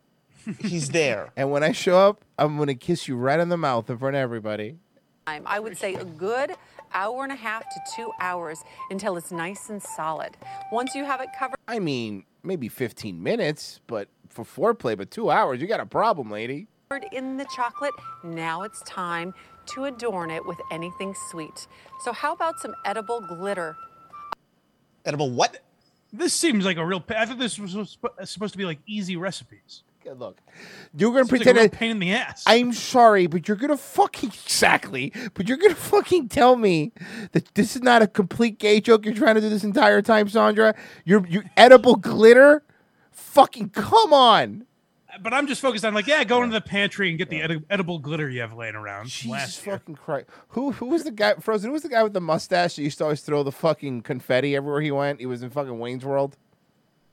he's 0.60 0.90
there. 0.90 1.30
And 1.36 1.50
when 1.50 1.62
I 1.62 1.72
show 1.72 1.96
up, 1.98 2.24
I'm 2.38 2.56
going 2.56 2.68
to 2.68 2.74
kiss 2.74 3.06
you 3.08 3.16
right 3.16 3.38
on 3.38 3.48
the 3.48 3.56
mouth 3.56 3.88
in 3.90 3.98
front 3.98 4.16
of 4.16 4.20
everybody. 4.20 4.76
I 5.26 5.58
would 5.58 5.76
say 5.76 5.94
a 5.94 6.04
good 6.04 6.52
hour 6.94 7.24
and 7.24 7.32
a 7.32 7.36
half 7.36 7.62
to 7.62 7.80
two 7.96 8.12
hours 8.20 8.62
until 8.90 9.16
it's 9.16 9.32
nice 9.32 9.68
and 9.70 9.82
solid. 9.82 10.36
Once 10.70 10.94
you 10.94 11.04
have 11.04 11.20
it 11.20 11.28
covered 11.36 11.56
I 11.66 11.78
mean, 11.80 12.24
maybe 12.44 12.68
15 12.68 13.20
minutes, 13.22 13.80
but 13.88 14.08
for 14.28 14.44
foreplay, 14.44 14.96
but 14.96 15.10
two 15.10 15.30
hours, 15.30 15.60
you 15.60 15.66
got 15.66 15.80
a 15.80 15.86
problem, 15.86 16.30
lady. 16.30 16.68
In 17.12 17.36
the 17.36 17.46
chocolate, 17.54 17.92
now 18.22 18.62
it's 18.62 18.80
time 18.82 19.34
to 19.66 19.84
adorn 19.86 20.30
it 20.30 20.46
with 20.46 20.58
anything 20.70 21.14
sweet. 21.30 21.66
So 22.04 22.12
how 22.12 22.32
about 22.32 22.60
some 22.60 22.74
edible 22.84 23.20
glitter? 23.20 23.76
Edible 25.04 25.30
what? 25.30 25.58
This 26.12 26.32
seems 26.32 26.64
like 26.64 26.76
a 26.76 26.86
real. 26.86 27.00
pa- 27.00 27.16
I 27.18 27.26
thought 27.26 27.38
this 27.38 27.58
was 27.58 27.72
supposed- 27.72 27.98
supposed 28.28 28.52
to 28.54 28.58
be 28.58 28.64
like 28.64 28.78
easy 28.86 29.16
recipes. 29.16 29.82
Good 30.04 30.20
look. 30.20 30.38
You're 30.96 31.10
gonna 31.10 31.24
Seems 31.24 31.44
like 31.44 31.56
a 31.56 31.60
real 31.60 31.68
pain 31.68 31.90
in 31.90 31.98
the 31.98 32.12
ass. 32.14 32.44
I'm 32.46 32.72
sorry, 32.72 33.26
but 33.26 33.48
you're 33.48 33.56
gonna 33.56 33.76
fucking 33.76 34.30
exactly. 34.44 35.12
But 35.34 35.48
you're 35.48 35.56
gonna 35.58 35.74
fucking 35.74 36.28
tell 36.28 36.54
me 36.54 36.92
that 37.32 37.52
this 37.56 37.74
is 37.74 37.82
not 37.82 38.02
a 38.02 38.06
complete 38.06 38.60
gay 38.60 38.80
joke 38.80 39.04
you're 39.04 39.14
trying 39.14 39.34
to 39.34 39.40
do 39.40 39.48
this 39.48 39.64
entire 39.64 40.02
time, 40.02 40.28
Sandra. 40.28 40.76
You're 41.04 41.26
you 41.26 41.42
edible 41.56 41.96
glitter. 41.96 42.62
Fucking 43.10 43.70
come 43.70 44.12
on. 44.12 44.66
But 45.22 45.32
I'm 45.34 45.46
just 45.46 45.60
focused 45.60 45.84
on 45.84 45.94
like, 45.94 46.06
yeah, 46.06 46.22
go 46.24 46.42
into 46.42 46.54
the 46.54 46.60
pantry 46.60 47.08
and 47.08 47.18
get 47.18 47.30
the 47.30 47.42
edi- 47.42 47.62
edible 47.70 47.98
glitter 47.98 48.28
you 48.28 48.40
have 48.40 48.52
laying 48.54 48.74
around. 48.74 49.02
from 49.02 49.08
Jesus 49.10 49.30
last 49.30 49.66
year. 49.66 49.78
fucking 49.78 49.94
Christ. 49.96 50.28
Who 50.50 50.72
who 50.72 50.86
was 50.86 51.04
the 51.04 51.10
guy 51.10 51.34
Frozen? 51.34 51.68
Who 51.68 51.72
was 51.72 51.82
the 51.82 51.88
guy 51.88 52.02
with 52.02 52.12
the 52.12 52.20
mustache 52.20 52.76
that 52.76 52.82
used 52.82 52.98
to 52.98 53.04
always 53.04 53.20
throw 53.22 53.42
the 53.42 53.52
fucking 53.52 54.02
confetti 54.02 54.54
everywhere 54.56 54.80
he 54.80 54.90
went? 54.90 55.20
He 55.20 55.26
was 55.26 55.42
in 55.42 55.50
fucking 55.50 55.78
Wayne's 55.78 56.04
World. 56.04 56.36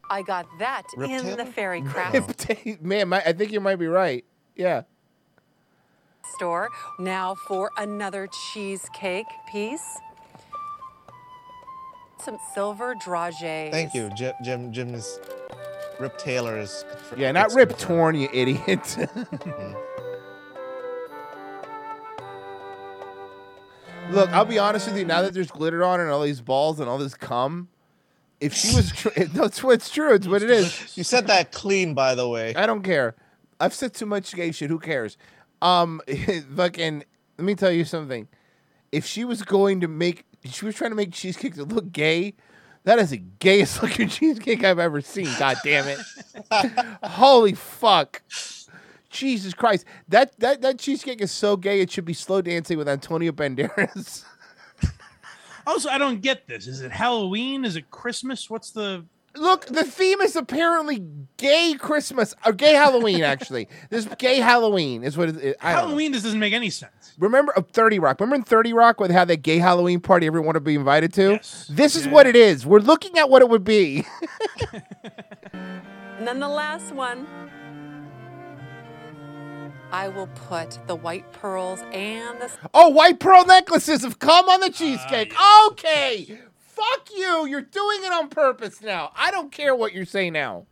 I 0.09 0.21
got 0.21 0.45
that 0.59 0.84
Rip 0.97 1.09
in 1.09 1.38
the 1.38 1.45
fairy 1.45 1.81
craft 1.88 2.81
Man, 2.81 3.09
my, 3.09 3.21
I 3.25 3.34
think 3.34 3.51
you 3.51 3.59
might 3.61 3.77
be 3.77 3.88
right. 3.88 4.23
Yeah. 4.55 4.84
store. 6.35 6.69
Now 6.99 7.35
for 7.47 7.71
another 7.77 8.27
cheesecake 8.51 9.25
piece. 9.51 9.97
Some 12.19 12.38
silver 12.53 12.95
dragées. 12.95 13.71
Thank 13.71 13.93
you, 13.93 14.09
Jim. 14.15 14.34
Jim. 14.43 14.71
Jim's 14.71 15.19
Rip 15.99 16.17
Taylor 16.17 16.57
is. 16.59 16.85
Yeah, 17.15 17.31
not 17.31 17.53
Rip 17.53 17.77
Torn, 17.77 18.15
you 18.15 18.29
idiot. 18.33 18.97
Look, 24.11 24.29
I'll 24.31 24.45
be 24.45 24.59
honest 24.59 24.87
with 24.87 24.97
you. 24.97 25.05
Now 25.05 25.21
that 25.21 25.33
there's 25.33 25.49
glitter 25.49 25.83
on 25.83 25.99
and 25.99 26.09
all 26.09 26.21
these 26.21 26.41
balls 26.41 26.79
and 26.79 26.89
all 26.89 26.97
this 26.97 27.15
cum, 27.15 27.69
if 28.39 28.53
she 28.53 28.75
was, 28.75 28.91
tr- 28.91 29.09
that's 29.33 29.63
what's 29.63 29.89
true. 29.89 30.13
It's 30.13 30.27
what 30.27 30.43
it 30.43 30.49
is. 30.49 30.97
You 30.97 31.03
said 31.03 31.27
that 31.27 31.51
clean, 31.51 31.93
by 31.93 32.13
the 32.15 32.27
way. 32.27 32.53
I 32.55 32.65
don't 32.65 32.83
care. 32.83 33.15
I've 33.59 33.73
said 33.73 33.93
too 33.93 34.05
much 34.05 34.33
gay 34.35 34.51
shit. 34.51 34.69
Who 34.69 34.79
cares? 34.79 35.17
Um, 35.61 36.01
fucking. 36.55 37.05
Let 37.37 37.45
me 37.45 37.55
tell 37.55 37.71
you 37.71 37.85
something. 37.85 38.27
If 38.91 39.05
she 39.05 39.25
was 39.25 39.41
going 39.41 39.81
to 39.81 39.87
make, 39.87 40.25
she 40.45 40.65
was 40.65 40.75
trying 40.75 40.91
to 40.91 40.95
make 40.95 41.11
cheesecake 41.11 41.55
to 41.55 41.63
look 41.63 41.91
gay. 41.91 42.35
That 42.85 42.99
is 42.99 43.11
the 43.11 43.18
gayest 43.18 43.81
looking 43.84 44.10
cheesecake 44.10 44.64
I've 44.64 44.80
ever 44.80 45.01
seen. 45.01 45.30
God 45.39 45.57
damn 45.64 45.88
it! 45.88 45.99
Holy 47.03 47.53
fuck! 47.53 48.22
Jesus 49.10 49.53
Christ! 49.53 49.85
That 50.10 50.38
that 50.39 50.61
that 50.61 50.80
cheesecake 50.80 51.22
is 51.22 51.31
so 51.31 51.55
gay. 51.55 51.80
It 51.81 51.91
should 51.91 52.05
be 52.05 52.14
slow 52.14 52.41
dancing 52.41 52.77
with 52.77 52.88
Antonio 52.89 53.31
Banderas. 53.31 54.26
Also, 55.65 55.88
I 55.88 55.97
don't 55.97 56.22
get 56.22 56.45
this. 56.45 56.68
Is 56.68 56.81
it 56.81 56.91
Halloween? 56.91 57.64
Is 57.64 57.77
it 57.77 57.89
Christmas? 57.89 58.49
What's 58.49 58.72
the? 58.72 59.05
Look, 59.35 59.65
the 59.65 59.84
theme 59.84 60.22
is 60.22 60.35
apparently 60.35 61.03
gay 61.38 61.76
Christmas 61.80 62.35
or 62.45 62.53
gay 62.53 62.73
Halloween. 62.73 63.23
Actually, 63.23 63.68
this 63.89 64.05
gay 64.18 64.38
Halloween 64.38 65.03
is 65.03 65.18
what 65.18 65.30
it 65.30 65.38
is. 65.38 65.55
I 65.61 65.73
don't 65.73 65.81
know. 65.81 65.88
Halloween. 65.88 66.11
This 66.11 66.23
doesn't 66.23 66.39
make 66.39 66.53
any 66.53 66.69
sense. 66.69 67.14
Remember 67.18 67.53
uh, 67.57 67.61
30 67.61 67.99
Rock? 67.99 68.19
Remember 68.19 68.35
in 68.35 68.43
30 68.43 68.73
Rock 68.73 68.99
where 68.99 69.10
they 69.10 69.15
had 69.15 69.27
that 69.30 69.41
gay 69.41 69.57
Halloween 69.57 69.99
party 69.99 70.27
everyone 70.27 70.53
would 70.53 70.64
be 70.64 70.76
invited 70.76 71.14
to? 71.14 71.39
This 71.69 71.95
is 71.95 72.07
what 72.07 72.27
it 72.27 72.35
is. 72.35 72.65
We're 72.65 72.80
looking 72.80 73.18
at 73.18 73.30
what 73.30 73.41
it 73.41 73.49
would 73.49 73.64
be. 73.64 74.05
And 76.23 76.27
then 76.27 76.39
the 76.39 76.47
last 76.47 76.93
one. 76.93 77.27
I 79.91 80.07
will 80.07 80.27
put 80.27 80.80
the 80.88 80.95
white 80.95 81.31
pearls 81.34 81.81
and 81.91 82.39
the 82.39 82.49
oh, 82.73 82.88
white 82.88 83.19
pearl 83.19 83.45
necklaces 83.45 84.03
have 84.03 84.19
come 84.19 84.47
on 84.47 84.61
the 84.61 84.69
cheesecake. 84.69 85.35
Okay. 85.68 86.39
Fuck 86.75 87.09
you. 87.15 87.45
You're 87.45 87.61
doing 87.61 88.03
it 88.03 88.11
on 88.11 88.29
purpose 88.29 88.81
now. 88.81 89.11
I 89.15 89.31
don't 89.31 89.51
care 89.51 89.75
what 89.75 89.93
you 89.93 90.05
say 90.05 90.29
now. 90.29 90.65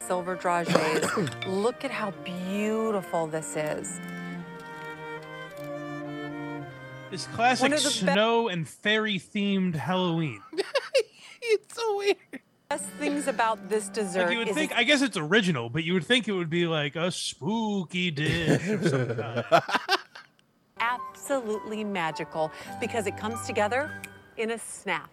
silver 0.00 0.36
dragées. 0.36 1.46
Look 1.62 1.84
at 1.84 1.90
how 1.90 2.10
beautiful 2.24 3.26
this 3.26 3.56
is. 3.56 4.00
This 7.10 7.26
classic 7.28 7.62
One 7.62 7.70
the 7.70 7.76
be- 7.76 7.82
snow 7.82 8.48
and 8.48 8.68
fairy 8.68 9.18
themed 9.18 9.74
Halloween. 9.76 10.42
it's 11.42 11.74
so 11.74 11.96
weird. 11.96 12.16
Best 12.68 12.84
things 12.98 13.26
about 13.28 13.70
this 13.70 13.88
dessert 13.88 14.24
Like 14.24 14.32
you 14.32 14.38
would 14.40 14.48
is 14.48 14.54
think, 14.54 14.72
it's 14.72 14.78
I 14.78 14.84
guess 14.84 15.00
it's 15.00 15.16
original, 15.16 15.70
but 15.70 15.84
you 15.84 15.94
would 15.94 16.04
think 16.04 16.28
it 16.28 16.32
would 16.32 16.50
be 16.50 16.66
like 16.66 16.96
a 16.96 17.10
spooky 17.10 18.10
dish 18.10 18.68
of 18.68 18.86
some 18.86 19.16
kind. 19.50 19.62
absolutely 20.78 21.82
magical 21.82 22.52
because 22.78 23.06
it 23.06 23.16
comes 23.16 23.40
together 23.46 23.90
in 24.38 24.50
a 24.50 24.58
snap. 24.58 25.10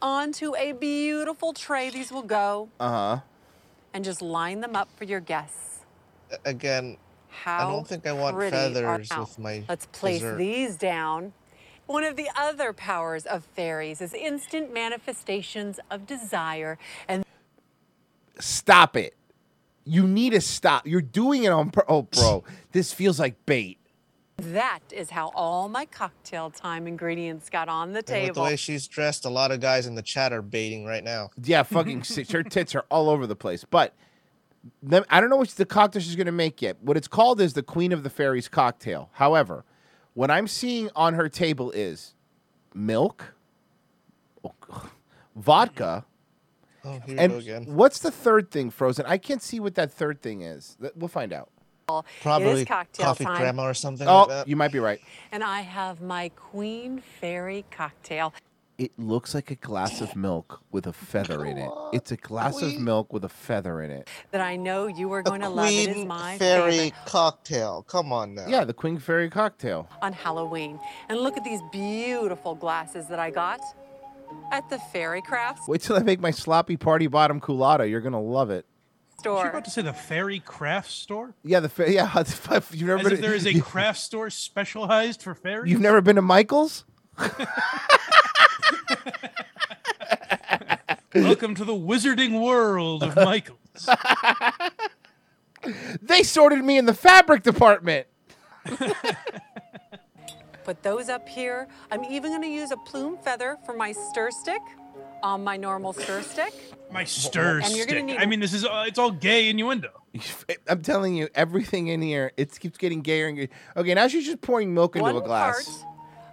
Onto 0.00 0.54
a 0.56 0.72
beautiful 0.72 1.52
tray, 1.52 1.90
these 1.90 2.10
will 2.12 2.22
go, 2.22 2.68
Uh 2.80 2.88
huh. 2.90 3.20
and 3.94 4.04
just 4.04 4.20
line 4.20 4.60
them 4.60 4.74
up 4.76 4.88
for 4.96 5.04
your 5.04 5.20
guests. 5.20 5.80
Again, 6.44 6.96
How 7.28 7.68
I 7.68 7.70
don't 7.70 7.86
think 7.86 8.06
I 8.06 8.12
want 8.12 8.36
feathers 8.38 9.08
with 9.10 9.38
my. 9.38 9.64
Let's 9.68 9.86
place 9.86 10.20
dessert. 10.20 10.38
these 10.38 10.76
down. 10.76 11.32
One 11.86 12.04
of 12.04 12.16
the 12.16 12.28
other 12.36 12.72
powers 12.72 13.26
of 13.26 13.44
fairies 13.44 14.00
is 14.00 14.14
instant 14.14 14.72
manifestations 14.72 15.78
of 15.90 16.06
desire. 16.06 16.78
And 17.08 17.24
Stop 18.38 18.96
it. 18.96 19.14
You 19.84 20.06
need 20.06 20.30
to 20.30 20.40
stop. 20.40 20.86
You're 20.86 21.00
doing 21.02 21.44
it 21.44 21.48
on 21.50 21.70
pur- 21.70 21.84
Oh, 21.88 22.02
bro. 22.02 22.44
This 22.72 22.92
feels 22.92 23.18
like 23.20 23.44
bait. 23.46 23.78
That 24.38 24.80
is 24.90 25.10
how 25.10 25.30
all 25.34 25.68
my 25.68 25.84
cocktail 25.84 26.50
time 26.50 26.86
ingredients 26.86 27.48
got 27.48 27.68
on 27.68 27.92
the 27.92 28.02
And 28.12 28.28
with 28.28 28.34
the 28.34 28.42
way 28.42 28.56
she's 28.56 28.88
dressed, 28.88 29.24
a 29.24 29.28
lot 29.28 29.50
of 29.52 29.60
guys 29.60 29.86
in 29.86 29.94
the 29.94 30.02
chat 30.02 30.32
are 30.32 30.42
baiting 30.42 30.84
right 30.84 31.04
now. 31.04 31.30
Yeah, 31.42 31.62
fucking 31.62 32.02
six. 32.04 32.30
Her 32.32 32.42
tits 32.42 32.74
are 32.74 32.84
all 32.90 33.08
over 33.08 33.26
the 33.26 33.36
place. 33.36 33.64
But 33.68 33.94
I 35.08 35.20
don't 35.20 35.30
know 35.30 35.36
which 35.36 35.54
the 35.54 35.66
cocktail 35.66 36.02
she's 36.02 36.16
going 36.16 36.26
to 36.26 36.32
make 36.32 36.62
yet. 36.62 36.76
What 36.80 36.96
it's 36.96 37.08
called 37.08 37.40
is 37.40 37.52
the 37.52 37.62
Queen 37.62 37.92
of 37.92 38.02
the 38.02 38.10
Fairies 38.10 38.48
cocktail. 38.48 39.10
However, 39.14 39.64
what 40.14 40.30
I'm 40.30 40.46
seeing 40.48 40.90
on 40.96 41.14
her 41.14 41.28
table 41.28 41.70
is 41.70 42.14
milk, 42.74 43.34
vodka, 45.36 46.04
Oh, 46.84 46.98
here 47.06 47.14
we 47.14 47.18
and 47.18 47.32
go 47.32 47.38
again. 47.38 47.64
what's 47.68 48.00
the 48.00 48.10
third 48.10 48.50
thing, 48.50 48.68
Frozen? 48.70 49.06
I 49.06 49.16
can't 49.16 49.40
see 49.40 49.60
what 49.60 49.76
that 49.76 49.92
third 49.92 50.20
thing 50.20 50.42
is. 50.42 50.76
We'll 50.96 51.06
find 51.06 51.32
out. 51.32 51.48
It 52.00 52.22
Probably 52.22 52.62
is 52.62 52.64
cocktail 52.66 53.06
coffee 53.06 53.24
time. 53.24 53.36
crema 53.36 53.62
or 53.62 53.74
something 53.74 54.06
Oh, 54.08 54.20
like 54.20 54.28
that. 54.28 54.48
you 54.48 54.56
might 54.56 54.72
be 54.72 54.78
right. 54.80 55.00
And 55.30 55.42
I 55.44 55.60
have 55.60 56.00
my 56.00 56.30
Queen 56.30 57.02
Fairy 57.20 57.64
cocktail. 57.70 58.32
It 58.78 58.90
looks 58.98 59.34
like 59.34 59.50
a 59.50 59.54
glass 59.54 60.00
of 60.00 60.16
milk 60.16 60.60
with 60.72 60.86
a 60.86 60.92
feather 60.92 61.44
in 61.44 61.56
it. 61.58 61.70
It's 61.92 62.10
a 62.10 62.16
glass 62.16 62.60
of 62.62 62.80
milk 62.80 63.12
with 63.12 63.24
a 63.24 63.28
feather 63.28 63.80
in 63.82 63.90
it. 63.90 64.08
that 64.32 64.40
I 64.40 64.56
know 64.56 64.86
you 64.88 65.12
are 65.12 65.22
going 65.22 65.42
to 65.42 65.48
love. 65.48 65.68
It 65.70 65.90
is 65.90 66.04
my 66.06 66.36
Fairy 66.38 66.70
favorite 66.72 66.94
cocktail. 67.06 67.82
Come 67.82 68.12
on 68.12 68.34
now. 68.34 68.46
Yeah, 68.48 68.64
the 68.64 68.72
Queen 68.72 68.98
Fairy 68.98 69.30
cocktail. 69.30 69.88
on 70.00 70.12
Halloween. 70.12 70.80
And 71.08 71.20
look 71.20 71.36
at 71.36 71.44
these 71.44 71.60
beautiful 71.70 72.54
glasses 72.56 73.06
that 73.08 73.20
I 73.20 73.30
got 73.30 73.60
at 74.50 74.68
the 74.70 74.78
Fairy 74.78 75.20
Crafts 75.22 75.68
Wait 75.68 75.82
till 75.82 75.94
I 75.94 76.00
make 76.00 76.18
my 76.20 76.30
sloppy 76.30 76.76
party 76.78 77.06
bottom 77.06 77.40
culotta. 77.40 77.88
You're 77.88 78.00
gonna 78.00 78.20
love 78.20 78.50
it. 78.50 78.64
You're 79.24 79.48
about 79.48 79.64
to 79.64 79.70
say 79.70 79.82
the 79.82 79.92
fairy 79.92 80.40
craft 80.40 80.90
store? 80.90 81.34
Yeah, 81.44 81.60
the 81.60 81.68
fa- 81.68 81.90
yeah. 81.92 82.10
You've 82.72 82.88
never 82.88 82.98
As 83.00 83.04
been. 83.04 83.12
if 83.14 83.20
there 83.20 83.34
is 83.34 83.46
a 83.46 83.60
craft 83.62 84.00
store 84.00 84.30
specialized 84.30 85.22
for 85.22 85.34
fairies? 85.34 85.70
You've 85.70 85.80
never 85.80 86.00
been 86.00 86.16
to 86.16 86.22
Michael's? 86.22 86.84
Welcome 91.14 91.54
to 91.56 91.64
the 91.64 91.74
wizarding 91.74 92.42
world 92.42 93.02
of 93.02 93.14
Michaels. 93.16 93.58
They 96.00 96.22
sorted 96.22 96.64
me 96.64 96.78
in 96.78 96.86
the 96.86 96.94
fabric 96.94 97.42
department. 97.42 98.06
Put 100.64 100.82
those 100.82 101.08
up 101.08 101.28
here. 101.28 101.68
I'm 101.90 102.04
even 102.04 102.30
going 102.30 102.42
to 102.42 102.48
use 102.48 102.70
a 102.70 102.76
plume 102.78 103.18
feather 103.18 103.58
for 103.66 103.74
my 103.76 103.92
stir 103.92 104.30
stick 104.30 104.62
on 105.22 105.42
my 105.44 105.56
normal 105.56 105.92
stir 105.92 106.22
stick. 106.22 106.52
My 106.90 107.04
stir 107.04 107.60
And 107.60 107.74
you're 107.76 107.86
gonna 107.86 108.00
stick. 108.00 108.06
need 108.06 108.18
I 108.18 108.26
mean, 108.26 108.40
this 108.40 108.52
is 108.52 108.64
uh, 108.64 108.84
it's 108.86 108.98
all 108.98 109.10
gay 109.10 109.48
innuendo. 109.48 109.90
I'm 110.68 110.82
telling 110.82 111.14
you, 111.14 111.28
everything 111.34 111.88
in 111.88 112.02
here, 112.02 112.32
it 112.36 112.58
keeps 112.60 112.76
getting 112.76 113.00
gayer 113.00 113.28
and 113.28 113.36
gayer. 113.36 113.48
Okay, 113.76 113.94
now 113.94 114.08
she's 114.08 114.26
just 114.26 114.40
pouring 114.42 114.74
milk 114.74 114.94
into 114.96 115.04
One 115.04 115.16
a 115.16 115.20
glass. 115.22 115.66
part 115.78 115.86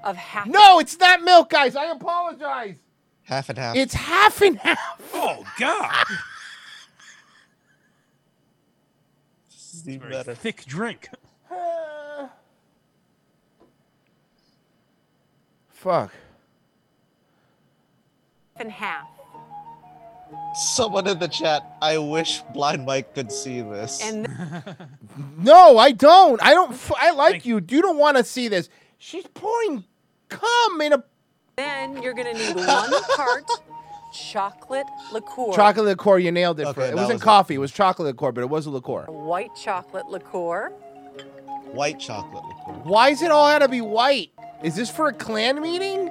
of 0.03 0.17
half. 0.17 0.47
No, 0.47 0.79
it's 0.79 0.97
not 0.99 1.21
milk, 1.21 1.49
guys. 1.49 1.75
I 1.75 1.85
apologize. 1.91 2.77
Half 3.23 3.49
and 3.49 3.57
half. 3.57 3.75
It's 3.75 3.93
half 3.93 4.41
and 4.41 4.57
half. 4.57 4.77
Oh 5.13 5.43
God! 5.59 6.05
This 9.49 9.73
is 9.75 9.89
even 9.89 10.09
better. 10.09 10.33
thick 10.35 10.65
drink. 10.65 11.09
Fuck. 15.69 16.11
And 18.59 18.71
half. 18.71 19.07
Someone 20.55 21.07
in 21.07 21.19
the 21.19 21.27
chat. 21.27 21.77
I 21.81 21.97
wish 21.97 22.41
Blind 22.53 22.85
Mike 22.85 23.13
could 23.15 23.31
see 23.31 23.61
this. 23.61 24.01
And 24.03 24.27
No, 25.37 25.77
I 25.77 25.91
don't. 25.91 26.41
I 26.43 26.53
don't. 26.53 26.71
f- 26.73 26.91
I 26.97 27.11
like 27.11 27.45
you. 27.45 27.55
You 27.67 27.81
don't 27.81 27.97
want 27.97 28.17
to 28.17 28.23
see 28.23 28.47
this. 28.47 28.69
She's 28.97 29.25
pouring 29.33 29.85
cum 30.27 30.81
in 30.81 30.93
a. 30.93 31.03
then 31.55 32.01
you're 32.03 32.13
going 32.13 32.35
to 32.35 32.39
need 32.45 32.55
one 32.55 32.91
part 33.15 33.45
chocolate 34.13 34.85
liqueur. 35.11 35.53
Chocolate 35.53 35.85
liqueur, 35.85 36.17
you 36.19 36.31
nailed 36.31 36.59
it. 36.59 36.63
for, 36.65 36.69
Okay, 36.71 36.89
it 36.89 36.95
wasn't 36.95 37.13
was 37.13 37.21
it. 37.21 37.25
coffee. 37.25 37.55
It 37.55 37.59
was 37.59 37.71
chocolate 37.71 38.07
liqueur, 38.07 38.31
but 38.31 38.41
it 38.41 38.49
was 38.49 38.65
a 38.65 38.71
liqueur. 38.71 39.05
White 39.07 39.55
chocolate 39.55 40.07
liqueur. 40.07 40.69
White 41.71 41.99
chocolate 41.99 42.43
liqueur. 42.43 42.81
Why 42.83 43.09
is 43.09 43.21
it 43.21 43.31
all 43.31 43.47
had 43.47 43.59
to 43.59 43.67
be 43.67 43.81
white? 43.81 44.31
Is 44.63 44.75
this 44.75 44.89
for 44.89 45.07
a 45.07 45.13
clan 45.13 45.61
meeting? 45.61 46.09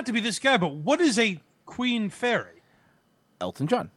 And 0.00 0.06
not 0.06 0.06
not 0.06 0.06
to 0.06 0.12
be 0.12 0.20
this 0.20 0.38
guy, 0.38 0.56
but 0.56 0.74
what 0.74 1.00
is 1.00 1.18
a 1.18 1.38
queen 1.66 2.10
fairy? 2.10 2.62
Elton 3.40 3.66
John. 3.66 3.90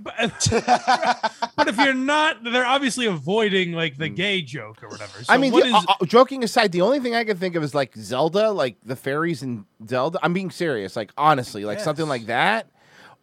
But, 0.00 0.48
but 1.56 1.68
if 1.68 1.76
you're 1.76 1.92
not, 1.92 2.44
they're 2.44 2.64
obviously 2.64 3.06
avoiding 3.06 3.72
like 3.72 3.98
the 3.98 4.08
gay 4.08 4.42
joke 4.42 4.82
or 4.82 4.88
whatever. 4.88 5.24
So. 5.24 5.32
I 5.32 5.38
mean, 5.38 5.52
what 5.52 5.64
the- 5.64 5.70
is? 5.70 5.74
uh, 5.74 5.94
uh, 6.00 6.06
joking 6.06 6.44
aside, 6.44 6.70
the 6.72 6.82
only 6.82 7.00
thing 7.00 7.14
I 7.16 7.24
can 7.24 7.36
think 7.36 7.56
of 7.56 7.62
is 7.64 7.74
like 7.74 7.96
Zelda, 7.96 8.52
like 8.52 8.76
the 8.84 8.96
fairies 8.96 9.42
in 9.42 9.66
Zelda. 9.88 10.18
I'm 10.22 10.32
being 10.32 10.50
serious, 10.50 10.94
like 10.96 11.12
honestly, 11.16 11.64
like 11.64 11.80
something 11.80 12.06
like 12.06 12.26
that, 12.26 12.70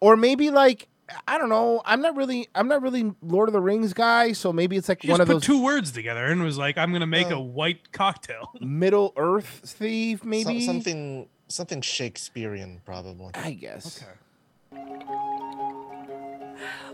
or 0.00 0.16
maybe 0.16 0.50
like 0.50 0.88
I 1.26 1.38
don't 1.38 1.48
know. 1.48 1.80
I'm 1.84 2.02
not 2.02 2.16
really, 2.16 2.48
I'm 2.54 2.68
not 2.68 2.82
really 2.82 3.12
Lord 3.22 3.48
of 3.48 3.52
the 3.54 3.60
Rings 3.60 3.94
guy, 3.94 4.32
so 4.32 4.52
maybe 4.52 4.76
it's 4.76 4.88
like 4.88 5.02
She 5.02 5.08
one 5.08 5.18
just 5.18 5.22
of 5.22 5.34
put 5.34 5.34
those 5.34 5.44
two 5.46 5.62
words 5.62 5.92
together 5.92 6.26
and 6.26 6.42
was 6.42 6.58
like, 6.58 6.76
"I'm 6.76 6.92
gonna 6.92 7.06
make 7.06 7.30
a 7.30 7.40
white 7.40 7.92
cocktail." 7.92 8.52
Middle 8.60 9.12
Earth 9.16 9.62
thief, 9.64 10.20
So- 10.20 10.28
maybe 10.28 10.66
something 10.66 11.28
something 11.48 11.80
Shakespearean, 11.80 12.80
probably. 12.84 13.30
I 13.34 13.52
guess. 13.52 14.02
Okay. 14.02 14.12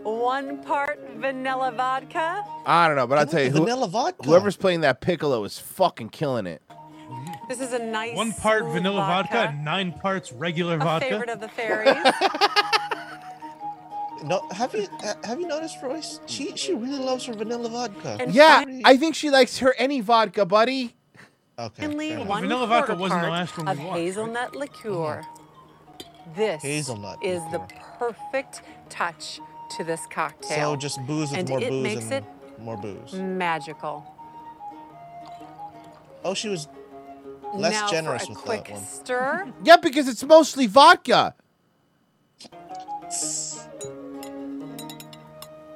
One 0.03 0.63
part 0.65 0.99
vanilla 1.17 1.71
vodka. 1.73 2.45
I 2.67 2.87
don't 2.89 2.97
know, 2.97 3.07
but 3.07 3.19
I'll 3.19 3.27
tell 3.27 3.43
you, 3.43 3.51
who- 3.51 3.61
Vanilla 3.61 3.87
vodka. 3.89 4.25
whoever's 4.27 4.57
playing 4.57 4.81
that 4.81 5.01
piccolo 5.01 5.45
is 5.45 5.59
fucking 5.59 6.09
killing 6.11 6.47
it. 6.47 6.63
This 7.49 7.61
is 7.61 7.73
a 7.73 7.79
nice 7.79 8.17
One 8.17 8.33
part 8.33 8.63
smooth 8.63 8.75
vanilla 8.75 9.01
vodka, 9.01 9.35
vodka. 9.35 9.51
and 9.53 9.65
nine 9.65 9.93
parts 9.93 10.33
regular 10.33 10.77
A 10.77 10.79
vodka. 10.79 11.09
favorite 11.09 11.29
of 11.29 11.41
the 11.41 11.49
fairies. 11.49 11.97
No, 14.25 14.41
have 14.53 14.73
you 14.73 14.87
ha- 15.01 15.17
have 15.25 15.41
you 15.41 15.49
noticed, 15.49 15.83
Royce? 15.83 16.21
She 16.27 16.55
she 16.57 16.75
really 16.75 17.01
loves 17.05 17.27
her 17.27 17.33
vanilla 17.33 17.69
vodka. 17.69 18.25
yeah, 18.31 18.65
I 18.85 18.97
think 18.97 19.17
she 19.17 19.31
likes 19.31 19.59
her 19.59 19.75
any 19.79 20.01
vodka, 20.01 20.47
buddy. 20.47 20.95
Okay. 21.59 21.83
Finally, 21.83 22.09
fair 22.11 22.25
one 22.25 22.43
Vanilla 22.43 22.67
vodka 22.67 22.95
wasn't 22.95 23.21
the 23.23 23.29
part 23.29 23.33
last 23.33 23.59
one 23.59 23.69
of 23.69 23.79
we 23.79 23.85
watched, 23.85 23.95
right? 23.95 24.03
hazelnut 24.03 24.57
liqueur. 24.57 25.23
Mm-hmm. 25.23 26.35
This 26.35 26.63
Hazelnut 26.63 27.23
is 27.23 27.43
the 27.51 27.59
perfect 27.99 28.63
touch 28.89 29.41
to 29.77 29.85
this 29.85 30.01
cocktail. 30.11 30.73
So 30.73 30.77
just 30.77 31.05
booze 31.07 31.31
with 31.31 31.41
and 31.41 31.49
more 31.49 31.61
it 31.61 31.69
booze 31.69 31.83
makes 31.83 32.05
and 32.05 32.13
it 32.13 32.25
more 32.61 32.77
booze. 32.77 33.13
magical. 33.15 34.07
Oh, 36.25 36.33
she 36.35 36.49
was 36.49 36.69
less 37.55 37.73
now 37.75 37.89
generous 37.91 38.23
for 38.27 38.33
a 38.33 38.35
with 38.35 38.45
quick 38.45 38.65
that 38.67 38.73
one. 38.75 38.83
stir. 38.85 39.53
Yeah, 39.65 39.77
because 39.77 40.09
it's 40.09 40.23
mostly 40.25 40.67
vodka. 40.69 41.35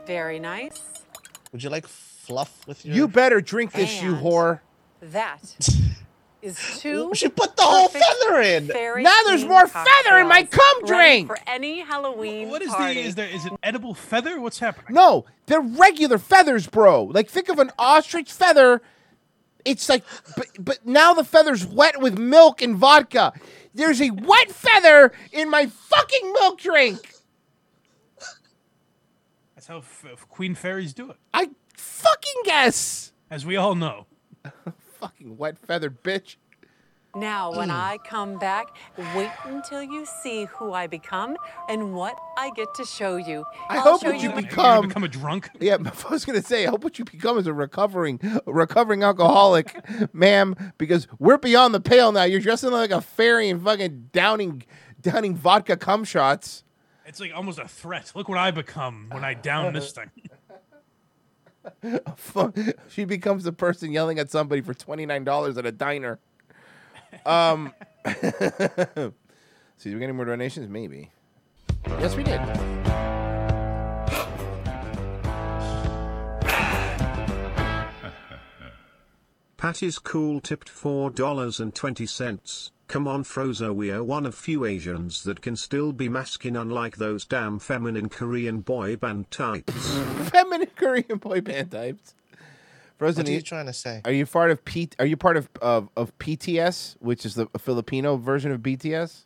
Very 0.07 0.39
nice. 0.39 1.03
Would 1.53 1.62
you 1.62 1.70
like 1.70 1.86
fluff 1.86 2.66
with 2.66 2.85
your? 2.85 2.94
You 2.94 3.09
better 3.09 3.40
drink 3.40 3.73
this, 3.73 4.01
you 4.03 4.15
whore. 4.15 4.61
That 5.12 5.40
is 6.42 6.58
two. 6.80 7.10
She 7.14 7.28
put 7.28 7.56
the 7.56 7.62
whole 7.62 7.88
feather 7.88 8.40
in. 8.40 8.66
Now 9.02 9.20
there's 9.26 9.44
more 9.44 9.66
feather 9.66 10.18
in 10.18 10.28
my 10.28 10.44
cum 10.44 10.84
drink. 10.84 11.28
For 11.28 11.38
any 11.46 11.80
Halloween 11.80 12.48
What 12.50 12.62
is 12.62 12.70
party. 12.70 12.94
the? 12.94 13.00
Is 13.00 13.14
there? 13.14 13.28
Is 13.28 13.46
it 13.46 13.52
edible 13.62 13.94
feather? 13.94 14.40
What's 14.40 14.58
happening? 14.58 14.94
No, 14.94 15.24
they're 15.46 15.60
regular 15.60 16.18
feathers, 16.18 16.66
bro. 16.66 17.04
Like 17.04 17.28
think 17.30 17.48
of 17.48 17.58
an 17.58 17.70
ostrich 17.78 18.32
feather. 18.32 18.82
It's 19.64 19.88
like, 19.88 20.04
but, 20.36 20.46
but 20.60 20.86
now 20.86 21.12
the 21.14 21.24
feather's 21.24 21.66
wet 21.66 22.00
with 22.00 22.18
milk 22.18 22.62
and 22.62 22.76
vodka. 22.76 23.32
There's 23.74 24.00
a 24.00 24.10
wet 24.10 24.50
feather 24.50 25.12
in 25.32 25.50
my 25.50 25.66
fucking 25.66 26.32
milk 26.32 26.60
drink. 26.60 27.12
That's 29.54 29.66
how 29.66 29.78
f- 29.78 30.04
f- 30.12 30.28
queen 30.28 30.54
fairies 30.54 30.94
do 30.94 31.10
it, 31.10 31.16
I 31.34 31.50
fucking 31.76 32.42
guess. 32.44 33.12
as 33.30 33.44
we 33.44 33.56
all 33.56 33.74
know. 33.74 34.06
Fucking 35.01 35.36
wet 35.36 35.59
feathered 35.59 36.02
bitch. 36.02 36.36
Now, 37.14 37.51
when 37.51 37.70
Mm. 37.70 37.73
I 37.93 37.98
come 38.06 38.39
back, 38.39 38.77
wait 39.14 39.31
until 39.44 39.82
you 39.82 40.05
see 40.23 40.44
who 40.44 40.74
I 40.74 40.86
become 40.86 41.35
and 41.66 41.94
what 41.94 42.14
I 42.36 42.51
get 42.51 42.68
to 42.74 42.85
show 42.85 43.16
you. 43.16 43.47
I 43.70 43.77
I'll 43.78 43.82
hope 43.82 44.02
show 44.02 44.09
what 44.10 44.20
you 44.23 44.28
you 44.28 44.36
become. 44.36 44.89
become 44.89 45.02
a 45.02 45.09
drunk. 45.09 45.48
Yeah, 45.59 45.77
I 46.06 46.10
was 46.10 46.27
gonna 46.27 46.43
say, 46.43 46.66
I 46.66 46.70
hope 46.70 46.85
what 46.85 46.98
you 46.98 47.06
become 47.06 47.39
is 47.39 47.47
a 47.47 47.55
recovering, 47.55 48.20
a 48.47 48.52
recovering 48.52 49.02
alcoholic, 49.02 49.82
ma'am, 50.12 50.55
because 50.77 51.09
we're 51.18 51.39
beyond 51.39 51.73
the 51.74 51.81
pale 51.81 52.12
now. 52.12 52.24
You're 52.24 52.40
dressing 52.40 52.70
like 52.70 52.90
a 52.90 53.01
fairy 53.01 53.48
and 53.48 53.62
fucking 53.62 54.10
downing, 54.12 54.64
downing 55.01 55.35
vodka 55.36 55.78
cum 55.78 56.05
shots. 56.05 56.64
It's 57.06 57.18
like 57.20 57.32
almost 57.35 57.59
a 57.59 57.66
threat. 57.68 58.12
Look 58.14 58.28
what 58.28 58.36
I 58.36 58.51
become 58.51 59.06
when 59.10 59.24
I 59.24 59.32
down 59.32 59.73
this 59.73 59.90
thing. 59.93 60.10
she 62.88 63.05
becomes 63.05 63.44
the 63.44 63.52
person 63.52 63.93
yelling 63.93 64.18
at 64.18 64.30
somebody 64.30 64.60
for 64.60 64.74
twenty 64.74 65.06
nine 65.06 65.24
dollars 65.24 65.56
at 65.59 65.66
a 65.66 65.72
diner. 65.72 66.18
Um, 67.24 67.72
see, 68.06 68.20
did 68.22 69.94
we 69.94 69.98
get 69.98 70.02
any 70.05 70.12
more 70.12 70.24
donations? 70.24 70.68
Maybe. 70.68 71.10
Yes, 71.86 72.16
we 72.16 72.22
did. 72.24 72.40
Patty's 79.56 79.98
cool 79.98 80.40
tipped 80.40 80.68
$4.20. 80.72 82.70
Come 82.88 83.08
on, 83.08 83.24
Frozo, 83.24 83.74
we're 83.74 84.02
one 84.04 84.24
of 84.26 84.34
few 84.34 84.64
Asians 84.64 85.24
that 85.24 85.42
can 85.42 85.56
still 85.56 85.92
be 85.92 86.08
masculine 86.08 86.56
unlike 86.60 86.96
those 86.98 87.24
damn 87.24 87.58
feminine 87.58 88.08
Korean 88.08 88.60
boy 88.60 88.94
band 88.96 89.28
types. 89.30 89.72
Feminine 90.30 90.70
Korean 90.76 91.18
boy 91.18 91.40
band 91.40 91.72
types. 91.72 92.14
Frozen, 92.96 93.22
What 93.24 93.28
are 93.28 93.32
you 93.32 93.36
you- 93.38 93.42
trying 93.42 93.66
to 93.66 93.72
say? 93.72 94.00
Are 94.04 94.12
you 94.12 94.24
part 94.24 94.52
of 94.52 94.64
P? 94.64 94.88
Are 95.00 95.04
you 95.06 95.16
part 95.16 95.36
of 95.36 95.48
of, 95.60 95.88
of 95.96 96.16
PTS, 96.18 96.96
which 97.00 97.26
is 97.26 97.34
the 97.34 97.46
Filipino 97.58 98.16
version 98.16 98.52
of 98.52 98.60
BTS? 98.60 99.24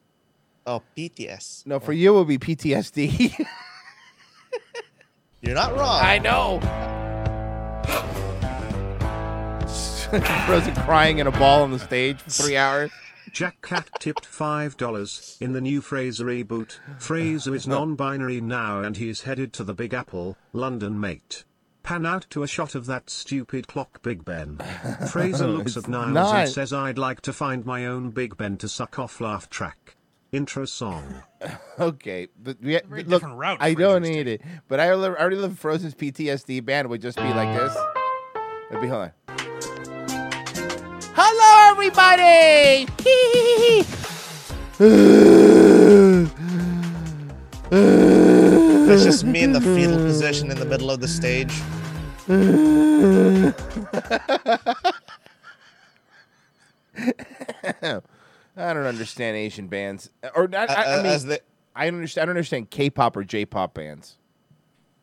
Oh, 0.67 0.83
BTS. 0.97 1.67
No, 1.67 1.79
for 1.81 1.93
oh. 1.93 1.95
you 1.95 2.15
it 2.15 2.19
would 2.19 2.29
be 2.29 2.39
PTSD. 2.39 3.35
You're 5.43 5.55
not 5.55 5.77
wrong. 5.77 6.01
I 6.03 6.19
know. 6.19 6.61
Frozen 10.47 10.75
crying 10.77 11.19
in 11.19 11.27
a 11.27 11.31
ball 11.31 11.63
on 11.63 11.71
the 11.71 11.79
stage 11.79 12.21
for 12.21 12.31
three 12.31 12.57
hours. 12.57 12.91
Jack 13.33 13.63
Cat 13.63 13.89
tipped 14.01 14.25
$5 14.25 15.41
in 15.41 15.53
the 15.53 15.61
new 15.61 15.81
Frasier 15.81 16.45
reboot. 16.45 16.79
Frasier 16.99 17.55
is 17.55 17.67
non 17.67 17.95
binary 17.95 18.41
now 18.41 18.81
and 18.81 18.97
he 18.97 19.09
is 19.09 19.23
headed 19.23 19.53
to 19.55 19.65
the 19.65 19.75
Big 19.75 19.95
Apple, 19.95 20.37
London 20.53 20.99
mate. 21.01 21.45
Pan 21.83 22.05
out 22.05 22.27
to 22.31 22.43
a 22.43 22.47
shot 22.49 22.75
of 22.75 22.87
that 22.87 23.09
stupid 23.09 23.67
clock, 23.67 24.03
Big 24.03 24.25
Ben. 24.25 24.57
Frasier 24.59 25.57
looks 25.57 25.77
at 25.77 25.89
Niles 25.89 26.13
not. 26.13 26.35
and 26.37 26.49
says, 26.51 26.73
I'd 26.73 26.99
like 26.99 27.21
to 27.23 27.33
find 27.33 27.65
my 27.65 27.87
own 27.87 28.11
Big 28.11 28.37
Ben 28.37 28.57
to 28.59 28.69
suck 28.69 28.99
off 28.99 29.21
laugh 29.21 29.49
track. 29.49 29.97
Intro 30.33 30.65
song. 30.65 31.23
Okay, 31.79 32.29
but 32.39 32.59
we, 32.61 32.79
Very 32.87 33.05
look, 33.05 33.23
different 33.23 33.39
route 33.39 33.57
I 33.63 33.73
don't 33.73 34.03
need 34.03 34.29
it, 34.29 34.43
but 34.69 34.79
I 34.81 34.91
already 34.91 35.37
love 35.37 35.59
Frozen's 35.59 35.95
PTSD 35.95 36.63
band 36.63 36.91
would 36.91 37.01
just 37.01 37.17
be 37.17 37.23
like 37.33 37.57
this. 37.57 37.75
It'd 38.69 38.83
be 38.83 38.89
hold 38.89 39.05
on. 39.05 39.13
Hello, 41.17 41.60
everybody. 41.81 42.87
That's 48.87 49.05
just 49.05 49.25
me 49.25 49.43
in 49.43 49.53
the 49.53 49.61
fetal 49.61 49.97
position 49.97 50.51
in 50.51 50.59
the 50.59 50.65
middle 50.67 50.91
of 50.91 51.01
the 51.01 51.09
stage. 51.09 51.53
I 58.57 58.75
don't 58.75 58.87
understand 58.87 59.37
Asian 59.37 59.69
bands, 59.69 60.11
or 60.35 60.49
I, 60.53 60.57
I, 60.59 60.65
Uh, 60.65 60.75
I 60.75 60.85
uh, 60.99 61.03
mean, 61.03 61.13
as 61.13 61.25
they- 61.27 61.41
I 61.75 61.87
don't 61.87 61.95
understand. 61.97 62.23
I 62.23 62.27
don't 62.27 62.37
understand 62.37 62.71
K-pop 62.71 63.17
or 63.17 63.25
J-pop 63.25 63.75
bands. 63.75 64.17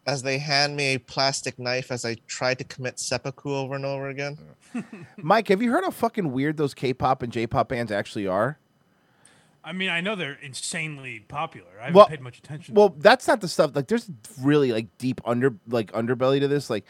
As 0.07 0.23
they 0.23 0.37
hand 0.37 0.75
me 0.77 0.93
a 0.93 0.99
plastic 0.99 1.59
knife 1.59 1.91
as 1.91 2.05
I 2.05 2.15
try 2.27 2.53
to 2.53 2.63
commit 2.63 2.97
seppuku 2.97 3.53
over 3.53 3.75
and 3.75 3.85
over 3.85 4.07
again. 4.07 4.37
Mike, 5.17 5.49
have 5.49 5.61
you 5.61 5.69
heard 5.69 5.83
how 5.83 5.91
fucking 5.91 6.31
weird 6.31 6.55
those 6.57 6.73
K-pop 6.73 7.21
and 7.21 7.31
J-pop 7.31 7.69
bands 7.69 7.91
actually 7.91 8.25
are? 8.25 8.57
I 9.67 9.73
mean, 9.73 9.89
I 9.89 9.99
know 9.99 10.15
they're 10.15 10.39
insanely 10.41 11.19
popular. 11.19 11.67
I 11.77 11.87
haven't 11.87 11.95
well, 11.95 12.07
paid 12.07 12.21
much 12.21 12.37
attention. 12.37 12.73
Well, 12.73 12.95
that's 12.97 13.27
not 13.27 13.41
the 13.41 13.49
stuff. 13.49 13.75
Like, 13.75 13.89
there's 13.89 14.09
really 14.41 14.71
like 14.71 14.87
deep 14.97 15.19
under 15.25 15.55
like 15.67 15.91
underbelly 15.91 16.39
to 16.39 16.47
this. 16.47 16.69
Like, 16.69 16.85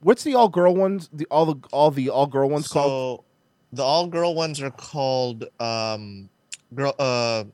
what's 0.00 0.24
the 0.24 0.34
all 0.34 0.48
girl 0.48 0.74
ones? 0.74 1.10
The 1.12 1.26
all 1.30 1.44
the 1.44 1.56
all 1.72 1.90
the 1.90 2.08
all 2.08 2.26
girl 2.26 2.48
ones 2.48 2.68
called? 2.68 3.20
So 3.20 3.24
the 3.74 3.82
all 3.82 4.06
girl 4.06 4.34
ones 4.34 4.62
are 4.62 4.70
called 4.70 5.44
um 5.60 6.30
girl 6.74 6.94
uh 6.98 7.44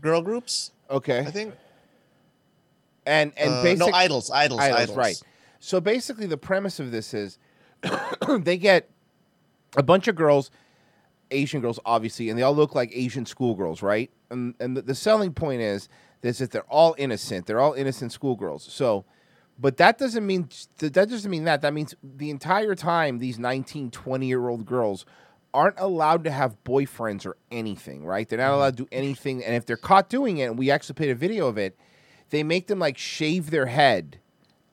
girl 0.00 0.22
groups. 0.22 0.70
Okay. 0.90 1.20
I 1.20 1.30
think. 1.30 1.54
And 3.06 3.32
and 3.36 3.50
Uh, 3.50 3.62
no, 3.62 3.62
basic 3.62 3.94
idols, 3.94 4.30
idols, 4.30 4.60
idols. 4.60 4.96
right? 4.96 5.22
So 5.60 5.80
basically, 5.80 6.26
the 6.26 6.36
premise 6.36 6.80
of 6.80 6.90
this 6.90 7.14
is 7.14 7.38
they 8.28 8.56
get 8.56 8.90
a 9.76 9.82
bunch 9.82 10.08
of 10.08 10.14
girls 10.14 10.50
Asian 11.30 11.60
girls, 11.60 11.80
obviously, 11.84 12.30
and 12.30 12.38
they 12.38 12.42
all 12.42 12.54
look 12.54 12.74
like 12.74 12.90
Asian 12.94 13.26
schoolgirls, 13.26 13.82
right? 13.82 14.10
And 14.30 14.54
and 14.60 14.76
the, 14.76 14.82
the 14.82 14.94
selling 14.94 15.32
point 15.32 15.60
is 15.60 15.88
is 16.22 16.38
that 16.38 16.50
they're 16.52 16.62
all 16.62 16.94
innocent. 16.96 17.46
They're 17.46 17.60
all 17.60 17.74
innocent 17.74 18.12
schoolgirls. 18.12 18.66
So, 18.70 19.04
but 19.58 19.76
that 19.76 19.98
doesn't 19.98 20.26
mean 20.26 20.48
that 20.78 20.92
doesn't 20.92 21.30
mean 21.30 21.44
that. 21.44 21.60
That 21.62 21.74
means 21.74 21.94
the 22.02 22.30
entire 22.30 22.74
time 22.74 23.18
these 23.18 23.38
19, 23.38 23.90
20 23.90 24.26
year 24.26 24.48
old 24.48 24.64
girls 24.64 25.04
aren't 25.52 25.78
allowed 25.78 26.24
to 26.24 26.30
have 26.30 26.56
boyfriends 26.64 27.24
or 27.24 27.36
anything, 27.52 28.04
right? 28.04 28.28
They're 28.28 28.38
not 28.38 28.52
allowed 28.54 28.76
to 28.76 28.84
do 28.84 28.88
anything. 28.90 29.44
And 29.44 29.54
if 29.54 29.66
they're 29.66 29.76
caught 29.76 30.08
doing 30.08 30.38
it, 30.38 30.46
and 30.46 30.58
we 30.58 30.70
actually 30.70 30.94
played 30.94 31.10
a 31.10 31.14
video 31.14 31.46
of 31.46 31.58
it, 31.58 31.78
they 32.34 32.42
make 32.42 32.66
them 32.66 32.78
like 32.78 32.98
shave 32.98 33.50
their 33.50 33.66
head. 33.66 34.18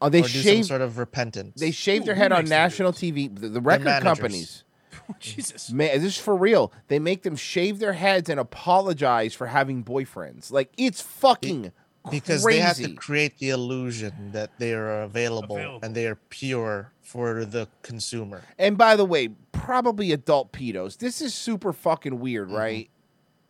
Uh, 0.02 0.10
they 0.10 0.20
or 0.22 0.24
do 0.24 0.28
shave 0.30 0.66
some 0.66 0.70
sort 0.70 0.82
of 0.82 0.98
repentance. 0.98 1.60
they 1.60 1.70
shave 1.72 2.02
Ooh, 2.02 2.06
their 2.06 2.16
head 2.16 2.32
on 2.32 2.40
makes 2.40 2.50
them 2.50 2.58
do 2.58 2.64
national 2.64 2.94
TV. 2.94 3.40
The, 3.40 3.50
the 3.50 3.62
record 3.62 3.86
managers. 3.86 4.04
companies. 4.04 4.64
Jesus. 5.20 5.72
Man, 5.72 5.90
this 6.02 6.04
is 6.16 6.18
for 6.18 6.36
real. 6.36 6.72
They 6.88 6.98
make 7.00 7.24
them 7.24 7.36
shave 7.36 7.80
their 7.80 7.94
heads 7.94 8.30
and 8.30 8.40
apologize 8.40 9.34
for 9.34 9.48
having 9.48 9.84
boyfriends. 9.84 10.52
Like 10.52 10.72
it's 10.78 11.02
fucking 11.02 11.72
because 12.10 12.44
crazy. 12.44 12.58
they 12.60 12.64
have 12.66 12.78
to 12.78 12.94
create 12.96 13.38
the 13.38 13.50
illusion 13.50 14.32
that 14.32 14.50
they 14.58 14.74
are 14.74 15.02
available, 15.04 15.80
and 15.84 15.94
they 15.94 16.08
are 16.08 16.16
pure 16.30 16.92
for 17.02 17.46
the 17.46 17.68
consumer. 17.84 18.42
And 18.58 18.76
by 18.78 18.96
the 18.96 19.06
way, 19.06 19.30
probably 19.52 20.12
adult 20.12 20.52
pedos. 20.52 20.98
This 20.98 21.22
is 21.22 21.34
super 21.36 21.74
fucking 21.74 22.20
weird, 22.20 22.48
Mm-hmm. 22.48 22.58
right? 22.58 22.90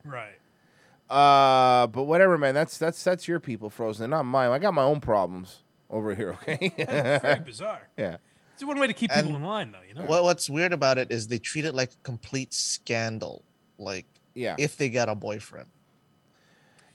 Right. 0.04 0.34
Uh, 1.12 1.88
but 1.88 2.04
whatever, 2.04 2.38
man. 2.38 2.54
That's 2.54 2.78
that's 2.78 3.04
that's 3.04 3.28
your 3.28 3.40
people, 3.40 3.70
Frozen, 3.70 4.10
not 4.10 4.24
mine. 4.24 4.50
I 4.52 4.60
got 4.60 4.74
my 4.74 4.84
own 4.84 5.02
problems 5.02 5.64
over 5.90 6.16
here. 6.16 6.38
Okay. 6.48 6.72
Very 7.22 7.40
bizarre. 7.42 7.90
Yeah. 7.98 8.18
It's 8.54 8.64
one 8.64 8.80
way 8.80 8.88
to 8.88 8.94
keep 8.94 9.10
people 9.12 9.28
And 9.30 9.38
in 9.38 9.44
line, 9.44 9.72
though. 9.72 9.80
You 9.88 9.96
know. 9.96 10.06
What, 10.06 10.24
what's 10.24 10.50
weird 10.50 10.72
about 10.72 10.98
it 10.98 11.12
is 11.12 11.28
they 11.28 11.40
treat 11.40 11.66
it 11.66 11.74
like 11.76 11.92
a 11.92 12.04
complete 12.04 12.54
scandal. 12.54 13.44
Like, 13.78 14.06
Yeah. 14.36 14.56
if 14.60 14.78
they 14.78 14.88
get 14.90 15.10
a 15.10 15.16
boyfriend. 15.16 15.68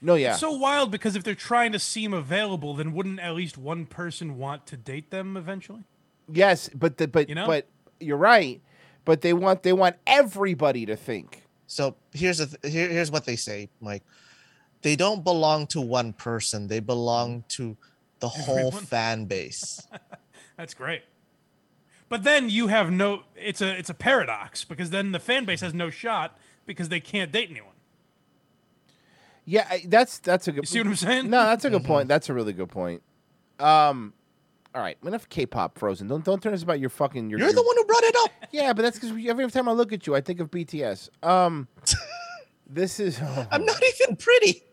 No, 0.01 0.15
yeah. 0.15 0.31
It's 0.31 0.39
so 0.39 0.51
wild 0.51 0.91
because 0.91 1.15
if 1.15 1.23
they're 1.23 1.35
trying 1.35 1.71
to 1.73 1.79
seem 1.79 2.13
available, 2.13 2.73
then 2.73 2.93
wouldn't 2.93 3.19
at 3.19 3.33
least 3.35 3.57
one 3.57 3.85
person 3.85 4.37
want 4.37 4.65
to 4.67 4.77
date 4.77 5.11
them 5.11 5.35
eventually? 5.35 5.83
Yes, 6.31 6.69
but 6.73 6.97
the, 6.97 7.07
but 7.07 7.29
You 7.29 7.35
know? 7.35 7.47
but 7.47 7.67
you're 7.99 8.17
right. 8.17 8.61
But 9.05 9.21
they 9.21 9.33
want 9.33 9.63
they 9.63 9.73
want 9.73 9.95
everybody 10.05 10.85
to 10.85 10.95
think. 10.95 11.43
So 11.67 11.95
here's 12.13 12.37
the 12.39 12.47
th- 12.47 12.73
here, 12.73 12.89
here's 12.89 13.11
what 13.11 13.25
they 13.25 13.35
say, 13.35 13.69
Mike. 13.81 14.03
They 14.81 14.95
don't 14.95 15.23
belong 15.23 15.67
to 15.67 15.81
one 15.81 16.13
person. 16.13 16.67
They 16.67 16.79
belong 16.79 17.43
to 17.49 17.75
the 18.19 18.29
whole 18.29 18.57
Everyone. 18.67 18.83
fan 18.83 19.25
base. 19.25 19.85
That's 20.57 20.73
great. 20.73 21.03
But 22.09 22.23
then 22.23 22.49
you 22.49 22.67
have 22.67 22.89
no. 22.89 23.23
It's 23.35 23.61
a 23.61 23.77
it's 23.77 23.89
a 23.89 23.93
paradox 23.93 24.63
because 24.63 24.91
then 24.91 25.11
the 25.11 25.19
fan 25.19 25.43
base 25.45 25.59
has 25.61 25.73
no 25.73 25.89
shot 25.89 26.39
because 26.65 26.87
they 26.89 27.01
can't 27.01 27.31
date 27.33 27.49
anyone. 27.51 27.73
Yeah, 29.45 29.67
I- 29.69 29.83
that's 29.87 30.19
that's 30.19 30.47
a 30.47 30.51
good. 30.53 30.63
You 30.63 30.67
see 30.67 30.79
what 30.79 30.87
I'm 30.87 30.95
saying? 30.95 31.29
No, 31.29 31.43
that's 31.43 31.65
a 31.65 31.69
good 31.69 31.81
Mm-hmm. 31.81 31.87
point. 31.87 32.07
That's 32.07 32.29
a 32.29 32.33
really 32.33 32.53
good 32.53 32.69
point. 32.69 33.01
Um, 33.59 34.13
all 34.77 34.83
right, 34.83 34.97
enough 35.03 35.27
K-pop, 35.27 35.79
Frozen. 35.79 36.07
Don't 36.07 36.23
don't 36.23 36.41
turn 36.41 36.53
us 36.53 36.61
about 36.61 36.79
your 36.79 36.91
fucking. 36.91 37.31
Your, 37.31 37.39
You're 37.39 37.51
the 37.51 37.63
one 37.63 37.75
who 37.75 37.85
brought 37.85 38.03
it 38.03 38.15
up. 38.23 38.31
Yeah, 38.51 38.71
but 38.71 38.83
that's 38.83 38.97
because 38.97 39.11
every 39.27 39.49
time 39.51 39.67
I 39.67 39.73
look 39.73 39.91
at 39.91 40.07
you, 40.07 40.15
I 40.15 40.21
think 40.21 40.39
of 40.39 40.49
BTS. 40.49 41.09
Um, 41.21 41.67
this 42.67 42.99
is. 42.99 43.19
I'm 43.51 43.65
not 43.65 43.81
even 43.83 44.15
pretty. 44.15 44.63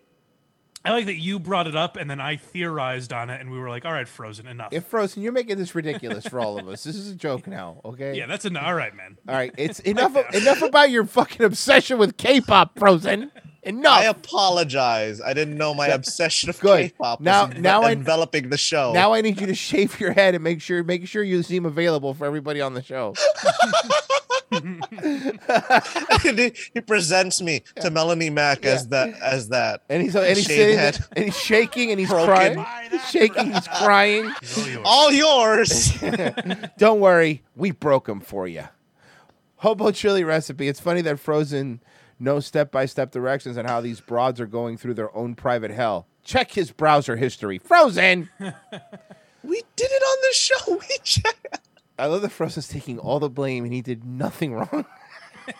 I 0.84 0.90
like 0.90 1.06
that 1.06 1.16
you 1.16 1.40
brought 1.40 1.66
it 1.66 1.74
up 1.74 1.96
and 1.96 2.08
then 2.08 2.20
I 2.20 2.36
theorized 2.36 3.12
on 3.12 3.30
it 3.30 3.40
and 3.40 3.50
we 3.50 3.58
were 3.58 3.70
like, 3.70 3.84
all 3.86 3.92
right, 3.92 4.06
Frozen, 4.06 4.46
enough. 4.46 4.68
If 4.72 4.84
Frozen, 4.84 5.22
you're 5.22 5.32
making 5.32 5.56
this 5.56 5.74
ridiculous 5.74 6.26
for 6.26 6.38
all 6.40 6.58
of 6.58 6.68
us. 6.68 6.84
This 6.84 6.94
is 6.94 7.10
a 7.10 7.14
joke 7.14 7.46
now, 7.46 7.80
okay? 7.84 8.14
yeah, 8.14 8.26
that's 8.26 8.44
an 8.44 8.56
all 8.56 8.74
right, 8.74 8.94
man. 8.94 9.16
All 9.26 9.34
right, 9.34 9.52
it's 9.56 9.80
enough. 9.80 10.14
enough 10.34 10.62
about 10.62 10.90
your 10.90 11.06
fucking 11.06 11.44
obsession 11.44 11.98
with 11.98 12.18
K-pop, 12.18 12.78
Frozen. 12.78 13.32
Enough. 13.64 13.92
I 13.92 14.04
apologize. 14.04 15.20
I 15.20 15.32
didn't 15.32 15.56
know 15.56 15.72
my 15.74 15.88
obsession 15.88 16.50
of 16.50 16.60
Good. 16.60 16.90
K-pop 16.92 17.20
was 17.20 17.24
Now- 17.24 17.46
enve- 17.46 17.58
now 17.60 17.82
I- 17.82 17.92
enveloping 17.92 18.50
the 18.50 18.58
show. 18.58 18.92
Now 18.92 19.12
I 19.14 19.20
need 19.22 19.40
you 19.40 19.46
to 19.46 19.54
shave 19.54 19.98
your 19.98 20.12
head 20.12 20.34
and 20.34 20.44
make 20.44 20.60
sure 20.60 20.82
make 20.84 21.06
sure 21.08 21.22
you 21.22 21.42
seem 21.42 21.64
available 21.66 22.12
for 22.14 22.26
everybody 22.26 22.60
on 22.60 22.74
the 22.74 22.82
show. 22.82 23.14
he 26.22 26.80
presents 26.86 27.40
me 27.42 27.62
to 27.80 27.90
Melanie 27.90 28.30
Mack 28.30 28.64
as 28.64 28.88
that 28.88 29.14
as 29.20 29.48
that. 29.48 29.82
And 29.88 30.02
he's 30.02 30.14
and 30.14 30.36
he's 30.36 30.46
sitting 30.46 30.78
head. 30.78 30.94
there, 30.94 31.08
and 31.16 31.24
he's 31.26 31.38
shaking 31.38 31.90
and 31.90 31.98
he's 31.98 32.08
Broken. 32.08 32.26
crying. 32.26 32.64
He's 32.90 33.10
shaking, 33.10 33.52
he's 33.52 33.66
crying. 33.68 34.32
All 34.84 35.10
yours. 35.12 35.98
Don't 36.78 37.00
worry, 37.00 37.42
we 37.56 37.70
broke 37.72 38.08
him 38.08 38.20
for 38.20 38.46
you. 38.46 38.64
Hobo 39.56 39.90
chili 39.90 40.24
recipe. 40.24 40.68
It's 40.68 40.80
funny 40.80 41.00
that 41.02 41.18
Frozen 41.18 41.80
knows 42.24 42.46
step 42.46 42.72
by 42.72 42.86
step 42.86 43.12
directions 43.12 43.56
on 43.56 43.66
how 43.66 43.80
these 43.80 44.00
broads 44.00 44.40
are 44.40 44.46
going 44.46 44.76
through 44.76 44.94
their 44.94 45.14
own 45.16 45.34
private 45.34 45.70
hell. 45.70 46.06
Check 46.24 46.52
his 46.52 46.72
browser 46.72 47.16
history. 47.16 47.58
Frozen. 47.58 48.30
we 48.40 49.62
did 49.76 49.90
it 49.90 50.02
on 50.02 50.18
the 50.22 50.34
show. 50.34 50.80
We 50.88 50.96
checked. 51.04 51.60
I 51.98 52.06
love 52.06 52.22
that 52.22 52.30
Frozen's 52.30 52.66
taking 52.66 52.98
all 52.98 53.20
the 53.20 53.28
blame 53.28 53.64
and 53.64 53.72
he 53.72 53.80
did 53.80 54.04
nothing 54.04 54.54
wrong. 54.54 54.84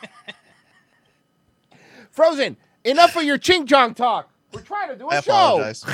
Frozen, 2.11 2.57
enough 2.85 3.15
of 3.17 3.23
your 3.25 3.39
ching 3.39 3.67
chong 3.67 3.95
talk. 3.95 4.31
We're 4.53 4.63
trying 4.63 4.89
to 4.89 4.97
do 4.97 5.09
a 5.09 5.17
I 5.17 5.21
show. 5.21 5.57
Let's 5.59 5.85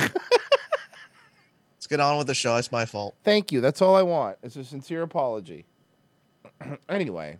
get 1.87 1.99
on 1.99 2.17
with 2.17 2.27
the 2.27 2.33
show. 2.33 2.55
It's 2.55 2.71
my 2.71 2.85
fault. 2.85 3.15
Thank 3.23 3.51
you. 3.51 3.59
That's 3.61 3.81
all 3.81 3.95
I 3.95 4.03
want. 4.03 4.37
It's 4.41 4.55
a 4.55 4.63
sincere 4.63 5.01
apology. 5.01 5.65
anyway, 6.89 7.37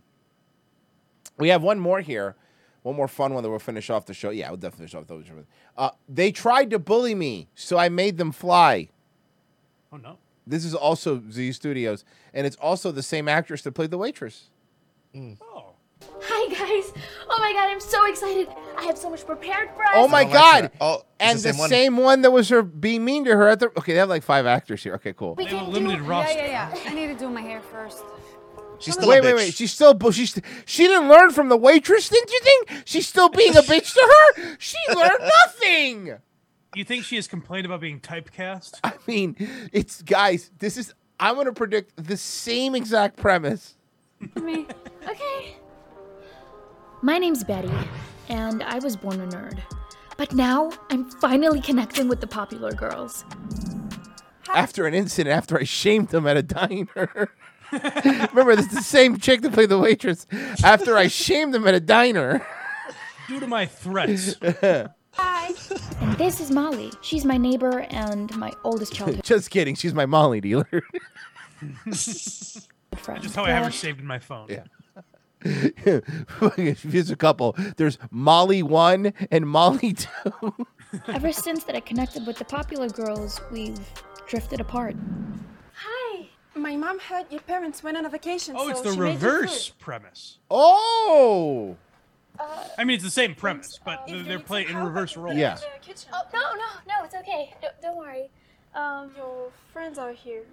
we 1.37 1.49
have 1.49 1.63
one 1.63 1.79
more 1.79 2.01
here. 2.01 2.35
One 2.83 2.95
more 2.95 3.07
fun 3.07 3.33
one 3.33 3.43
that 3.43 3.49
we'll 3.49 3.59
finish 3.59 3.89
off 3.89 4.05
the 4.05 4.13
show. 4.13 4.31
Yeah, 4.31 4.49
we'll 4.49 4.57
definitely 4.57 4.87
finish 4.87 4.95
off 4.95 5.07
the 5.07 5.23
show. 5.23 5.45
Uh, 5.77 5.91
they 6.09 6.31
tried 6.31 6.71
to 6.71 6.79
bully 6.79 7.13
me, 7.13 7.47
so 7.53 7.77
I 7.77 7.89
made 7.89 8.17
them 8.17 8.31
fly. 8.31 8.89
Oh 9.93 9.97
no. 9.97 10.17
This 10.47 10.65
is 10.65 10.73
also 10.73 11.21
Z 11.29 11.51
Studios, 11.51 12.03
and 12.33 12.47
it's 12.47 12.55
also 12.55 12.91
the 12.91 13.03
same 13.03 13.27
actress 13.27 13.61
that 13.61 13.73
played 13.73 13.91
the 13.91 13.97
waitress. 13.97 14.49
Oh 15.15 15.71
Hi 16.23 16.53
guys! 16.53 16.93
Oh 17.29 17.39
my 17.39 17.53
god, 17.53 17.69
I'm 17.69 17.79
so 17.79 18.05
excited! 18.07 18.47
I 18.77 18.83
have 18.85 18.97
so 18.97 19.09
much 19.09 19.25
prepared 19.25 19.69
for 19.75 19.83
us. 19.83 19.91
Oh 19.93 20.07
my 20.07 20.23
god! 20.23 20.71
Oh, 20.79 21.03
and 21.19 21.35
it's 21.35 21.43
the, 21.43 21.49
the 21.49 21.57
same 21.57 21.69
same, 21.69 21.97
one. 21.97 22.03
one. 22.03 22.21
that 22.23 22.31
was 22.31 22.49
her 22.49 22.61
being 22.63 23.05
mean 23.05 23.25
to 23.25 23.35
her 23.35 23.47
at 23.47 23.59
the. 23.59 23.67
Okay, 23.77 23.93
they 23.93 23.99
have 23.99 24.09
like 24.09 24.23
five 24.23 24.45
actors 24.45 24.83
here. 24.83 24.95
Okay, 24.95 25.13
cool. 25.13 25.35
We 25.35 25.45
They 25.45 25.55
have 25.55 25.67
a 25.67 25.69
limited 25.69 25.99
do. 25.99 26.03
roster. 26.05 26.37
Yeah, 26.37 26.45
yeah, 26.45 26.75
yeah. 26.83 26.91
I 26.91 26.93
need 26.93 27.07
to 27.07 27.15
do 27.15 27.29
my 27.29 27.41
hair 27.41 27.61
first. 27.61 28.03
She's 28.81 28.93
still 28.95 29.07
wait, 29.09 29.19
a 29.19 29.21
wait, 29.21 29.31
bitch. 29.33 29.35
wait. 29.37 29.53
She's 29.53 29.71
still. 29.71 29.93
bu- 29.93 30.11
She's. 30.11 30.39
She 30.65 30.87
didn't 30.87 31.07
learn 31.09 31.31
from 31.31 31.49
the 31.49 31.57
waitress. 31.57 32.09
Didn't 32.09 32.31
you 32.31 32.39
think 32.41 32.69
she's 32.85 33.07
still 33.07 33.29
being 33.29 33.55
a 33.55 33.61
bitch 33.61 33.93
to 33.93 34.01
her? 34.35 34.55
She 34.59 34.77
learned 34.89 35.19
nothing. 35.45 36.17
You 36.75 36.83
think 36.85 37.03
she 37.05 37.15
has 37.17 37.27
complained 37.27 37.65
about 37.65 37.81
being 37.81 37.99
typecast? 37.99 38.79
I 38.83 38.93
mean, 39.07 39.35
it's 39.71 40.01
guys. 40.01 40.51
This 40.59 40.77
is. 40.77 40.93
I'm 41.19 41.35
gonna 41.35 41.53
predict 41.53 41.93
the 42.03 42.17
same 42.17 42.75
exact 42.75 43.17
premise. 43.17 43.75
Me. 44.41 44.65
Okay. 45.07 45.55
My 47.03 47.17
name's 47.17 47.43
Betty, 47.43 47.71
and 48.29 48.61
I 48.63 48.79
was 48.79 48.95
born 48.95 49.19
a 49.21 49.27
nerd. 49.27 49.59
But 50.17 50.33
now 50.33 50.71
I'm 50.91 51.09
finally 51.09 51.59
connecting 51.61 52.07
with 52.07 52.21
the 52.21 52.27
popular 52.27 52.71
girls. 52.73 53.25
After 54.53 54.85
an 54.85 54.93
incident, 54.93 55.35
after 55.35 55.57
I 55.57 55.63
shamed 55.63 56.09
them 56.09 56.27
at 56.27 56.37
a 56.37 56.43
diner. 56.43 57.31
Remember, 57.71 58.55
this 58.55 58.67
is 58.67 58.73
the 58.73 58.81
same 58.81 59.17
chick 59.17 59.41
that 59.41 59.53
played 59.53 59.69
the 59.69 59.79
waitress. 59.79 60.27
After 60.63 60.97
I 60.97 61.07
shamed 61.07 61.53
them 61.53 61.67
at 61.67 61.73
a 61.73 61.79
diner. 61.79 62.45
Due 63.27 63.39
to 63.39 63.47
my 63.47 63.65
threats. 63.65 64.35
Hi. 65.13 65.51
And 65.99 66.17
this 66.17 66.39
is 66.39 66.51
Molly. 66.51 66.91
She's 67.01 67.25
my 67.25 67.37
neighbor 67.37 67.81
and 67.89 68.35
my 68.37 68.51
oldest 68.63 68.93
childhood 68.93 69.23
Just 69.23 69.49
kidding. 69.49 69.75
She's 69.75 69.93
my 69.93 70.05
Molly 70.05 70.41
dealer. 70.41 70.67
friend. 72.97 73.21
Just 73.21 73.35
how 73.35 73.43
I 73.43 73.51
have 73.51 73.65
her 73.65 73.71
saved 73.71 73.99
in 73.99 74.07
my 74.07 74.19
phone. 74.19 74.47
Yeah. 74.49 74.63
Here's 76.55 77.09
a 77.09 77.15
couple. 77.15 77.55
There's 77.77 77.97
Molly 78.11 78.61
one 78.61 79.13
and 79.31 79.47
Molly 79.47 79.93
two. 79.93 80.67
Ever 81.07 81.31
since 81.31 81.63
that 81.63 81.75
I 81.75 81.79
connected 81.79 82.27
with 82.27 82.37
the 82.37 82.45
popular 82.45 82.89
girls, 82.89 83.41
we've 83.51 83.79
drifted 84.27 84.59
apart. 84.59 84.95
Hi. 86.53 86.59
My 86.59 86.75
mom 86.75 86.99
heard 86.99 87.25
your 87.29 87.41
parents 87.41 87.83
went 87.83 87.97
on 87.97 88.05
a 88.05 88.09
vacation. 88.09 88.55
Oh, 88.57 88.65
so 88.65 88.69
it's 88.71 88.81
the 88.81 88.93
she 88.93 88.99
made 88.99 89.07
you 89.07 89.13
reverse 89.13 89.67
food. 89.67 89.79
premise. 89.79 90.37
Oh. 90.49 91.77
I 92.77 92.83
mean, 92.83 92.95
it's 92.95 93.03
the 93.03 93.11
same 93.11 93.35
premise, 93.35 93.79
but 93.83 94.03
they're 94.07 94.39
playing 94.39 94.69
in 94.69 94.77
reverse 94.77 95.15
roles. 95.15 95.37
Yeah. 95.37 95.57
Oh, 96.11 96.23
no, 96.33 96.39
no, 96.39 96.65
no, 96.87 97.05
it's 97.05 97.13
okay. 97.15 97.53
Don't, 97.61 97.81
don't 97.81 97.97
worry. 97.97 98.29
Um, 98.73 99.11
Your 99.15 99.51
friends 99.71 99.99
are 99.99 100.13
here. 100.13 100.43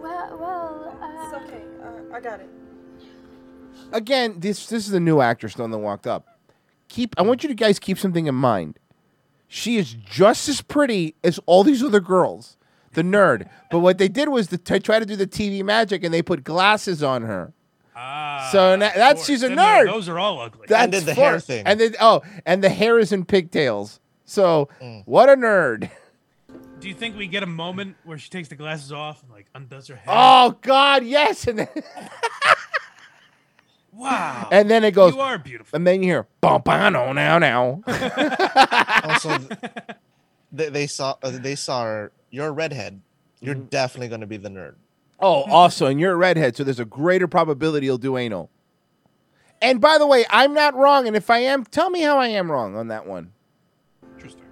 well, 0.00 0.36
well, 0.38 0.98
uh... 1.00 1.24
It's 1.24 1.50
okay. 1.50 1.62
Uh, 1.82 2.16
I 2.16 2.20
got 2.20 2.40
it. 2.40 2.48
Again, 3.92 4.40
this 4.40 4.66
this 4.66 4.86
is 4.86 4.92
a 4.92 5.00
new 5.00 5.20
actress, 5.20 5.54
the 5.54 5.62
one 5.62 5.70
that 5.70 5.78
walked 5.78 6.06
up. 6.06 6.26
Keep. 6.88 7.14
I 7.16 7.22
want 7.22 7.42
you 7.42 7.48
to 7.48 7.54
guys 7.54 7.78
keep 7.78 7.98
something 7.98 8.26
in 8.26 8.34
mind. 8.34 8.78
She 9.46 9.76
is 9.76 9.94
just 9.94 10.48
as 10.48 10.60
pretty 10.60 11.14
as 11.24 11.40
all 11.46 11.64
these 11.64 11.82
other 11.82 12.00
girls. 12.00 12.57
The 12.94 13.02
nerd. 13.02 13.48
But 13.70 13.80
what 13.80 13.98
they 13.98 14.08
did 14.08 14.28
was 14.28 14.48
to 14.48 14.58
t- 14.58 14.80
try 14.80 14.98
to 14.98 15.06
do 15.06 15.16
the 15.16 15.26
TV 15.26 15.62
magic, 15.64 16.04
and 16.04 16.12
they 16.14 16.22
put 16.22 16.44
glasses 16.44 17.02
on 17.02 17.22
her. 17.22 17.52
Ah, 17.94 18.48
so 18.52 18.76
na- 18.76 18.90
that's 18.94 19.26
she's 19.26 19.42
a 19.42 19.48
Then 19.48 19.58
nerd. 19.58 19.86
Those 19.86 20.08
are 20.08 20.18
all 20.18 20.40
ugly. 20.40 20.66
That's 20.68 20.90
did 20.90 21.04
the 21.04 21.14
hair 21.14 21.40
thing. 21.40 21.66
And 21.66 21.80
then 21.80 21.94
oh, 22.00 22.22
and 22.46 22.62
the 22.62 22.68
hair 22.68 22.98
is 22.98 23.12
in 23.12 23.24
pigtails. 23.24 24.00
So 24.24 24.68
Mm. 24.80 25.02
what 25.06 25.28
a 25.28 25.36
nerd. 25.36 25.90
Do 26.80 26.88
you 26.88 26.94
think 26.94 27.16
we 27.18 27.26
get 27.26 27.42
a 27.42 27.46
moment 27.46 27.96
where 28.04 28.18
she 28.18 28.30
takes 28.30 28.48
the 28.48 28.54
glasses 28.54 28.92
off 28.92 29.20
and 29.24 29.32
like 29.32 29.46
undoes 29.54 29.88
her 29.88 29.96
hair? 29.96 30.04
Oh 30.06 30.56
God, 30.62 31.04
yes. 31.04 31.46
And 31.48 31.58
then, 31.58 31.68
wow. 33.92 34.48
and 34.52 34.70
then 34.70 34.84
it 34.84 34.92
goes. 34.92 35.14
You 35.14 35.20
are 35.20 35.38
beautiful. 35.38 35.76
And 35.76 35.86
then 35.86 36.02
you 36.02 36.08
hear 36.10 36.26
bombano 36.42 37.14
now 37.14 37.38
now. 37.38 37.82
also, 39.04 39.30
they, 40.52 40.68
they 40.68 40.86
saw 40.86 41.16
uh, 41.22 41.30
they 41.30 41.54
saw 41.54 41.84
her. 41.84 42.12
You're 42.30 42.48
a 42.48 42.52
redhead. 42.52 43.00
You're 43.40 43.54
Mm-hmm. 43.54 43.66
definitely 43.66 44.08
going 44.08 44.20
to 44.22 44.26
be 44.26 44.36
the 44.36 44.48
nerd. 44.48 44.74
Oh, 45.20 45.42
also, 45.44 45.86
and 45.86 45.98
you're 46.00 46.12
a 46.12 46.16
redhead, 46.16 46.56
so 46.56 46.62
there's 46.64 46.78
a 46.80 46.84
greater 46.84 47.26
probability 47.26 47.86
you'll 47.86 47.98
do 47.98 48.16
anal. 48.16 48.50
And 49.60 49.80
by 49.80 49.98
the 49.98 50.06
way, 50.06 50.24
I'm 50.30 50.54
not 50.54 50.74
wrong. 50.76 51.06
And 51.08 51.16
if 51.16 51.30
I 51.30 51.38
am, 51.38 51.64
tell 51.64 51.90
me 51.90 52.02
how 52.02 52.18
I 52.18 52.28
am 52.28 52.50
wrong 52.50 52.76
on 52.76 52.88
that 52.88 53.06
one. 53.06 53.32
Interesting. 54.14 54.42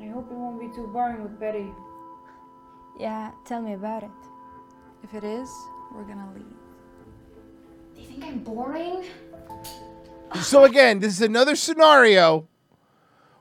I 0.00 0.06
hope 0.06 0.30
it 0.30 0.34
won't 0.34 0.58
be 0.60 0.74
too 0.74 0.86
boring 0.92 1.22
with 1.22 1.38
Betty. 1.38 1.66
Yeah, 2.98 3.30
tell 3.44 3.60
me 3.60 3.74
about 3.74 4.02
it. 4.02 4.10
If 5.02 5.14
it 5.14 5.24
is, 5.24 5.50
we're 5.94 6.04
gonna 6.04 6.28
leave. 6.34 6.44
They 7.96 8.04
think 8.04 8.24
I'm 8.24 8.38
boring? 8.38 9.04
So 10.42 10.64
again, 10.64 11.00
this 11.00 11.12
is 11.14 11.22
another 11.22 11.56
scenario 11.56 12.46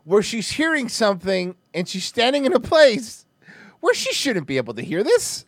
where 0.04 0.24
she's 0.24 0.52
hearing 0.52 0.90
something 0.90 1.56
and 1.74 1.88
she's 1.88 2.06
standing 2.06 2.46
in 2.46 2.54
a 2.54 2.60
place 2.60 3.26
where 3.80 3.94
she 3.94 4.12
shouldn't 4.14 4.48
be 4.48 4.58
able 4.58 4.74
to 4.74 4.82
hear 4.82 5.04
this. 5.04 5.46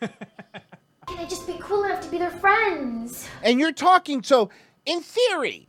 Can 0.00 1.18
I 1.18 1.24
just 1.24 1.46
be 1.46 1.58
cool 1.60 1.84
enough 1.84 2.00
to 2.02 2.08
be 2.08 2.18
their 2.18 2.30
friends? 2.30 3.28
And 3.42 3.58
you're 3.58 3.72
talking, 3.72 4.22
so 4.22 4.50
in 4.86 5.00
theory, 5.00 5.68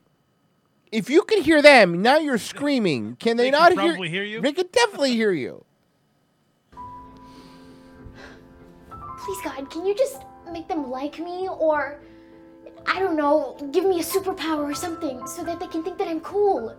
if 0.92 1.10
you 1.10 1.24
can 1.24 1.42
hear 1.42 1.62
them, 1.62 2.02
now 2.02 2.18
you're 2.18 2.38
screaming. 2.38 3.16
Can 3.16 3.38
they, 3.38 3.46
They 3.46 3.52
can 3.52 3.60
not 3.60 3.74
probably 3.74 4.10
hear 4.10 4.24
you? 4.24 4.42
They 4.42 4.54
can 4.54 4.68
definitely 4.72 5.14
hear 5.16 5.32
you. 5.32 5.66
Please, 9.18 9.38
God, 9.44 9.70
can 9.70 9.86
you 9.86 9.96
just 9.96 10.22
make 10.52 10.68
them 10.68 10.90
like 10.90 11.20
me? 11.20 11.48
Or, 11.50 12.02
I 12.86 13.00
don't 13.00 13.16
know, 13.16 13.58
give 13.72 13.86
me 13.86 14.00
a 14.00 14.04
superpower 14.04 14.64
or 14.70 14.74
something 14.76 15.26
so 15.28 15.44
that 15.44 15.60
they 15.60 15.68
can 15.68 15.84
think 15.84 15.98
that 15.98 16.08
I'm 16.08 16.20
cool? 16.22 16.76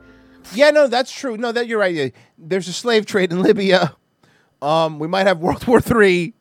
Yeah, 0.55 0.71
no, 0.71 0.89
that's 0.89 1.13
true. 1.13 1.37
No, 1.37 1.53
that 1.53 1.67
you're 1.69 1.79
right. 1.79 2.13
There's 2.37 2.69
a 2.69 2.73
slave 2.73 3.07
trade 3.07 3.33
in 3.33 3.43
Libya. 3.43 3.95
Um, 4.61 4.99
we 4.99 5.07
might 5.09 5.27
have 5.27 5.39
World 5.39 5.67
War 5.67 5.81
Three. 5.81 6.35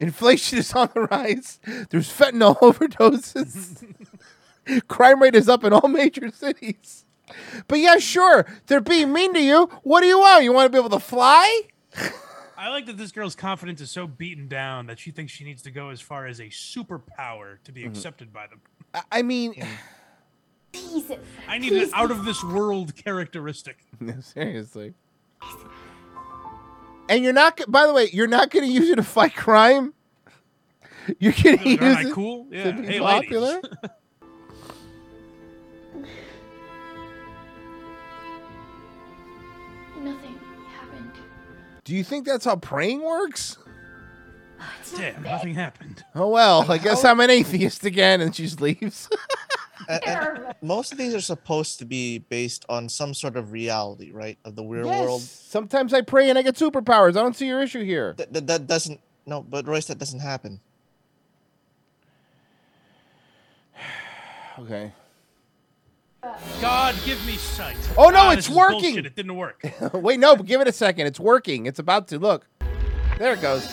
Inflation 0.00 0.58
is 0.58 0.72
on 0.72 0.88
the 0.94 1.02
rise. 1.02 1.60
There's 1.90 2.08
fentanyl 2.10 2.58
overdoses. 2.60 3.84
Crime 4.88 5.20
rate 5.22 5.34
is 5.34 5.48
up 5.48 5.62
in 5.64 5.72
all 5.72 5.88
major 5.88 6.30
cities. 6.30 7.04
But 7.68 7.78
yeah, 7.78 7.98
sure, 7.98 8.46
they're 8.66 8.80
being 8.80 9.12
mean 9.12 9.34
to 9.34 9.40
you. 9.40 9.68
What 9.82 10.00
do 10.00 10.06
you 10.06 10.18
want? 10.18 10.44
You 10.44 10.52
want 10.52 10.66
to 10.66 10.70
be 10.70 10.78
able 10.78 10.90
to 10.98 11.00
fly? 11.04 11.62
I 12.56 12.68
like 12.70 12.86
that 12.86 12.96
this 12.96 13.12
girl's 13.12 13.34
confidence 13.34 13.80
is 13.80 13.90
so 13.90 14.06
beaten 14.06 14.48
down 14.48 14.86
that 14.86 14.98
she 14.98 15.10
thinks 15.10 15.32
she 15.32 15.44
needs 15.44 15.60
to 15.62 15.70
go 15.70 15.90
as 15.90 16.00
far 16.00 16.26
as 16.26 16.40
a 16.40 16.44
superpower 16.48 17.58
to 17.64 17.72
be 17.72 17.82
Mhm. 17.82 17.88
accepted 17.88 18.32
by 18.32 18.46
them. 18.46 18.60
I- 18.94 19.02
I 19.12 19.22
mean, 19.22 19.54
Please. 20.72 21.10
I 21.48 21.58
need 21.58 21.68
please, 21.70 21.88
an 21.88 21.94
out 21.94 22.10
of 22.10 22.24
this 22.24 22.42
world 22.42 22.94
characteristic. 22.96 23.78
no, 24.00 24.20
seriously. 24.20 24.94
And 27.08 27.22
you're 27.22 27.32
not. 27.34 27.60
By 27.68 27.86
the 27.86 27.92
way, 27.92 28.08
you're 28.12 28.26
not 28.26 28.50
going 28.50 28.64
to 28.64 28.70
use 28.72 28.88
it 28.88 28.96
to 28.96 29.02
fight 29.02 29.34
crime. 29.34 29.92
You're 31.18 31.34
going 31.42 31.58
to 31.58 31.68
use 31.68 31.80
I 31.82 32.02
it 32.06 32.12
cool? 32.14 32.46
to 32.50 32.56
Yeah. 32.56 32.70
be 32.72 32.86
Hey, 32.86 32.98
popular. 32.98 33.60
ladies. 33.62 33.70
Nothing 40.02 40.38
happened. 40.72 41.12
Do 41.84 41.94
you 41.94 42.04
think 42.04 42.26
that's 42.26 42.44
how 42.44 42.56
praying 42.56 43.02
works? 43.02 43.58
Damn, 44.96 45.22
nothing 45.22 45.54
happened. 45.54 46.04
Oh 46.14 46.28
well, 46.28 46.70
I 46.70 46.78
guess 46.78 47.04
I'm 47.04 47.20
an 47.20 47.30
atheist 47.30 47.84
again, 47.84 48.20
and 48.20 48.34
she 48.34 48.44
just 48.44 48.60
leaves. 48.60 49.08
And- 49.86 50.04
and 50.06 50.54
most 50.62 50.92
of 50.92 50.98
these 50.98 51.14
are 51.14 51.20
supposed 51.20 51.78
to 51.80 51.84
be 51.84 52.18
based 52.18 52.64
on 52.70 52.88
some 52.88 53.12
sort 53.12 53.36
of 53.36 53.52
reality, 53.52 54.12
right? 54.12 54.38
Of 54.46 54.54
the 54.56 54.62
real 54.64 54.86
Yes. 54.86 55.00
world. 55.04 55.20
Sometimes 55.20 55.92
I 55.92 56.00
pray 56.00 56.30
and 56.30 56.38
I 56.38 56.42
get 56.42 56.54
superpowers. 56.54 57.10
I 57.10 57.20
don't 57.20 57.36
see 57.36 57.46
your 57.48 57.60
issue 57.60 57.84
here. 57.84 58.14
That, 58.16 58.32
that, 58.32 58.46
that 58.46 58.66
doesn't. 58.66 58.98
No, 59.26 59.42
but 59.42 59.66
Royce, 59.66 59.86
that 59.86 59.98
doesn't 59.98 60.20
happen. 60.20 60.60
Okay. 64.58 64.92
God, 66.62 66.94
give 67.04 67.24
me 67.26 67.36
sight. 67.36 67.76
Oh 67.98 68.08
no, 68.08 68.18
Ah, 68.20 68.30
it's 68.30 68.46
this 68.46 68.48
is 68.48 68.56
working. 68.56 68.80
bullshit. 68.80 69.06
It 69.06 69.16
didn't 69.16 69.36
work. 69.36 69.60
Wait, 69.92 70.18
no, 70.18 70.34
but 70.36 70.46
give 70.46 70.62
it 70.62 70.68
a 70.68 70.72
second. 70.72 71.06
It's 71.08 71.20
working. 71.20 71.66
It's 71.66 71.78
about 71.80 72.08
to 72.08 72.18
look. 72.18 72.46
There 73.18 73.34
it 73.34 73.42
goes. 73.42 73.66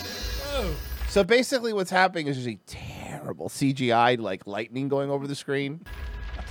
So 1.09 1.23
basically, 1.23 1.73
what's 1.73 1.91
happening 1.91 2.27
is 2.27 2.37
there's 2.37 2.47
a 2.55 2.59
terrible 2.65 3.49
CGI 3.49 4.19
like 4.19 4.47
lightning 4.47 4.87
going 4.87 5.09
over 5.09 5.27
the 5.27 5.35
screen. 5.35 5.81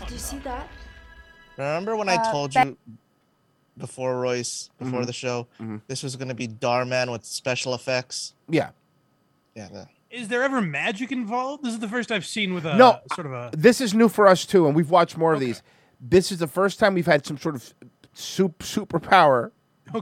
Did 0.01 0.11
you 0.11 0.19
see 0.19 0.39
that? 0.41 0.69
Remember 1.57 1.97
when 1.97 2.09
I 2.09 2.17
Uh, 2.17 2.31
told 2.33 2.55
you 2.55 2.77
before 3.79 4.21
Royce, 4.21 4.69
before 4.79 5.01
Mhm. 5.03 5.07
the 5.07 5.13
show, 5.13 5.47
Mhm. 5.59 5.81
this 5.87 6.03
was 6.03 6.17
going 6.17 6.29
to 6.29 6.35
be 6.35 6.47
Dhar 6.47 6.87
Mann 6.87 7.11
with 7.11 7.25
special 7.25 7.75
effects? 7.75 8.35
Yeah. 8.49 8.71
Yeah. 9.55 9.87
Is 10.11 10.29
there 10.29 10.43
ever 10.43 10.61
magic 10.61 11.13
involved? 11.13 11.65
This 11.65 11.75
is 11.75 11.79
the 11.81 11.89
first 11.89 12.11
I've 12.13 12.27
seen 12.27 12.53
with 12.55 12.67
a 12.67 12.77
no, 12.77 12.99
sort 13.15 13.27
of 13.27 13.33
a. 13.33 13.51
This 13.57 13.81
is 13.81 13.95
new 13.95 14.09
for 14.09 14.27
us 14.27 14.45
too, 14.45 14.67
and 14.67 14.75
we've 14.75 14.91
watched 14.91 15.17
more 15.17 15.33
of 15.33 15.41
these. 15.41 15.63
This 16.01 16.33
is 16.33 16.39
the 16.39 16.47
first 16.49 16.79
time 16.79 16.95
we've 16.95 17.07
had 17.07 17.25
some 17.27 17.39
sort 17.39 17.55
of 17.55 17.73
sup- 18.13 18.59
superpower 18.59 19.53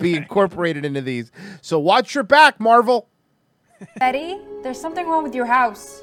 be 0.01 0.15
incorporated 0.15 0.85
into 0.85 1.01
these. 1.01 1.31
So 1.61 1.79
watch 1.79 2.15
your 2.15 2.25
back, 2.25 2.59
Marvel. 2.61 3.09
Betty, 3.99 4.39
there's 4.63 4.81
something 4.81 5.07
wrong 5.07 5.23
with 5.23 5.35
your 5.35 5.47
house. 5.47 6.03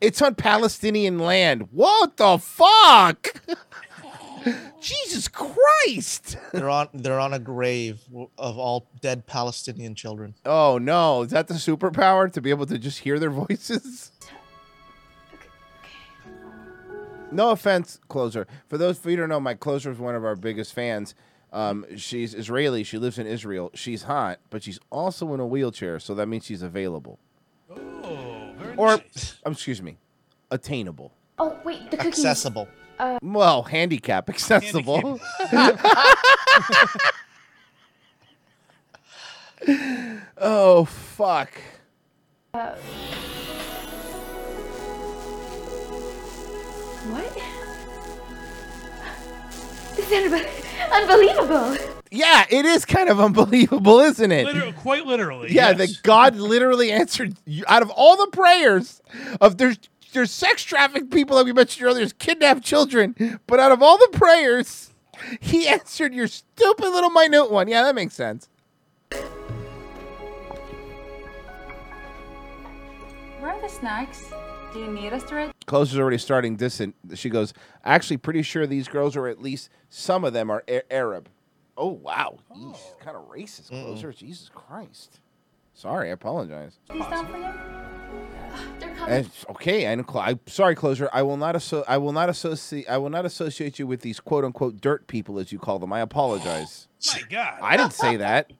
It's 0.00 0.22
on 0.22 0.34
Palestinian 0.34 1.18
land. 1.18 1.68
What 1.72 2.16
the 2.16 2.38
fuck? 2.38 3.34
Jesus 4.80 5.28
Christ! 5.28 6.38
They're 6.52 6.70
on. 6.70 6.88
They're 6.94 7.20
on 7.20 7.34
a 7.34 7.38
grave 7.38 8.00
of 8.38 8.58
all 8.58 8.86
dead 9.02 9.26
Palestinian 9.26 9.94
children. 9.94 10.34
Oh 10.46 10.78
no, 10.78 11.22
is 11.22 11.30
that 11.32 11.48
the 11.48 11.54
superpower 11.54 12.32
to 12.32 12.40
be 12.40 12.48
able 12.48 12.64
to 12.66 12.78
just 12.78 13.00
hear 13.00 13.18
their 13.18 13.30
voices? 13.30 14.10
No 17.32 17.50
offense, 17.50 18.00
closer. 18.08 18.46
For 18.68 18.76
those 18.76 18.98
of 18.98 19.04
you 19.04 19.12
who 19.12 19.16
don't 19.18 19.28
know, 19.28 19.38
my 19.38 19.54
closer 19.54 19.90
is 19.90 19.98
one 19.98 20.14
of 20.14 20.24
our 20.24 20.34
biggest 20.34 20.72
fans. 20.72 21.14
Um, 21.52 21.84
she's 21.96 22.34
Israeli. 22.34 22.84
She 22.84 22.96
lives 22.98 23.18
in 23.18 23.26
Israel. 23.26 23.70
She's 23.74 24.04
hot, 24.04 24.38
but 24.50 24.62
she's 24.62 24.78
also 24.90 25.34
in 25.34 25.40
a 25.40 25.46
wheelchair, 25.46 25.98
so 25.98 26.14
that 26.14 26.26
means 26.26 26.44
she's 26.46 26.62
available. 26.62 27.18
Oh, 27.70 28.52
very 28.56 28.76
Or, 28.76 28.96
nice. 28.98 29.36
um, 29.44 29.52
excuse 29.52 29.82
me, 29.82 29.98
attainable. 30.50 31.12
Oh, 31.38 31.58
wait, 31.64 31.90
the 31.90 31.96
cookies. 31.96 32.18
Accessible. 32.24 32.68
Uh, 32.98 33.18
Well, 33.22 33.62
handicap 33.64 34.28
accessible. 34.28 35.20
oh 40.38 40.84
fuck. 40.84 41.50
uh, 42.54 42.74
what? 47.10 47.38
This 49.96 50.10
is 50.10 50.32
unbe- 50.32 50.92
unbelievable. 50.92 51.76
Yeah, 52.10 52.44
it 52.50 52.64
is 52.64 52.84
kind 52.84 53.08
of 53.08 53.20
unbelievable, 53.20 54.00
isn't 54.00 54.32
it? 54.32 54.46
Liter- 54.46 54.72
quite 54.72 55.06
literally. 55.06 55.52
Yeah, 55.52 55.70
yes. 55.70 55.78
that 55.78 56.02
God 56.02 56.36
literally 56.36 56.90
answered 56.90 57.36
you 57.46 57.64
out 57.68 57.82
of 57.82 57.90
all 57.90 58.16
the 58.16 58.26
prayers 58.32 59.00
of 59.40 59.58
there's 59.58 59.78
there's 60.12 60.30
sex 60.32 60.62
trafficked 60.64 61.12
people 61.12 61.36
that 61.36 61.44
we 61.44 61.52
mentioned 61.52 61.86
earlier, 61.86 62.00
there's 62.00 62.12
kidnapped 62.12 62.64
children, 62.64 63.38
but 63.46 63.60
out 63.60 63.70
of 63.70 63.80
all 63.80 63.96
the 63.96 64.08
prayers, 64.12 64.92
he 65.40 65.68
answered 65.76 66.12
your 66.12 66.26
stupid 66.26 66.88
little 66.88 67.10
minute 67.10 67.50
one. 67.50 67.68
Yeah, 67.68 67.82
that 67.84 67.94
makes 67.94 68.14
sense. 68.14 68.48
Where 73.38 73.52
are 73.52 73.60
the 73.60 73.68
snacks? 73.68 74.32
Do 74.72 74.78
you 74.78 74.86
need 74.88 75.12
us 75.12 75.24
to 75.24 75.34
read? 75.34 75.52
Closer's 75.66 75.98
already 75.98 76.18
starting 76.18 76.56
distant. 76.56 76.94
She 77.14 77.28
goes, 77.28 77.52
actually, 77.84 78.18
pretty 78.18 78.42
sure 78.42 78.66
these 78.66 78.86
girls 78.88 79.16
are 79.16 79.26
at 79.26 79.40
least 79.42 79.68
some 79.88 80.24
of 80.24 80.32
them 80.32 80.50
are 80.50 80.62
A- 80.68 80.90
Arab. 80.92 81.28
Oh 81.76 81.88
wow, 81.88 82.38
Yeesh, 82.54 82.76
oh. 82.76 82.96
kind 83.00 83.16
of 83.16 83.28
racist. 83.30 83.68
Closer, 83.68 84.12
Jesus 84.12 84.50
Christ. 84.52 85.20
Sorry, 85.72 86.10
I 86.10 86.12
apologize. 86.12 86.78
These 86.92 87.06
down 87.06 87.26
for 87.26 87.36
you? 87.38 87.52
They're 88.78 88.94
coming. 88.94 89.14
And- 89.14 89.30
okay, 89.50 89.86
I, 89.86 90.04
I 90.14 90.38
sorry, 90.46 90.74
closer. 90.74 91.08
I 91.12 91.22
will 91.22 91.36
not 91.38 91.56
asso- 91.56 91.84
I 91.88 91.96
will 91.96 92.12
not 92.12 92.28
associate. 92.28 92.86
I 92.88 92.98
will 92.98 93.08
not 93.10 93.24
associate 93.24 93.78
you 93.78 93.86
with 93.86 94.02
these 94.02 94.20
quote 94.20 94.44
unquote 94.44 94.80
dirt 94.80 95.06
people, 95.06 95.38
as 95.38 95.52
you 95.52 95.58
call 95.58 95.78
them. 95.78 95.92
I 95.92 96.00
apologize. 96.00 96.86
My 97.14 97.22
God. 97.30 97.58
I 97.62 97.76
didn't 97.76 97.94
say 97.94 98.16
that. 98.16 98.52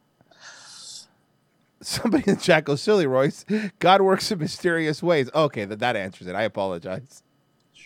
Somebody 1.80 2.24
in 2.26 2.34
the 2.36 2.40
chat 2.40 2.64
goes, 2.64 2.82
silly 2.82 3.06
Royce. 3.06 3.44
God 3.78 4.02
works 4.02 4.30
in 4.30 4.38
mysterious 4.38 5.02
ways. 5.02 5.30
Okay, 5.34 5.64
that, 5.64 5.78
that 5.80 5.96
answers 5.96 6.26
it. 6.26 6.34
I 6.34 6.42
apologize. 6.42 7.22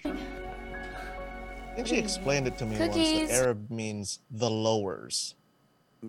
I 0.05 0.13
think 1.77 1.87
she 1.89 1.97
explained 1.97 2.47
it 2.47 2.57
to 2.59 2.67
me 2.67 2.79
once. 2.79 2.95
Cookies. 2.95 3.29
That 3.29 3.35
Arab 3.45 3.71
means 3.71 4.21
the 4.31 4.51
lowers. 4.51 5.35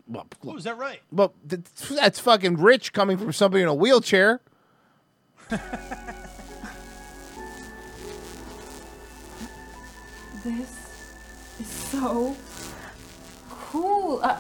Well, 0.08 0.28
Oh, 0.46 0.58
is 0.58 0.66
that 0.66 0.78
right? 0.78 1.00
well 1.12 1.34
th- 1.48 1.62
that's 1.90 2.20
fucking 2.20 2.58
rich 2.58 2.92
coming 2.92 3.18
from 3.18 3.32
somebody 3.32 3.62
in 3.64 3.70
a 3.70 3.74
wheelchair. 3.74 4.42
This 10.44 10.70
is 11.60 11.68
so 11.68 12.36
cool. 13.50 14.20
Uh, 14.22 14.40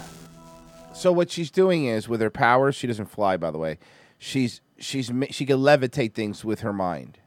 So 0.95 1.11
what 1.11 1.29
she's 1.29 1.51
doing 1.51 1.85
is 1.85 2.07
with 2.07 2.21
her 2.21 2.29
powers, 2.29 2.73
she 2.73 2.87
doesn't 2.87 3.07
fly. 3.07 3.35
By 3.35 3.51
the 3.51 3.57
way, 3.57 3.77
she's 4.17 4.61
she's 4.77 5.11
she 5.29 5.45
can 5.45 5.59
levitate 5.59 6.13
things 6.13 6.45
with 6.45 6.61
her 6.61 6.71
mind. 6.71 7.19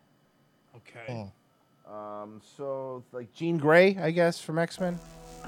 Okay. 0.77 1.31
Um. 1.87 2.41
So 2.57 3.05
like 3.13 3.33
Jean 3.35 3.59
Grey, 3.59 3.99
I 4.01 4.11
guess 4.11 4.41
from 4.41 4.59
X 4.59 4.81
Men. 4.81 4.99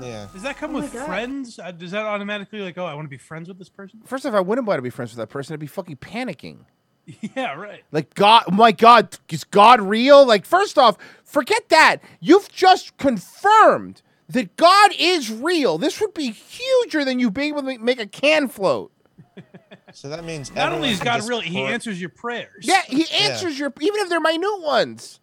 Yeah. 0.01 0.29
Does 0.33 0.43
that 0.43 0.57
come 0.59 0.77
Oh 0.77 0.81
with 0.81 0.93
friends? 0.93 1.59
Uh, 1.59 1.71
does 1.73 1.91
that 1.93 2.05
automatically 2.05 2.61
like, 2.61 2.77
oh, 2.79 2.85
I 2.85 2.95
want 2.95 3.07
to 3.07 3.11
be 3.11 3.19
friends 3.19 3.49
with 3.49 3.59
this 3.59 3.69
person? 3.69 4.01
First 4.05 4.27
off, 4.27 4.35
I 4.35 4.41
wouldn't 4.41 4.67
want 4.67 4.79
to 4.79 4.83
be 4.83 4.91
friends 4.91 5.13
with 5.13 5.19
that 5.19 5.29
person. 5.29 5.55
I'd 5.55 5.61
be 5.61 5.67
fucking 5.67 5.97
panicking. 5.97 6.67
yeah, 7.07 7.55
right. 7.55 7.83
Like 7.91 8.15
God, 8.15 8.45
oh 8.49 8.53
my 8.53 8.73
God, 8.73 9.19
is 9.31 9.45
God 9.45 9.81
real? 9.81 10.27
Like 10.27 10.45
first 10.45 10.79
off, 10.79 10.99
forget 11.25 11.69
that. 11.71 11.99
You've 12.21 12.51
just 12.51 12.97
confirmed 12.99 14.03
that 14.31 14.57
God 14.57 14.93
is 14.99 15.31
real. 15.31 15.77
This 15.79 16.01
would 16.01 16.15
be 16.15 16.31
huger 16.31 17.05
than 17.05 17.19
you 17.19 17.31
being 17.31 17.55
able 17.55 17.63
to 17.63 17.79
make 17.79 18.01
a 18.01 18.07
can 18.07 18.49
float. 18.49 18.93
So 19.93 20.09
that 20.09 20.25
means 20.25 20.55
Not 20.55 20.73
only 20.73 20.91
is 20.91 21.01
God 21.01 21.17
just 21.17 21.29
real, 21.29 21.41
he 21.41 21.61
answers 21.63 22.01
your 22.01 22.11
prayers. 22.11 22.65
Yeah, 22.65 22.83
he 22.83 23.07
answers 23.11 23.59
your 23.59 23.73
even 23.81 24.01
if 24.01 24.09
they're 24.09 24.21
minute 24.21 24.63
ones. 24.63 25.21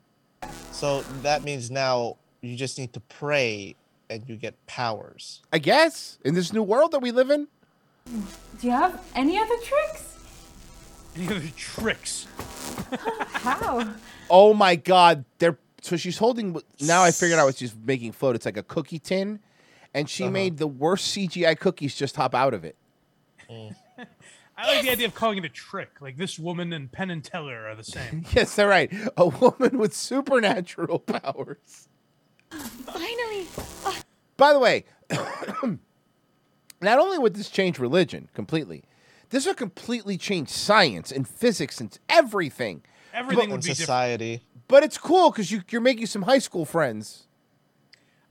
So 0.72 1.02
that 1.24 1.44
means 1.44 1.72
now 1.72 2.18
you 2.42 2.56
just 2.58 2.78
need 2.78 2.94
to 2.94 3.00
pray 3.00 3.76
and 4.10 4.28
you 4.28 4.36
get 4.36 4.54
powers. 4.68 5.42
I 5.54 5.60
guess 5.60 6.20
in 6.26 6.36
this 6.36 6.52
new 6.52 6.64
world 6.64 6.92
that 6.92 7.00
we 7.00 7.12
live 7.12 7.30
in. 7.30 7.48
do 8.60 8.68
you 8.68 8.72
have 8.72 9.02
any 9.16 9.38
other 9.38 9.56
tricks? 9.64 10.18
Any 11.16 11.28
other 11.28 11.48
tricks? 11.56 12.28
How? 13.32 13.94
Oh 14.30 14.54
my 14.54 14.76
God, 14.76 15.24
they're 15.40 15.58
so 15.88 15.96
she's 15.96 16.18
holding. 16.18 16.60
Now 16.82 17.04
I 17.04 17.12
figured 17.12 17.40
out 17.40 17.46
what 17.46 17.58
she's 17.58 17.76
making 17.76 18.12
float. 18.12 18.36
It's 18.36 18.46
like 18.46 18.58
a 18.58 18.64
cookie 18.64 19.00
tin, 19.00 19.40
and 19.94 20.10
she 20.10 20.24
uh-huh. 20.24 20.32
made 20.32 20.58
the 20.58 20.68
worst 20.68 21.16
CGI 21.16 21.58
cookies 21.58 21.96
just 21.96 22.16
hop 22.16 22.36
out 22.36 22.54
of 22.54 22.66
it. 22.66 22.76
I 23.50 24.68
like 24.68 24.84
the 24.84 24.90
idea 24.90 25.08
of 25.08 25.14
calling 25.14 25.38
it 25.38 25.46
a 25.46 25.50
trick. 25.50 26.02
Like 26.02 26.18
this 26.18 26.38
woman 26.38 26.74
and 26.74 26.92
Penn 26.92 27.10
and 27.10 27.24
Teller 27.24 27.68
are 27.68 27.76
the 27.76 27.84
same. 27.84 28.26
Yes, 28.32 28.56
they're 28.56 28.68
right. 28.68 28.92
A 29.16 29.28
woman 29.28 29.78
with 29.78 29.96
supernatural 29.96 31.00
powers. 31.06 31.88
Finally. 32.50 33.48
By 34.36 34.54
the 34.54 34.60
way, 34.60 34.86
not 36.82 37.00
only 37.00 37.18
would 37.18 37.36
this 37.36 37.50
change 37.50 37.80
religion 37.80 38.30
completely, 38.34 38.84
this 39.30 39.46
would 39.46 39.58
completely 39.58 40.18
change 40.18 40.50
science 40.50 41.12
and 41.12 41.28
physics 41.28 41.80
and 41.80 41.98
everything. 42.10 42.84
Everything 43.14 43.50
But- 43.50 43.52
would 43.54 43.64
be 43.64 43.74
different. 43.74 44.42
Society. 44.68 44.82
But 44.82 44.84
it's 44.84 44.98
cool 44.98 45.32
because 45.32 45.52
you, 45.52 45.62
you're 45.70 45.82
making 45.82 46.08
some 46.08 46.24
high 46.24 46.40
school 46.40 46.66
friends. 46.66 47.24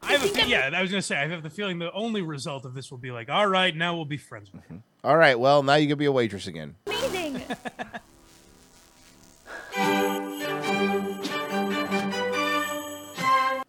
I 0.03 0.13
have 0.13 0.25
a 0.25 0.29
fe- 0.29 0.47
yeah, 0.47 0.71
I 0.73 0.83
was 0.83 0.91
gonna 0.91 1.03
say 1.03 1.17
I 1.17 1.27
have 1.27 1.43
the 1.43 1.51
feeling 1.51 1.79
the 1.79 1.91
only 1.93 2.23
result 2.23 2.65
of 2.65 2.75
this 2.75 2.91
will 2.91 2.99
be 2.99 3.11
like, 3.11 3.29
all 3.29 3.47
right, 3.49 3.75
now 3.75 3.97
we'll 3.97 4.05
be 4.05 4.19
friends 4.19 4.53
with 4.53 4.65
him. 4.67 4.79
Mm-hmm. 4.79 5.09
All 5.09 5.17
right, 5.17 5.39
well, 5.39 5.63
now 5.63 5.75
you 5.75 5.89
can 5.89 5.99
be 5.99 6.05
a 6.05 6.13
waitress 6.13 6.47
again. 6.47 6.77
Amazing. 6.87 7.43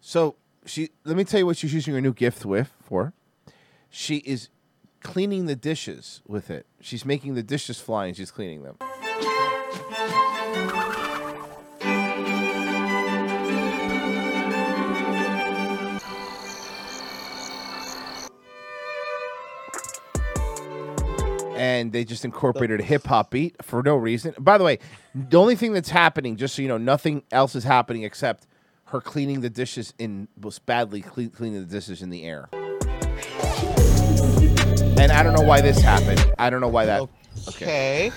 So 0.08 0.36
she, 0.64 0.88
let 1.04 1.18
me 1.18 1.24
tell 1.24 1.38
you 1.38 1.44
what 1.44 1.58
she's 1.58 1.74
using 1.74 1.92
her 1.92 2.00
new 2.00 2.14
gift 2.14 2.46
with 2.46 2.72
for. 2.82 3.12
She 3.90 4.16
is 4.18 4.48
cleaning 5.02 5.44
the 5.44 5.54
dishes 5.54 6.22
with 6.26 6.50
it. 6.50 6.64
She's 6.80 7.04
making 7.04 7.34
the 7.34 7.42
dishes 7.42 7.78
fly 7.78 8.06
and 8.06 8.16
she's 8.16 8.30
cleaning 8.30 8.62
them. 8.62 8.76
And 21.78 21.92
they 21.92 22.04
just 22.04 22.24
incorporated 22.24 22.80
a 22.80 22.82
hip 22.82 23.06
hop 23.06 23.30
beat 23.30 23.56
for 23.64 23.82
no 23.82 23.96
reason. 23.96 24.34
By 24.38 24.58
the 24.58 24.64
way, 24.64 24.78
the 25.14 25.38
only 25.38 25.56
thing 25.56 25.72
that's 25.72 25.90
happening, 25.90 26.36
just 26.36 26.54
so 26.54 26.62
you 26.62 26.68
know, 26.68 26.78
nothing 26.78 27.22
else 27.30 27.54
is 27.54 27.64
happening 27.64 28.02
except 28.02 28.46
her 28.86 29.00
cleaning 29.00 29.40
the 29.40 29.50
dishes 29.50 29.94
in 29.98 30.28
most 30.40 30.66
badly 30.66 31.00
cle- 31.02 31.28
cleaning 31.28 31.60
the 31.60 31.66
dishes 31.66 32.02
in 32.02 32.10
the 32.10 32.24
air. 32.24 32.48
And 35.00 35.12
I 35.12 35.22
don't 35.22 35.34
know 35.34 35.42
why 35.46 35.60
this 35.60 35.80
happened. 35.80 36.24
I 36.38 36.50
don't 36.50 36.60
know 36.60 36.68
why 36.68 36.86
that. 36.86 37.08
Okay. 37.48 38.10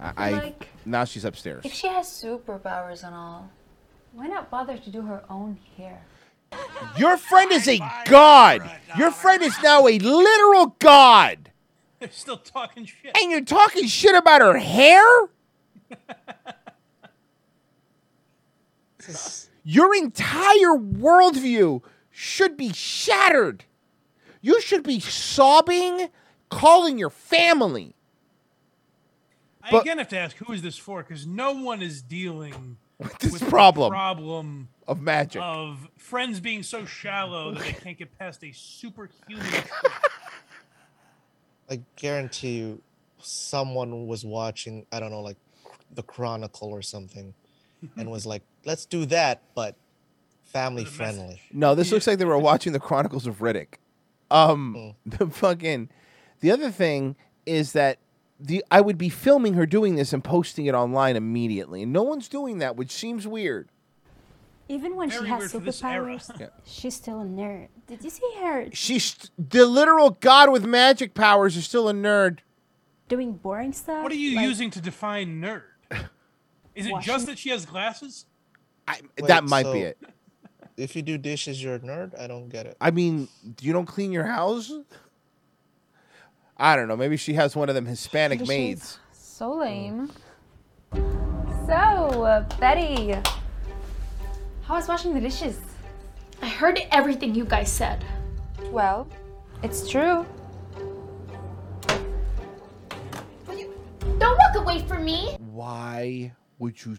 I, 0.00 0.12
I 0.16 0.30
Like- 0.32 0.68
now 0.86 1.04
she's 1.04 1.24
upstairs. 1.24 1.64
If 1.64 1.74
she 1.74 1.88
has 1.88 2.06
superpowers 2.06 3.04
and 3.04 3.14
all, 3.14 3.50
why 4.12 4.26
not 4.28 4.50
bother 4.50 4.78
to 4.78 4.90
do 4.90 5.02
her 5.02 5.22
own 5.28 5.58
hair? 5.76 6.02
Your 6.98 7.16
friend 7.16 7.50
is 7.52 7.66
a 7.68 7.78
god. 8.06 8.62
Your 8.98 9.10
friend 9.10 9.42
is 9.42 9.56
now 9.62 9.86
a 9.86 9.98
literal 9.98 10.76
god. 10.78 11.50
They're 12.02 12.10
still 12.10 12.36
talking 12.36 12.84
shit. 12.84 13.16
And 13.16 13.30
you're 13.30 13.44
talking 13.44 13.86
shit 13.86 14.16
about 14.16 14.40
her 14.40 14.58
hair? 14.58 15.04
Your 19.64 19.94
entire 19.94 20.76
worldview 20.76 21.82
should 22.10 22.56
be 22.56 22.72
shattered. 22.72 23.64
You 24.40 24.60
should 24.60 24.82
be 24.82 24.98
sobbing, 24.98 26.08
calling 26.50 26.98
your 26.98 27.10
family. 27.10 27.94
I 29.62 29.70
But- 29.70 29.82
again 29.82 29.98
have 29.98 30.08
to 30.08 30.18
ask, 30.18 30.36
who 30.38 30.52
is 30.52 30.62
this 30.62 30.76
for? 30.76 31.04
Because 31.04 31.24
no 31.26 31.52
one 31.52 31.82
is 31.82 32.02
dealing 32.02 32.78
with 32.98 33.16
this 33.20 33.38
the 33.38 33.46
problem 33.46 33.92
problem 33.92 34.68
of 34.88 35.00
magic. 35.00 35.40
of 35.42 35.88
friends 35.96 36.40
being 36.40 36.64
so 36.64 36.84
shallow 36.84 37.54
that 37.54 37.62
they 37.62 37.72
can't 37.72 37.98
get 37.98 38.18
past 38.18 38.42
a 38.42 38.50
superhuman. 38.52 39.46
I 41.72 41.80
guarantee 41.96 42.58
you, 42.58 42.82
someone 43.18 44.06
was 44.06 44.24
watching. 44.24 44.84
I 44.92 45.00
don't 45.00 45.10
know, 45.10 45.22
like 45.22 45.38
the 45.94 46.02
Chronicle 46.02 46.68
or 46.68 46.82
something, 46.82 47.32
and 47.96 48.10
was 48.10 48.26
like, 48.26 48.42
"Let's 48.66 48.84
do 48.84 49.06
that, 49.06 49.42
but 49.54 49.74
family 50.44 50.84
friendly." 50.84 51.40
No, 51.50 51.74
this 51.74 51.90
looks 51.90 52.06
like 52.06 52.18
they 52.18 52.26
were 52.26 52.38
watching 52.38 52.72
the 52.74 52.80
Chronicles 52.80 53.26
of 53.26 53.38
Riddick. 53.38 53.74
Um, 54.30 54.94
the 55.06 55.26
fucking, 55.28 55.88
the 56.40 56.50
other 56.50 56.70
thing 56.70 57.16
is 57.46 57.72
that 57.72 57.98
the 58.38 58.62
I 58.70 58.82
would 58.82 58.98
be 58.98 59.08
filming 59.08 59.54
her 59.54 59.64
doing 59.64 59.94
this 59.94 60.12
and 60.12 60.22
posting 60.22 60.66
it 60.66 60.74
online 60.74 61.16
immediately, 61.16 61.82
and 61.82 61.92
no 61.92 62.02
one's 62.02 62.28
doing 62.28 62.58
that, 62.58 62.76
which 62.76 62.90
seems 62.90 63.26
weird. 63.26 63.70
Even 64.68 64.94
when 64.96 65.10
Very 65.10 65.24
she 65.24 65.28
has 65.30 65.38
weird 65.40 65.50
for 65.50 65.58
this 65.58 65.82
era. 65.82 66.16
superpowers, 66.16 66.40
Yeah. 66.40 66.46
she's 66.64 66.94
still 66.94 67.20
a 67.20 67.24
nerd. 67.24 67.68
Did 67.92 68.04
you 68.04 68.10
see 68.10 68.30
her 68.40 68.68
She's 68.72 69.14
the 69.38 69.66
literal 69.66 70.10
god 70.20 70.50
with 70.50 70.64
magic 70.64 71.12
powers 71.12 71.58
is 71.58 71.66
still 71.66 71.90
a 71.90 71.92
nerd. 71.92 72.38
doing 73.08 73.34
boring 73.34 73.74
stuff? 73.74 74.02
What 74.02 74.10
are 74.10 74.14
you 74.14 74.36
Like, 74.36 74.46
using 74.46 74.70
to 74.70 74.80
define 74.80 75.42
nerd? 75.42 75.64
Is 76.74 76.86
it 76.86 76.92
Washing- 76.92 77.06
just 77.12 77.26
that 77.26 77.38
she 77.38 77.50
has 77.50 77.66
glasses? 77.66 78.24
that 79.18 79.44
might 79.44 79.70
be 79.70 79.80
it. 79.80 79.98
If 80.78 80.96
you 80.96 81.02
do 81.02 81.18
dishes, 81.18 81.62
you're 81.62 81.74
a 81.74 81.80
nerd. 81.80 82.18
I 82.18 82.26
don't 82.26 82.48
get 82.48 82.64
it. 82.64 82.78
I 82.80 82.90
mean, 82.90 83.28
you 83.60 83.74
don't 83.74 83.84
clean 83.84 84.10
your 84.10 84.24
house. 84.24 84.72
I 86.56 86.74
don't 86.76 86.88
know. 86.88 86.96
Maybe 86.96 87.18
she 87.18 87.34
has 87.34 87.54
one 87.54 87.68
of 87.68 87.74
them 87.74 87.84
Hispanic 87.84 88.38
Dishes. 88.38 88.48
maids. 88.48 88.98
So 89.12 89.52
lame. 89.56 90.10
So, 90.94 91.74
uh, 91.74 92.48
Betty, 92.58 93.12
how 94.62 94.76
was 94.76 94.88
washing 94.88 95.12
the 95.12 95.20
dishes? 95.20 95.58
I 96.42 96.48
heard 96.48 96.80
everything 96.90 97.34
you 97.34 97.44
guys 97.44 97.70
said. 97.70 98.04
Well, 98.70 99.08
it's 99.62 99.88
true. 99.88 100.26
Don't 104.18 104.38
walk 104.38 104.56
away 104.56 104.82
from 104.82 105.04
me. 105.04 105.36
Why 105.38 106.32
would 106.58 106.84
you 106.84 106.98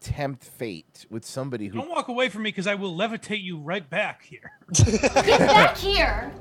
tempt 0.00 0.44
fate 0.44 1.04
with 1.10 1.24
somebody 1.24 1.66
who 1.66 1.78
Don't 1.78 1.90
walk 1.90 2.08
away 2.08 2.28
from 2.28 2.42
me 2.42 2.50
because 2.50 2.66
I 2.66 2.74
will 2.74 2.96
levitate 2.96 3.42
you 3.42 3.58
right 3.58 3.88
back 3.88 4.22
here. 4.22 4.52
Get 4.72 5.40
back 5.40 5.76
here. 5.76 6.32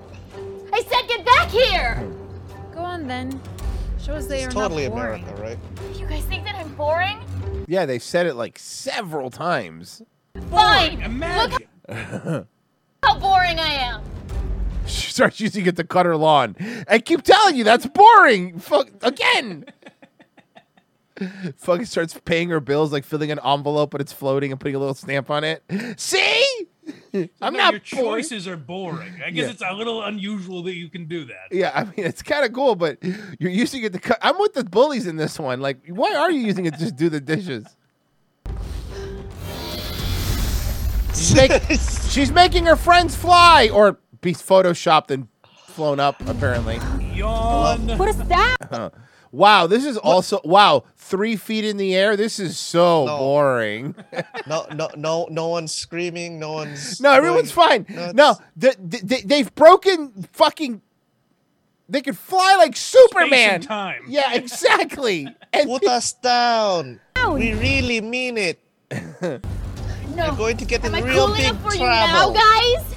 I 0.71 0.81
said 0.83 1.07
get 1.07 1.25
back 1.25 1.49
here. 1.49 2.11
Go 2.73 2.79
on 2.81 3.07
then. 3.07 3.39
Show 3.97 4.13
us 4.13 4.27
that 4.27 4.35
It's 4.35 4.43
you're 4.43 4.51
totally 4.51 4.89
not 4.89 4.95
boring. 4.95 5.23
America, 5.23 5.41
right? 5.41 5.97
You 5.97 6.05
guys 6.05 6.23
think 6.25 6.43
that 6.43 6.55
I'm 6.55 6.73
boring? 6.75 7.17
Yeah, 7.67 7.85
they 7.85 7.97
said 7.97 8.25
it 8.27 8.35
like 8.35 8.59
several 8.59 9.29
times. 9.31 10.01
Fine. 10.49 11.01
Imagine. 11.01 11.67
How 13.03 13.19
boring 13.19 13.59
I 13.59 13.73
am. 13.73 14.01
she 14.87 15.11
starts 15.11 15.39
using 15.39 15.65
it 15.65 15.75
to 15.77 15.83
cut 15.83 16.05
her 16.05 16.17
lawn. 16.17 16.55
I 16.87 16.99
keep 16.99 17.21
telling 17.23 17.55
you 17.55 17.63
that's 17.63 17.85
boring. 17.85 18.59
Fuck 18.59 18.89
again. 19.01 19.65
Fucking 21.57 21.85
starts 21.85 22.19
paying 22.25 22.49
her 22.49 22.59
bills, 22.59 22.91
like 22.91 23.05
filling 23.05 23.31
an 23.31 23.39
envelope, 23.45 23.91
but 23.91 24.01
it's 24.01 24.11
floating 24.11 24.51
and 24.51 24.59
putting 24.59 24.75
a 24.75 24.79
little 24.79 24.93
stamp 24.93 25.29
on 25.29 25.45
it. 25.45 25.63
See, 25.97 26.45
I'm 27.41 27.53
No, 27.53 27.59
not 27.59 27.73
Your 27.73 27.81
boring. 28.03 28.23
choices 28.23 28.47
are 28.49 28.57
boring. 28.57 29.13
I 29.25 29.29
guess 29.29 29.45
Yeah. 29.45 29.51
it's 29.51 29.61
a 29.65 29.73
little 29.73 30.03
unusual 30.03 30.61
that 30.63 30.75
you 30.75 30.89
can 30.89 31.05
do 31.05 31.23
that. 31.25 31.47
Yeah, 31.51 31.71
I 31.73 31.85
mean 31.85 31.93
it's 32.05 32.21
kind 32.21 32.43
of 32.43 32.51
cool, 32.51 32.75
but 32.75 32.97
you're 33.39 33.49
using 33.51 33.83
it 33.83 33.93
to 33.93 33.99
cut. 33.99 34.17
I'm 34.21 34.37
with 34.37 34.55
the 34.55 34.65
bullies 34.65 35.07
in 35.07 35.15
this 35.15 35.39
one. 35.39 35.61
Like, 35.61 35.87
why 35.87 36.13
are 36.15 36.29
you 36.29 36.41
using 36.41 36.65
it 36.65 36.73
to 36.73 36.79
just 36.79 36.97
do 36.97 37.07
the 37.07 37.21
dishes? 37.21 37.65
She's, 41.15 41.35
make- 41.35 41.61
she's 42.09 42.31
making 42.31 42.65
her 42.65 42.75
friends 42.75 43.15
fly 43.15 43.69
or 43.69 43.99
be 44.21 44.33
photoshopped 44.33 45.11
and 45.11 45.27
flown 45.67 45.99
up. 45.99 46.19
Apparently. 46.27 46.79
Yawn. 47.15 47.97
What 47.97 48.09
is 48.09 48.17
that? 48.17 48.91
wow, 49.31 49.67
this 49.67 49.85
is 49.85 49.97
also 49.97 50.39
wow. 50.43 50.83
Three 50.97 51.35
feet 51.35 51.63
in 51.65 51.77
the 51.77 51.93
air. 51.95 52.15
This 52.17 52.39
is 52.39 52.57
so 52.57 53.05
No. 53.05 53.17
boring. 53.17 53.95
No, 54.47 54.67
no, 54.75 54.89
no, 54.95 55.27
no 55.31 55.47
one's 55.47 55.73
screaming. 55.73 56.37
No 56.39 56.51
one's. 56.53 57.01
No, 57.01 57.11
everyone's 57.13 57.51
fine. 57.51 57.85
nuts. 57.89 58.13
No, 58.13 58.35
th- 58.59 58.75
th- 58.91 59.07
th- 59.07 59.23
they've 59.23 59.55
broken 59.55 60.27
fucking. 60.33 60.81
They 61.89 62.01
could 62.01 62.17
fly 62.17 62.55
like 62.59 62.75
Superman. 62.75 63.61
time. 63.61 64.03
Yeah, 64.07 64.33
exactly. 64.33 65.27
And 65.53 65.67
Put 65.69 65.85
us 65.87 66.13
down. 66.13 66.99
We 67.31 67.53
really 67.53 68.01
mean 68.01 68.37
it. 68.37 68.59
No. 70.13 70.25
You're 70.27 70.35
going 70.35 70.57
to 70.57 70.65
get 70.65 70.83
in 70.85 70.93
I 70.93 71.01
real 71.01 71.27
cool 71.27 71.35
big 71.35 71.45
enough 71.45 71.61
for 71.61 71.73
you 71.73 71.79
now, 71.85 72.29
guys? 72.31 72.95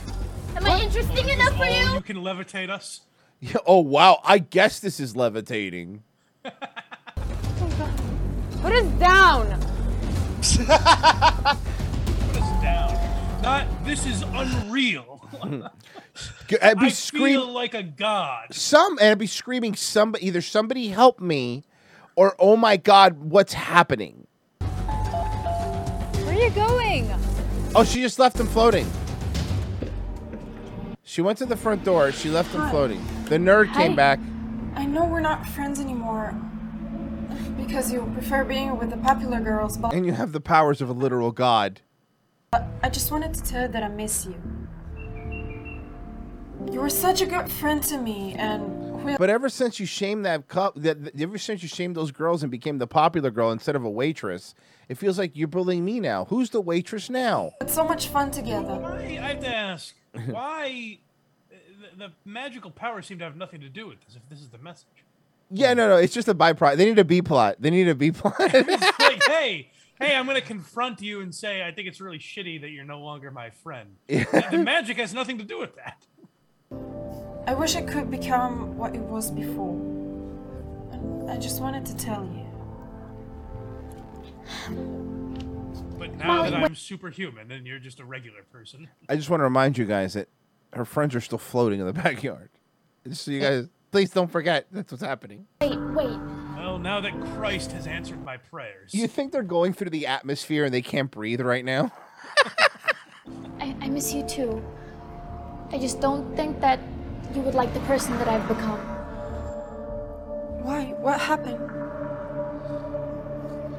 Am 0.57 0.67
I 0.67 0.81
interesting 0.83 1.29
enough 1.29 1.55
for 1.57 1.65
Oh, 1.65 1.69
you? 1.69 1.95
you 1.95 2.01
can 2.01 2.17
levitate 2.19 2.71
us. 2.71 3.03
Yeah, 3.41 3.57
oh 3.67 3.79
wow, 3.81 4.21
I 4.25 4.39
guess 4.39 4.81
this 4.81 4.99
is 4.99 5.15
levitating. 5.15 6.03
Put 6.43 6.55
us 8.73 8.87
down. 8.99 9.61
Put 10.43 10.71
us 12.43 12.63
down. 12.63 13.43
Not 13.43 13.67
this 13.85 14.07
is 14.07 14.23
unreal. 14.23 15.15
G- 16.49 16.59
I'd 16.61 16.81
be 16.81 16.87
I 16.87 16.89
scream- 16.89 17.41
feel 17.41 17.53
like 17.53 17.75
a 17.75 17.83
god. 17.85 18.53
Some 18.53 18.99
and 18.99 19.11
I'd 19.11 19.19
be 19.19 19.29
screaming. 19.29 19.77
Somebody, 19.77 20.27
either 20.27 20.41
somebody 20.41 20.89
help 20.89 21.21
me, 21.21 21.63
or 22.17 22.35
oh 22.41 22.57
my 22.57 22.77
god, 22.77 23.19
what's 23.31 23.53
happening? 23.53 24.18
Where 26.49 26.65
you 26.65 26.69
going? 26.69 27.15
Oh, 27.75 27.85
she 27.85 28.01
just 28.01 28.19
left 28.19 28.41
him 28.41 28.47
floating. 28.47 28.91
She 31.03 31.21
went 31.21 31.37
to 31.39 31.47
the 31.47 31.57
front 31.57 31.85
door. 31.85 32.11
She 32.11 32.31
left 32.31 32.55
him 32.55 32.63
Hi. 32.63 32.71
floating. 32.71 33.05
The 33.27 33.37
nerd 33.37 33.75
came 33.75 33.91
Hi. 33.91 33.97
back. 33.97 34.21
I 34.75 34.87
know 34.87 35.05
we're 35.05 35.21
not 35.21 35.47
friends 35.47 35.79
anymore 35.79 36.35
because 37.59 37.93
you 37.93 38.11
prefer 38.15 38.45
being 38.45 38.79
with 38.79 38.89
the 38.89 38.97
popular 38.97 39.41
girls, 39.41 39.77
but 39.77 39.93
And 39.93 40.07
you 40.07 40.13
have 40.13 40.33
the 40.33 40.41
powers 40.41 40.81
of 40.81 40.89
a 40.89 40.93
literal 40.95 41.33
god. 41.33 41.83
I 42.83 42.89
just 42.89 43.11
wanted 43.11 43.35
to 43.35 43.43
tell 43.43 43.63
you 43.63 43.69
that 43.69 43.83
I 43.83 43.89
miss 43.89 44.25
you. 44.25 44.35
You 46.73 46.81
were 46.81 46.89
such 46.91 47.21
a 47.21 47.27
good 47.27 47.51
friend 47.51 47.83
to 47.85 47.99
me, 47.99 48.35
and 48.39 49.05
we 49.05 49.17
But 49.19 49.29
ever 49.29 49.51
since 49.51 49.79
you 49.79 49.85
shamed 49.85 50.25
that 50.25 50.49
cup, 50.49 50.75
that 50.77 51.05
that- 51.05 51.21
ever 51.21 51.37
since 51.37 51.63
you 51.63 51.69
shamed 51.69 51.95
those 51.95 52.11
girls 52.11 52.43
and 52.43 52.51
became 52.51 52.79
the 52.79 52.87
popular 52.87 53.31
girl 53.31 53.51
instead 53.51 53.77
of 53.77 53.85
a 53.85 53.91
waitress, 53.91 54.55
it 54.89 54.97
feels 54.97 55.19
like 55.19 55.33
you're 55.35 55.49
bullying 55.49 55.85
me 55.85 56.01
now. 56.01 56.25
Who's 56.27 56.51
the 56.51 56.61
waitress 56.61 57.11
now? 57.11 57.53
It's 57.61 57.75
so 57.75 57.85
much 57.85 58.09
fun 58.09 58.31
together. 58.31 58.75
Why, 58.75 59.19
I 59.21 59.29
have 59.29 59.41
to 59.41 59.55
ask, 59.55 59.95
why 60.27 60.99
uh, 61.53 61.57
the, 61.97 62.07
the 62.07 62.13
magical 62.25 62.71
powers 62.71 63.07
seem 63.07 63.19
to 63.19 63.25
have 63.25 63.37
nothing 63.37 63.61
to 63.61 63.69
do 63.69 63.87
with 63.87 64.01
this, 64.05 64.17
if 64.17 64.29
this 64.29 64.41
is 64.41 64.49
the 64.49 64.59
message. 64.59 64.87
Yeah, 65.51 65.75
no, 65.75 65.89
no, 65.89 65.97
it's 65.97 66.13
just 66.13 66.29
a 66.29 66.35
byproduct. 66.35 66.77
They 66.77 66.87
need 66.87 66.99
a 66.99 67.05
B 67.05 67.23
plot. 67.23 67.57
They 67.59 67.71
need 67.71 67.89
a 67.89 67.95
B 67.95 68.13
plot. 68.13 68.35
It's 68.41 68.99
like, 68.99 69.23
hey, 69.27 69.71
hey, 70.01 70.15
I'm 70.15 70.27
going 70.27 70.41
to 70.41 70.47
confront 70.47 71.01
you 71.01 71.21
and 71.21 71.35
say, 71.35 71.63
I 71.63 71.71
think 71.73 71.89
it's 71.89 72.01
really 72.01 72.19
shitty 72.19 72.61
that 72.63 72.71
you're 72.71 72.85
no 72.85 73.01
longer 73.01 73.31
my 73.31 73.51
friend. 73.51 73.97
The, 74.07 74.47
the 74.51 74.59
magic 74.59 74.99
has 74.99 75.15
nothing 75.15 75.39
to 75.39 75.45
do 75.45 75.59
with 75.59 75.77
that. 75.77 76.03
I 77.47 77.55
wish 77.55 77.77
it 77.77 77.89
could 77.89 78.11
become 78.11 78.77
what 78.77 78.95
it 78.95 79.01
was 79.01 79.31
before. 79.31 79.79
I 81.31 81.37
just 81.39 81.61
wanted 81.61 81.87
to 81.87 81.97
tell 81.97 82.25
you. 82.25 82.48
But 85.99 86.15
now 86.17 86.27
Molly, 86.37 86.51
that 86.51 86.63
I'm 86.65 86.75
superhuman 86.75 87.51
and 87.51 87.67
you're 87.67 87.79
just 87.79 88.01
a 88.01 88.05
regular 88.05 88.43
person, 88.53 88.89
I 89.09 89.17
just 89.17 89.31
want 89.31 89.41
to 89.41 89.45
remind 89.45 89.77
you 89.79 89.85
guys 89.85 90.15
that 90.15 90.29
her 90.75 90.85
friends 90.85 91.15
are 91.15 91.21
still 91.21 91.39
floating 91.39 91.81
in 91.81 91.87
the 91.87 91.93
backyard. 92.05 92.51
So 93.13 93.31
you 93.31 93.41
guys, 93.41 93.69
please 93.91 94.11
don't 94.11 94.31
forget 94.31 94.67
that's 94.71 94.93
what's 94.93 95.03
happening. 95.03 95.47
Wait, 95.61 95.79
wait. 95.93 96.19
well, 96.57 96.79
now 96.79 97.01
that 97.01 97.19
Christ 97.35 97.73
has 97.73 97.87
answered 97.87 98.23
my 98.25 98.37
prayers, 98.37 98.93
You 98.95 99.07
think 99.07 99.33
they're 99.33 99.43
going 99.43 99.73
through 99.73 99.91
the 99.91 100.07
atmosphere 100.07 100.65
and 100.65 100.73
they 100.75 100.83
can't 100.83 101.11
breathe 101.11 101.41
right 101.41 101.65
now? 101.65 101.91
I, 103.61 103.75
I 103.81 103.89
miss 103.89 104.13
you 104.13 104.23
too. 104.25 104.63
I 105.71 105.79
just 105.79 106.01
don't 106.01 106.35
think 106.37 106.61
that 106.61 106.81
you 107.35 107.43
would 107.43 107.55
like 107.55 107.73
the 107.75 107.81
person 107.81 108.17
that 108.19 108.29
I've 108.29 108.47
become. 108.49 108.79
Why? 110.63 110.95
What 110.99 111.21
happened? 111.21 111.88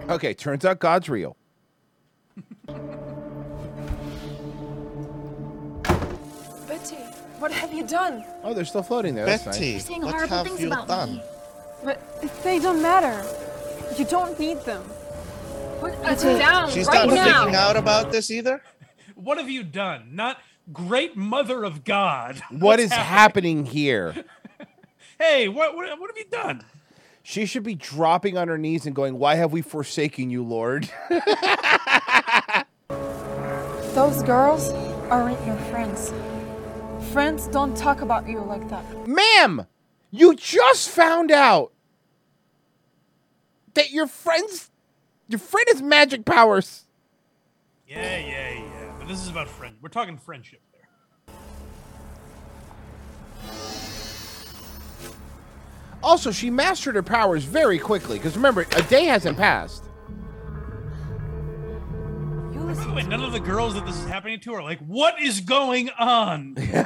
Okay, 0.10 0.34
turns 0.34 0.66
out 0.66 0.80
God's 0.80 1.08
real. 1.08 1.38
Betty, 6.68 6.96
what 7.40 7.52
have 7.52 7.74
you 7.74 7.86
done? 7.86 8.24
Oh, 8.44 8.54
they're 8.54 8.66
still 8.66 8.84
floating 8.84 9.16
there. 9.16 9.26
That's 9.26 9.44
Betty, 9.44 9.74
nice. 9.74 9.86
saying 9.86 10.02
what 10.02 10.12
horrible 10.16 10.36
have 10.38 10.48
things 10.48 10.62
you 10.62 10.68
about 10.68 10.88
done? 10.88 11.16
me. 11.18 11.24
But 11.84 12.44
they 12.44 12.60
don't 12.60 12.82
matter. 12.82 13.24
You 13.98 14.06
don't 14.06 14.38
need 14.40 14.60
them. 14.62 14.84
Put 15.80 15.94
us 15.94 16.24
Betty, 16.24 16.40
down 16.40 16.70
She's 16.72 16.88
right 16.88 17.08
not 17.08 17.14
now. 17.16 17.46
freaking 17.46 17.54
out 17.56 17.78
about 17.78 18.12
this 18.12 18.32
either. 18.32 18.62
what 19.16 19.38
have 19.38 19.50
you 19.50 19.64
done? 19.64 20.10
Not 20.16 20.40
great 20.74 21.16
mother 21.16 21.64
of 21.64 21.84
God. 21.84 22.42
What 22.50 22.62
What's 22.62 22.84
is 22.84 22.92
happening? 22.92 23.58
happening 23.58 23.66
here? 23.66 24.16
Hey, 25.22 25.50
what, 25.50 25.76
what, 25.76 26.00
what 26.00 26.10
have 26.10 26.18
you 26.18 26.24
done? 26.32 26.64
She 27.30 27.46
should 27.46 27.62
be 27.62 27.76
dropping 27.76 28.38
on 28.40 28.48
her 28.48 28.58
knees 28.58 28.88
and 28.88 28.96
going, 28.96 29.20
Why 29.20 29.36
have 29.36 29.52
we 29.52 29.62
forsaken 29.62 30.32
you, 30.32 30.44
Lord? 30.44 30.90
Those 33.94 34.24
girls 34.24 34.72
aren't 35.12 35.46
your 35.46 35.58
friends. 35.70 36.12
Friends 37.12 37.46
don't 37.46 37.78
talk 37.78 38.02
about 38.02 38.28
you 38.28 38.40
like 38.40 38.68
that. 38.70 39.08
Ma'am, 39.08 39.68
you 40.10 40.34
just 40.38 40.90
found 40.90 41.32
out 41.32 41.72
that 43.76 43.92
your 43.92 44.08
friend's 44.08 44.72
your 45.28 45.38
friend 45.38 45.68
has 45.68 45.84
magic 45.84 46.26
powers. 46.26 46.88
Yeah, 47.88 48.18
yeah, 48.18 48.54
yeah. 48.54 48.92
But 48.98 49.08
this 49.08 49.22
is 49.22 49.30
about 49.30 49.48
friend. 49.48 49.76
We're 49.84 49.90
talking 49.90 50.18
friendship 50.18 50.62
there. 50.72 50.90
Also, 56.02 56.32
she 56.32 56.50
mastered 56.50 56.96
her 56.96 57.04
powers 57.04 57.44
very 57.44 57.78
quickly 57.78 58.18
because 58.18 58.36
remember, 58.36 58.66
a 58.76 58.82
day 58.84 59.06
hasn't 59.06 59.38
passed. 59.38 59.84
By 62.54 62.86
the 62.86 62.94
way, 62.94 63.04
none 63.04 63.24
of 63.24 63.34
the 63.34 63.40
girls 63.40 63.74
that 63.74 63.86
this 63.86 63.98
is 63.98 64.06
happening 64.08 64.40
to 64.42 64.54
are 64.54 64.64
like, 64.64 64.80
what 64.80 65.22
is 65.22 65.42
going 65.42 65.90
on? 66.00 66.56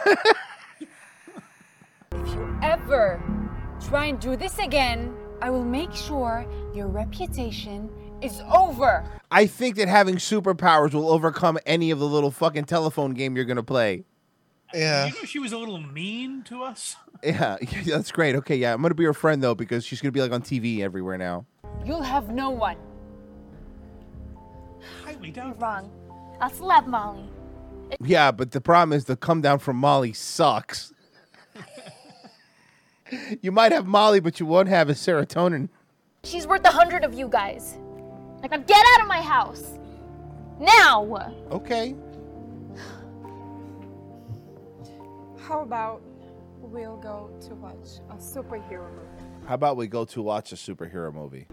If 2.16 2.28
you 2.36 2.58
ever 2.62 3.22
try 3.86 4.06
and 4.06 4.20
do 4.20 4.36
this 4.38 4.58
again, 4.60 5.14
I 5.42 5.50
will 5.50 5.66
make 5.66 5.92
sure 5.94 6.46
your 6.74 6.88
reputation 6.88 7.90
is 8.22 8.42
over. 8.54 9.04
I 9.30 9.46
think 9.46 9.76
that 9.76 9.88
having 9.88 10.16
superpowers 10.16 10.94
will 10.94 11.10
overcome 11.10 11.58
any 11.66 11.92
of 11.92 12.00
the 12.00 12.08
little 12.08 12.32
fucking 12.32 12.66
telephone 12.66 13.14
game 13.14 13.36
you're 13.36 13.46
gonna 13.46 13.64
play. 13.64 14.06
Yeah. 14.74 15.06
You 15.08 15.14
know 15.14 15.24
she 15.26 15.40
was 15.40 15.52
a 15.54 15.58
little 15.58 15.80
mean 15.80 16.44
to 16.44 16.64
us? 16.64 16.96
Yeah, 17.24 17.56
yeah, 17.62 17.84
that's 17.86 18.12
great. 18.12 18.36
Okay, 18.36 18.58
yeah, 18.58 18.74
I'm 18.74 18.82
gonna 18.82 18.96
be 18.96 19.06
her 19.06 19.14
friend 19.14 19.42
though 19.42 19.56
because 19.56 19.86
she's 19.86 20.02
gonna 20.02 20.12
be 20.12 20.20
like 20.20 20.34
on 20.34 20.42
TV 20.42 20.82
everywhere 20.82 21.18
now. 21.18 21.46
You'll 21.86 22.02
have 22.02 22.28
no 22.30 22.50
one. 22.50 22.76
Highly 25.06 25.28
You're 25.28 25.36
doubt. 25.36 25.62
wrong. 25.62 25.90
I'll 26.42 26.50
slap 26.50 26.86
Molly. 26.86 27.30
Yeah, 28.02 28.32
but 28.32 28.52
the 28.52 28.60
problem 28.60 28.92
is 28.92 29.06
the 29.06 29.16
come 29.16 29.40
down 29.40 29.60
from 29.60 29.78
Molly 29.78 30.12
sucks. 30.12 30.94
you 33.42 33.54
might 33.54 33.72
have 33.72 33.86
Molly, 33.86 34.20
but 34.20 34.42
you 34.42 34.46
won't 34.46 34.68
have 34.68 34.90
a 34.90 34.94
serotonin. 34.94 35.70
She's 36.26 36.46
worth 36.46 36.66
a 36.66 36.72
hundred 36.72 37.06
of 37.06 37.14
you 37.14 37.30
guys. 37.30 37.78
Like, 38.42 38.52
now 38.52 38.58
get 38.58 38.86
out 38.96 39.02
of 39.02 39.08
my 39.08 39.22
house. 39.22 39.80
Now! 40.60 41.34
Okay. 41.52 41.96
How 45.44 45.62
about 45.62 46.02
we'll 46.60 46.98
go 46.98 47.30
to 47.48 47.56
watch 47.56 48.00
a 48.10 48.16
superhero 48.16 48.90
movie? 48.92 49.24
How 49.48 49.56
about 49.56 49.76
we 49.78 49.88
go 49.88 50.06
to 50.06 50.22
watch 50.22 50.52
a 50.54 50.56
superhero 50.56 51.14
movie? 51.14 51.48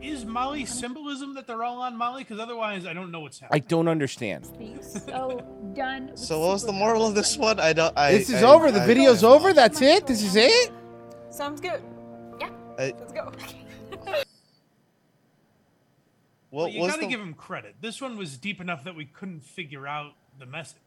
Is 0.00 0.24
Molly 0.24 0.64
symbolism 0.66 1.34
that 1.34 1.46
they're 1.46 1.62
all 1.62 1.80
on 1.80 1.96
Molly? 1.96 2.24
Because 2.24 2.38
otherwise, 2.38 2.84
I 2.86 2.92
don't 2.92 3.10
know 3.10 3.20
what's 3.20 3.38
happening. 3.40 3.54
I 3.54 3.64
happening. 3.64 3.68
don't 3.68 3.88
understand. 3.88 4.46
So 5.06 5.40
done. 5.74 6.08
with 6.08 6.18
So 6.18 6.40
what 6.40 6.48
was 6.52 6.64
the 6.64 6.72
superheroes. 6.72 6.78
moral 6.78 7.06
of 7.06 7.14
this 7.14 7.36
one? 7.38 7.58
I 7.60 7.72
don't. 7.72 7.96
I, 7.96 8.12
This 8.12 8.30
is 8.30 8.42
I- 8.42 8.46
over. 8.54 8.70
The 8.70 8.82
I- 8.82 8.86
video's 8.86 9.24
I- 9.24 9.28
over. 9.28 9.52
That's 9.52 9.80
it. 9.82 10.06
This 10.06 10.22
is 10.22 10.36
it. 10.36 10.72
Sounds 11.30 11.60
good. 11.60 11.82
I- 12.78 12.92
Let's 12.98 13.12
go. 13.12 13.32
What 16.50 16.66
But 16.66 16.72
you 16.72 16.80
was 16.82 16.90
gotta 16.92 17.02
the- 17.02 17.08
give 17.08 17.20
him 17.20 17.34
credit. 17.34 17.76
This 17.80 18.00
one 18.00 18.16
was 18.16 18.36
deep 18.38 18.60
enough 18.60 18.84
that 18.84 18.94
we 18.94 19.06
couldn't 19.06 19.40
figure 19.44 19.86
out 19.88 20.12
the 20.38 20.46
message. 20.46 20.78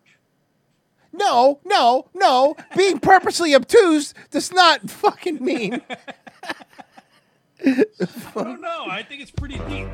No, 1.14 1.60
no, 1.66 2.10
no. 2.14 2.56
Being 2.76 3.00
purposely 3.00 3.56
obtuse 3.56 4.14
does 4.32 4.52
not 4.52 4.90
fucking 4.90 5.44
mean. 5.44 5.82
I 7.66 7.86
don't 8.36 8.62
know. 8.62 8.86
I 8.88 9.04
think 9.04 9.22
it's 9.22 9.32
pretty 9.32 9.58
deep. 9.68 9.88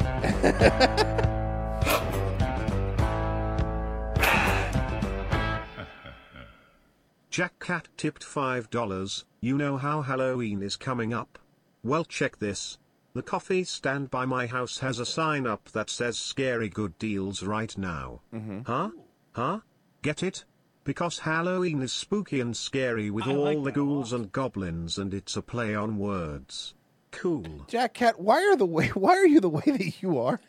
Jack 7.30 7.60
Cat 7.60 7.88
tipped 7.98 8.24
$5. 8.24 9.24
You 9.42 9.58
know 9.58 9.78
how 9.78 10.04
Halloween 10.04 10.62
is 10.62 10.76
coming 10.76 11.14
up? 11.14 11.40
Well, 11.84 12.06
check 12.06 12.38
this. 12.38 12.78
The 13.16 13.24
coffee 13.24 13.64
stand 13.64 14.12
by 14.12 14.26
my 14.26 14.46
house 14.46 14.80
has 14.80 15.00
a 15.00 15.06
sign 15.06 15.48
up 15.48 15.70
that 15.72 15.90
says 15.90 16.18
scary 16.18 16.70
good 16.70 16.98
deals 17.00 17.42
right 17.44 17.76
now. 17.78 18.22
Mm-hmm. 18.34 18.62
Huh? 18.66 18.90
Huh? 19.32 19.60
Get 20.02 20.22
it? 20.22 20.46
Because 20.84 21.20
Halloween 21.20 21.82
is 21.82 21.94
spooky 21.94 22.40
and 22.42 22.56
scary 22.58 23.10
with 23.10 23.26
I 23.26 23.32
all 23.36 23.44
like 23.44 23.58
the 23.58 23.64
that 23.72 23.78
a 23.78 23.84
lot. 23.84 23.86
ghouls 23.88 24.14
and 24.14 24.32
goblins 24.32 24.98
and 24.98 25.14
it's 25.14 25.36
a 25.38 25.42
play 25.42 25.74
on 25.74 25.98
words. 25.98 26.74
Cool. 27.12 27.66
Jack 27.68 27.94
Cat, 27.94 28.20
why 28.20 28.42
are 28.44 28.56
the 28.58 28.66
way 28.66 28.88
why 28.90 29.16
are 29.16 29.26
you 29.26 29.40
the 29.40 29.50
way 29.50 29.64
that 29.66 30.02
you 30.02 30.20
are? 30.20 30.40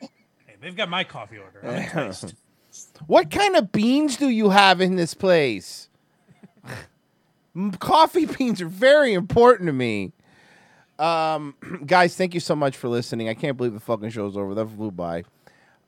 Hey, 0.00 0.08
they've 0.60 0.76
got 0.76 0.88
my 0.88 1.04
coffee 1.04 1.38
order. 1.38 1.64
I'm. 1.94 2.12
What 3.06 3.30
kind 3.30 3.56
of 3.56 3.72
beans 3.72 4.16
do 4.16 4.28
you 4.28 4.50
have 4.50 4.80
in 4.80 4.96
this 4.96 5.14
place? 5.14 5.88
Mm, 7.56 7.78
Coffee 7.80 8.26
beans 8.26 8.60
are 8.62 8.68
very 8.68 9.12
important 9.12 9.66
to 9.66 9.72
me. 9.72 10.12
Um, 10.98 11.54
guys, 11.86 12.14
thank 12.16 12.32
you 12.34 12.40
so 12.40 12.54
much 12.54 12.76
for 12.76 12.88
listening. 12.88 13.28
I 13.28 13.34
can't 13.34 13.56
believe 13.56 13.72
the 13.74 13.80
fucking 13.80 14.10
show's 14.10 14.36
over. 14.36 14.54
That 14.54 14.66
flew 14.66 14.90
by. 14.92 15.24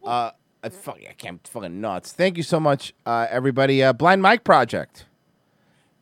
Uh, 0.02 0.32
I 0.62 0.68
fuck, 0.68 0.98
I 1.08 1.12
can't 1.14 1.46
fucking 1.46 1.80
nuts. 1.80 2.12
Thank 2.12 2.36
you 2.36 2.42
so 2.42 2.60
much, 2.60 2.94
uh, 3.04 3.26
everybody. 3.30 3.82
Uh, 3.82 3.92
Blind 3.92 4.22
Mike 4.22 4.44
Project. 4.44 5.06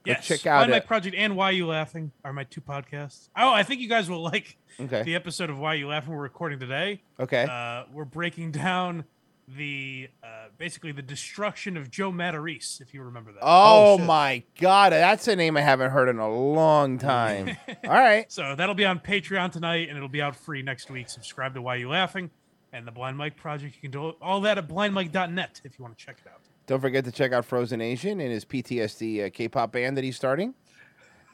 Go 0.05 0.12
Yes, 0.12 0.27
check 0.27 0.47
out 0.47 0.61
Blind. 0.61 0.70
Mike 0.73 0.87
Project 0.87 1.15
and 1.16 1.37
Why 1.37 1.51
You 1.51 1.66
Laughing 1.66 2.12
are 2.24 2.32
my 2.32 2.45
two 2.45 2.61
podcasts. 2.61 3.28
Oh, 3.37 3.53
I 3.53 3.62
think 3.62 3.81
you 3.81 3.89
guys 3.89 4.09
will 4.11 4.23
like 4.23 4.57
Okay. 4.78 5.03
the 5.03 5.15
episode 5.15 5.51
of 5.51 5.59
Why 5.59 5.74
You 5.74 5.89
Laughing 5.89 6.12
we're 6.15 6.23
recording 6.23 6.59
today. 6.59 7.03
Okay. 7.19 7.47
Uh, 7.51 7.85
we're 7.93 8.05
breaking 8.05 8.53
down 8.53 9.05
the 9.49 10.09
uh, 10.23 10.47
basically 10.59 10.93
the 10.93 11.03
destruction 11.03 11.77
of 11.77 11.91
Joe 11.91 12.12
Matarese, 12.12 12.81
if 12.81 12.95
you 12.95 13.03
remember 13.03 13.32
that. 13.32 13.41
Oh, 13.43 13.99
my 13.99 14.43
god, 14.61 14.93
that's 14.93 15.27
a 15.27 15.35
name 15.37 15.57
I 15.57 15.62
haven't 15.62 15.91
heard 15.91 16.09
in 16.09 16.19
a 16.19 16.31
long 16.31 16.99
time. 16.99 17.57
All 17.85 17.91
right. 17.91 18.31
So 18.31 18.55
that'll 18.55 18.74
be 18.77 18.85
on 18.87 19.01
Patreon 19.01 19.53
tonight, 19.53 19.89
and 19.89 19.97
it'll 19.97 20.09
be 20.09 20.23
out 20.23 20.37
free 20.37 20.62
next 20.62 20.91
week. 20.91 21.09
Subscribe 21.11 21.55
to 21.55 21.62
Why 21.62 21.77
You 21.77 21.89
Laughing 21.89 22.31
and 22.72 22.86
the 22.86 22.92
Blind 22.92 23.16
Mike 23.16 23.36
Project. 23.36 23.74
You 23.76 23.80
can 23.82 23.90
do 23.90 24.10
all 24.22 24.40
that 24.42 24.59
at 24.59 24.68
blindmike.net 24.68 25.60
if 25.64 25.78
you 25.78 25.82
want 25.82 25.98
to 25.98 26.05
check 26.05 26.16
it 26.24 26.28
out. 26.30 26.40
Don't 26.66 26.80
forget 26.80 27.05
to 27.05 27.12
check 27.12 27.32
out 27.32 27.44
Frozen 27.44 27.80
Asian 27.80 28.20
and 28.20 28.30
his 28.30 28.44
PTSD 28.44 29.26
uh, 29.26 29.30
K-pop 29.30 29.72
band 29.72 29.97
that 29.97 30.05
he's 30.05 30.16
starting. 30.16 30.55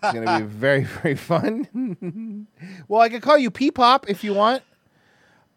It's 0.02 0.12
going 0.14 0.26
to 0.26 0.38
be 0.38 0.44
very, 0.46 0.84
very 0.84 1.14
fun. 1.14 2.46
well, 2.88 3.02
I 3.02 3.08
could 3.08 3.22
call 3.22 3.36
you 3.38 3.50
P-pop 3.50 4.08
if 4.08 4.24
you 4.24 4.34
want. 4.34 4.62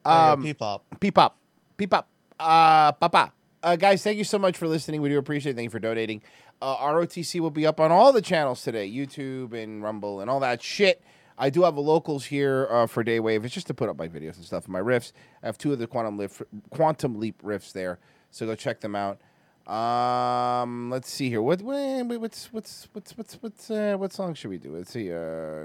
Oh, 0.05 0.33
Um, 0.33 0.41
yeah, 0.43 0.51
P-pop. 0.53 0.85
P-pop. 0.99 1.37
P-pop. 1.77 2.07
Uh, 2.39 2.91
papa. 2.93 3.31
Uh, 3.61 3.75
guys, 3.75 4.01
thank 4.03 4.17
you 4.17 4.23
so 4.23 4.39
much 4.39 4.57
for 4.57 4.67
listening. 4.67 5.01
We 5.01 5.09
do 5.09 5.17
appreciate 5.17 5.51
it. 5.51 5.55
Thank 5.55 5.65
you 5.67 5.71
for 5.71 5.79
donating. 5.79 6.21
Uh, 6.61 6.77
ROTC 6.77 7.39
will 7.39 7.51
be 7.51 7.65
up 7.65 7.79
on 7.79 7.91
all 7.91 8.11
the 8.13 8.21
channels 8.21 8.61
today, 8.63 8.89
YouTube 8.89 9.53
and 9.53 9.81
Rumble 9.83 10.19
and 10.21 10.29
all 10.29 10.39
that 10.41 10.61
shit. 10.61 11.01
I 11.39 11.49
do 11.49 11.63
have 11.63 11.77
a 11.77 11.81
locals 11.81 12.25
here 12.25 12.67
uh, 12.69 12.85
for 12.85 13.03
Daywave. 13.03 13.45
It's 13.45 13.53
just 13.53 13.67
to 13.67 13.73
put 13.73 13.87
up 13.87 13.97
my 13.97 14.09
videos 14.09 14.35
and 14.35 14.45
stuff 14.45 14.65
and 14.65 14.73
my 14.73 14.81
riffs. 14.81 15.13
I 15.41 15.45
have 15.45 15.57
two 15.57 15.71
of 15.71 15.79
the 15.79 15.87
Quantum 15.87 16.17
Leap, 16.17 16.31
Quantum 16.69 17.17
Leap 17.17 17.41
riffs 17.41 17.71
there, 17.71 17.97
so 18.29 18.45
go 18.45 18.55
check 18.55 18.81
them 18.81 18.93
out. 18.93 19.19
Um, 19.65 20.89
let's 20.89 21.09
see 21.09 21.29
here. 21.29 21.41
What 21.41 21.61
what's 21.61 22.51
what's 22.51 22.87
what's 22.91 23.17
what's 23.17 23.33
what's 23.35 23.71
uh, 23.71 23.95
what 23.97 24.11
song 24.11 24.33
should 24.33 24.49
we 24.49 24.57
do? 24.57 24.75
Let's 24.75 24.91
see. 24.91 25.13
Uh, 25.13 25.63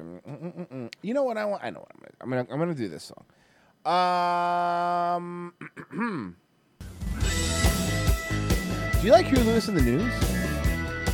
you 1.03 1.13
know 1.13 1.25
what 1.25 1.39
I 1.39 1.45
want? 1.45 1.65
I 1.65 1.71
know 1.71 1.81
what 1.81 1.91
I'm 1.91 2.01
gonna. 2.01 2.13
I'm 2.21 2.31
gonna 2.31 2.47
I'm 2.53 2.59
gonna 2.59 2.75
do 2.75 2.89
this 2.89 3.11
song. 3.11 3.25
Um, 3.85 5.55
do 9.01 9.07
you 9.07 9.13
like 9.13 9.27
Huey 9.27 9.43
Lewis 9.43 9.69
and 9.69 9.77
the 9.77 9.83
News? 9.83 10.13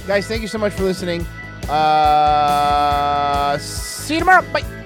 Guys, 0.06 0.26
thank 0.26 0.42
you 0.42 0.48
so 0.48 0.58
much 0.58 0.72
for 0.72 0.82
listening. 0.82 1.24
Uh, 1.70 3.56
see 3.58 4.14
you 4.14 4.20
tomorrow. 4.20 4.42
Bye. 4.52 4.79